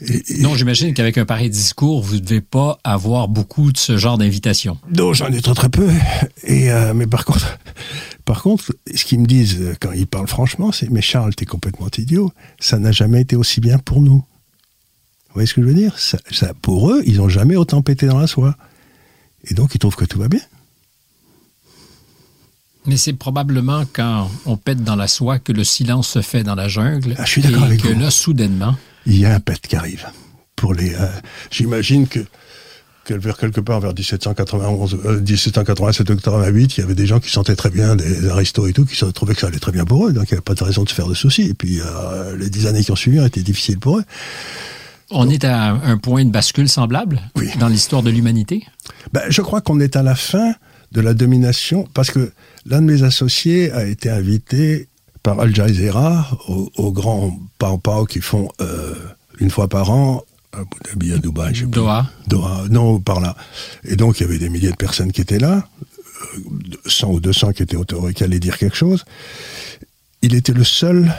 Et- 0.00 0.22
et- 0.38 0.42
Non, 0.42 0.54
j'imagine 0.56 0.94
qu'avec 0.94 1.18
un 1.18 1.24
pareil 1.24 1.50
discours, 1.50 2.02
vous 2.02 2.14
ne 2.16 2.20
devez 2.20 2.40
pas 2.40 2.78
avoir 2.84 3.28
beaucoup 3.28 3.70
de 3.72 3.78
ce 3.78 3.96
genre 3.96 4.18
d'invitation. 4.18 4.78
Non, 4.96 5.12
j'en 5.12 5.28
ai 5.28 5.40
très 5.40 5.54
très 5.54 5.68
peu. 5.68 5.88
Et 6.44 6.70
euh, 6.72 6.92
mais 6.94 7.06
par 7.06 7.24
contre, 7.24 7.58
par 8.24 8.42
contre, 8.42 8.74
ce 8.94 9.04
qu'ils 9.04 9.20
me 9.20 9.26
disent 9.26 9.58
euh, 9.60 9.74
quand 9.80 9.92
ils 9.92 10.06
parlent 10.06 10.26
franchement, 10.28 10.72
c'est 10.72 10.90
mais 10.90 11.02
Charles, 11.02 11.34
t'es 11.34 11.44
complètement 11.46 11.88
idiot. 11.96 12.32
Ça 12.58 12.78
n'a 12.78 12.92
jamais 12.92 13.20
été 13.20 13.36
aussi 13.36 13.60
bien 13.60 13.78
pour 13.78 14.00
nous. 14.02 14.24
Vous 15.28 15.34
voyez 15.34 15.46
ce 15.46 15.54
que 15.54 15.62
je 15.62 15.66
veux 15.66 15.74
dire? 15.74 15.98
Ça, 15.98 16.18
ça- 16.30 16.52
Pour 16.60 16.90
eux, 16.90 17.02
ils 17.06 17.16
n'ont 17.16 17.28
jamais 17.28 17.56
autant 17.56 17.80
pété 17.82 18.06
dans 18.06 18.18
la 18.18 18.26
soie. 18.26 18.56
Et 19.44 19.54
donc, 19.54 19.74
ils 19.74 19.78
trouvent 19.78 19.96
que 19.96 20.04
tout 20.04 20.18
va 20.18 20.28
bien. 20.28 20.40
Mais 22.86 22.96
c'est 22.96 23.12
probablement 23.12 23.84
quand 23.92 24.28
on 24.44 24.56
pète 24.56 24.82
dans 24.82 24.96
la 24.96 25.06
soie 25.06 25.38
que 25.38 25.52
le 25.52 25.62
silence 25.62 26.08
se 26.08 26.20
fait 26.22 26.42
dans 26.42 26.56
la 26.56 26.66
jungle. 26.68 27.14
Ah, 27.16 27.24
je 27.24 27.30
suis 27.30 27.42
d'accord 27.42 27.62
et 27.62 27.66
avec 27.66 27.82
que 27.82 27.88
vous. 27.88 28.00
là, 28.00 28.10
soudainement, 28.10 28.74
Il 29.06 29.18
y 29.18 29.26
a 29.26 29.34
un 29.34 29.40
pet 29.40 29.60
qui 29.60 29.76
arrive. 29.76 30.06
Pour 30.56 30.74
les, 30.74 30.94
euh, 30.94 31.06
j'imagine 31.50 32.06
que, 32.06 32.20
vers 33.10 33.36
quelque 33.36 33.60
part 33.60 33.80
vers 33.80 33.94
1791, 33.94 34.98
euh, 35.04 35.20
1787 35.20 36.08
ou 36.10 36.14
88, 36.16 36.76
il 36.76 36.80
y 36.80 36.84
avait 36.84 36.94
des 36.94 37.06
gens 37.06 37.18
qui 37.18 37.30
sentaient 37.30 37.56
très 37.56 37.70
bien, 37.70 37.96
des 37.96 38.28
aristos 38.28 38.68
et 38.68 38.72
tout, 38.72 38.84
qui 38.84 38.94
se 38.96 39.04
trouvaient 39.06 39.34
que 39.34 39.40
ça 39.40 39.48
allait 39.48 39.58
très 39.58 39.72
bien 39.72 39.84
pour 39.84 40.06
eux, 40.06 40.12
donc 40.12 40.24
il 40.30 40.34
n'y 40.34 40.36
avait 40.38 40.42
pas 40.42 40.54
de 40.54 40.62
raison 40.62 40.84
de 40.84 40.88
se 40.88 40.94
faire 40.94 41.08
de 41.08 41.14
soucis. 41.14 41.42
Et 41.48 41.54
puis 41.54 41.80
euh, 41.80 42.36
les 42.36 42.48
dix 42.48 42.66
années 42.66 42.84
qui 42.84 42.92
ont 42.92 42.96
suivi 42.96 43.18
ont 43.18 43.26
été 43.26 43.42
difficiles 43.42 43.78
pour 43.80 43.98
eux. 43.98 44.04
on 45.10 45.28
est 45.28 45.44
à 45.44 45.70
un 45.72 45.98
point 45.98 46.24
de 46.24 46.30
bascule 46.30 46.68
semblable 46.68 47.20
Oui. 47.36 47.50
dans 47.58 47.68
l'histoire 47.68 48.02
de 48.04 48.10
l'humanité? 48.10 48.64
Ben, 49.12 49.22
je 49.28 49.42
crois 49.42 49.60
qu'on 49.60 49.80
est 49.80 49.96
à 49.96 50.02
la 50.02 50.14
fin 50.14 50.54
de 50.92 51.00
la 51.00 51.14
domination, 51.14 51.88
parce 51.94 52.10
que 52.10 52.30
l'un 52.66 52.80
de 52.82 52.86
mes 52.86 53.02
associés 53.02 53.72
a 53.72 53.84
été 53.84 54.10
invité 54.10 54.88
par 55.22 55.40
Al 55.40 55.54
Jazeera 55.54 56.28
au, 56.48 56.70
au 56.76 56.92
grand 56.92 57.38
Pau 57.58 57.78
Pau 57.78 58.04
qui 58.06 58.20
font 58.20 58.48
euh, 58.60 58.94
une 59.38 59.50
fois 59.50 59.68
par 59.68 59.90
an 59.90 60.24
à 60.52 60.58
Abu 60.60 60.76
Dhabi, 60.84 61.12
à 61.14 61.18
Dubaï, 61.18 61.54
je 61.54 61.60
sais 61.60 61.64
plus. 61.66 61.70
Doha. 61.80 62.10
Doha, 62.26 62.64
non, 62.70 63.00
par 63.00 63.20
là. 63.20 63.34
Et 63.84 63.96
donc, 63.96 64.20
il 64.20 64.24
y 64.24 64.26
avait 64.26 64.38
des 64.38 64.50
milliers 64.50 64.70
de 64.70 64.76
personnes 64.76 65.10
qui 65.12 65.20
étaient 65.22 65.38
là, 65.38 65.66
euh, 66.36 66.38
100 66.86 67.10
ou 67.12 67.20
200 67.20 67.52
qui 67.52 67.62
étaient 67.62 67.76
auto- 67.76 68.10
qui 68.12 68.22
allaient 68.22 68.38
dire 68.40 68.58
quelque 68.58 68.76
chose. 68.76 69.04
Il 70.20 70.34
était 70.34 70.52
le 70.52 70.64
seul 70.64 71.12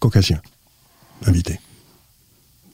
caucasien 0.00 0.40
invité. 1.26 1.58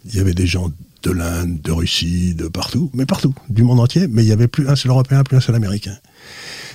Il 0.06 0.16
y 0.16 0.18
avait 0.18 0.34
des 0.34 0.46
gens 0.46 0.70
de 1.02 1.10
l'Inde, 1.12 1.60
de 1.62 1.72
Russie, 1.72 2.34
de 2.34 2.48
partout, 2.48 2.90
mais 2.92 3.06
partout, 3.06 3.34
du 3.48 3.62
monde 3.62 3.80
entier, 3.80 4.06
mais 4.08 4.22
il 4.22 4.26
n'y 4.26 4.32
avait 4.32 4.48
plus 4.48 4.68
un 4.68 4.74
seul 4.76 4.90
Européen, 4.90 5.22
plus 5.22 5.36
un 5.36 5.40
seul 5.40 5.54
Américain. 5.54 5.96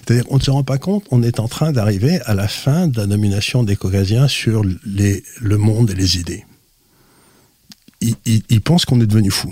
C'est-à-dire, 0.06 0.26
on 0.30 0.38
ne 0.38 0.41
se 0.41 0.51
rend 0.51 0.64
pas 0.64 0.78
compte, 0.78 1.06
on 1.12 1.24
est 1.24 1.39
en 1.39 1.47
train 1.47 1.72
d'arriver 1.72 2.20
à 2.26 2.36
la 2.36 2.47
fin 2.47 2.88
de 2.88 2.97
la 2.97 3.08
domination 3.08 3.64
des 3.64 3.76
Caucasiens 3.76 4.28
sur 4.28 4.64
les, 4.86 5.24
le 5.41 5.58
monde 5.58 5.89
et 5.89 5.95
les 5.95 6.20
idées. 6.20 6.45
Ils, 8.01 8.16
ils, 8.26 8.62
pensent 8.62 8.86
qu'on 8.86 9.01
est 9.01 9.08
devenu 9.08 9.32
fou. 9.32 9.51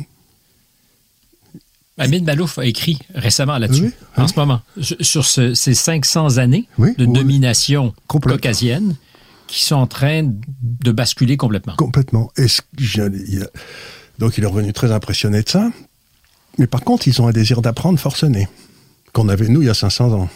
Amin 1.97 2.22
Malouf 2.22 2.60
a 2.60 2.66
écrit 2.66 2.99
récemment 3.16 3.58
là-dessus, 3.58 3.93
en 4.16 4.28
ce 4.28 4.36
moment, 4.36 4.62
sur 4.80 5.26
ces 5.26 5.56
500 5.56 6.38
années 6.38 6.68
de 6.78 7.06
domination 7.06 7.93
caucasienne 8.08 8.95
qui 9.47 9.64
sont 9.64 9.76
en 9.76 9.88
train 9.88 10.24
de 10.24 10.91
basculer 10.91 11.38
complètement. 11.38 11.76
Complètement. 11.78 12.32
Donc 14.20 14.38
il 14.38 14.43
est 14.43 14.47
revenu 14.47 14.74
très 14.74 14.91
impressionné 14.91 15.41
de 15.41 15.49
ça. 15.49 15.72
Mais 16.58 16.68
par 16.68 16.82
contre, 16.82 17.08
ils 17.08 17.22
ont 17.22 17.28
un 17.28 17.32
désir 17.32 17.62
d'apprendre 17.62 17.99
forcené, 17.99 18.47
qu'on 19.14 19.30
avait 19.30 19.47
nous 19.47 19.61
il 19.61 19.68
y 19.68 19.72
a 19.72 19.74
500 19.74 20.11
ans. 20.11 20.30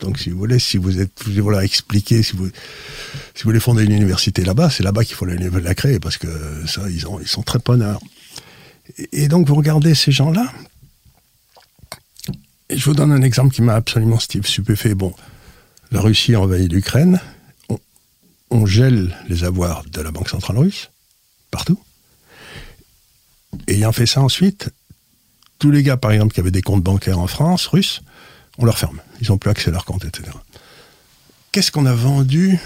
Donc, 0.00 0.18
si 0.18 0.30
vous 0.30 0.38
voulez, 0.38 0.58
si 0.58 0.76
vous 0.76 1.00
êtes, 1.00 1.10
vous 1.24 1.42
voilà, 1.42 1.64
expliquer, 1.64 2.22
si 2.22 2.36
vous, 2.36 2.46
si 2.46 3.42
vous 3.42 3.48
voulez 3.48 3.60
fonder 3.60 3.84
une 3.84 3.92
université 3.92 4.44
là-bas, 4.44 4.70
c'est 4.70 4.82
là-bas 4.82 5.04
qu'il 5.04 5.16
faut 5.16 5.24
la, 5.24 5.74
créer 5.74 5.98
parce 5.98 6.18
que 6.18 6.28
ça, 6.66 6.88
ils, 6.88 7.06
ont, 7.06 7.20
ils 7.20 7.26
sont 7.26 7.42
très 7.42 7.58
preneurs. 7.58 8.00
Et, 9.12 9.28
donc, 9.28 9.48
vous 9.48 9.56
regardez 9.56 9.94
ces 9.94 10.12
gens-là. 10.12 10.52
Je 12.70 12.84
vous 12.84 12.94
donne 12.94 13.12
un 13.12 13.22
exemple 13.22 13.54
qui 13.54 13.62
m'a 13.62 13.74
absolument 13.74 14.18
stupéfait. 14.18 14.94
Bon, 14.94 15.14
la 15.90 16.00
Russie 16.00 16.34
a 16.34 16.40
envahi 16.40 16.68
l'Ukraine. 16.68 17.20
On, 17.68 17.78
on 18.50 18.66
gèle 18.66 19.16
les 19.28 19.44
avoirs 19.44 19.84
de 19.90 20.00
la 20.00 20.10
Banque 20.10 20.28
centrale 20.28 20.58
russe 20.58 20.90
partout. 21.50 21.80
Ayant 23.66 23.92
fait 23.92 24.06
ça 24.06 24.20
ensuite, 24.20 24.70
tous 25.58 25.70
les 25.70 25.82
gars, 25.82 25.96
par 25.96 26.12
exemple, 26.12 26.34
qui 26.34 26.40
avaient 26.40 26.50
des 26.50 26.62
comptes 26.62 26.82
bancaires 26.82 27.18
en 27.18 27.26
France, 27.26 27.66
russes, 27.66 28.02
on 28.58 28.64
leur 28.64 28.78
ferme. 28.78 29.00
Ils 29.20 29.28
n'ont 29.28 29.38
plus 29.38 29.50
accès 29.50 29.70
à 29.70 29.72
leurs 29.72 29.84
comptes, 29.84 30.04
etc. 30.04 30.30
Qu'est-ce 31.52 31.72
qu'on 31.72 31.86
a 31.86 31.94
vendu 31.94 32.58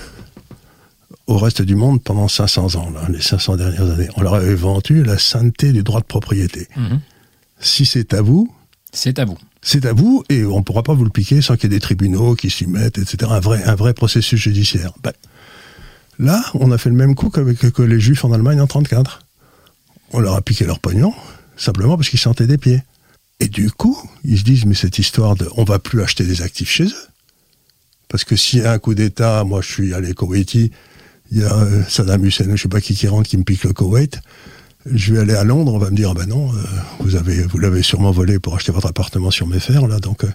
au 1.26 1.38
reste 1.38 1.62
du 1.62 1.76
monde 1.76 2.02
pendant 2.02 2.28
500 2.28 2.74
ans, 2.76 2.92
les 3.08 3.20
500 3.20 3.56
dernières 3.56 3.90
années? 3.90 4.08
On 4.16 4.22
leur 4.22 4.34
avait 4.34 4.54
vendu 4.54 5.02
la 5.04 5.18
sainteté 5.18 5.72
du 5.72 5.82
droit 5.82 6.00
de 6.00 6.06
propriété. 6.06 6.68
Mhm. 6.76 7.00
Si 7.60 7.86
c'est 7.86 8.12
à 8.14 8.22
vous... 8.22 8.52
C'est 8.92 9.18
à 9.18 9.24
vous. 9.24 9.38
C'est 9.62 9.86
à 9.86 9.92
vous, 9.92 10.24
et 10.28 10.44
on 10.44 10.58
ne 10.58 10.62
pourra 10.64 10.82
pas 10.82 10.92
vous 10.92 11.04
le 11.04 11.10
piquer 11.10 11.40
sans 11.40 11.54
qu'il 11.56 11.70
y 11.70 11.74
ait 11.74 11.78
des 11.78 11.80
tribunaux 11.80 12.34
qui 12.34 12.50
s'y 12.50 12.66
mettent, 12.66 12.98
etc. 12.98 13.30
Un 13.30 13.40
vrai, 13.40 13.62
un 13.64 13.76
vrai 13.76 13.94
processus 13.94 14.38
judiciaire. 14.38 14.92
Ben, 15.02 15.12
là, 16.18 16.42
on 16.54 16.72
a 16.72 16.78
fait 16.78 16.90
le 16.90 16.96
même 16.96 17.14
coup 17.14 17.30
qu'avec 17.30 17.58
que 17.58 17.82
les 17.82 18.00
Juifs 18.00 18.24
en 18.24 18.32
Allemagne 18.32 18.60
en 18.60 18.66
1934. 18.66 19.20
On 20.14 20.20
leur 20.20 20.34
a 20.34 20.42
piqué 20.42 20.66
leur 20.66 20.78
pognon, 20.80 21.14
simplement 21.56 21.96
parce 21.96 22.08
qu'ils 22.08 22.18
sentaient 22.18 22.46
des 22.46 22.58
pieds. 22.58 22.82
Et 23.40 23.48
du 23.48 23.70
coup, 23.70 23.98
ils 24.24 24.38
se 24.38 24.44
disent, 24.44 24.66
mais 24.66 24.74
cette 24.74 24.98
histoire 24.98 25.34
de 25.36 25.48
on 25.56 25.64
va 25.64 25.78
plus 25.78 26.02
acheter 26.02 26.24
des 26.24 26.42
actifs 26.42 26.70
chez 26.70 26.84
eux. 26.84 27.06
Parce 28.08 28.24
que 28.24 28.34
a 28.64 28.72
un 28.72 28.78
coup 28.78 28.94
d'État, 28.94 29.42
moi 29.44 29.62
je 29.62 29.72
suis 29.72 29.94
allé 29.94 30.12
Koweïti, 30.12 30.70
il 31.30 31.38
y 31.38 31.44
a 31.44 31.54
euh, 31.54 31.82
Saddam 31.88 32.24
Hussein, 32.24 32.54
je 32.54 32.62
sais 32.62 32.68
pas 32.68 32.80
qui 32.80 32.94
qui 32.94 33.08
rentre, 33.08 33.28
qui 33.28 33.38
me 33.38 33.42
pique 33.42 33.64
le 33.64 33.72
Koweït. 33.72 34.20
Je 34.84 35.14
vais 35.14 35.20
aller 35.20 35.34
à 35.34 35.44
Londres, 35.44 35.72
on 35.72 35.78
va 35.78 35.90
me 35.90 35.96
dire, 35.96 36.10
ah 36.10 36.14
ben 36.14 36.26
non, 36.26 36.52
euh, 36.52 36.58
vous 37.00 37.16
avez, 37.16 37.42
vous 37.42 37.58
l'avez 37.58 37.82
sûrement 37.82 38.10
volé 38.10 38.38
pour 38.38 38.54
acheter 38.54 38.70
votre 38.70 38.88
appartement 38.88 39.30
sur 39.30 39.46
mes 39.46 39.60
fers, 39.60 39.86
là. 39.86 39.98
Donc, 39.98 40.24
euh, 40.24 40.30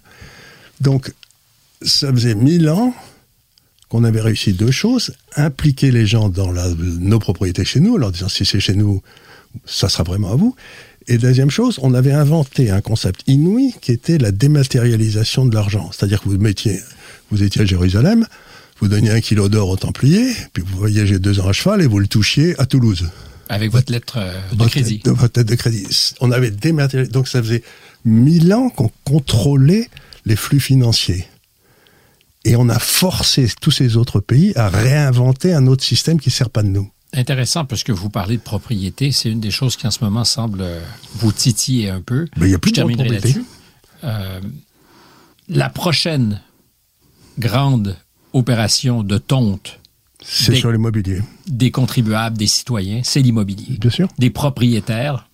donc, 0.82 1.14
ça 1.82 2.12
faisait 2.12 2.34
mille 2.34 2.70
ans 2.70 2.96
qu'on 3.90 4.04
avait 4.04 4.22
réussi 4.22 4.54
deux 4.54 4.72
choses, 4.72 5.14
impliquer 5.36 5.92
les 5.92 6.06
gens 6.08 6.30
dans 6.30 6.52
nos 6.78 7.20
propriétés 7.20 7.64
chez 7.64 7.80
nous, 7.80 7.96
en 7.96 7.98
leur 7.98 8.12
disant 8.12 8.30
si 8.30 8.46
c'est 8.46 8.60
chez 8.60 8.74
nous, 8.74 9.02
ça 9.66 9.88
sera 9.88 10.04
vraiment 10.04 10.32
à 10.32 10.36
vous. 10.36 10.56
Et 11.10 11.18
deuxième 11.18 11.50
chose, 11.50 11.80
on 11.82 11.94
avait 11.94 12.12
inventé 12.12 12.70
un 12.70 12.82
concept 12.82 13.22
inouï 13.28 13.74
qui 13.80 13.94
était 13.94 14.18
la 14.18 14.32
dématérialisation 14.32 15.46
de 15.46 15.56
l'argent. 15.56 15.90
C'est-à-dire 15.94 16.22
que 16.22 16.28
vous 16.28 16.38
mettiez, 16.38 16.82
vous 17.32 17.44
étiez 17.44 17.62
à 17.62 17.66
Jérusalem, 17.66 18.26
vous 18.82 18.90
donniez 18.90 19.12
un 19.12 19.22
kilo 19.22 19.48
d'or 19.48 19.70
au 19.70 19.78
Templier, 19.78 20.34
puis 20.52 20.64
vous 20.68 20.78
voyagez 20.78 21.18
deux 21.18 21.40
ans 21.40 21.48
à 21.48 21.54
cheval 21.54 21.82
et 21.82 21.88
vous 21.88 22.00
le 22.00 22.08
touchiez 22.08 22.60
à 22.60 22.66
Toulouse. 22.66 23.10
Avec 23.48 23.72
votre 23.72 23.92
lettre 23.92 24.18
euh, 24.18 24.34
de 24.54 24.66
crédit. 24.66 25.02
votre 25.06 25.40
lettre 25.40 25.50
de 25.50 25.56
crédit. 25.56 25.88
On 26.20 26.32
avait 26.32 26.52
dématérialisé. 26.52 27.14
Donc 27.14 27.30
ça 27.30 27.42
faisait 27.42 27.64
mille 28.04 28.54
ans 28.54 28.70
qu'on 28.70 28.92
contrôlait 29.06 29.90
les 30.26 30.36
flux 30.36 30.60
financiers. 30.60 31.26
Et 32.44 32.58
on 32.58 32.68
a 32.68 32.80
forcé 32.80 33.48
tous 33.62 33.72
ces 33.72 33.96
autres 33.96 34.20
pays 34.20 34.52
à 34.58 34.68
réinventer 34.68 35.54
un 35.54 35.68
autre 35.68 35.86
système 35.86 36.20
qui 36.20 36.30
ne 36.30 36.34
sert 36.34 36.50
pas 36.50 36.64
de 36.64 36.68
nous. 36.68 36.90
Intéressant, 37.18 37.66
parce 37.66 37.84
que 37.84 37.92
vous 37.92 38.10
parlez 38.10 38.38
de 38.38 38.42
propriété. 38.42 39.12
C'est 39.12 39.32
une 39.32 39.40
des 39.40 39.50
choses 39.50 39.76
qui, 39.76 39.88
en 39.88 39.92
ce 39.92 40.04
moment, 40.04 40.24
semble 40.24 40.64
vous 41.16 41.32
titiller 41.32 41.90
un 41.90 42.02
peu. 42.02 42.28
Mais 42.38 42.46
il 42.46 42.50
n'y 42.50 42.56
a 42.56 42.60
plus 42.60 42.72
de 42.72 42.80
propriété. 42.80 43.36
Euh, 44.04 44.40
la 45.50 45.70
prochaine 45.70 46.42
grande 47.40 47.96
opération 48.34 49.02
de 49.02 49.18
tonte. 49.18 49.80
C'est 50.24 50.56
sur 50.56 50.72
l'immobilier. 50.72 51.22
Des 51.48 51.72
contribuables, 51.72 52.38
des 52.38 52.48
citoyens, 52.48 53.02
c'est 53.04 53.22
l'immobilier. 53.22 53.78
Bien 53.80 53.90
sûr. 53.90 54.08
Des 54.20 54.30
propriétaires 54.30 55.28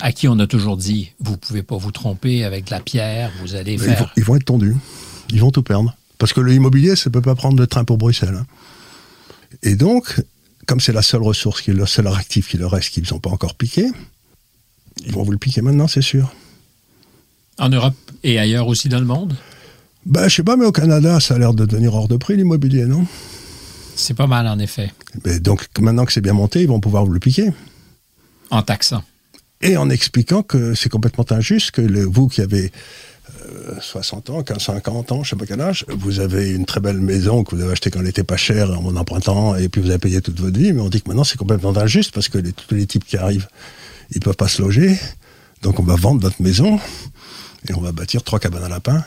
à 0.00 0.12
qui 0.12 0.28
on 0.28 0.38
a 0.38 0.46
toujours 0.46 0.76
dit 0.76 1.12
vous 1.20 1.32
ne 1.32 1.36
pouvez 1.36 1.62
pas 1.62 1.76
vous 1.76 1.92
tromper 1.92 2.44
avec 2.44 2.66
de 2.66 2.70
la 2.70 2.80
pierre, 2.80 3.32
vous 3.40 3.56
allez 3.56 3.78
faire. 3.78 3.92
Ils 3.92 3.98
vont, 3.98 4.08
ils 4.16 4.24
vont, 4.24 4.36
être 4.36 4.44
tendus. 4.44 4.76
Ils 5.30 5.40
vont 5.40 5.50
tout 5.50 5.62
perdre. 5.62 5.96
Parce 6.18 6.32
que 6.32 6.40
l'immobilier, 6.40 6.94
ça 6.94 7.10
ne 7.10 7.12
peut 7.12 7.22
pas 7.22 7.34
prendre 7.34 7.58
le 7.58 7.66
train 7.66 7.84
pour 7.84 7.98
Bruxelles. 7.98 8.36
Hein. 8.40 8.46
Et 9.62 9.76
donc, 9.76 10.22
comme 10.66 10.80
c'est 10.80 10.92
la 10.92 11.02
seule 11.02 11.22
ressource, 11.22 11.62
qui 11.62 11.70
est 11.70 11.74
le 11.74 11.86
seul 11.86 12.06
actif 12.08 12.48
qui 12.48 12.56
leur 12.56 12.70
reste, 12.70 12.90
qu'ils 12.90 13.06
n'ont 13.10 13.20
pas 13.20 13.30
encore 13.30 13.54
piqué, 13.54 13.90
ils 15.04 15.12
vont 15.12 15.22
vous 15.22 15.32
le 15.32 15.38
piquer 15.38 15.62
maintenant, 15.62 15.88
c'est 15.88 16.02
sûr. 16.02 16.32
En 17.58 17.68
Europe 17.68 17.94
et 18.22 18.38
ailleurs 18.38 18.66
aussi 18.66 18.88
dans 18.88 18.98
le 18.98 19.06
monde? 19.06 19.36
Ben, 20.06 20.28
je 20.28 20.36
sais 20.36 20.42
pas, 20.42 20.56
mais 20.56 20.66
au 20.66 20.72
Canada, 20.72 21.20
ça 21.20 21.34
a 21.34 21.38
l'air 21.38 21.54
de 21.54 21.64
devenir 21.64 21.94
hors 21.94 22.08
de 22.08 22.16
prix 22.16 22.36
l'immobilier, 22.36 22.84
non? 22.84 23.06
C'est 23.96 24.14
pas 24.14 24.26
mal, 24.26 24.46
en 24.46 24.58
effet. 24.58 24.92
Mais 25.24 25.40
donc, 25.40 25.66
maintenant 25.78 26.04
que 26.04 26.12
c'est 26.12 26.20
bien 26.20 26.32
monté, 26.32 26.62
ils 26.62 26.68
vont 26.68 26.80
pouvoir 26.80 27.04
vous 27.06 27.12
le 27.12 27.20
piquer. 27.20 27.52
En 28.50 28.62
taxant. 28.62 29.02
Et 29.62 29.76
en 29.76 29.88
expliquant 29.88 30.42
que 30.42 30.74
c'est 30.74 30.88
complètement 30.88 31.24
injuste 31.30 31.70
que 31.70 32.04
vous 32.04 32.28
qui 32.28 32.42
avez 32.42 32.72
60 33.80 34.30
ans, 34.30 34.44
50 34.58 35.12
ans, 35.12 35.22
je 35.24 35.30
sais 35.30 35.36
pas 35.36 35.46
quel 35.46 35.60
âge, 35.60 35.84
vous 35.88 36.20
avez 36.20 36.50
une 36.50 36.66
très 36.66 36.80
belle 36.80 37.00
maison 37.00 37.44
que 37.44 37.54
vous 37.54 37.62
avez 37.62 37.72
achetée 37.72 37.90
quand 37.90 38.00
elle 38.00 38.06
n'était 38.06 38.24
pas 38.24 38.36
chère 38.36 38.70
en 38.70 38.96
empruntant, 38.96 39.56
et 39.56 39.68
puis 39.68 39.80
vous 39.80 39.90
avez 39.90 39.98
payé 39.98 40.20
toute 40.20 40.38
votre 40.40 40.58
vie, 40.58 40.72
mais 40.72 40.80
on 40.80 40.88
dit 40.88 41.00
que 41.00 41.08
maintenant 41.08 41.24
c'est 41.24 41.38
complètement 41.38 41.76
injuste 41.76 42.12
parce 42.12 42.28
que 42.28 42.38
tous 42.38 42.74
les 42.74 42.86
types 42.86 43.04
qui 43.04 43.16
arrivent, 43.16 43.48
ils 44.10 44.20
peuvent 44.20 44.36
pas 44.36 44.48
se 44.48 44.62
loger, 44.62 44.98
donc 45.62 45.80
on 45.80 45.82
va 45.82 45.96
vendre 45.96 46.20
votre 46.20 46.40
maison 46.42 46.78
et 47.68 47.74
on 47.74 47.80
va 47.80 47.92
bâtir 47.92 48.22
trois 48.22 48.38
cabanes 48.38 48.64
à 48.64 48.68
lapins 48.68 49.04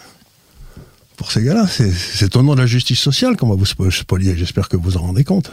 pour 1.15 1.32
ces 1.32 1.43
gars-là. 1.43 1.68
C'est 1.68 2.36
au 2.36 2.43
nom 2.43 2.55
de 2.55 2.61
la 2.61 2.68
justice 2.68 2.99
sociale 2.99 3.36
qu'on 3.38 3.49
va 3.49 3.55
vous 3.55 3.65
spolier. 3.65 4.38
J'espère 4.38 4.70
que 4.70 4.78
vous 4.78 4.97
en 4.97 5.01
rendez 5.01 5.24
compte. 5.24 5.51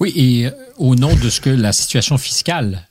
Oui, 0.00 0.12
et 0.16 0.46
euh, 0.46 0.50
au 0.76 0.96
nom 0.96 1.14
de 1.14 1.30
ce 1.30 1.40
que 1.40 1.50
la 1.50 1.72
situation 1.72 2.18
fiscale 2.18 2.88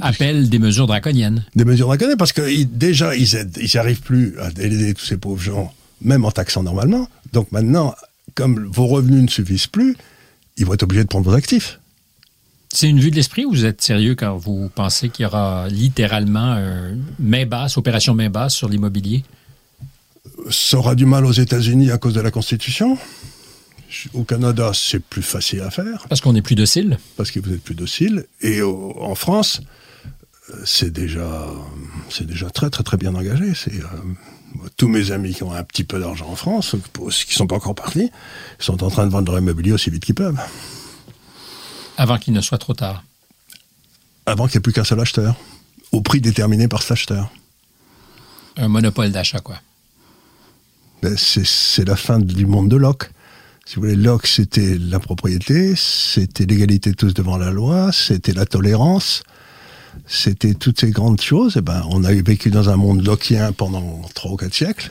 appelle 0.00 0.48
des 0.48 0.58
mesures 0.58 0.86
draconiennes. 0.86 1.44
Des 1.54 1.64
mesures 1.64 1.86
draconiennes 1.86 2.16
parce 2.16 2.32
que 2.32 2.64
déjà, 2.64 3.14
ils 3.14 3.28
n'arrivent 3.74 4.02
plus 4.02 4.38
à 4.40 4.48
aider 4.48 4.94
tous 4.94 5.04
ces 5.04 5.16
pauvres 5.16 5.42
gens, 5.42 5.72
même 6.00 6.24
en 6.24 6.30
taxant 6.30 6.62
normalement. 6.62 7.08
Donc 7.32 7.52
maintenant, 7.52 7.94
comme 8.34 8.66
vos 8.72 8.86
revenus 8.86 9.22
ne 9.22 9.28
suffisent 9.28 9.66
plus, 9.66 9.96
ils 10.56 10.66
vont 10.66 10.74
être 10.74 10.82
obligés 10.82 11.02
de 11.02 11.08
prendre 11.08 11.28
vos 11.28 11.36
actifs. 11.36 11.80
C'est 12.72 12.88
une 12.88 12.98
vue 12.98 13.10
de 13.12 13.16
l'esprit 13.16 13.44
ou 13.44 13.50
vous 13.50 13.64
êtes 13.64 13.82
sérieux 13.82 14.16
quand 14.16 14.36
vous 14.36 14.68
pensez 14.74 15.08
qu'il 15.08 15.22
y 15.22 15.26
aura 15.26 15.68
littéralement 15.68 16.54
une 16.56 17.04
main 17.20 17.46
basse, 17.46 17.76
opération 17.76 18.14
main 18.14 18.30
basse 18.30 18.54
sur 18.54 18.68
l'immobilier? 18.68 19.22
Ça 20.50 20.78
aura 20.78 20.96
du 20.96 21.06
mal 21.06 21.24
aux 21.24 21.32
États-Unis 21.32 21.92
à 21.92 21.98
cause 21.98 22.14
de 22.14 22.20
la 22.20 22.32
Constitution. 22.32 22.98
Au 24.12 24.24
Canada, 24.24 24.72
c'est 24.74 25.00
plus 25.00 25.22
facile 25.22 25.60
à 25.60 25.70
faire. 25.70 26.06
Parce 26.08 26.20
qu'on 26.20 26.34
est 26.34 26.42
plus 26.42 26.54
docile. 26.54 26.98
Parce 27.16 27.30
que 27.30 27.40
vous 27.40 27.52
êtes 27.52 27.62
plus 27.62 27.74
docile. 27.74 28.26
Et 28.40 28.62
en 28.62 29.14
France, 29.14 29.60
euh, 30.50 30.62
c'est 30.64 30.90
déjà, 30.90 31.46
c'est 32.10 32.26
déjà 32.26 32.50
très 32.50 32.70
très 32.70 32.82
très 32.82 32.96
bien 32.96 33.14
engagé. 33.14 33.54
C'est 33.54 33.74
euh, 33.74 33.86
tous 34.76 34.88
mes 34.88 35.10
amis 35.10 35.34
qui 35.34 35.42
ont 35.42 35.52
un 35.52 35.64
petit 35.64 35.84
peu 35.84 35.98
d'argent 35.98 36.28
en 36.28 36.36
France, 36.36 36.76
qui 37.26 37.34
sont 37.34 37.46
pas 37.46 37.56
encore 37.56 37.74
partis, 37.74 38.10
sont 38.58 38.82
en 38.82 38.90
train 38.90 39.06
de 39.06 39.12
vendre 39.12 39.30
leur 39.30 39.40
immobilier 39.40 39.72
aussi 39.72 39.90
vite 39.90 40.04
qu'ils 40.04 40.14
peuvent. 40.14 40.38
Avant 41.96 42.18
qu'il 42.18 42.34
ne 42.34 42.40
soit 42.40 42.58
trop 42.58 42.74
tard. 42.74 43.04
Avant 44.26 44.46
qu'il 44.46 44.56
n'y 44.56 44.58
ait 44.58 44.62
plus 44.62 44.72
qu'un 44.72 44.84
seul 44.84 45.00
acheteur, 45.00 45.36
au 45.92 46.00
prix 46.00 46.20
déterminé 46.20 46.68
par 46.68 46.82
cet 46.82 46.92
acheteur. 46.92 47.30
Un 48.56 48.68
monopole 48.68 49.12
d'achat, 49.12 49.40
quoi. 49.40 49.60
Ben, 51.02 51.16
c'est 51.16 51.84
la 51.84 51.96
fin 51.96 52.18
du 52.18 52.46
monde 52.46 52.68
de 52.68 52.76
Locke 52.76 53.10
si 53.66 53.76
vous 53.76 53.82
voulez, 53.82 53.96
Locke, 53.96 54.26
c'était 54.26 54.76
la 54.78 54.98
propriété, 55.00 55.74
c'était 55.76 56.44
l'égalité 56.44 56.90
de 56.90 56.96
tous 56.96 57.14
devant 57.14 57.38
la 57.38 57.50
loi, 57.50 57.92
c'était 57.92 58.34
la 58.34 58.44
tolérance, 58.44 59.22
c'était 60.06 60.52
toutes 60.52 60.80
ces 60.80 60.90
grandes 60.90 61.20
choses. 61.20 61.56
Et 61.56 61.60
eh 61.60 61.62
ben, 61.62 61.82
on 61.90 62.04
a 62.04 62.12
vécu 62.12 62.50
dans 62.50 62.68
un 62.68 62.76
monde 62.76 63.04
lockien 63.04 63.52
pendant 63.52 64.02
trois 64.14 64.32
ou 64.32 64.36
quatre 64.36 64.54
siècles. 64.54 64.90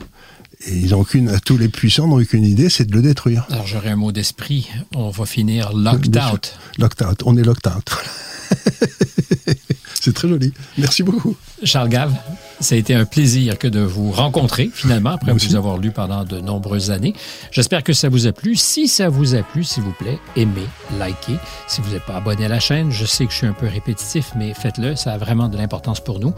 Et 0.65 0.75
ils 0.75 0.95
ont 0.95 1.03
qu'une, 1.03 1.39
tous 1.45 1.57
les 1.57 1.67
puissants 1.67 2.07
n'ont 2.07 2.19
eu 2.19 2.25
qu'une 2.25 2.45
idée, 2.45 2.69
c'est 2.69 2.85
de 2.85 2.93
le 2.93 3.01
détruire. 3.01 3.45
Alors 3.49 3.67
j'aurais 3.67 3.89
un 3.89 3.95
mot 3.95 4.11
d'esprit. 4.11 4.69
On 4.95 5.09
va 5.09 5.25
finir 5.25 5.73
locked 5.73 6.17
out. 6.17 6.57
Locked 6.77 7.05
out. 7.05 7.21
On 7.25 7.37
est 7.37 7.43
locked 7.43 7.67
out. 7.67 7.91
C'est 10.03 10.11
très 10.11 10.27
joli. 10.27 10.51
Merci 10.77 11.01
beaucoup. 11.01 11.37
Charles 11.63 11.87
Gave, 11.87 12.13
ça 12.59 12.75
a 12.75 12.77
été 12.77 12.93
un 12.93 13.05
plaisir 13.05 13.57
que 13.57 13.69
de 13.69 13.79
vous 13.79 14.11
rencontrer 14.11 14.69
finalement 14.73 15.11
après 15.11 15.31
vous 15.31 15.55
avoir 15.55 15.77
lu 15.77 15.91
pendant 15.91 16.25
de 16.25 16.41
nombreuses 16.41 16.91
années. 16.91 17.13
J'espère 17.51 17.83
que 17.83 17.93
ça 17.93 18.09
vous 18.09 18.27
a 18.27 18.33
plu. 18.33 18.57
Si 18.57 18.89
ça 18.89 19.07
vous 19.07 19.33
a 19.33 19.43
plu, 19.43 19.63
s'il 19.63 19.83
vous 19.83 19.93
plaît, 19.93 20.19
aimez, 20.35 20.67
likez. 20.99 21.39
Si 21.69 21.79
vous 21.79 21.93
n'êtes 21.93 22.03
pas 22.03 22.17
abonné 22.17 22.43
à 22.43 22.49
la 22.49 22.59
chaîne, 22.59 22.91
je 22.91 23.05
sais 23.05 23.25
que 23.25 23.31
je 23.31 23.37
suis 23.37 23.47
un 23.47 23.53
peu 23.53 23.65
répétitif, 23.65 24.33
mais 24.35 24.53
faites-le, 24.53 24.97
ça 24.97 25.13
a 25.13 25.17
vraiment 25.17 25.47
de 25.47 25.55
l'importance 25.55 26.01
pour 26.01 26.19
nous. 26.19 26.33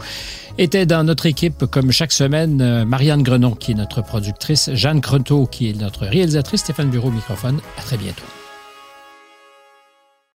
Était 0.58 0.86
dans 0.86 1.02
notre 1.02 1.26
équipe, 1.26 1.66
comme 1.66 1.90
chaque 1.90 2.12
semaine, 2.12 2.62
euh, 2.62 2.84
Marianne 2.84 3.24
Grenon, 3.24 3.56
qui 3.56 3.72
est 3.72 3.74
notre 3.74 4.00
productrice, 4.00 4.70
Jeanne 4.74 5.00
Croteau, 5.00 5.48
qui 5.48 5.70
est 5.70 5.74
notre 5.74 6.06
réalisatrice, 6.06 6.60
Stéphane 6.60 6.90
Bureau, 6.90 7.10
microphone. 7.10 7.58
À 7.78 7.82
très 7.82 7.96
bientôt. 7.96 8.22